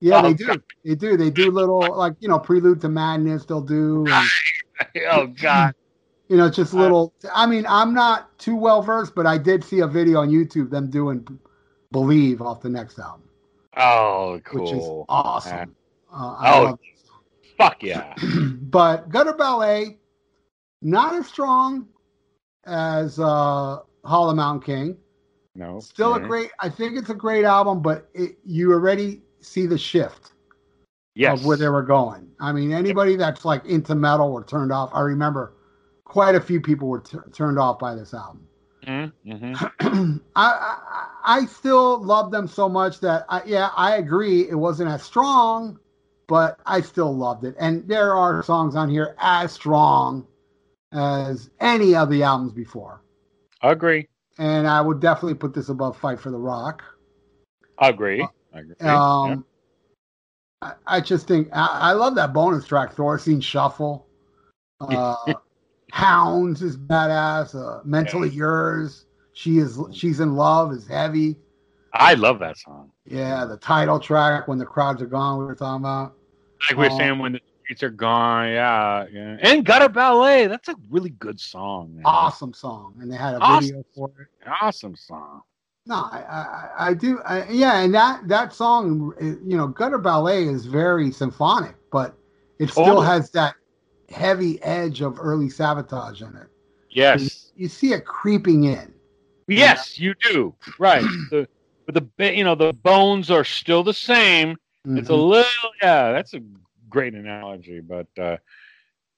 yeah, 0.00 0.20
Oh, 0.20 0.22
they 0.22 0.32
do. 0.32 0.46
God. 0.46 0.62
They 0.82 0.94
do. 0.94 1.16
They 1.18 1.28
do 1.30 1.50
little 1.50 1.80
like 1.96 2.14
you 2.20 2.28
know 2.28 2.38
Prelude 2.38 2.80
to 2.80 2.88
Madness. 2.88 3.44
They'll 3.44 3.60
do. 3.60 4.06
and- 4.08 4.28
oh 5.10 5.26
God. 5.26 5.74
you 6.28 6.36
know, 6.38 6.48
just 6.48 6.72
little. 6.72 7.12
I 7.34 7.46
mean, 7.46 7.66
I'm 7.68 7.92
not 7.92 8.38
too 8.38 8.56
well 8.56 8.80
versed, 8.80 9.14
but 9.14 9.26
I 9.26 9.36
did 9.36 9.62
see 9.62 9.80
a 9.80 9.86
video 9.86 10.20
on 10.20 10.30
YouTube 10.30 10.70
them 10.70 10.88
doing 10.90 11.26
"Believe" 11.92 12.40
off 12.40 12.60
the 12.62 12.68
next 12.70 12.98
album, 12.98 13.27
Oh, 13.78 14.40
which 14.52 14.72
is 14.72 14.78
cool. 14.80 15.06
awesome. 15.08 15.74
Uh, 16.12 16.36
Oh. 16.40 16.78
Fuck 17.56 17.82
yeah. 17.82 18.14
but 18.62 19.08
Gutter 19.08 19.32
Ballet, 19.32 19.98
not 20.82 21.14
as 21.14 21.26
strong 21.26 21.88
as 22.66 23.18
uh, 23.18 23.78
Hollow 24.04 24.34
Mountain 24.34 24.62
King. 24.62 24.96
No. 25.54 25.80
Still 25.80 26.14
a 26.14 26.20
Mhm. 26.20 26.28
great. 26.28 26.50
I 26.60 26.68
think 26.68 26.96
it's 26.96 27.10
a 27.10 27.14
great 27.14 27.44
album, 27.44 27.82
but 27.82 28.08
it, 28.14 28.38
you 28.44 28.72
already 28.72 29.22
see 29.40 29.66
the 29.66 29.78
shift 29.78 30.32
yes. 31.16 31.40
of 31.40 31.46
where 31.46 31.56
they 31.56 31.68
were 31.68 31.82
going. 31.82 32.30
I 32.40 32.52
mean, 32.52 32.72
anybody 32.72 33.16
that's 33.16 33.44
like 33.44 33.64
into 33.64 33.94
metal 33.96 34.32
were 34.32 34.44
turned 34.44 34.70
off. 34.70 34.90
I 34.94 35.00
remember 35.00 35.54
quite 36.04 36.36
a 36.36 36.40
few 36.40 36.60
people 36.60 36.86
were 36.88 37.00
t- 37.00 37.18
turned 37.32 37.58
off 37.58 37.78
by 37.80 37.94
this 37.96 38.14
album. 38.14 38.46
Mm-hmm. 38.86 40.16
I, 40.36 40.44
I 40.46 41.08
I 41.28 41.44
still 41.44 42.02
love 42.02 42.30
them 42.30 42.48
so 42.48 42.70
much 42.70 43.00
that 43.00 43.26
I, 43.28 43.42
yeah 43.44 43.68
I 43.76 43.96
agree 43.96 44.48
it 44.48 44.54
wasn't 44.54 44.90
as 44.90 45.02
strong, 45.02 45.78
but 46.26 46.58
I 46.64 46.80
still 46.80 47.14
loved 47.14 47.44
it. 47.44 47.54
And 47.60 47.86
there 47.86 48.14
are 48.14 48.42
songs 48.42 48.74
on 48.74 48.88
here 48.88 49.14
as 49.18 49.52
strong 49.52 50.26
as 50.90 51.50
any 51.60 51.94
of 51.94 52.08
the 52.08 52.22
albums 52.22 52.52
before. 52.52 53.02
I 53.60 53.72
Agree. 53.72 54.08
And 54.38 54.66
I 54.66 54.80
would 54.80 55.00
definitely 55.00 55.34
put 55.34 55.52
this 55.52 55.68
above 55.68 55.98
Fight 55.98 56.18
for 56.18 56.30
the 56.30 56.38
Rock. 56.38 56.82
I 57.78 57.90
Agree. 57.90 58.26
I 58.54 58.58
Agree. 58.58 58.74
Um, 58.80 59.44
I, 60.62 60.72
I 60.86 61.00
just 61.02 61.28
think 61.28 61.48
I, 61.52 61.66
I 61.66 61.92
love 61.92 62.14
that 62.14 62.32
bonus 62.32 62.66
track, 62.66 62.94
Thorazine 62.94 63.42
Shuffle. 63.42 64.06
Uh, 64.80 65.34
Hounds 65.90 66.62
is 66.62 66.76
badass. 66.78 67.52
Uh, 67.54 67.82
Mentally 67.84 68.28
Yours. 68.28 69.06
She 69.38 69.58
is 69.58 69.78
she's 69.92 70.18
in 70.18 70.34
love 70.34 70.72
is 70.72 70.88
heavy. 70.88 71.36
I 71.92 72.14
love 72.14 72.40
that 72.40 72.58
song. 72.58 72.90
Yeah, 73.06 73.44
the 73.44 73.56
title 73.56 74.00
track 74.00 74.48
when 74.48 74.58
the 74.58 74.66
crowds 74.66 75.00
are 75.00 75.06
gone. 75.06 75.38
We 75.38 75.44
were 75.44 75.54
talking 75.54 75.84
about. 75.84 76.14
Like 76.68 76.76
we 76.76 76.88
we're 76.88 76.92
Oh. 76.92 76.98
saying, 76.98 77.10
um, 77.12 77.18
when 77.20 77.32
the 77.34 77.40
streets 77.62 77.84
are 77.84 77.90
gone. 77.90 78.48
Yeah. 78.48 79.06
yeah. 79.12 79.36
And 79.40 79.64
Gutter 79.64 79.90
Ballet. 79.90 80.48
That's 80.48 80.68
a 80.68 80.74
really 80.90 81.10
good 81.10 81.38
song. 81.38 81.94
Man. 81.94 82.02
Awesome 82.04 82.52
song, 82.52 82.94
and 83.00 83.12
they 83.12 83.16
had 83.16 83.36
a 83.36 83.38
Awesome. 83.38 83.60
video 83.68 83.84
for 83.94 84.08
it. 84.18 84.26
Awesome 84.60 84.96
song. 84.96 85.42
No, 85.86 85.94
I, 85.94 86.18
I, 86.28 86.88
I 86.88 86.94
do. 86.94 87.20
I, 87.24 87.48
yeah, 87.48 87.78
and 87.78 87.94
that 87.94 88.26
that 88.26 88.52
song, 88.52 89.12
you 89.20 89.56
know, 89.56 89.68
Gutter 89.68 89.98
Ballet 89.98 90.48
is 90.48 90.66
very 90.66 91.12
symphonic, 91.12 91.76
but 91.92 92.18
it 92.58 92.64
oh, 92.70 92.72
still 92.72 92.84
Totally. 92.86 93.06
has 93.06 93.30
that 93.30 93.54
heavy 94.08 94.60
edge 94.64 95.00
of 95.00 95.16
early 95.20 95.46
Savatage 95.46 96.28
in 96.28 96.36
it. 96.36 96.48
Yes. 96.90 97.52
You 97.54 97.68
see 97.68 97.92
it 97.92 98.04
creeping 98.04 98.64
in. 98.64 98.92
Yes, 99.48 99.98
you 99.98 100.14
do. 100.14 100.54
Right. 100.78 101.02
the 101.30 101.48
but 101.86 101.94
the 102.16 102.34
you 102.36 102.44
know 102.44 102.54
the 102.54 102.72
bones 102.72 103.30
are 103.30 103.44
still 103.44 103.82
the 103.82 103.94
same. 103.94 104.56
It's 104.84 105.08
a 105.08 105.12
Mhm. 105.12 105.28
little 105.28 105.70
yeah. 105.82 106.12
That's 106.12 106.34
a 106.34 106.40
great 106.88 107.14
analogy. 107.14 107.80
But 107.80 108.06
uh, 108.18 108.36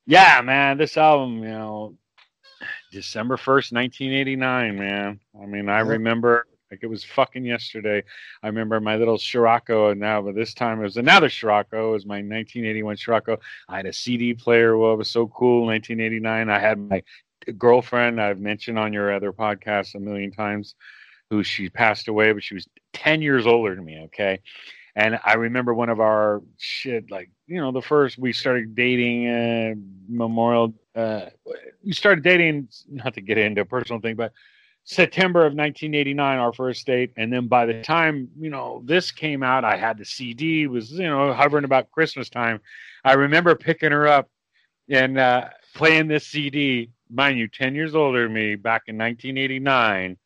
yeah, 0.07 0.41
man, 0.43 0.79
this 0.79 0.97
album, 0.97 1.43
you 1.43 1.49
know, 1.51 1.97
December 2.93 3.37
first, 3.37 3.73
nineteen 3.73 4.13
eighty 4.13 4.37
nine. 4.37 4.79
Man, 4.79 5.21
I 5.41 5.47
mean, 5.47 5.69
I 5.69 5.81
remember 5.81 6.47
like 6.71 6.81
it 6.83 6.87
was 6.87 7.03
fucking 7.03 7.45
yesterday. 7.45 8.03
I 8.43 8.47
remember 8.47 8.81
my 8.81 8.97
little 8.97 9.19
Scirocco, 9.19 9.91
and 9.91 10.01
now, 10.01 10.23
but 10.23 10.35
this 10.37 10.55
time 10.55 10.79
it 10.81 10.85
was 10.85 10.97
another 10.97 11.29
Scirocco. 11.29 11.89
It 11.91 11.93
was 11.93 12.07
my 12.07 12.17
1981 12.17 12.97
Scirocco. 12.97 13.39
I 13.69 13.77
had 13.79 13.87
a 13.87 13.93
CD 13.93 14.35
player. 14.35 14.77
Well, 14.79 14.93
it 14.93 14.97
was 14.99 15.11
so 15.11 15.27
cool. 15.29 15.67
1989. 15.67 16.49
I 16.49 16.59
had 16.61 16.79
my 16.79 17.03
girlfriend 17.57 18.21
I've 18.21 18.41
mentioned 18.41 18.79
on 18.79 18.93
your 18.93 19.13
other 19.13 19.33
podcast 19.33 19.95
a 19.95 20.01
million 20.01 20.31
times, 20.31 20.75
who 21.31 21.43
she 21.43 21.69
passed 21.69 22.09
away, 22.09 22.33
but 22.33 22.43
she 22.43 22.55
was 22.55 22.69
10 22.93 23.23
years 23.23 23.47
older 23.47 23.75
than 23.75 23.85
me. 23.85 24.03
Okay. 24.05 24.41
And 24.97 25.21
I 25.25 25.35
remember 25.35 25.73
one 25.73 25.89
of 25.89 26.01
our 26.01 26.43
shit, 26.59 27.11
like, 27.11 27.31
you 27.47 27.61
know, 27.61 27.71
the 27.71 27.81
first 27.83 28.19
we 28.19 28.33
started 28.33 28.75
dating, 28.75 29.29
uh, 29.29 29.75
Memorial, 30.09 30.75
uh, 30.97 31.27
we 31.85 31.93
started 31.93 32.25
dating, 32.25 32.69
not 32.89 33.15
to 33.15 33.21
get 33.21 33.39
into 33.39 33.61
a 33.61 33.65
personal 33.65 34.01
thing, 34.01 34.17
but 34.17 34.33
September 34.83 35.41
of 35.41 35.55
1989, 35.55 36.39
our 36.39 36.53
first 36.53 36.87
date. 36.87 37.13
And 37.17 37.33
then 37.33 37.47
by 37.47 37.67
the 37.67 37.83
time, 37.83 38.29
you 38.39 38.51
know, 38.51 38.83
this 38.85 39.13
came 39.13 39.45
out, 39.45 39.65
I 39.65 39.77
had 39.77 39.99
the 39.99 40.05
CD, 40.05 40.67
was, 40.67 40.91
you 40.91 41.07
know, 41.07 41.33
hovering 41.33 41.65
about 41.65 41.93
Christmas 41.93 42.29
time. 42.29 42.61
I 43.05 43.13
remember 43.13 43.55
picking 43.55 43.93
her 43.93 44.09
up 44.09 44.29
and 44.89 45.19
uh, 45.19 45.49
playing 45.75 46.09
this 46.09 46.27
CD, 46.27 46.91
mind 47.11 47.39
you, 47.39 47.49
10 47.49 47.75
years 47.75 47.95
older 47.95 48.25
than 48.25 48.33
me, 48.33 48.57
back 48.57 48.83
in 48.87 48.97
1989. 48.99 50.17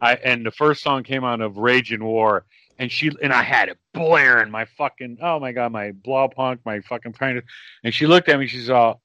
I, 0.00 0.14
and 0.16 0.44
the 0.44 0.50
first 0.50 0.82
song 0.82 1.02
came 1.02 1.24
out 1.24 1.40
of 1.40 1.56
Rage 1.56 1.92
and 1.92 2.04
War. 2.04 2.44
And 2.78 2.90
she 2.90 3.12
and 3.22 3.32
I 3.32 3.42
had 3.42 3.68
it 3.68 3.78
blaring 3.92 4.50
my 4.50 4.64
fucking 4.64 5.18
oh 5.22 5.38
my 5.38 5.52
god 5.52 5.70
my 5.70 5.92
blow 5.92 6.28
punk 6.28 6.60
my 6.64 6.80
fucking 6.80 7.12
kind 7.12 7.40
and 7.84 7.94
she 7.94 8.06
looked 8.06 8.28
at 8.28 8.38
me 8.38 8.48
she's 8.48 8.68
all 8.68 9.00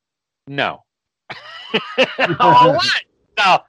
no 0.47 0.83
oh 2.39 2.73
what 2.73 3.03
no 3.37 3.59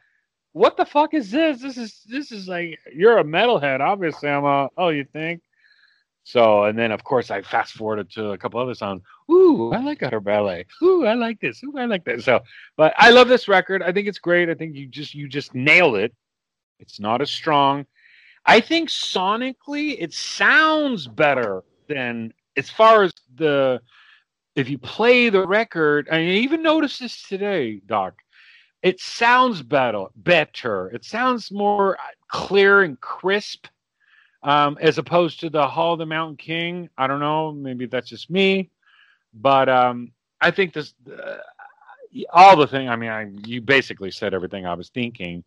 what 0.52 0.76
the 0.78 0.86
fuck 0.86 1.12
is 1.12 1.30
this 1.30 1.60
this 1.60 1.76
is 1.76 2.00
this 2.08 2.32
is 2.32 2.48
like 2.48 2.78
you're 2.92 3.18
a 3.18 3.24
metalhead 3.24 3.80
obviously 3.80 4.30
I'm 4.30 4.44
a 4.44 4.70
oh 4.78 4.88
you 4.88 5.04
think 5.04 5.42
So, 6.24 6.64
and 6.64 6.78
then 6.78 6.92
of 6.92 7.02
course 7.02 7.30
I 7.30 7.42
fast 7.42 7.72
forwarded 7.72 8.10
to 8.12 8.30
a 8.30 8.38
couple 8.38 8.60
other 8.60 8.74
songs. 8.74 9.02
Ooh, 9.30 9.72
I 9.72 9.78
like 9.78 10.00
Gutter 10.00 10.20
Ballet. 10.20 10.66
Ooh, 10.82 11.06
I 11.06 11.14
like 11.14 11.40
this. 11.40 11.62
Ooh, 11.64 11.76
I 11.76 11.86
like 11.86 12.04
that. 12.04 12.22
So, 12.22 12.40
but 12.76 12.94
I 12.96 13.10
love 13.10 13.28
this 13.28 13.48
record. 13.48 13.82
I 13.82 13.92
think 13.92 14.06
it's 14.06 14.18
great. 14.18 14.48
I 14.48 14.54
think 14.54 14.76
you 14.76 14.86
just 14.86 15.14
you 15.14 15.28
just 15.28 15.54
nailed 15.54 15.96
it. 15.96 16.14
It's 16.78 17.00
not 17.00 17.20
as 17.20 17.30
strong. 17.30 17.86
I 18.44 18.60
think 18.60 18.88
sonically 18.88 19.96
it 19.98 20.12
sounds 20.12 21.06
better 21.06 21.62
than 21.88 22.32
as 22.56 22.70
far 22.70 23.02
as 23.02 23.12
the 23.34 23.80
if 24.56 24.68
you 24.68 24.78
play 24.78 25.30
the 25.30 25.46
record. 25.46 26.08
I 26.10 26.22
even 26.22 26.62
noticed 26.62 27.00
this 27.00 27.22
today, 27.22 27.80
Doc. 27.86 28.14
It 28.82 28.98
sounds 28.98 29.62
better. 29.62 30.06
Better. 30.16 30.88
It 30.88 31.04
sounds 31.04 31.52
more 31.52 31.96
uh, 31.96 32.02
clear 32.28 32.82
and 32.82 32.98
crisp 33.00 33.66
um, 34.42 34.78
as 34.80 34.98
opposed 34.98 35.40
to 35.40 35.50
the 35.50 35.66
Hall 35.66 35.94
of 35.94 35.98
the 35.98 36.06
Mountain 36.06 36.36
King. 36.36 36.88
I 36.96 37.06
don't 37.06 37.20
know. 37.20 37.52
Maybe 37.52 37.86
that's 37.86 38.08
just 38.08 38.30
me, 38.30 38.70
but 39.34 39.68
um, 39.68 40.12
I 40.40 40.50
think 40.50 40.72
this 40.72 40.94
uh, 41.10 41.36
all 42.32 42.56
the 42.56 42.66
thing. 42.66 42.88
I 42.88 42.96
mean, 42.96 43.10
I, 43.10 43.30
you 43.46 43.60
basically 43.60 44.10
said 44.10 44.34
everything 44.34 44.66
I 44.66 44.74
was 44.74 44.88
thinking. 44.88 45.44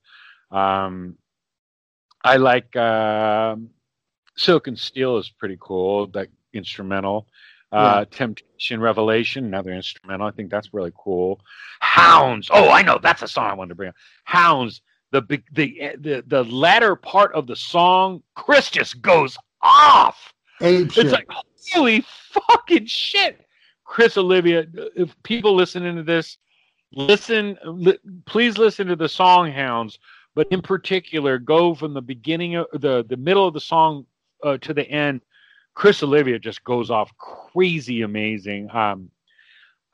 Um, 0.51 1.17
I 2.23 2.37
like 2.37 2.75
uh, 2.75 3.55
Silk 4.37 4.67
and 4.67 4.79
Steel 4.79 5.17
is 5.17 5.29
pretty 5.29 5.57
cool. 5.59 6.07
That 6.07 6.29
instrumental. 6.53 7.27
Uh, 7.71 8.05
Temptation 8.05 8.79
Revelation, 8.79 9.45
another 9.45 9.73
instrumental. 9.73 10.27
I 10.27 10.31
think 10.31 10.51
that's 10.51 10.75
really 10.75 10.93
cool. 10.95 11.41
Hounds. 11.79 12.49
Oh, 12.53 12.69
I 12.69 12.83
know. 12.83 12.99
That's 13.01 13.23
a 13.23 13.27
song 13.27 13.49
I 13.49 13.55
wanted 13.55 13.69
to 13.69 13.75
bring 13.75 13.89
up. 13.89 13.95
Hounds. 14.25 14.83
The 15.14 15.22
the 15.52 15.95
the 15.99 16.23
the 16.26 16.44
latter 16.45 16.95
part 16.95 17.34
of 17.34 17.45
the 17.45 17.56
song, 17.56 18.23
Criss 18.35 18.72
just 18.72 18.99
goes 19.02 19.38
off. 19.61 20.34
Ape 20.60 20.88
It's 20.88 20.95
shit. 20.95 21.11
like 21.11 21.27
holy 21.72 22.03
fucking 22.31 22.88
shit. 22.88 23.45
Criss 23.85 24.18
Oliva, 24.18 24.65
if 24.95 25.15
people 25.22 25.53
listening 25.56 25.95
to 25.98 26.03
this, 26.03 26.40
listen, 26.94 27.57
li- 27.64 27.99
please 28.26 28.57
listen 28.57 28.88
to 28.88 28.95
the 28.95 29.07
song 29.07 29.52
Hounds, 29.52 29.99
but 30.34 30.48
in 30.49 30.64
particular, 30.64 31.38
go 31.38 31.76
from 31.76 31.94
the 31.94 32.02
beginning 32.02 32.56
of 32.56 32.65
the 32.73 33.06
the 33.07 33.18
middle 33.18 33.48
of 33.48 33.53
the 33.53 33.61
song 33.61 34.07
uh, 34.44 34.57
to 34.57 34.73
the 34.73 34.90
end. 34.90 35.22
Criss 35.76 36.02
Oliva 36.02 36.40
just 36.40 36.64
goes 36.64 36.90
off 36.90 37.15
crazy 37.18 38.02
amazing. 38.02 38.69
Um, 38.72 39.11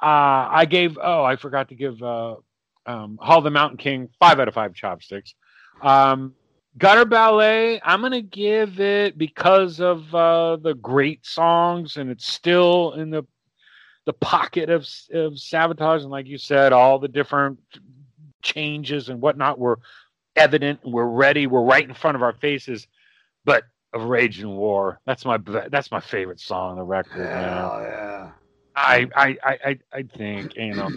uh, 0.02 0.48
I 0.50 0.66
gave 0.66 0.98
oh 1.02 1.26
I 1.26 1.36
forgot 1.36 1.68
to 1.70 1.76
give 1.76 2.02
uh, 2.02 2.36
um, 2.86 3.18
Hall 3.22 3.40
of 3.40 3.44
the 3.44 3.52
Mountain 3.52 3.78
King 3.78 4.10
five 4.20 4.40
out 4.40 4.48
of 4.48 4.54
five 4.54 4.74
chopsticks. 4.74 5.34
Um, 5.82 6.34
Gutter 6.78 7.06
Ballet, 7.06 7.82
I'm 7.84 8.02
gonna 8.02 8.22
give 8.22 8.80
it 8.80 9.18
because 9.18 9.80
of 9.82 10.14
uh, 10.16 10.58
the 10.58 10.74
great 10.76 11.26
songs, 11.26 11.98
and 11.98 12.10
it's 12.10 12.28
still 12.28 12.94
in 12.94 13.10
the 13.10 13.24
the 14.06 14.14
pocket 14.14 14.70
of 14.70 14.82
of 15.14 15.34
Savatage, 15.34 16.02
and 16.02 16.10
like 16.12 16.28
you 16.28 16.38
said, 16.38 16.74
all 16.74 17.00
the 17.00 17.08
different 17.08 17.60
changes 18.42 19.10
and 19.10 19.22
whatnot 19.22 19.60
were 19.60 19.80
evident. 20.36 20.80
We're 20.86 21.06
ready. 21.08 21.48
We're 21.48 21.64
right 21.64 21.88
in 21.88 21.94
front 21.94 22.16
of 22.16 22.24
our 22.24 22.34
faces. 22.34 22.88
But 23.46 23.64
of 23.94 24.04
Rage 24.04 24.40
and 24.40 24.56
War, 24.56 25.00
that's 25.06 25.26
my 25.26 25.38
that's 25.38 25.92
my 25.92 26.00
favorite 26.00 26.40
song 26.40 26.72
on 26.72 26.78
the 26.78 26.84
record. 26.84 27.18
man. 27.20 27.28
Yeah. 27.28 28.32
I, 28.76 29.08
I, 29.16 29.38
I, 29.44 29.58
I- 29.66 29.80
I 29.92 30.04
think 30.04 30.56
you 30.56 30.76
know, 30.76 30.90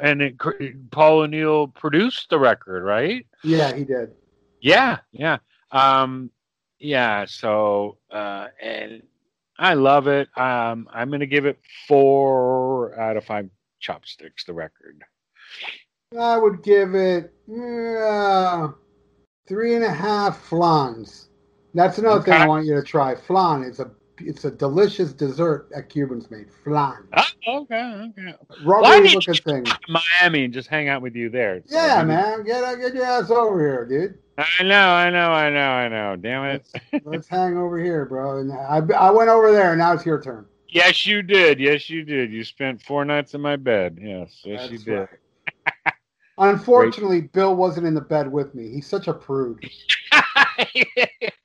and 0.00 0.22
it, 0.22 0.90
Paul 0.90 1.20
O'Neill 1.20 1.68
produced 1.68 2.30
the 2.30 2.38
record, 2.38 2.84
right? 2.84 3.26
Yeah, 3.42 3.74
he 3.74 3.84
did. 3.84 4.12
Yeah, 4.60 4.98
yeah, 5.12 5.38
um, 5.70 6.30
yeah. 6.78 7.24
So, 7.26 7.98
uh, 8.10 8.48
and 8.60 9.02
I 9.58 9.74
love 9.74 10.06
it. 10.06 10.28
Um, 10.36 10.88
I'm 10.92 11.10
gonna 11.10 11.26
give 11.26 11.46
it 11.46 11.58
four 11.86 12.98
out 12.98 13.16
of 13.16 13.24
five 13.24 13.48
chopsticks. 13.80 14.44
The 14.44 14.54
record. 14.54 15.02
I 16.18 16.38
would 16.38 16.62
give 16.62 16.94
it 16.94 17.34
uh, 17.50 18.68
three 19.46 19.74
and 19.74 19.84
a 19.84 19.92
half 19.92 20.40
flans. 20.40 21.28
That's 21.74 21.98
another 21.98 22.22
thing 22.22 22.32
I 22.34 22.46
want 22.46 22.66
you 22.66 22.74
to 22.74 22.82
try. 22.82 23.14
Flan 23.14 23.62
is 23.62 23.78
a 23.78 23.90
it's 24.20 24.44
a 24.44 24.50
delicious 24.50 25.12
dessert 25.12 25.68
that 25.74 25.88
Cubans 25.88 26.30
made. 26.30 26.46
Flan, 26.64 27.06
Oh, 27.46 27.62
okay, 27.62 28.10
okay. 28.18 28.34
rubbery 28.64 29.08
looking 29.10 29.34
you- 29.34 29.40
thing. 29.42 29.64
Miami 29.88 30.44
and 30.44 30.52
just 30.54 30.68
hang 30.68 30.88
out 30.88 31.02
with 31.02 31.14
you 31.14 31.28
there. 31.30 31.62
So 31.66 31.76
Yeah, 31.76 32.02
maybe- 32.02 32.08
man, 32.08 32.44
get 32.44 32.62
uh, 32.64 32.74
get 32.76 32.94
your 32.94 33.04
ass 33.04 33.30
over 33.30 33.58
here, 33.60 33.84
dude. 33.86 34.18
I 34.60 34.62
know, 34.62 34.90
I 34.90 35.10
know, 35.10 35.30
I 35.32 35.50
know, 35.50 35.70
I 35.70 35.88
know. 35.88 36.16
Damn 36.16 36.44
it. 36.44 36.68
Let's 37.04 37.26
hang 37.26 37.56
over 37.56 37.78
here, 37.82 38.04
bro. 38.04 38.38
And 38.38 38.52
I 38.52 38.76
I 38.96 39.10
went 39.10 39.28
over 39.30 39.50
there. 39.50 39.70
And 39.72 39.80
now 39.80 39.92
it's 39.94 40.06
your 40.06 40.22
turn. 40.22 40.46
Yes, 40.68 41.06
you 41.06 41.22
did. 41.22 41.58
Yes, 41.58 41.88
you 41.90 42.04
did. 42.04 42.30
You 42.32 42.44
spent 42.44 42.80
four 42.82 43.04
nights 43.04 43.34
in 43.34 43.40
my 43.40 43.56
bed. 43.56 43.98
Yes, 44.00 44.42
yes, 44.44 44.70
you 44.70 44.78
did. 44.78 45.08
right. 45.86 45.94
Unfortunately, 46.40 47.22
Bill 47.22 47.56
wasn't 47.56 47.86
in 47.86 47.94
the 47.94 48.00
bed 48.00 48.30
with 48.30 48.54
me. 48.54 48.70
He's 48.74 48.86
such 48.86 49.08
a 49.08 49.12
prude. 49.14 49.58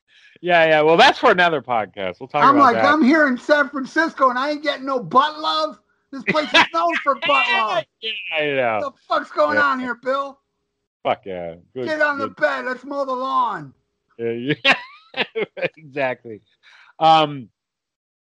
yeah, 0.44 0.66
yeah. 0.66 0.82
Well, 0.82 0.98
that's 0.98 1.20
for 1.20 1.32
another 1.32 1.62
podcast. 1.62 2.20
We'll 2.20 2.28
talk. 2.28 2.44
I'm 2.44 2.58
like, 2.58 2.76
that. 2.76 2.84
I'm 2.84 3.02
here 3.02 3.30
in 3.30 3.38
San 3.38 3.70
Francisco 3.70 4.30
and 4.30 4.38
I 4.38 4.52
ain't 4.52 4.62
getting 4.62 4.86
no 4.86 5.00
butt 5.00 5.40
love. 5.40 5.80
This 6.12 6.22
place 6.24 6.54
is 6.54 6.66
known 6.74 6.94
for 7.02 7.16
butt 7.26 7.48
love. 7.50 7.84
yeah, 8.02 8.12
I 8.38 8.46
know. 8.48 8.80
What 8.84 8.96
the 8.96 9.02
fuck's 9.08 9.32
going 9.32 9.56
Yeah. 9.56 9.64
on 9.64 9.80
here, 9.80 9.96
Bill? 9.96 10.38
Fuck 11.02 11.26
yeah. 11.26 11.56
Good, 11.74 11.86
Get 11.86 12.02
on 12.02 12.18
the 12.18 12.28
bed. 12.28 12.66
Let's 12.66 12.84
mow 12.84 13.06
the 13.06 13.14
lawn. 13.14 13.74
Yeah, 14.20 14.32
yeah. 14.32 15.24
exactly. 15.78 16.42
Um, 17.00 17.48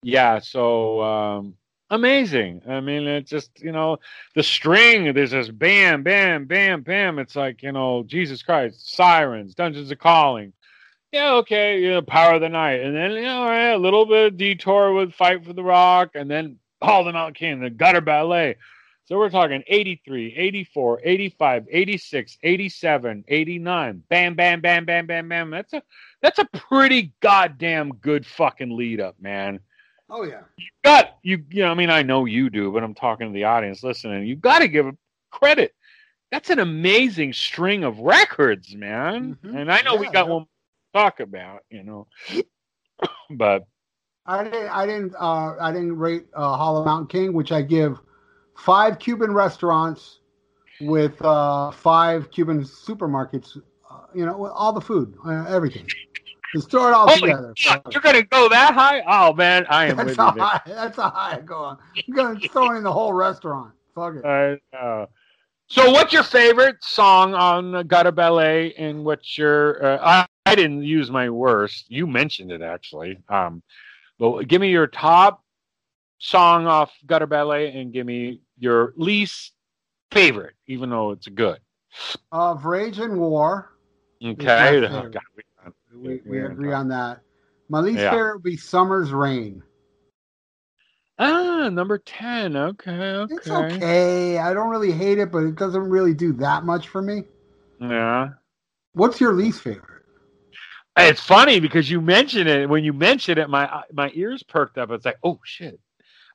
yeah. 0.01 0.39
So 0.39 1.01
um, 1.01 1.55
amazing. 1.89 2.61
I 2.69 2.79
mean, 2.79 3.05
it's 3.05 3.29
just 3.29 3.51
you 3.61 3.73
know 3.73 3.97
the 4.33 4.43
string. 4.43 5.13
There's 5.13 5.31
this 5.31 5.49
bam, 5.49 6.03
bam, 6.03 6.45
bam, 6.45 6.83
bam. 6.83 7.19
It's 7.19 7.35
like 7.35 7.63
you 7.63 7.73
know 7.73 8.03
Jesus 8.07 8.41
Christ, 8.43 8.95
sirens, 8.95 9.55
Dungeons 9.55 9.91
of 9.91 9.99
Calling. 9.99 10.53
Yeah, 11.14 11.34
okay, 11.35 11.80
you 11.80 11.91
know, 11.91 12.02
Power 12.02 12.34
of 12.34 12.41
the 12.41 12.49
Night, 12.49 12.81
and 12.81 12.95
then 12.95 13.11
you 13.11 13.22
know 13.22 13.45
right, 13.45 13.69
a 13.69 13.77
little 13.77 14.07
bit 14.07 14.34
of 14.34 14.38
detour 14.38 14.94
with 14.94 15.14
Fight 15.14 15.45
for 15.45 15.53
the 15.53 15.64
Rock, 15.64 16.11
and 16.15 16.30
then 16.30 16.57
All 16.81 17.03
the 17.03 17.14
Mountain 17.14 17.35
King, 17.35 17.60
the 17.61 17.69
Gutter 17.69 18.02
Ballet. 18.02 18.56
So 19.06 19.19
we're 19.19 19.30
talking 19.30 19.64
83, 19.68 20.34
84, 20.35 21.02
85, 21.03 21.68
86, 21.69 22.38
87, 22.41 23.23
89. 23.27 24.03
Bam, 24.10 24.34
bam, 24.34 24.60
bam, 24.60 24.85
bam, 24.85 25.06
bam, 25.06 25.30
bam. 25.30 25.52
That's 25.52 25.73
a 25.73 25.84
that's 26.23 26.40
a 26.40 26.45
pretty 26.45 27.14
goddamn 27.19 27.94
good 28.02 28.26
fucking 28.26 28.76
lead 28.76 28.99
up, 28.99 29.15
man. 29.22 29.60
Oh 30.10 30.23
yeah. 30.23 30.41
You 30.57 30.65
got 30.84 31.18
you 31.22 31.44
you 31.52 31.61
know, 31.61 31.69
I 31.69 31.76
mean 31.76 31.91
I 31.91 32.02
know 32.02 32.26
you 32.26 32.49
do, 32.49 32.72
but 32.72 32.84
I'm 32.84 32.95
talking 32.95 33.27
to 33.27 33.34
the 33.34 33.44
audience 33.44 33.84
listening. 33.84 34.26
You 34.26 34.35
gotta 34.35 34.68
give 34.68 34.88
credit. 35.30 35.76
That's 36.31 36.49
an 36.49 36.57
amazing 36.57 37.34
string 37.34 37.84
of 37.84 37.99
records, 37.99 38.73
man. 38.73 39.38
Mhm. 39.44 39.61
And 39.61 39.72
I 39.72 39.81
know 39.81 39.95
we 39.95 40.10
got 40.10 40.26
yeah. 40.26 40.34
one 40.34 40.41
to 40.44 40.48
talk 40.93 41.19
about, 41.19 41.61
you 41.69 41.83
know. 41.83 42.07
but 43.31 43.65
I 44.25 44.43
didn't. 44.43 44.69
I 44.69 44.85
didn't. 44.85 45.15
Uh, 45.19 45.55
I 45.59 45.71
didn't 45.71 45.97
rate 45.97 46.25
uh, 46.33 46.55
Hollow 46.55 46.85
Mountain 46.85 47.07
King, 47.07 47.33
which 47.33 47.51
I 47.51 47.61
give 47.61 47.99
five 48.55 48.99
Cuban 48.99 49.33
restaurants 49.33 50.19
with 50.79 51.21
uh, 51.21 51.71
five 51.71 52.31
Cuban 52.31 52.63
supermarkets. 52.63 53.57
Uh, 53.89 53.99
you 54.15 54.25
know, 54.25 54.47
all 54.47 54.71
the 54.71 54.81
food, 54.81 55.15
uh, 55.25 55.45
everything. 55.49 55.91
Just 56.55 56.69
throw 56.69 56.87
it 56.87 56.93
all 56.93 57.07
Holy 57.07 57.31
together. 57.31 57.53
fuck, 57.57 57.81
you're 57.91 58.01
gonna 58.01 58.23
go 58.23 58.47
that 58.47 58.73
high? 58.73 59.03
Oh 59.07 59.33
man, 59.33 59.65
I 59.69 59.87
am 59.87 59.97
That's 59.97 60.17
with 60.17 60.35
you. 60.35 60.41
high. 60.41 60.61
That's 60.65 60.95
how 60.95 61.09
high 61.09 61.37
I 61.37 61.41
go 61.41 61.57
on. 61.57 61.77
You're 62.05 62.15
gonna 62.15 62.39
throw 62.39 62.77
in 62.77 62.83
the 62.83 62.91
whole 62.91 63.11
restaurant. 63.11 63.73
Fuck 63.95 64.15
it. 64.15 64.25
I 64.25 64.57
know. 64.71 65.07
So, 65.67 65.91
what's 65.91 66.13
your 66.13 66.23
favorite 66.23 66.83
song 66.83 67.33
on 67.33 67.87
Gutter 67.87 68.11
Ballet, 68.11 68.73
and 68.75 69.03
what's 69.03 69.37
your? 69.37 69.83
Uh, 69.83 70.25
I, 70.53 70.55
didn't 70.55 70.84
use 70.84 71.11
my 71.11 71.30
worst. 71.30 71.85
You 71.89 72.07
mentioned 72.07 72.51
it 72.51 72.61
actually. 72.61 73.19
Um, 73.30 73.61
but 74.19 74.47
give 74.47 74.61
me 74.61 74.69
your 74.69 74.88
top 74.88 75.43
song 76.19 76.67
off 76.67 76.91
Gutter 77.05 77.27
Ballet, 77.27 77.77
and 77.80 77.91
give 77.91 78.05
me 78.05 78.41
your 78.57 78.93
least 78.95 79.53
favorite, 80.11 80.55
even 80.67 80.89
though 80.89 81.11
it's 81.11 81.27
good. 81.27 81.59
Of 82.31 82.65
Rage 82.65 82.99
and 82.99 83.19
War, 83.19 83.73
Okay. 84.23 84.88
Oh. 84.88 85.09
God, 85.09 85.21
we, 85.35 85.43
we, 85.97 86.21
we 86.25 86.39
agree 86.41 86.71
on 86.71 86.88
that. 86.89 87.19
My 87.69 87.80
least 87.80 87.99
Yeah. 87.99 88.11
favorite 88.11 88.35
would 88.35 88.43
be 88.43 88.57
Summer's 88.57 89.11
Rain. 89.11 89.63
Ah, 91.19 91.69
number 91.69 91.97
ten. 91.97 92.55
Okay. 92.55 92.91
Okay. 92.91 93.35
It's 93.35 93.49
okay. 93.49 94.38
I 94.38 94.53
don't 94.53 94.69
really 94.69 94.91
hate 94.91 95.19
it, 95.19 95.31
but 95.31 95.43
it 95.43 95.55
doesn't 95.55 95.89
really 95.89 96.13
do 96.13 96.34
that 96.34 96.63
much 96.63 96.88
for 96.88 97.01
me. 97.01 97.23
Yeah. 97.80 98.30
What's 98.93 99.19
your 99.21 99.34
least 99.34 99.61
favorite? 99.61 99.92
It's 100.95 101.21
funny 101.21 101.59
because 101.59 101.89
you 101.89 102.01
mentioned 102.01 102.47
it. 102.47 102.69
When 102.69 102.83
you 102.83 102.93
mentioned 102.93 103.39
it, 103.39 103.49
my 103.49 103.83
my 103.91 104.11
ears 104.13 104.43
perked 104.43 104.77
up. 104.77 104.91
It's 104.91 105.05
like, 105.05 105.17
oh 105.23 105.39
shit. 105.43 105.79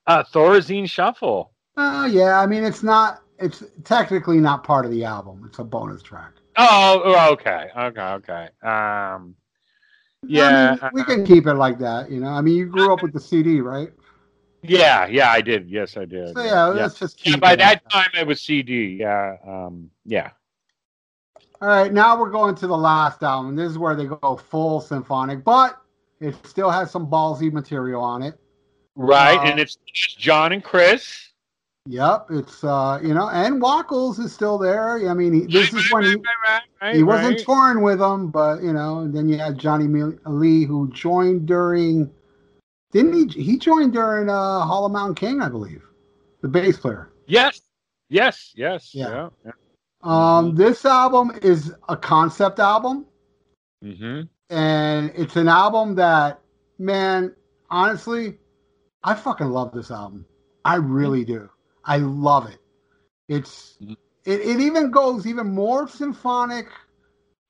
Uh, 0.06 0.24
Thorazine 0.24 0.88
Shuffle. 0.88 1.52
Oh 1.76 2.06
yeah, 2.06 2.40
I 2.40 2.46
mean 2.46 2.64
it's 2.64 2.82
not. 2.82 3.22
It's 3.38 3.62
technically 3.84 4.38
not 4.38 4.64
part 4.64 4.84
of 4.84 4.90
the 4.90 5.04
album. 5.04 5.44
It's 5.46 5.60
a 5.60 5.64
bonus 5.64 6.02
track. 6.02 6.32
Oh, 6.56 7.02
oh, 7.04 7.32
okay, 7.34 7.68
okay, 7.76 8.00
okay. 8.00 8.48
Um, 8.64 9.36
Yeah, 10.26 10.76
I 10.82 10.86
mean, 10.86 10.90
we 10.92 11.04
can 11.04 11.24
keep 11.24 11.46
it 11.46 11.54
like 11.54 11.78
that. 11.78 12.10
You 12.10 12.18
know, 12.18 12.30
I 12.30 12.40
mean, 12.40 12.56
you 12.56 12.66
grew 12.66 12.92
up 12.92 13.00
with 13.00 13.12
the 13.12 13.20
CD, 13.20 13.60
right? 13.60 13.92
Yeah, 14.62 15.06
yeah, 15.06 15.30
I 15.30 15.40
did. 15.40 15.70
Yes, 15.70 15.96
I 15.96 16.04
did. 16.04 16.34
So 16.34 16.42
yeah, 16.42 16.64
let's 16.66 16.98
just 16.98 17.16
keep. 17.16 17.34
Yeah, 17.34 17.38
by 17.38 17.54
that 17.54 17.84
like 17.84 17.88
time 17.88 18.10
it 18.14 18.26
was 18.26 18.40
CD. 18.40 18.96
Yeah, 18.98 19.36
um, 19.46 19.90
yeah. 20.04 20.30
All 21.60 21.68
right, 21.68 21.92
now 21.92 22.18
we're 22.18 22.30
going 22.30 22.54
to 22.54 22.68
the 22.68 22.76
last 22.76 23.22
album. 23.22 23.56
This 23.56 23.70
is 23.70 23.78
where 23.78 23.96
they 23.96 24.06
go 24.06 24.36
full 24.36 24.80
symphonic, 24.80 25.42
but 25.42 25.80
it 26.20 26.34
still 26.46 26.70
has 26.70 26.90
some 26.90 27.08
ballsy 27.08 27.52
material 27.52 28.00
on 28.02 28.22
it. 28.22 28.38
Right, 28.94 29.38
Uh, 29.38 29.42
and 29.42 29.60
it's 29.60 29.76
Jon 29.92 30.52
and 30.52 30.62
Criss. 30.62 31.32
Yep, 31.86 32.26
it's 32.30 32.62
uh, 32.62 33.00
you 33.02 33.14
know, 33.14 33.28
and 33.30 33.62
Wacholz 33.62 34.20
is 34.20 34.32
still 34.32 34.58
there. 34.58 35.08
I 35.08 35.14
mean, 35.14 35.32
he, 35.32 35.46
this 35.46 35.72
is 35.72 35.90
when 35.90 36.04
he, 36.04 36.16
Right, 36.16 36.62
right, 36.80 36.94
he 36.94 37.02
wasn't 37.02 37.38
touring 37.40 37.82
with 37.82 37.98
them, 37.98 38.30
but 38.30 38.62
you 38.62 38.72
know, 38.72 39.00
and 39.00 39.14
then 39.14 39.28
you 39.28 39.38
had 39.38 39.58
Johnny 39.58 39.86
Lee 40.26 40.64
who 40.64 40.90
joined 40.92 41.46
during, 41.46 42.10
didn't 42.92 43.32
he? 43.32 43.42
He 43.42 43.58
joined 43.58 43.94
during 43.94 44.28
uh, 44.28 44.60
Hollow 44.60 44.90
Mountain 44.90 45.14
King, 45.14 45.40
I 45.40 45.48
believe, 45.48 45.82
the 46.42 46.48
bass 46.48 46.76
player. 46.76 47.08
Yes, 47.26 47.62
yes, 48.10 48.52
yes. 48.54 48.90
Yeah. 48.92 49.30
Yeah. 49.44 49.52
Um, 50.08 50.54
this 50.54 50.84
album 50.86 51.32
is 51.42 51.74
a 51.88 51.96
concept 51.96 52.58
album. 52.58 53.06
Mm-hmm. 53.84 54.22
and 54.50 55.12
it's 55.14 55.36
an 55.36 55.46
album 55.46 55.94
that 55.94 56.40
man 56.80 57.32
honestly 57.70 58.38
i 59.04 59.14
fucking 59.14 59.50
love 59.50 59.70
this 59.72 59.92
album 59.92 60.26
i 60.64 60.74
really 60.74 61.24
do 61.24 61.48
i 61.84 61.98
love 61.98 62.50
it 62.50 62.58
it's 63.28 63.76
Mhm. 63.80 63.96
it, 64.24 64.40
it 64.40 64.60
even 64.60 64.90
goes 64.90 65.28
even 65.28 65.54
more 65.54 65.86
symphonic 65.86 66.66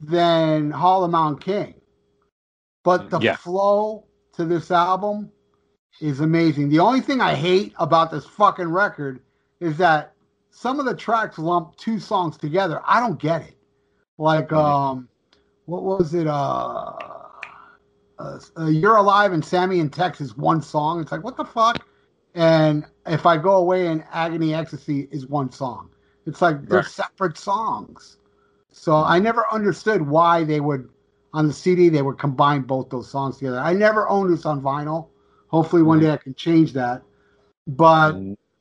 than 0.01 0.71
hall 0.71 1.03
of 1.05 1.11
mount 1.13 1.41
king 1.41 1.81
but 2.85 3.09
the 3.09 3.21
Yeah. 3.21 3.37
flow 3.37 4.05
to 4.35 4.45
this 4.45 4.71
album 4.71 5.33
is 6.01 6.21
amazing 6.21 6.69
the 6.69 6.81
only 6.81 7.01
thing 7.01 7.23
i 7.23 7.35
hate 7.35 7.73
about 7.79 8.11
this 8.11 8.27
fucking 8.27 8.69
record 8.69 9.21
is 9.61 9.79
that 9.79 10.13
some 10.59 10.81
of 10.81 10.87
the 10.87 10.95
tracks 10.95 11.39
lump 11.39 11.77
two 11.77 11.99
songs 11.99 12.37
together 12.37 12.81
i 12.87 13.01
don't 13.01 13.21
get 13.21 13.43
it 13.43 13.57
like 14.19 14.53
um 14.53 15.09
what 15.69 15.83
was 15.83 16.15
it? 16.15 16.27
Uh, 16.27 16.95
uh, 18.19 18.39
uh, 18.59 18.67
You're 18.67 18.97
Alive 18.97 19.33
and 19.33 19.45
Sammy 19.45 19.81
in 19.81 19.91
Texas, 19.91 20.35
one 20.35 20.63
song. 20.63 21.01
It's 21.01 21.13
like, 21.13 21.23
what 21.23 21.37
the 21.37 21.45
fuck? 21.45 21.87
And 22.35 22.87
if 23.07 23.27
I 23.27 23.37
go 23.37 23.57
away 23.57 23.89
and 23.89 24.03
Agony 24.11 24.55
Ecstasy 24.55 25.09
is 25.13 25.27
one 25.27 25.51
song. 25.53 25.91
It's 26.27 26.41
like 26.41 26.67
they're 26.67 26.79
Right. 26.79 26.87
separate 26.87 27.37
songs. 27.37 28.17
So 28.73 28.97
I 28.97 29.19
never 29.19 29.45
understood 29.53 30.01
why 30.01 30.43
they 30.45 30.61
would, 30.61 30.89
on 31.35 31.47
the 31.47 31.53
CD, 31.53 31.91
they 31.91 32.03
would 32.03 32.19
combine 32.19 32.63
both 32.63 32.89
those 32.89 33.11
songs 33.11 33.37
together. 33.37 33.59
I 33.61 33.75
never 33.75 34.09
owned 34.09 34.33
this 34.33 34.47
on 34.47 34.63
vinyl. 34.63 35.09
Hopefully 35.49 35.83
one 35.83 36.01
day 36.01 36.11
I 36.11 36.17
can 36.17 36.35
change 36.35 36.73
that. 36.75 37.03
But 37.67 38.13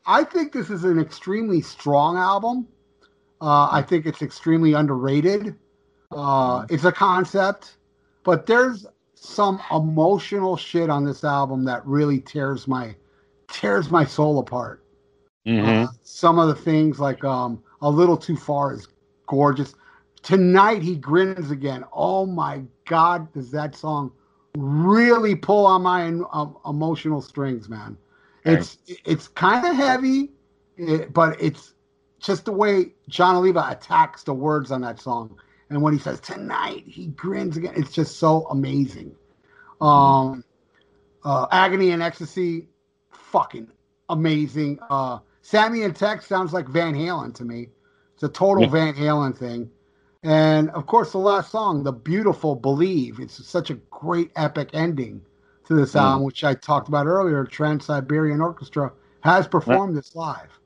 I 0.07 0.23
think 0.23 0.53
this 0.53 0.69
is 0.69 0.85
an 0.85 0.99
extremely 0.99 1.61
strong 1.61 2.17
album. 2.17 2.67
Uh, 3.41 3.69
I 3.71 3.83
think 3.83 4.05
it's 4.05 4.21
extremely 4.21 4.73
underrated. 4.73 5.55
Uh, 6.11 6.65
it's 6.69 6.85
a 6.85 6.91
concept, 6.91 7.75
but 8.23 8.45
there's 8.45 8.87
some 9.15 9.61
emotional 9.71 10.55
shit 10.55 10.89
on 10.89 11.03
this 11.03 11.25
album 11.25 11.65
that 11.65 11.85
really 11.85 12.19
tears 12.21 12.67
my 12.67 12.95
tears 13.51 13.91
my 13.91 14.05
soul 14.05 14.39
apart. 14.39 14.83
Mm-hmm. 15.45 15.83
Uh, 15.83 15.87
some 16.03 16.39
of 16.39 16.47
the 16.47 16.55
things 16.55 16.99
like 16.99 17.23
um, 17.23 17.61
a 17.81 17.89
little 17.89 18.17
too 18.17 18.37
far 18.37 18.73
is 18.73 18.87
gorgeous. 19.27 19.75
Tonight 20.23 20.81
he 20.81 20.95
grins 20.95 21.51
again. 21.51 21.83
Oh 21.91 22.25
my 22.25 22.63
god, 22.85 23.31
does 23.33 23.51
that 23.51 23.75
song 23.75 24.11
really 24.55 25.35
pull 25.35 25.65
on 25.65 25.83
my 25.83 26.07
um, 26.07 26.57
emotional 26.65 27.21
strings, 27.21 27.67
man? 27.67 27.97
It's 28.47 28.77
it's 29.05 29.27
kind 29.27 29.65
of 29.65 29.75
heavy, 29.75 30.31
it, 30.77 31.13
but 31.13 31.41
it's 31.41 31.73
just 32.19 32.45
the 32.45 32.51
way 32.51 32.93
Jon 33.09 33.35
Oliva 33.35 33.67
attacks 33.69 34.23
the 34.23 34.33
words 34.33 34.71
on 34.71 34.81
that 34.81 34.99
song. 34.99 35.39
And 35.69 35.81
when 35.81 35.93
he 35.93 35.99
says 35.99 36.19
tonight, 36.21 36.83
he 36.85 37.07
grins 37.07 37.57
again. 37.57 37.73
It's 37.75 37.91
just 37.91 38.17
so 38.17 38.47
amazing. 38.47 39.15
Um, 39.81 40.43
uh, 41.23 41.47
Agony 41.51 41.91
and 41.91 42.01
Ecstasy, 42.01 42.69
fucking 43.11 43.67
amazing. 44.09 44.79
Uh, 44.89 45.19
Sammy 45.41 45.83
and 45.83 45.95
Tex 45.95 46.25
sounds 46.25 46.53
like 46.53 46.67
Van 46.67 46.93
Halen 46.93 47.33
to 47.35 47.45
me. 47.45 47.69
It's 48.13 48.23
a 48.23 48.29
total 48.29 48.63
Yeah. 48.63 48.69
Van 48.69 48.93
Halen 48.95 49.37
thing. 49.37 49.69
And 50.23 50.69
of 50.71 50.87
course, 50.87 51.11
the 51.11 51.19
last 51.19 51.51
song, 51.51 51.83
the 51.83 51.91
beautiful 51.91 52.55
"Believe." 52.55 53.19
It's 53.19 53.45
such 53.45 53.69
a 53.69 53.75
great 53.75 54.31
epic 54.35 54.69
ending 54.73 55.21
to 55.67 55.75
this 55.75 55.93
Mm. 55.93 56.01
album, 56.01 56.23
which 56.23 56.43
I 56.43 56.53
talked 56.53 56.87
about 56.87 57.05
earlier. 57.05 57.43
Trans 57.45 57.85
Siberian 57.85 58.41
Orchestra 58.41 58.91
has 59.21 59.47
performed 59.47 59.95
this 59.95 60.15
live, 60.15 60.59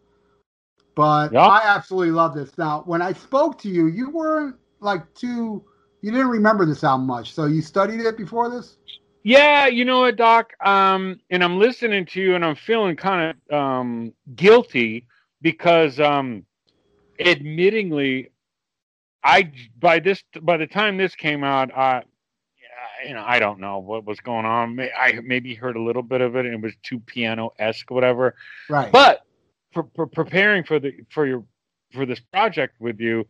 but 0.96 1.34
Yeah. 1.34 1.46
I 1.46 1.62
absolutely 1.64 2.12
love 2.12 2.34
this. 2.34 2.58
Now, 2.58 2.84
when 2.86 3.02
I 3.02 3.14
spoke 3.14 3.58
to 3.60 3.70
you, 3.70 3.88
you 3.88 4.10
weren't 4.10 4.56
like 4.80 5.12
too. 5.14 5.64
You 6.02 6.12
didn't 6.12 6.30
remember 6.30 6.66
this 6.66 6.84
album 6.84 7.08
much, 7.08 7.34
so 7.34 7.46
you 7.46 7.62
studied 7.62 8.02
it 8.02 8.18
before 8.18 8.50
this. 8.50 8.78
Yeah, 9.24 9.68
you 9.68 9.86
know 9.86 10.00
what, 10.02 10.16
Doc? 10.16 10.54
Um, 10.66 11.20
and 11.30 11.44
I'm 11.44 11.60
listening 11.60 12.08
to 12.08 12.22
you, 12.22 12.36
and 12.36 12.44
I'm 12.44 12.56
feeling 12.56 12.96
kind 12.96 13.36
of 13.52 13.56
um, 13.56 14.14
guilty 14.36 15.06
because, 15.44 16.00
um, 16.00 16.44
admittingly, 17.20 18.32
I 19.24 19.52
by 19.80 20.00
this 20.00 20.24
by 20.42 20.58
the 20.58 20.66
time 20.66 20.98
this 20.98 21.14
came 21.16 21.44
out, 21.44 21.72
I, 21.72 22.02
yeah, 22.02 22.02
you 23.08 23.14
know, 23.14 23.24
I 23.26 23.40
don't 23.40 23.60
know 23.60 23.80
what 23.80 24.06
was 24.06 24.20
going 24.20 24.46
on. 24.46 24.80
I 24.80 25.20
maybe 25.24 25.56
heard 25.56 25.76
a 25.76 25.82
little 25.82 26.04
bit 26.04 26.22
of 26.22 26.36
it, 26.36 26.46
and 26.46 26.56
it 26.56 26.62
was 26.62 26.74
too 26.84 27.00
piano 27.00 27.54
esque, 27.60 27.90
whatever. 27.90 28.36
Right. 28.70 28.92
But 28.92 29.26
for, 29.74 29.88
for 29.96 30.08
preparing 30.08 30.64
for 30.64 30.80
the 30.80 30.94
for 31.10 31.26
your 31.26 31.44
for 31.94 32.06
this 32.06 32.20
project 32.20 32.80
with 32.80 33.00
you, 33.00 33.28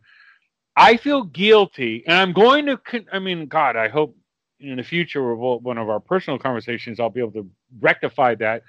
I 0.76 0.96
feel 0.96 1.24
guilty, 1.24 2.04
and 2.06 2.16
I'm 2.16 2.32
going 2.32 2.66
to. 2.66 2.76
con- 2.76 3.06
I 3.12 3.18
mean, 3.18 3.46
God, 3.46 3.76
I 3.76 3.88
hope 3.88 4.16
in 4.60 4.76
the 4.76 4.82
future, 4.82 5.34
one 5.34 5.78
of 5.78 5.88
our 5.88 6.00
personal 6.00 6.38
conversations, 6.38 7.00
I'll 7.00 7.10
be 7.10 7.20
able 7.20 7.32
to 7.32 7.50
rectify 7.80 8.34
that. 8.36 8.62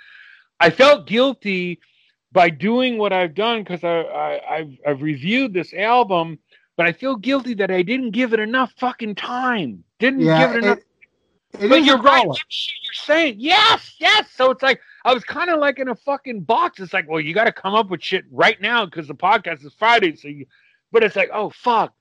I 0.60 0.70
felt 0.70 1.08
guilty 1.08 1.80
by 2.32 2.50
doing 2.50 2.98
what 2.98 3.14
I've 3.14 3.36
done 3.36 3.64
because 3.64 3.84
I, 3.84 4.02
I 4.02 4.56
I've 4.56 4.78
I've 4.86 5.02
reviewed 5.02 5.54
this 5.54 5.74
album, 5.74 6.40
but 6.76 6.86
I 6.86 6.92
feel 6.92 7.16
guilty 7.16 7.54
that 7.56 7.72
I 7.72 7.84
didn't 7.84 8.12
give 8.12 8.34
it 8.34 8.40
enough 8.40 8.74
fucking 8.78 9.16
time. 9.16 9.84
Didn't 10.00 10.22
yeah, 10.22 10.48
give 10.48 10.56
it 10.56 10.64
enough 10.64 10.78
it, 10.80 10.86
it 11.60 11.70
but 11.70 11.84
you're 11.84 12.02
right. 12.02 12.26
You're 12.26 12.94
saying 12.94 13.36
yes, 13.38 13.96
yes. 14.00 14.30
So 14.36 14.52
it's 14.52 14.64
like 14.64 14.82
I 15.06 15.14
was 15.14 15.24
kind 15.24 15.50
of 15.50 15.60
like 15.60 15.80
in 15.80 15.90
a 15.90 15.96
fucking 15.96 16.42
box. 16.42 16.80
It's 16.80 16.94
like, 16.94 17.10
well, 17.10 17.20
you 17.20 17.34
got 17.34 17.46
to 17.46 17.52
come 17.52 17.76
up 17.76 17.90
with 17.90 18.02
shit 18.02 18.26
right 18.32 18.60
now 18.62 18.86
because 18.86 19.08
the 19.08 19.16
podcast 19.16 19.66
is 19.66 19.74
Friday. 19.74 20.16
So 20.16 20.28
you, 20.28 20.46
but 20.92 21.04
it's 21.04 21.16
like, 21.16 21.30
oh 21.34 21.50
fuck, 21.50 21.94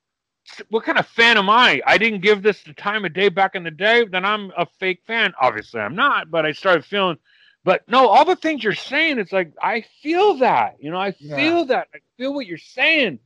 what 0.69 0.85
kind 0.85 0.99
of 0.99 1.07
fan 1.07 1.39
am 1.39 1.51
I? 1.51 1.81
I 1.87 1.99
didn't 1.99 2.21
give 2.21 2.43
this 2.43 2.63
the 2.63 2.75
time 2.75 3.05
of 3.05 3.13
day 3.13 3.29
back 3.29 3.55
in 3.55 3.63
the 3.65 3.71
day. 3.71 4.05
Then 4.05 4.25
I'm 4.25 4.53
a 4.57 4.67
fake 4.67 5.03
fan. 5.07 5.33
Obviously, 5.41 5.81
I'm 5.81 5.95
not. 5.97 6.31
But 6.31 6.47
I 6.47 6.53
started 6.53 6.85
feeling. 6.85 7.19
But 7.65 7.83
no, 7.89 8.09
all 8.09 8.25
the 8.25 8.37
things 8.37 8.65
you're 8.65 8.75
saying, 8.75 9.19
it's 9.19 9.33
like 9.33 9.53
I 9.63 9.85
feel 10.03 10.35
that. 10.39 10.77
You 10.81 10.91
know, 10.91 10.99
I 10.99 11.15
Yeah. 11.19 11.37
feel 11.37 11.65
that. 11.67 11.89
I 11.95 11.99
feel 12.17 12.35
what 12.35 12.47
you're 12.47 12.59
saying. 12.59 13.21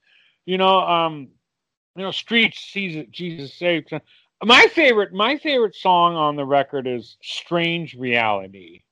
You 0.44 0.58
know, 0.58 0.80
um, 0.80 1.28
you 1.96 2.02
know, 2.02 2.10
streets, 2.10 2.70
Jesus, 2.72 3.06
Jesus 3.10 3.54
saves. 3.54 3.90
My 4.44 4.66
favorite, 4.74 5.12
my 5.12 5.38
favorite 5.38 5.74
song 5.74 6.14
on 6.14 6.36
the 6.36 6.44
record 6.44 6.86
is 6.86 7.16
"Strange 7.22 7.94
Reality." 7.94 8.82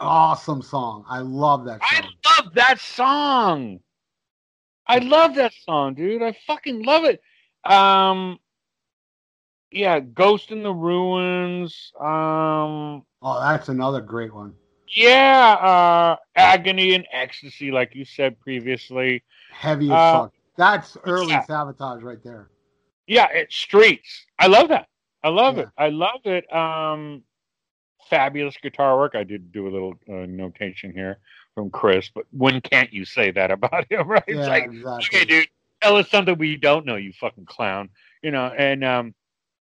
Awesome 0.00 0.62
song. 0.62 1.04
I 1.08 1.20
love 1.20 1.64
that 1.66 1.80
song. 1.80 2.12
I 2.24 2.40
love 2.42 2.54
that 2.54 2.80
song. 2.80 3.80
I 4.88 4.98
love 4.98 5.34
that 5.36 5.52
song, 5.64 5.94
dude. 5.94 6.22
I 6.22 6.36
fucking 6.46 6.82
love 6.84 7.04
it. 7.04 7.20
Um, 7.64 8.38
yeah, 9.70 10.00
"Ghost 10.00 10.50
in 10.50 10.62
the 10.62 10.72
Ruins." 10.74 11.92
Um, 11.98 13.04
Oh, 13.22 13.40
that's 13.40 13.68
another 13.68 14.00
great 14.00 14.34
one. 14.34 14.54
yeah, 14.88 15.56
uh, 15.60 16.16
"Agony 16.34 16.94
and 16.94 17.06
Ecstasy," 17.12 17.70
like 17.70 17.94
you 17.94 18.04
said 18.04 18.38
previously. 18.40 19.22
Heavy 19.52 19.86
as 19.86 19.92
Uh, 19.92 20.12
fuck. 20.22 20.32
That's 20.56 20.96
early 21.04 21.32
yeah. 21.32 21.46
Savatage 21.46 22.02
right 22.02 22.22
there. 22.22 22.50
Yeah, 23.06 23.28
it's 23.32 23.54
streets. 23.56 24.26
I 24.38 24.46
love 24.48 24.68
that. 24.68 24.88
I 25.22 25.28
love 25.28 25.56
Yeah. 25.56 25.64
it. 25.64 25.68
I 25.78 25.88
love 25.90 26.20
it. 26.24 26.52
Um, 26.52 27.22
fabulous 28.10 28.56
guitar 28.62 28.96
work. 28.96 29.14
I 29.14 29.24
did 29.24 29.52
do 29.52 29.68
a 29.68 29.70
little 29.70 29.94
uh, 30.08 30.26
notation 30.26 30.92
here 30.92 31.18
from 31.54 31.70
Criss, 31.70 32.10
but 32.14 32.24
when 32.30 32.60
can't 32.60 32.92
you 32.92 33.04
say 33.04 33.30
that 33.32 33.50
about 33.50 33.86
him, 33.90 34.08
right? 34.08 34.22
Yeah, 34.28 34.36
It's 34.38 34.48
like, 34.48 34.64
exactly. 34.64 35.18
okay, 35.18 35.24
dude, 35.24 35.48
tell 35.82 35.96
us 35.96 36.10
something 36.10 36.36
we 36.38 36.56
don't 36.56 36.86
know, 36.86 36.96
you 36.96 37.12
fucking 37.12 37.46
clown. 37.46 37.90
You 38.22 38.30
know, 38.32 38.46
and 38.46 38.84
um, 38.84 39.14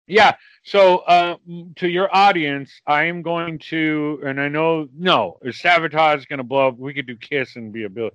yeah. 0.07 0.35
So 0.63 0.99
uh, 0.99 1.37
to 1.77 1.87
your 1.89 2.13
audience, 2.15 2.71
I 2.87 3.05
am 3.05 3.21
going 3.21 3.59
to, 3.69 4.21
and 4.25 4.39
I 4.39 4.47
know, 4.47 4.87
no, 4.97 5.37
if 5.41 5.57
Savatage 5.61 6.19
is 6.19 6.25
going 6.25 6.37
to 6.37 6.43
blow 6.43 6.69
up, 6.69 6.77
we 6.77 6.93
could 6.93 7.07
do 7.07 7.15
Kiss 7.17 7.55
and 7.55 7.71
be 7.73 7.83
a 7.83 7.89
bill. 7.89 8.11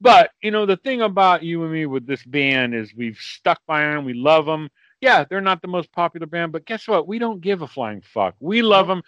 But 0.00 0.30
you 0.42 0.50
know, 0.50 0.66
the 0.66 0.76
thing 0.76 1.02
about 1.02 1.42
you 1.42 1.62
and 1.62 1.72
me 1.72 1.86
with 1.86 2.06
this 2.06 2.24
band 2.24 2.74
is 2.74 2.94
we've 2.94 3.18
stuck 3.18 3.60
by 3.66 3.80
them. 3.82 4.04
We 4.04 4.14
love 4.14 4.46
them. 4.46 4.70
Yeah, 5.00 5.24
they're 5.24 5.40
not 5.40 5.62
the 5.62 5.68
most 5.68 5.92
popular 5.92 6.26
band, 6.26 6.52
but 6.52 6.66
guess 6.66 6.86
what? 6.86 7.08
We 7.08 7.18
don't 7.18 7.40
give 7.40 7.62
a 7.62 7.66
flying 7.66 8.02
fuck. 8.02 8.34
We 8.40 8.62
love 8.62 8.86
them. 8.86 9.02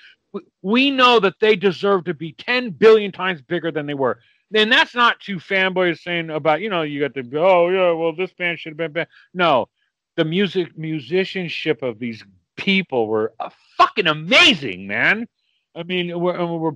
We 0.62 0.90
know 0.90 1.20
that 1.20 1.34
they 1.40 1.56
deserve 1.56 2.04
to 2.04 2.14
be 2.14 2.32
10 2.32 2.70
billion 2.70 3.12
times 3.12 3.42
bigger 3.42 3.70
than 3.70 3.86
they 3.86 3.94
were. 3.94 4.18
And 4.54 4.72
that's 4.72 4.94
not 4.94 5.20
two 5.20 5.36
fanboys 5.36 6.00
saying 6.00 6.30
about, 6.30 6.62
you 6.62 6.70
know, 6.70 6.82
you 6.82 7.00
got 7.00 7.14
the, 7.14 7.38
oh, 7.38 7.68
yeah, 7.68 7.92
well, 7.92 8.14
this 8.14 8.32
band 8.32 8.58
should 8.58 8.70
have 8.70 8.76
been 8.78 8.92
bad. 8.92 9.08
No, 9.34 9.68
the 10.16 10.24
music, 10.24 10.76
musicianship 10.76 11.82
of 11.82 11.98
these 11.98 12.24
people 12.56 13.06
were 13.06 13.32
uh, 13.40 13.50
fucking 13.76 14.06
amazing, 14.06 14.86
man. 14.86 15.26
I 15.74 15.82
mean, 15.84 16.18
we're, 16.18 16.44
we're 16.44 16.72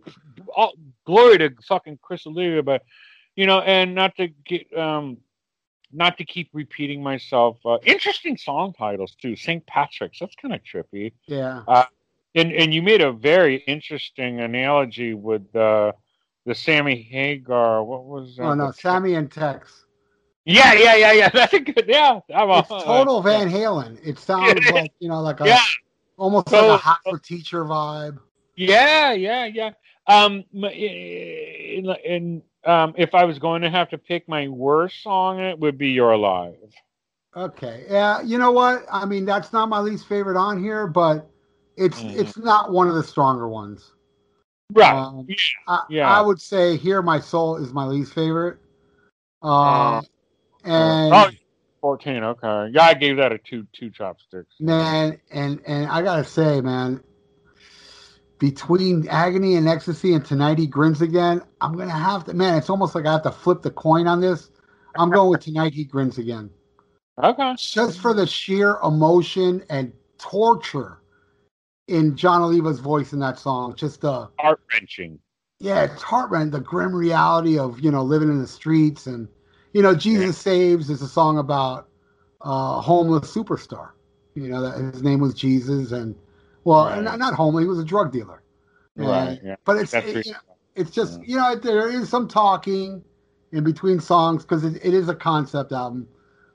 all, 0.54 0.72
glory 1.06 1.38
to 1.38 1.54
fucking 1.66 1.98
Criss 2.02 2.26
Oliva, 2.26 2.62
but, 2.62 2.82
you 3.36 3.46
know, 3.46 3.60
and 3.60 3.94
not 3.94 4.16
to 4.16 4.28
get, 4.28 4.76
um, 4.76 5.18
not 5.92 6.18
to 6.18 6.24
keep 6.24 6.50
repeating 6.52 7.02
myself. 7.02 7.58
Uh, 7.64 7.78
interesting 7.84 8.36
song 8.36 8.72
titles 8.72 9.14
too. 9.20 9.36
St. 9.36 9.64
Patrick's. 9.66 10.18
That's 10.18 10.34
kind 10.34 10.54
of 10.54 10.60
trippy. 10.62 11.12
Yeah. 11.26 11.62
Uh, 11.68 11.84
and 12.34 12.52
and 12.52 12.74
you 12.74 12.82
made 12.82 13.00
a 13.00 13.12
very 13.12 13.56
interesting 13.66 14.40
analogy 14.40 15.14
with 15.14 15.54
uh, 15.56 15.92
the 16.44 16.54
Sammy 16.54 17.00
Hagar. 17.02 17.82
What 17.82 18.04
was? 18.04 18.36
that? 18.36 18.42
oh 18.42 18.54
no, 18.54 18.70
Sammy 18.72 19.14
and 19.14 19.30
Tex. 19.30 19.84
Yeah, 20.44 20.74
yeah, 20.74 20.94
yeah, 20.94 21.12
yeah. 21.12 21.28
That's 21.34 21.54
a 21.54 21.60
good. 21.60 21.84
Yeah, 21.88 22.20
I'm 22.34 22.50
it's 22.50 22.70
a, 22.70 22.80
total 22.80 23.22
Van 23.22 23.50
Halen. 23.50 23.98
It 24.04 24.18
sounds 24.18 24.70
like 24.70 24.92
you 25.00 25.08
know, 25.08 25.20
like 25.20 25.40
a 25.40 25.46
yeah. 25.46 25.58
almost 26.16 26.50
so, 26.50 26.68
like 26.68 26.80
a 26.80 26.82
hot 26.82 26.98
for 27.04 27.18
teacher 27.18 27.64
vibe. 27.64 28.18
Yeah, 28.54 29.12
yeah, 29.12 29.46
yeah. 29.46 29.70
Um, 30.06 30.44
and 30.52 32.42
um, 32.66 32.94
if 32.96 33.14
I 33.14 33.24
was 33.24 33.38
going 33.38 33.62
to 33.62 33.70
have 33.70 33.88
to 33.90 33.98
pick 33.98 34.28
my 34.28 34.48
worst 34.48 35.02
song, 35.02 35.40
it 35.40 35.58
would 35.58 35.78
be 35.78 35.90
"You're 35.90 36.12
Alive." 36.12 36.56
Okay, 37.36 37.84
yeah. 37.88 38.22
You 38.22 38.38
know 38.38 38.50
what? 38.50 38.84
I 38.90 39.04
mean, 39.04 39.24
that's 39.24 39.52
not 39.52 39.68
my 39.68 39.78
least 39.78 40.08
favorite 40.08 40.38
on 40.38 40.62
here, 40.62 40.86
but 40.86 41.28
it's 41.76 42.00
mm-hmm. 42.00 42.18
it's 42.18 42.36
not 42.36 42.72
one 42.72 42.88
of 42.88 42.94
the 42.94 43.02
stronger 43.02 43.48
ones. 43.48 43.92
Right. 44.72 44.94
Um, 44.94 45.26
yeah. 45.28 45.36
I, 45.68 45.82
yeah. 45.88 46.08
I 46.08 46.20
would 46.20 46.40
say 46.40 46.76
"Hear 46.76 47.02
My 47.02 47.20
Soul" 47.20 47.56
is 47.56 47.72
my 47.72 47.84
least 47.84 48.14
favorite. 48.14 48.58
Uh, 49.42 49.98
uh 49.98 50.02
and 50.66 51.14
oh, 51.14 51.30
14 51.80 52.24
okay 52.24 52.68
yeah 52.72 52.84
i 52.84 52.94
gave 52.94 53.16
that 53.16 53.32
a 53.32 53.38
two 53.38 53.66
two 53.72 53.90
chopsticks 53.90 54.54
man 54.58 55.18
and 55.30 55.60
and 55.66 55.86
i 55.86 56.02
gotta 56.02 56.24
say 56.24 56.60
man 56.60 57.00
between 58.38 59.08
agony 59.08 59.56
and 59.56 59.68
ecstasy 59.68 60.14
and 60.14 60.24
tonight 60.24 60.58
he 60.58 60.66
grins 60.66 61.00
again, 61.00 61.42
I'm 61.60 61.76
gonna 61.76 61.90
have 61.90 62.24
to 62.26 62.34
man, 62.34 62.56
it's 62.58 62.70
almost 62.70 62.94
like 62.94 63.06
I 63.06 63.12
have 63.12 63.22
to 63.22 63.32
flip 63.32 63.62
the 63.62 63.70
coin 63.70 64.06
on 64.06 64.20
this. 64.20 64.50
I'm 64.96 65.10
going 65.10 65.30
with 65.30 65.40
tonight 65.40 65.74
he 65.74 65.84
grins 65.84 66.18
again. 66.18 66.50
Okay. 67.22 67.54
Just 67.56 68.00
for 68.00 68.12
the 68.14 68.26
sheer 68.26 68.78
emotion 68.82 69.64
and 69.70 69.92
torture 70.18 70.98
in 71.88 72.16
Jon 72.16 72.42
Oliva's 72.42 72.80
voice 72.80 73.12
in 73.12 73.18
that 73.20 73.38
song. 73.38 73.74
Just 73.74 74.00
the 74.02 74.28
heart 74.38 74.60
wrenching. 74.72 75.18
Yeah, 75.58 75.84
it's 75.84 76.02
heart 76.02 76.30
wrenching. 76.30 76.50
The 76.50 76.60
grim 76.60 76.94
reality 76.94 77.58
of, 77.58 77.80
you 77.80 77.90
know, 77.90 78.02
living 78.02 78.28
in 78.28 78.40
the 78.40 78.46
streets 78.46 79.06
and 79.06 79.28
you 79.72 79.82
know, 79.82 79.94
Jesus 79.94 80.36
yeah. 80.38 80.52
Saves 80.52 80.88
is 80.88 81.02
a 81.02 81.08
song 81.08 81.38
about 81.38 81.88
a 82.40 82.80
homeless 82.80 83.34
superstar. 83.34 83.90
You 84.34 84.48
know, 84.48 84.62
that 84.62 84.94
his 84.94 85.02
name 85.02 85.20
was 85.20 85.34
Jesus 85.34 85.92
and 85.92 86.14
well, 86.66 86.86
right. 86.86 87.02
not, 87.02 87.18
not 87.20 87.34
homely. 87.34 87.62
He 87.62 87.68
was 87.68 87.78
a 87.78 87.84
drug 87.84 88.12
dealer. 88.12 88.42
Right. 88.96 89.38
Yeah. 89.42 89.56
But 89.64 89.76
it's 89.76 89.94
it, 89.94 90.26
you 90.26 90.32
know, 90.32 90.38
it's 90.74 90.90
just 90.90 91.20
yeah. 91.20 91.26
you 91.26 91.36
know 91.36 91.54
there 91.54 91.88
is 91.88 92.08
some 92.08 92.26
talking 92.26 93.04
in 93.52 93.62
between 93.62 94.00
songs 94.00 94.42
because 94.42 94.64
it, 94.64 94.84
it 94.84 94.92
is 94.92 95.08
a 95.08 95.14
concept 95.14 95.70
album. 95.70 96.08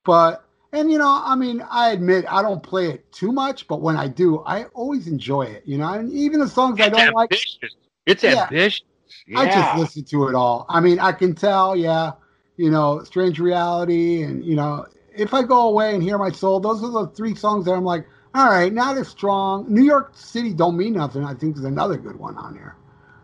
But 0.04 0.44
and 0.74 0.92
you 0.92 0.98
know 0.98 1.22
I 1.24 1.36
mean 1.36 1.66
I 1.70 1.92
admit 1.92 2.26
I 2.28 2.42
don't 2.42 2.62
play 2.62 2.90
it 2.90 3.10
too 3.14 3.32
much, 3.32 3.68
but 3.68 3.82
when 3.82 3.96
I 3.96 4.10
do, 4.10 4.40
I 4.40 4.66
always 4.74 5.08
enjoy 5.08 5.44
it. 5.44 5.64
You 5.66 5.78
know, 5.78 5.94
and 5.94 6.12
even 6.12 6.42
the 6.42 6.50
songs 6.50 6.80
it's 6.80 6.88
I 6.88 6.90
don't 6.90 7.18
ambitious. 7.18 7.58
like. 7.62 7.72
It's 8.06 8.24
yeah, 8.24 8.44
ambitious. 8.44 8.82
Yeah. 9.28 9.40
I 9.40 9.46
just 9.46 9.78
listen 9.78 10.04
to 10.06 10.28
it 10.28 10.36
all. 10.36 10.66
I 10.68 10.80
mean, 10.80 11.00
I 11.00 11.12
can 11.12 11.36
tell, 11.36 11.76
yeah, 11.76 12.14
you 12.58 12.70
know, 12.70 13.04
Strange 13.04 13.40
Reality, 13.40 14.24
and 14.24 14.44
you 14.44 14.56
know, 14.56 14.88
if 15.16 15.34
I 15.34 15.44
go 15.44 15.70
away 15.70 15.94
and 15.94 16.02
hear 16.02 16.18
my 16.18 16.32
soul, 16.32 16.60
those 16.60 16.84
are 16.84 16.92
the 16.92 17.08
three 17.16 17.36
songs 17.36 17.66
that 17.66 17.74
I'm 17.74 17.84
like, 17.84 18.08
all 18.34 18.50
right, 18.50 18.72
not 18.72 18.98
as 18.98 19.10
strong. 19.10 19.66
New 19.68 19.84
York 19.84 20.12
City 20.16 20.54
don't 20.54 20.78
mean 20.78 20.94
nothing. 20.94 21.24
I 21.24 21.34
think 21.34 21.56
there's 21.56 21.66
another 21.66 21.98
good 21.98 22.18
one 22.18 22.38
on 22.38 22.56
here. 22.56 22.76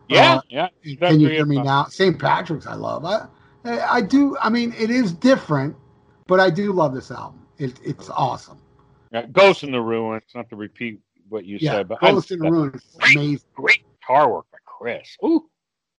Yeah, 0.09 0.35
uh, 0.35 0.41
yeah. 0.49 0.67
Can 0.99 1.19
you 1.19 1.29
hear 1.29 1.45
me 1.45 1.61
now? 1.61 1.85
St. 1.85 2.17
Patrick's, 2.17 2.67
I 2.67 2.75
love. 2.75 3.05
I, 3.05 3.27
I 3.65 4.01
do. 4.01 4.37
I 4.41 4.49
mean, 4.49 4.73
it 4.77 4.89
is 4.89 5.13
different, 5.13 5.75
but 6.27 6.39
I 6.39 6.49
do 6.49 6.71
love 6.73 6.93
this 6.93 7.11
album. 7.11 7.45
It, 7.57 7.79
it's 7.83 8.09
awesome. 8.09 8.59
Yeah, 9.11 9.25
Ghost 9.27 9.63
in 9.63 9.71
the 9.71 9.81
Ruins. 9.81 10.23
Not 10.35 10.49
to 10.49 10.55
repeat 10.55 10.99
what 11.29 11.45
you 11.45 11.57
yeah, 11.59 11.71
said, 11.71 11.87
but 11.87 11.99
Ghost 12.01 12.31
I, 12.31 12.35
in 12.35 12.39
the 12.41 12.51
Ruins, 12.51 12.97
amazing. 13.01 13.39
Great 13.55 13.83
guitar 13.99 14.31
work 14.31 14.45
by 14.51 14.57
Criss. 14.65 15.17
Ooh, 15.23 15.49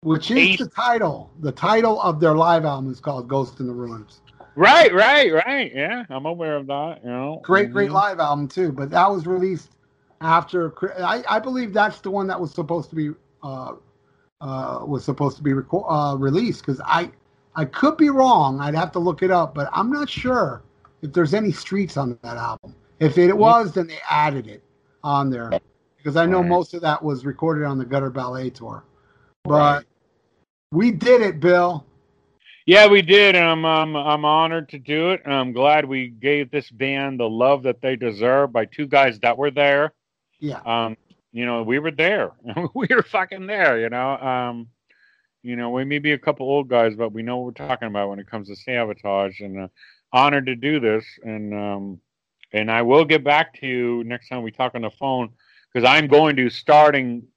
which 0.01 0.31
is 0.31 0.37
Eight. 0.37 0.59
the 0.59 0.69
title. 0.69 1.31
The 1.39 1.51
title 1.51 2.01
of 2.01 2.19
their 2.19 2.35
live 2.35 2.65
album 2.65 2.91
is 2.91 2.99
called 2.99 3.27
Ghost 3.27 3.59
in 3.59 3.67
the 3.67 3.73
Ruins. 3.73 4.21
Right, 4.57 4.91
right, 4.91 5.31
right. 5.31 5.71
Yeah, 5.71 6.03
I'm 6.09 6.25
aware 6.25 6.57
of 6.57 6.65
that. 6.65 7.01
You 7.03 7.11
know, 7.11 7.41
great, 7.43 7.65
mm-hmm. 7.65 7.73
great 7.73 7.91
live 7.91 8.19
album 8.19 8.47
too. 8.47 8.71
But 8.71 8.89
that 8.89 9.09
was 9.09 9.27
released 9.27 9.75
after. 10.19 10.73
I, 10.99 11.23
I 11.29 11.39
believe 11.39 11.73
that's 11.73 12.01
the 12.01 12.09
one 12.09 12.25
that 12.25 12.41
was 12.41 12.55
supposed 12.55 12.89
to 12.89 12.95
be 12.95 13.11
uh, 13.43 13.73
uh, 14.41 14.79
was 14.83 15.05
supposed 15.05 15.37
to 15.37 15.43
be 15.43 15.51
reco- 15.51 15.85
uh, 15.87 16.17
released 16.17 16.65
because 16.65 16.81
I 16.83 17.11
I 17.55 17.65
could 17.65 17.97
be 17.97 18.09
wrong. 18.09 18.59
I'd 18.59 18.73
have 18.73 18.91
to 18.93 18.99
look 18.99 19.21
it 19.21 19.29
up, 19.29 19.53
but 19.53 19.69
I'm 19.73 19.91
not 19.91 20.09
sure 20.09 20.63
if 21.03 21.13
there's 21.13 21.35
any 21.35 21.51
streets 21.51 21.95
on 21.95 22.17
that 22.23 22.37
album. 22.37 22.75
If 22.99 23.19
it 23.19 23.37
was, 23.37 23.73
then 23.73 23.85
they 23.85 23.99
added 24.09 24.47
it 24.47 24.63
on 25.03 25.29
there 25.29 25.51
because 25.97 26.17
I 26.17 26.25
know 26.25 26.39
right. 26.39 26.49
most 26.49 26.73
of 26.73 26.81
that 26.81 27.03
was 27.03 27.27
recorded 27.27 27.63
on 27.63 27.77
the 27.77 27.85
Gutter 27.85 28.09
Ballet 28.09 28.49
tour. 28.49 28.83
But 29.43 29.51
right. 29.53 29.85
we 30.71 30.89
did 30.89 31.21
it, 31.21 31.39
Bill. 31.39 31.85
Yeah, 32.67 32.87
we 32.87 33.01
did. 33.01 33.37
And 33.37 33.45
I'm 33.45 33.63
um, 33.63 33.95
I'm 33.95 34.25
honored 34.25 34.67
to 34.69 34.79
do 34.79 35.11
it, 35.11 35.21
and 35.23 35.33
I'm 35.33 35.53
glad 35.53 35.85
we 35.85 36.09
gave 36.09 36.51
this 36.51 36.69
band 36.69 37.19
the 37.19 37.29
love 37.29 37.63
that 37.63 37.81
they 37.81 37.95
deserve 37.95 38.51
by 38.51 38.65
two 38.65 38.87
guys 38.87 39.19
that 39.21 39.37
were 39.37 39.51
there. 39.51 39.93
Yeah. 40.39 40.59
Um, 40.65 40.97
you 41.31 41.45
know, 41.45 41.63
we 41.63 41.79
were 41.79 41.91
there. 41.91 42.33
we 42.75 42.87
were 42.89 43.03
fucking 43.03 43.47
there. 43.47 43.79
You 43.79 43.89
know, 43.89 44.17
um, 44.17 44.67
you 45.43 45.55
know, 45.55 45.69
we 45.69 45.85
may 45.85 45.99
be 45.99 46.11
a 46.11 46.17
couple 46.17 46.45
old 46.45 46.67
guys, 46.67 46.93
but 46.93 47.13
we 47.13 47.23
know 47.23 47.37
what 47.37 47.45
we're 47.45 47.67
talking 47.67 47.87
about 47.87 48.09
when 48.09 48.19
it 48.19 48.29
comes 48.29 48.49
to 48.49 48.55
Savatage. 48.55 49.39
And 49.39 49.61
uh, 49.61 49.67
honored 50.11 50.47
to 50.47 50.55
do 50.55 50.81
this, 50.81 51.05
and 51.23 51.53
um, 51.53 52.01
and 52.51 52.69
I 52.69 52.81
will 52.81 53.05
get 53.05 53.23
back 53.23 53.53
to 53.61 53.65
you 53.65 54.03
next 54.03 54.27
time 54.27 54.43
we 54.43 54.51
talk 54.51 54.75
on 54.75 54.81
the 54.81 54.91
phone 54.91 55.29
because 55.71 55.87
I'm 55.87 56.07
going 56.07 56.35
to 56.35 56.49
starting 56.49 57.27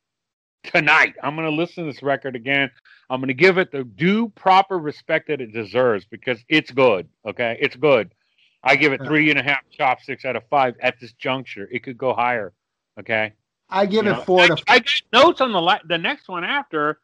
tonight. 0.65 1.15
I'm 1.23 1.35
going 1.37 1.49
to 1.49 1.55
listen 1.55 1.85
to 1.85 1.93
this 1.93 2.03
record 2.03 2.37
again. 2.37 2.71
I'm 3.09 3.21
going 3.21 3.29
to 3.29 3.35
give 3.35 3.59
it 3.59 3.73
the 3.73 3.85
due 3.85 4.29
proper 4.31 4.79
respect 4.79 5.29
that 5.29 5.41
it 5.41 5.53
deserves 5.53 6.05
because 6.05 6.39
it's 6.49 6.71
good. 6.71 7.09
Okay, 7.27 7.57
it's 7.61 7.77
good. 7.77 8.15
I 8.63 8.77
give 8.77 8.93
it 8.93 9.01
three 9.05 9.31
and 9.31 9.39
a 9.39 9.43
half 9.43 9.63
chopsticks 9.71 10.25
out 10.25 10.37
of 10.37 10.43
five 10.51 10.75
at 10.81 11.01
this 11.01 11.13
juncture. 11.15 11.69
It 11.73 11.83
could 11.83 11.97
go 11.97 12.13
higher. 12.13 12.53
Okay. 12.99 13.33
I 13.71 13.87
give 13.87 14.05
you 14.05 14.11
it 14.11 14.15
know, 14.15 14.23
four. 14.23 14.43
I, 14.43 14.49
to... 14.49 14.63
I 14.69 14.79
got 14.81 15.03
notes 15.13 15.41
on 15.41 15.53
the 15.53 15.61
la- 15.61 15.79
the 15.87 15.99
next 15.99 16.29
one 16.29 16.45
after. 16.45 17.01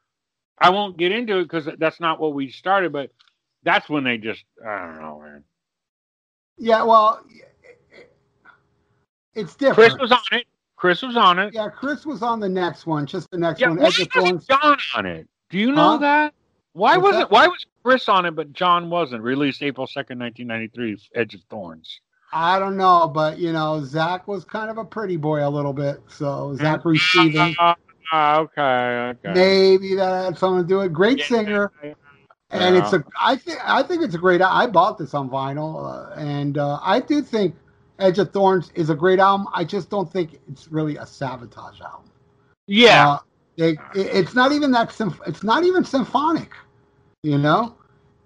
I 0.58 0.70
won't 0.70 0.96
get 0.96 1.12
into 1.12 1.38
it 1.38 1.44
because 1.44 1.68
that's 1.78 2.00
not 2.00 2.20
what 2.20 2.34
we 2.34 2.50
started, 2.50 2.92
but 2.92 3.10
that's 3.62 3.88
when 3.88 4.04
they 4.04 4.18
just 4.18 4.44
I 4.66 4.86
don't 4.86 5.00
know, 5.00 5.20
man. 5.24 5.44
Yeah, 6.58 6.82
well, 6.84 7.24
it's 9.34 9.54
different. 9.54 9.92
Criss 9.92 10.00
was 10.00 10.12
on 10.12 10.20
it. 10.32 10.46
Criss 10.76 11.02
was 11.02 11.16
on 11.16 11.38
it. 11.38 11.54
Yeah, 11.54 11.68
Criss 11.68 12.04
was 12.06 12.22
on 12.22 12.38
the 12.38 12.48
next 12.48 12.86
one, 12.86 13.06
just 13.06 13.30
the 13.30 13.38
next 13.38 13.60
yeah, 13.60 13.68
one. 13.68 13.78
Why 13.78 13.84
wasn't 13.84 14.46
Jon 14.46 14.78
on 14.94 15.06
it? 15.06 15.26
Do 15.50 15.58
you 15.58 15.72
know 15.72 15.92
huh? 15.92 15.98
that? 15.98 16.34
Why 16.72 16.98
was 16.98 17.16
it? 17.16 17.30
Why 17.30 17.48
was 17.48 17.64
Criss 17.82 18.08
on 18.08 18.26
it, 18.26 18.32
but 18.32 18.52
Jon 18.52 18.90
wasn't? 18.90 19.22
Released 19.22 19.62
April 19.62 19.86
second, 19.86 20.18
nineteen 20.18 20.46
ninety 20.46 20.68
three. 20.68 21.00
Edge 21.14 21.34
of 21.34 21.40
Thorns. 21.48 22.00
I 22.32 22.58
don't 22.58 22.76
know, 22.76 23.08
but 23.08 23.38
you 23.38 23.52
know, 23.52 23.82
Zach 23.84 24.28
was 24.28 24.44
kind 24.44 24.70
of 24.70 24.76
a 24.76 24.84
pretty 24.84 25.16
boy 25.16 25.46
a 25.46 25.48
little 25.48 25.72
bit. 25.72 26.02
So 26.08 26.54
Zak 26.56 26.82
Stevens. 26.96 27.56
Uh, 27.58 27.74
okay, 28.40 29.14
okay. 29.14 29.32
Maybe 29.32 29.94
that 29.94 30.24
had 30.24 30.38
something 30.38 30.64
to 30.64 30.68
do 30.68 30.76
with 30.76 30.86
it. 30.86 30.92
Great 30.92 31.18
yeah, 31.18 31.26
singer. 31.26 31.72
Yeah. 31.82 31.94
And 32.50 32.76
it's 32.76 32.92
a, 32.92 33.02
I 33.20 33.36
think, 33.36 33.58
I 33.64 33.82
think 33.82 34.02
it's 34.04 34.14
a 34.14 34.18
great. 34.18 34.40
I 34.40 34.66
bought 34.66 34.98
this 34.98 35.14
on 35.14 35.28
vinyl, 35.28 35.82
uh, 35.82 36.14
and 36.14 36.58
uh, 36.58 36.78
I 36.82 37.00
do 37.00 37.20
think 37.20 37.56
Edge 37.98 38.18
of 38.18 38.32
Thorns 38.32 38.70
is 38.74 38.90
a 38.90 38.94
great 38.94 39.18
album. 39.18 39.48
I 39.54 39.64
just 39.64 39.90
don't 39.90 40.10
think 40.10 40.38
it's 40.48 40.68
really 40.68 40.96
a 40.96 41.06
sabotage 41.06 41.80
album. 41.80 42.10
Yeah, 42.66 43.12
uh, 43.12 43.18
it, 43.56 43.78
it's 43.94 44.34
not 44.34 44.52
even 44.52 44.70
that. 44.72 44.94
It's 45.26 45.42
not 45.42 45.64
even 45.64 45.84
symphonic. 45.84 46.52
You 47.22 47.38
know. 47.38 47.74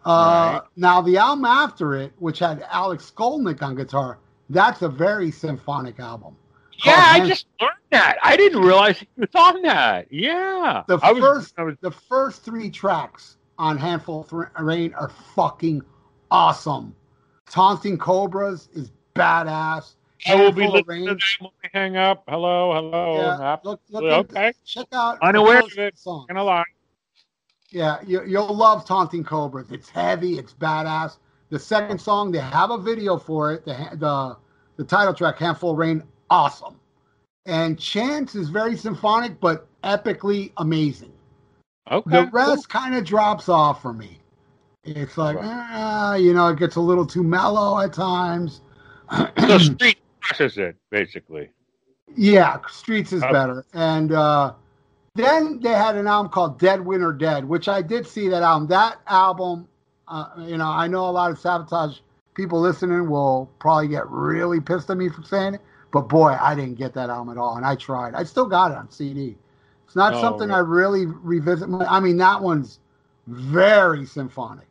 Uh, 0.05 0.60
right. 0.60 0.62
Now 0.76 1.02
the 1.02 1.18
album 1.18 1.44
after 1.44 1.94
it, 1.94 2.12
which 2.18 2.38
had 2.38 2.66
Alex 2.70 3.12
Skolnick 3.14 3.62
on 3.62 3.74
guitar, 3.74 4.18
that's 4.48 4.82
a 4.82 4.88
very 4.88 5.30
symphonic 5.30 6.01
album. 6.01 6.36
Yeah, 6.84 6.94
I 6.97 7.28
just 7.28 7.47
learned 7.60 7.74
that. 7.90 8.16
I 8.22 8.36
didn't 8.36 8.62
realize 8.62 8.98
he 8.98 9.09
was 9.18 9.28
on 9.34 9.60
that. 9.62 10.10
Yeah, 10.10 10.84
the 10.88 10.98
I 11.02 11.12
first 11.20 11.55
was... 11.59 11.76
the 11.82 11.90
first 11.90 12.42
three 12.42 12.70
tracks 12.70 13.36
on 13.59 13.76
Handful 13.76 14.20
of 14.20 14.32
Rain 14.59 14.94
are 14.94 15.10
fucking 15.34 15.82
awesome. 16.30 16.94
Taunting 17.51 17.98
Cobras 17.98 18.68
is 18.72 18.90
badass. 19.20 19.94
I 20.26 20.34
will 20.34 20.52
be 20.52 20.66
listening 20.66 20.84
to 20.84 20.90
Rain. 20.90 21.05
that 21.06 21.22
when 21.40 21.51
we 21.62 21.70
hang 21.72 21.97
up. 21.97 22.24
Hello, 22.28 22.74
hello. 22.74 23.16
Yeah, 23.16 23.56
look, 23.64 23.80
look 23.88 24.02
okay. 24.05 24.48
into- 24.48 24.59
check 24.64 24.86
out 24.92 25.18
Unaware 25.22 25.60
of 25.60 25.78
it. 25.78 25.98
song. 25.98 26.26
Gonna 26.28 26.44
lie. 26.44 26.64
Yeah, 27.70 27.98
you, 28.06 28.24
you'll 28.26 28.55
love 28.55 28.84
Taunting 28.84 29.24
Cobras. 29.24 29.70
It's 29.70 29.88
heavy. 29.88 30.38
It's 30.38 30.52
badass. 30.52 31.18
The 31.51 31.59
second 31.59 32.01
song, 32.01 32.32
they 32.32 32.38
have 32.38 32.70
a 32.70 32.78
video 32.78 33.16
for 33.16 33.52
it. 33.52 33.64
The 33.64 33.74
the 33.94 34.36
the 34.76 34.84
title 34.84 35.14
track, 35.14 35.38
"Handful 35.38 35.72
of 35.72 35.78
Rain," 35.78 36.02
awesome. 36.28 36.78
And 37.47 37.78
Chance 37.78 38.34
is 38.34 38.48
very 38.51 38.76
symphonic, 38.76 39.40
but 39.40 39.66
epically 39.82 40.52
amazing. 40.59 41.12
Okay. 41.90 42.10
The 42.10 42.30
rest 42.30 42.68
kind 42.68 42.94
of 42.94 43.05
drops 43.05 43.48
off 43.48 43.80
for 43.82 43.92
me. 43.92 44.18
It's 44.84 45.18
like, 45.18 45.36
ah, 45.40 46.14
you 46.14 46.32
know, 46.34 46.48
it 46.48 46.59
gets 46.59 46.76
a 46.76 46.80
little 46.80 47.06
too 47.06 47.22
mellow 47.22 47.80
at 47.80 47.92
times. 47.92 48.60
So 49.47 49.59
street 49.59 49.99
crushes 50.20 50.59
it 50.59 50.77
basically. 50.91 51.51
Yeah, 52.16 52.59
Streets 52.69 53.12
is 53.12 53.23
Okay. 53.23 53.32
better. 53.32 53.65
And 53.73 54.12
uh, 54.12 54.55
then 55.15 55.61
they 55.61 55.70
had 55.70 55.97
an 55.97 56.07
album 56.07 56.31
called 56.32 56.59
Dead 56.59 56.85
Winter 56.85 57.12
Dead, 57.12 57.45
which 57.45 57.69
I 57.69 57.82
did 57.82 58.07
see 58.07 58.28
that 58.28 58.43
album. 58.43 58.69
That 58.69 58.99
album, 59.07 59.69
uh, 60.09 60.27
you 60.39 60.57
know, 60.57 60.69
I 60.69 60.87
know 60.89 61.09
a 61.09 61.11
lot 61.11 61.31
of 61.31 61.39
Savatage 61.39 62.01
people 62.35 62.61
listening 62.61 63.09
will 63.09 63.51
probably 63.59 63.89
get 63.89 64.09
really 64.09 64.61
pissed 64.61 64.91
at 64.91 64.97
me 64.97 65.09
for 65.09 65.23
saying 65.23 65.55
it, 65.55 65.61
but 65.93 66.09
boy, 66.09 66.37
I 66.41 66.55
didn't 66.55 66.77
get 66.77 66.95
that 66.95 67.11
album 67.11 67.31
at 67.37 67.41
all. 67.41 67.57
And 67.57 67.66
I 67.66 67.74
tried. 67.77 68.15
I 68.15 68.24
still 68.24 68.47
got 68.47 68.70
it 68.73 68.77
on 68.77 68.91
CD. 68.91 69.37
It's 69.87 69.97
not 69.97 70.15
Oh, 70.15 70.20
something. 70.20 70.51
I 70.51 70.59
really 70.59 71.07
revisit. 71.07 71.69
I 71.89 72.01
mean, 72.01 72.16
that 72.19 72.41
one's 72.43 72.78
very 73.27 74.07
symphonic. 74.07 74.66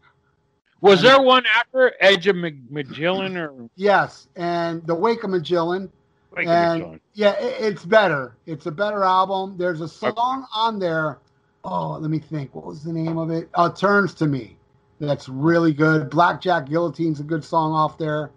Was 0.82 1.02
there 1.02 1.22
one 1.22 1.44
after 1.58 1.94
Edge 2.00 2.28
of 2.28 2.36
Mag- 2.36 2.72
Magellan 2.72 3.36
or 3.38 3.70
Yes. 3.76 4.28
And 4.36 4.86
The 4.88 4.96
Wake 4.96 5.24
of 5.24 5.30
Magellan. 5.30 5.92
Wake 6.36 6.46
of 6.48 6.52
and 6.52 6.80
Magellan? 6.80 7.02
yeah, 7.14 7.32
it, 7.34 7.56
it's 7.60 7.86
better. 7.86 8.38
It's 8.46 8.66
a 8.66 8.72
better 8.72 9.04
album. 9.04 9.58
There's 9.58 9.82
a 9.82 9.88
song 9.90 10.46
on 10.56 10.80
there. 10.80 11.20
Oh, 11.64 11.98
let 12.00 12.10
me 12.10 12.20
think. 12.20 12.56
What 12.56 12.66
was 12.66 12.84
the 12.84 12.94
name 12.94 13.18
of 13.18 13.30
it? 13.30 13.50
Uh, 13.54 13.70
Turns 13.70 14.14
to 14.16 14.28
Me. 14.28 14.56
That's 15.00 15.28
really 15.30 15.74
good. 15.74 16.10
Blackjack 16.10 16.66
Guillotine's 16.68 17.20
a 17.20 17.24
good 17.24 17.44
song 17.44 17.74
off 17.74 17.98
there. 17.98 18.32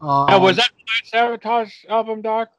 Um, 0.00 0.26
Now, 0.28 0.38
was 0.38 0.56
that 0.56 0.70
the 1.12 1.18
last 1.18 1.42
Savatage 1.42 1.72
album, 1.88 2.22
Doc? 2.22 2.50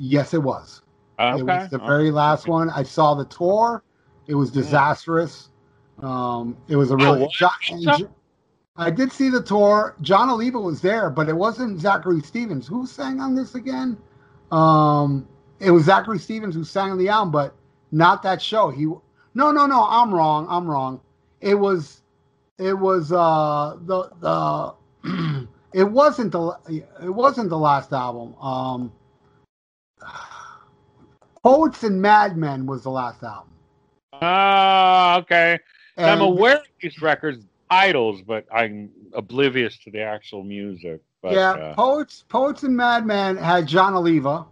Yes, 0.00 0.34
it 0.34 0.42
was. 0.42 0.82
Okay. 1.18 1.38
It 1.38 1.44
was 1.44 1.70
the 1.70 1.78
very 1.78 2.10
last 2.10 2.48
one. 2.48 2.70
I 2.70 2.82
saw 2.82 3.14
the 3.14 3.24
tour. 3.26 3.82
It 4.26 4.34
was 4.34 4.50
disastrous. 4.50 5.50
Um, 6.02 6.56
it 6.68 6.76
was 6.76 6.90
a 6.90 6.96
really. 6.96 7.20
what? 7.20 7.32
Jo- 7.32 7.48
and 7.70 7.82
Jo- 7.82 8.10
I 8.76 8.90
did 8.90 9.12
see 9.12 9.28
the 9.28 9.42
tour. 9.42 9.94
Jon 10.00 10.30
Oliva 10.30 10.60
was 10.60 10.80
there, 10.80 11.10
but 11.10 11.28
it 11.28 11.36
wasn't 11.36 11.80
Zachary 11.80 12.20
Stevens. 12.20 12.66
Who 12.66 12.86
sang 12.86 13.20
on 13.20 13.34
this 13.34 13.54
again? 13.54 13.96
Um, 14.50 15.28
it 15.60 15.70
was 15.70 15.84
Zachary 15.84 16.18
Stevens 16.18 16.54
who 16.54 16.64
sang 16.64 16.90
on 16.90 16.98
the 16.98 17.08
album, 17.08 17.30
but 17.30 17.54
not 17.92 18.22
that 18.22 18.42
show. 18.42 18.70
He 18.70 18.84
no, 18.84 19.50
no, 19.50 19.66
no. 19.66 19.86
I'm 19.88 20.12
wrong. 20.12 20.46
I'm 20.48 20.68
wrong. 20.68 21.00
It 21.40 21.54
was, 21.54 22.02
it 22.58 22.74
was 22.74 23.12
uh 23.12 23.76
the 23.82 24.10
the. 24.20 24.74
it 25.72 25.84
wasn't 25.84 26.32
the 26.32 26.56
it 27.02 27.10
wasn't 27.10 27.48
the 27.50 27.58
last 27.58 27.92
album. 27.92 28.34
Um, 28.40 28.92
Poets 31.42 31.82
and 31.82 32.00
Madmen 32.00 32.66
was 32.66 32.82
the 32.82 32.90
last 32.90 33.22
album. 33.22 33.48
Ah, 34.14 35.18
okay. 35.18 35.58
I'm 35.96 36.20
aware 36.20 36.56
of 36.56 36.62
these 36.80 37.00
records 37.00 37.44
titles, 37.70 38.22
but 38.22 38.46
I'm 38.52 38.90
oblivious 39.14 39.78
to 39.84 39.90
the 39.90 40.02
actual 40.02 40.42
music. 40.42 41.00
But, 41.22 41.32
yeah, 41.32 41.52
uh, 41.52 41.74
Poets 41.74 42.24
Poets 42.28 42.62
and 42.64 42.76
Madmen 42.76 43.36
had 43.36 43.66
Jon 43.66 43.94
Oliva 43.94 44.46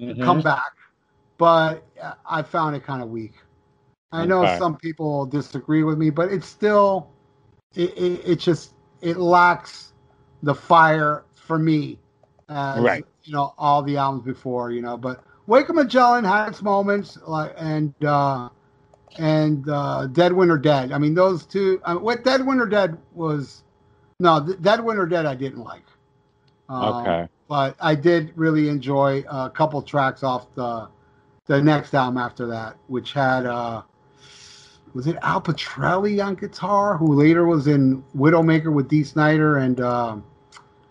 mhm. 0.00 0.22
come 0.22 0.40
back, 0.42 0.72
but 1.38 1.84
uh, 2.00 2.14
I 2.28 2.42
found 2.42 2.76
it 2.76 2.84
kind 2.84 3.02
of 3.02 3.08
weak. 3.10 3.34
I 4.12 4.26
know 4.26 4.42
Okay. 4.42 4.58
some 4.58 4.76
people 4.76 5.26
disagree 5.26 5.82
with 5.82 5.98
me, 5.98 6.10
but 6.10 6.30
it's 6.30 6.46
still 6.46 7.08
it, 7.74 7.96
it, 7.96 8.20
it 8.24 8.38
just 8.38 8.74
it 9.00 9.16
lacks 9.16 9.92
the 10.42 10.54
fire 10.54 11.24
for 11.34 11.58
me. 11.58 11.98
As, 12.48 12.80
Right. 12.80 13.04
You 13.24 13.32
know 13.32 13.54
all 13.56 13.82
the 13.82 13.96
albums 13.96 14.24
before. 14.24 14.70
You 14.70 14.82
know, 14.82 14.96
but 14.96 15.24
Wake 15.46 15.68
of 15.68 15.76
Magellan 15.76 16.24
had 16.24 16.48
its 16.48 16.62
moments, 16.62 17.18
like 17.26 17.54
and 17.56 17.94
uh, 18.04 18.50
and 19.18 19.68
uh, 19.68 20.06
Dead 20.06 20.32
Winter 20.32 20.58
Dead. 20.58 20.92
I 20.92 20.98
mean, 20.98 21.14
those 21.14 21.44
two. 21.46 21.80
Uh, 21.84 21.96
what 21.96 22.24
Dead 22.24 22.44
Winter 22.46 22.66
Dead 22.66 22.96
was? 23.12 23.62
No, 24.20 24.44
th- 24.44 24.60
Dead 24.62 24.80
Winter 24.84 25.06
Dead 25.06 25.26
I 25.26 25.34
didn't 25.34 25.62
like. 25.64 25.82
Um, 26.68 26.94
Okay. 26.94 27.28
but 27.48 27.76
I 27.80 27.94
did 27.94 28.32
really 28.36 28.68
enjoy 28.68 29.24
a 29.28 29.50
couple 29.50 29.82
tracks 29.82 30.22
off 30.22 30.52
the 30.54 30.88
the 31.46 31.60
next 31.60 31.92
album 31.94 32.18
after 32.18 32.46
that, 32.46 32.76
which 32.86 33.12
had 33.12 33.46
uh 33.46 33.82
was 34.94 35.06
it 35.06 35.16
Al 35.22 35.40
Pitrelli 35.40 36.24
on 36.24 36.34
guitar, 36.34 36.96
who 36.96 37.14
later 37.14 37.46
was 37.46 37.66
in 37.66 38.02
Widowmaker 38.16 38.72
with 38.72 38.88
Dee 38.88 39.02
Snider 39.04 39.56
and 39.58 39.80
um 39.80 40.24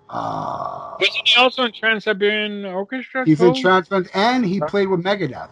uh 0.09 0.95
Wasn't 0.99 1.27
he 1.27 1.39
also 1.39 1.63
in 1.63 1.71
Trans 1.71 2.03
Siberian 2.03 2.65
Orchestra? 2.65 3.23
he's 3.25 3.41
in 3.41 3.53
too? 3.53 3.61
Transparent 3.61 4.09
and 4.13 4.45
he 4.45 4.59
played 4.59 4.87
with 4.89 5.03
Megadeth. 5.03 5.49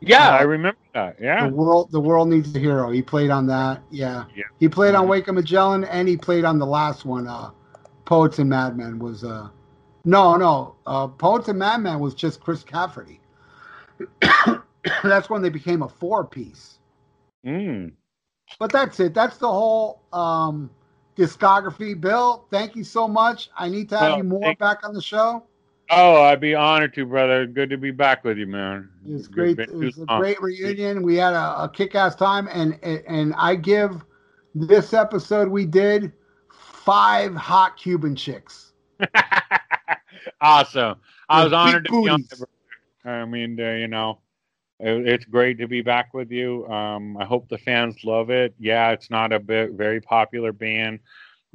Yeah, 0.00 0.28
uh, 0.28 0.38
I 0.38 0.42
remember 0.42 0.78
that. 0.94 1.16
Yeah. 1.20 1.48
The 1.48 1.52
world 1.54 1.90
the 1.90 2.00
world 2.00 2.28
needs 2.28 2.54
a 2.54 2.58
hero. 2.58 2.90
He 2.90 3.02
played 3.02 3.30
on 3.30 3.46
that. 3.48 3.82
Yeah. 3.90 4.24
Yeah. 4.34 4.44
He 4.60 4.68
played 4.68 4.94
on. 4.94 5.08
Wake 5.08 5.28
of 5.28 5.34
Magellan 5.34 5.84
and 5.84 6.06
he 6.08 6.16
played 6.16 6.44
on 6.44 6.58
the 6.58 6.66
last 6.66 7.04
one, 7.04 7.26
uh 7.26 7.50
Poets 8.04 8.38
and 8.38 8.48
Madmen 8.48 8.98
was 8.98 9.24
uh 9.24 9.48
no, 10.04 10.36
no. 10.36 10.76
Uh 10.86 11.08
Poets 11.08 11.48
and 11.48 11.58
Madmen 11.58 11.98
was 11.98 12.14
just 12.14 12.40
Chris 12.40 12.62
Caffery. 12.62 13.20
That's 15.02 15.28
when 15.28 15.42
they 15.42 15.50
became 15.50 15.82
a 15.82 15.88
four 15.88 16.24
piece. 16.24 16.78
Mm. 17.44 17.92
But 18.58 18.72
that's 18.72 18.98
it. 19.00 19.14
That's 19.14 19.36
the 19.38 19.48
whole 19.48 20.00
um 20.12 20.70
discography. 21.16 22.00
Bill, 22.00 22.46
thank 22.50 22.76
you 22.76 22.84
so 22.84 23.06
much. 23.08 23.50
I 23.58 23.68
need 23.68 23.88
to 23.90 23.98
have 23.98 24.08
Well, 24.10 24.18
you 24.18 24.24
more 24.24 24.40
thank- 24.42 24.58
back 24.58 24.84
on 24.84 24.94
the 24.94 25.02
show. 25.02 25.42
Oh, 25.90 26.22
I'd 26.22 26.40
be 26.40 26.54
honored 26.54 26.92
to, 26.94 27.06
brother. 27.06 27.46
Good 27.46 27.70
to 27.70 27.78
be 27.78 27.90
back 27.90 28.22
with 28.24 28.36
you, 28.36 28.46
man. 28.46 28.90
It's 29.06 29.26
Good- 29.26 29.56
great. 29.56 29.68
It 29.68 29.74
was 29.74 29.96
a 29.96 30.04
long. 30.04 30.20
great 30.20 30.40
reunion. 30.42 31.02
We 31.02 31.16
had 31.16 31.32
a, 31.32 31.64
a 31.64 31.70
kick-ass 31.72 32.14
time, 32.14 32.48
and 32.52 32.78
and 32.84 33.34
I 33.36 33.54
give 33.54 34.02
this 34.54 34.92
episode 34.92 35.48
we 35.48 35.64
did 35.64 36.12
five 36.50 37.34
hot 37.34 37.76
Cuban 37.78 38.14
chicks. 38.16 38.72
awesome. 40.40 40.96
I 41.28 41.44
was 41.44 41.52
honored 41.52 41.86
to 41.86 42.02
be 42.02 42.08
on. 42.08 42.22
the- 42.30 42.46
I 43.04 43.24
mean, 43.24 43.58
uh, 43.58 43.70
you 43.70 43.88
know, 43.88 44.18
it, 44.80 45.06
it's 45.08 45.24
great 45.24 45.58
to 45.58 45.68
be 45.68 45.80
back 45.80 46.12
with 46.12 46.30
you. 46.30 46.66
Um, 46.68 47.16
I 47.16 47.24
hope 47.24 47.48
the 47.48 47.56
fans 47.58 47.96
love 48.04 48.28
it. 48.30 48.54
Yeah, 48.58 48.90
it's 48.90 49.08
not 49.10 49.32
a 49.32 49.38
bit, 49.40 49.72
very 49.72 50.00
popular 50.00 50.52
band, 50.52 51.00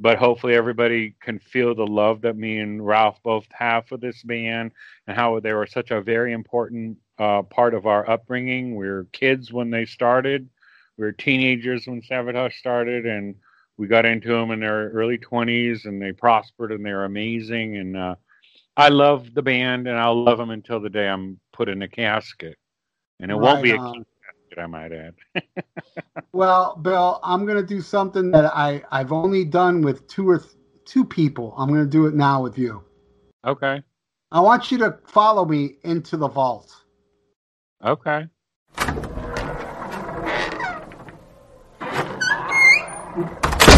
but 0.00 0.18
hopefully 0.18 0.54
everybody 0.54 1.14
can 1.20 1.38
feel 1.38 1.74
the 1.74 1.86
love 1.86 2.22
that 2.22 2.36
me 2.36 2.58
and 2.58 2.84
Ralph 2.84 3.22
both 3.22 3.46
have 3.52 3.86
for 3.86 3.96
this 3.96 4.22
band 4.22 4.72
and 5.06 5.16
how 5.16 5.38
they 5.40 5.52
were 5.52 5.66
such 5.66 5.90
a 5.90 6.00
very 6.00 6.32
important 6.32 6.98
uh, 7.18 7.42
part 7.42 7.74
of 7.74 7.86
our 7.86 8.08
upbringing. 8.08 8.74
We 8.74 8.88
were 8.88 9.06
kids 9.12 9.52
when 9.52 9.70
they 9.70 9.84
started. 9.84 10.48
We 10.96 11.04
were 11.04 11.12
teenagers 11.12 11.86
when 11.86 12.02
Savatage 12.02 12.54
started, 12.54 13.06
and 13.06 13.36
we 13.76 13.86
got 13.86 14.04
into 14.04 14.28
them 14.28 14.50
in 14.50 14.60
their 14.60 14.90
early 14.90 15.18
20s, 15.18 15.84
and 15.84 16.00
they 16.00 16.12
prospered, 16.12 16.72
and 16.72 16.84
they're 16.84 17.04
amazing. 17.04 17.76
And 17.76 17.96
uh, 17.96 18.14
I 18.76 18.88
love 18.88 19.34
the 19.34 19.42
band, 19.42 19.86
and 19.86 19.98
I'll 19.98 20.22
love 20.22 20.38
them 20.38 20.50
until 20.50 20.80
the 20.80 20.90
day 20.90 21.08
I'm 21.08 21.38
put 21.52 21.68
in 21.68 21.82
a 21.82 21.88
casket. 21.88 22.58
And 23.20 23.30
it 23.30 23.36
won't 23.36 23.62
be 23.62 23.72
a 23.72 23.78
Right 24.56 24.62
on. 24.62 24.62
cute 24.62 24.62
casket, 24.62 24.62
I 24.62 24.66
might 24.66 24.92
add. 24.92 25.14
Well, 26.32 26.76
Bill, 26.76 27.20
I'm 27.22 27.46
gonna 27.46 27.62
do 27.62 27.80
something 27.80 28.30
that 28.32 28.46
I 28.56 28.82
I've 28.90 29.12
only 29.12 29.44
done 29.44 29.82
with 29.82 30.08
two 30.08 30.28
or 30.28 30.38
th- 30.38 30.50
two 30.84 31.04
people. 31.04 31.54
I'm 31.56 31.68
gonna 31.68 31.86
do 31.86 32.06
it 32.06 32.14
now 32.14 32.42
with 32.42 32.58
you. 32.58 32.82
okay. 33.44 33.82
I 34.32 34.40
want 34.40 34.72
you 34.72 34.78
to 34.78 34.98
follow 35.06 35.44
me 35.44 35.76
into 35.84 36.16
the 36.16 36.26
vault. 36.26 36.74
Okay. 37.84 38.26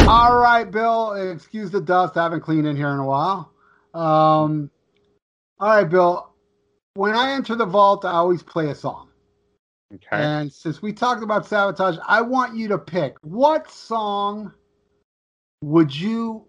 All 0.09 0.39
right, 0.39 0.65
Bill. 0.71 1.13
Excuse 1.13 1.71
the 1.71 1.81
dust. 1.81 2.17
I 2.17 2.23
haven't 2.23 2.41
cleaned 2.41 2.67
in 2.67 2.77
here 2.77 2.89
in 2.89 2.99
a 3.01 3.05
while. 3.05 3.53
Um, 3.93 4.71
all 5.61 5.69
right, 5.69 5.89
Bill. 5.91 6.33
When 6.95 7.15
I 7.15 7.33
enter 7.33 7.55
the 7.55 7.67
vault, 7.67 8.07
I 8.07 8.13
always 8.13 8.43
play 8.43 8.71
a 8.71 8.75
song. 8.75 9.06
Okay. 9.95 10.07
And 10.11 10.53
since 10.53 10.83
we 10.83 10.93
talked 10.93 11.23
about 11.23 11.47
Savatage, 11.47 11.99
I 12.07 12.21
want 12.21 12.57
you 12.57 12.69
to 12.69 12.79
pick 12.79 13.17
what 13.23 13.71
song 13.71 14.53
would 15.63 15.95
you 15.95 16.47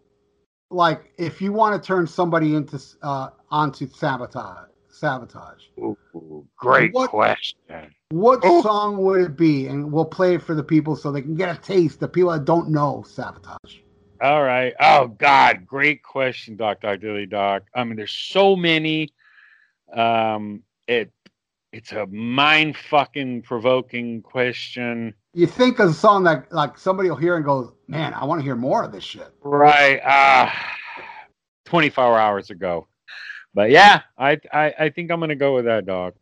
like 0.69 1.11
if 1.17 1.41
you 1.41 1.53
want 1.53 1.81
to 1.81 1.85
turn 1.85 2.07
somebody 2.07 2.55
into 2.55 2.81
uh, 3.03 3.29
onto 3.51 3.87
Savatage. 3.87 4.67
Savatage. 4.91 5.69
Ooh, 5.79 6.47
great 6.57 6.93
What- 6.93 7.09
question. 7.09 7.93
What 8.09 8.39
Oh. 8.43 8.61
song 8.61 8.97
would 8.99 9.21
it 9.21 9.37
be? 9.37 9.67
And 9.67 9.91
we'll 9.91 10.05
play 10.05 10.35
it 10.35 10.41
for 10.41 10.55
the 10.55 10.63
people 10.63 10.95
so 10.95 11.11
they 11.11 11.21
can 11.21 11.35
get 11.35 11.55
a 11.55 11.59
taste. 11.61 11.99
The 11.99 12.07
people 12.07 12.31
that 12.31 12.45
don't 12.45 12.69
know 12.69 13.03
Savatage. 13.05 13.81
All 14.21 14.41
right. 14.43 14.73
Oh 14.79 15.07
God, 15.09 15.67
great 15.67 16.01
question, 16.01 16.55
Doc 16.55 16.81
Doc 16.81 17.01
Dilly 17.01 17.27
Doc. 17.27 17.63
I 17.75 17.83
mean, 17.83 17.97
there's 17.97 18.13
so 18.13 18.55
many. 18.55 19.09
Um, 19.93 20.63
it 20.87 21.11
it's 21.73 21.91
a 21.91 22.05
mind 22.07 22.77
fucking 22.77 23.41
provoking 23.43 24.21
question. 24.21 25.13
You 25.33 25.47
think 25.47 25.79
of 25.79 25.89
a 25.89 25.93
song 25.93 26.23
that 26.23 26.51
like 26.51 26.77
somebody 26.77 27.09
will 27.09 27.17
hear 27.17 27.35
and 27.35 27.45
goes, 27.45 27.71
"Man, 27.87 28.13
I 28.13 28.25
want 28.25 28.39
to 28.39 28.43
hear 28.43 28.55
more 28.55 28.83
of 28.83 28.91
this 28.91 29.03
shit." 29.03 29.31
Right. 29.41 29.99
Ah, 30.05 30.75
24 31.65 32.17
hours 32.17 32.49
ago. 32.49 32.87
But 33.53 33.69
yeah, 33.71 34.01
I 34.17 34.39
I, 34.51 34.73
I 34.79 34.89
think 34.89 35.11
I'm 35.11 35.19
gonna 35.19 35.35
go 35.35 35.55
with 35.55 35.65
that, 35.65 35.85
Doc. 35.85 36.15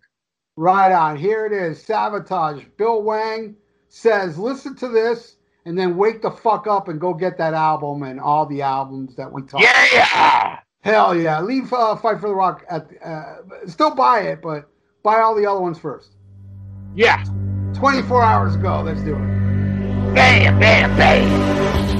Right 0.55 0.91
on. 0.91 1.17
Here 1.17 1.45
it 1.45 1.51
is. 1.51 1.83
Savatage. 1.83 2.65
Bill 2.77 3.03
Wang 3.03 3.55
says, 3.89 4.37
"Listen 4.37 4.75
to 4.77 4.87
this." 4.87 5.37
And 5.67 5.75
then 5.75 5.97
wake 5.97 6.21
the 6.21 6.29
fuck 6.29 6.67
up 6.67 6.89
and 6.89 7.01
go 7.01 7.11
get 7.11 7.39
that 7.39 7.55
album 7.55 8.03
and 8.03 8.19
all 8.19 8.45
the 8.45 8.61
albums 8.61 9.15
that 9.15 9.31
we 9.31 9.41
talked. 9.41 9.63
Yeah. 9.63 10.59
Hell 10.81 11.19
yeah! 11.19 11.41
Leave 11.41 11.73
uh, 11.73 11.95
Fight 11.95 12.19
for 12.19 12.29
the 12.29 12.35
Rock 12.35 12.63
at 12.69 12.87
uh, 13.03 13.37
still 13.65 13.95
buy 13.95 14.19
it, 14.21 14.43
but 14.43 14.69
buy 15.05 15.21
all 15.21 15.35
the 15.35 15.45
other 15.45 15.61
ones 15.61 15.77
first. 15.77 16.09
Yeah. 16.95 17.23
24 17.75 18.23
hours 18.23 18.55
ago. 18.55 18.81
Let's 18.81 19.01
do 19.01 19.13
it. 19.13 20.15
Bam, 20.15 20.59
bam, 20.59 20.97
bam. 20.97 21.94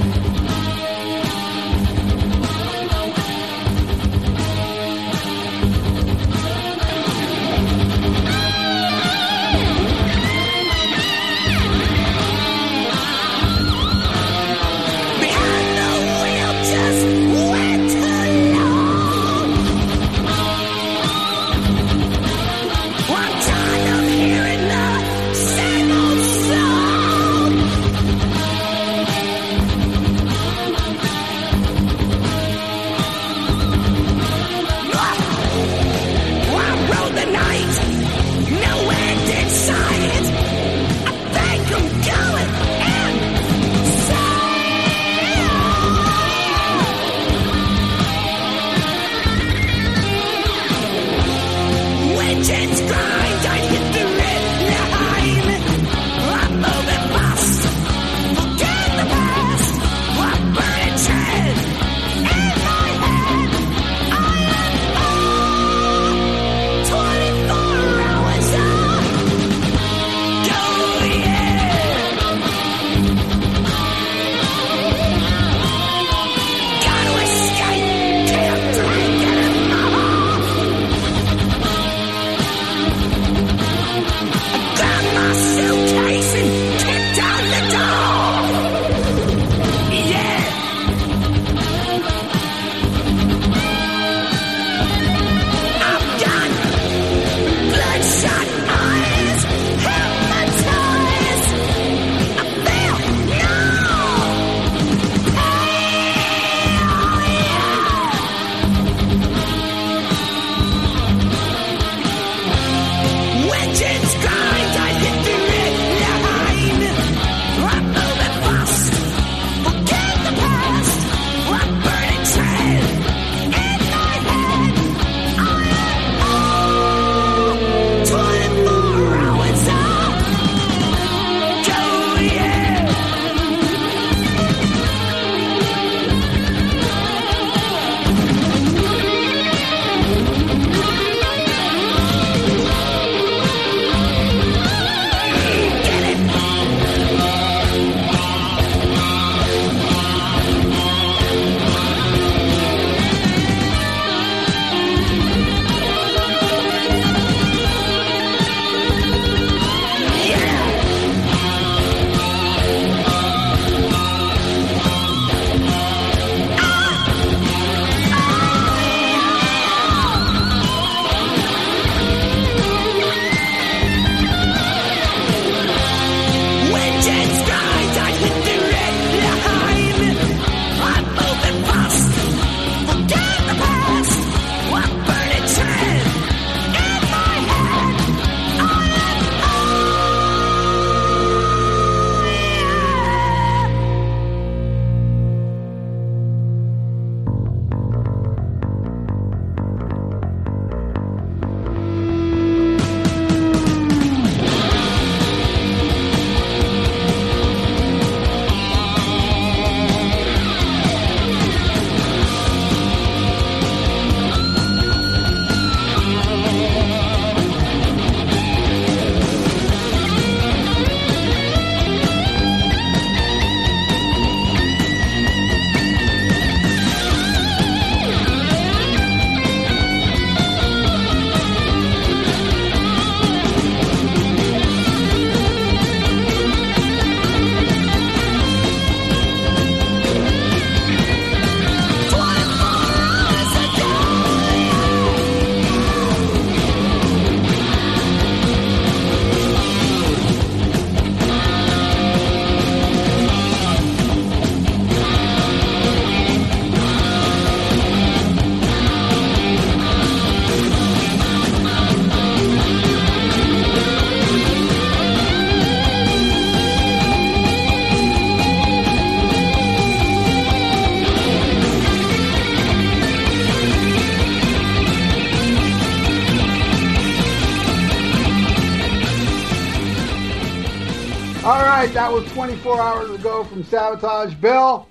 Was 282.16 282.32
24 282.32 282.80
hours 282.80 283.10
ago 283.10 283.44
from 283.44 283.62
Savatage. 283.62 284.40
Bill, 284.40 284.88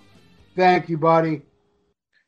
thank 0.56 0.88
you, 0.88 0.96
buddy. 0.96 1.42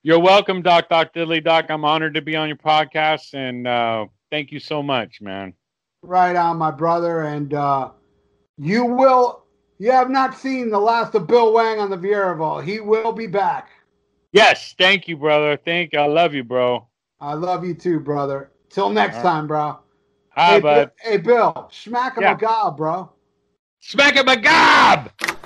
You're 0.02 0.18
welcome, 0.18 0.64
Doc. 0.64 0.90
Doc 0.90 1.14
Diddley 1.14 1.44
Doc. 1.44 1.68
I'm 1.69 1.86
honored 1.86 2.15
to 2.15 2.22
be 2.24 2.36
on 2.36 2.48
your 2.48 2.57
podcast, 2.57 3.36
and 3.36 3.68
uh, 3.68 4.07
thank 4.32 4.52
you 4.52 4.60
so 4.60 4.82
much, 4.82 5.22
man. 5.22 5.53
Right 6.02 6.36
on, 6.36 6.57
my 6.57 6.72
brother. 6.72 7.26
And 7.26 7.53
uh, 7.53 7.91
you 8.57 8.86
will, 8.86 9.44
you 9.78 9.91
have 9.91 10.10
not 10.10 10.36
seen 10.36 10.72
the 10.72 10.80
last 10.80 11.14
of 11.14 11.28
Bill 11.28 11.53
Wang 11.53 11.80
on 11.80 11.91
the 11.91 11.98
Viera 11.98 12.36
Vault. 12.36 12.64
He 12.64 12.80
will 12.80 13.11
be 13.11 13.28
back. 13.28 13.69
Yes, 14.32 14.74
thank 14.80 15.07
you, 15.07 15.15
brother. 15.15 15.57
Thank 15.64 15.94
you. 15.94 15.99
I 15.99 16.07
love 16.07 16.34
you, 16.34 16.44
bro. 16.44 16.88
I 17.22 17.36
love 17.36 17.64
you 17.64 17.76
too, 17.76 17.99
brother. 17.99 18.49
Till 18.72 18.90
next 18.90 19.18
right. 19.18 19.22
time, 19.22 19.45
bro. 19.45 19.78
Hi, 20.32 20.53
hey, 20.53 20.60
bud. 20.60 20.91
Hey, 20.99 21.18
Bill, 21.18 21.69
smack 21.72 22.18
him 22.18 22.24
Yeah. 22.24 22.34
a 22.34 22.38
gob, 22.38 22.78
bro. 22.78 23.11
Smack 23.80 24.16
it, 24.18 24.26
my 24.26 24.36
gob! 24.36 25.37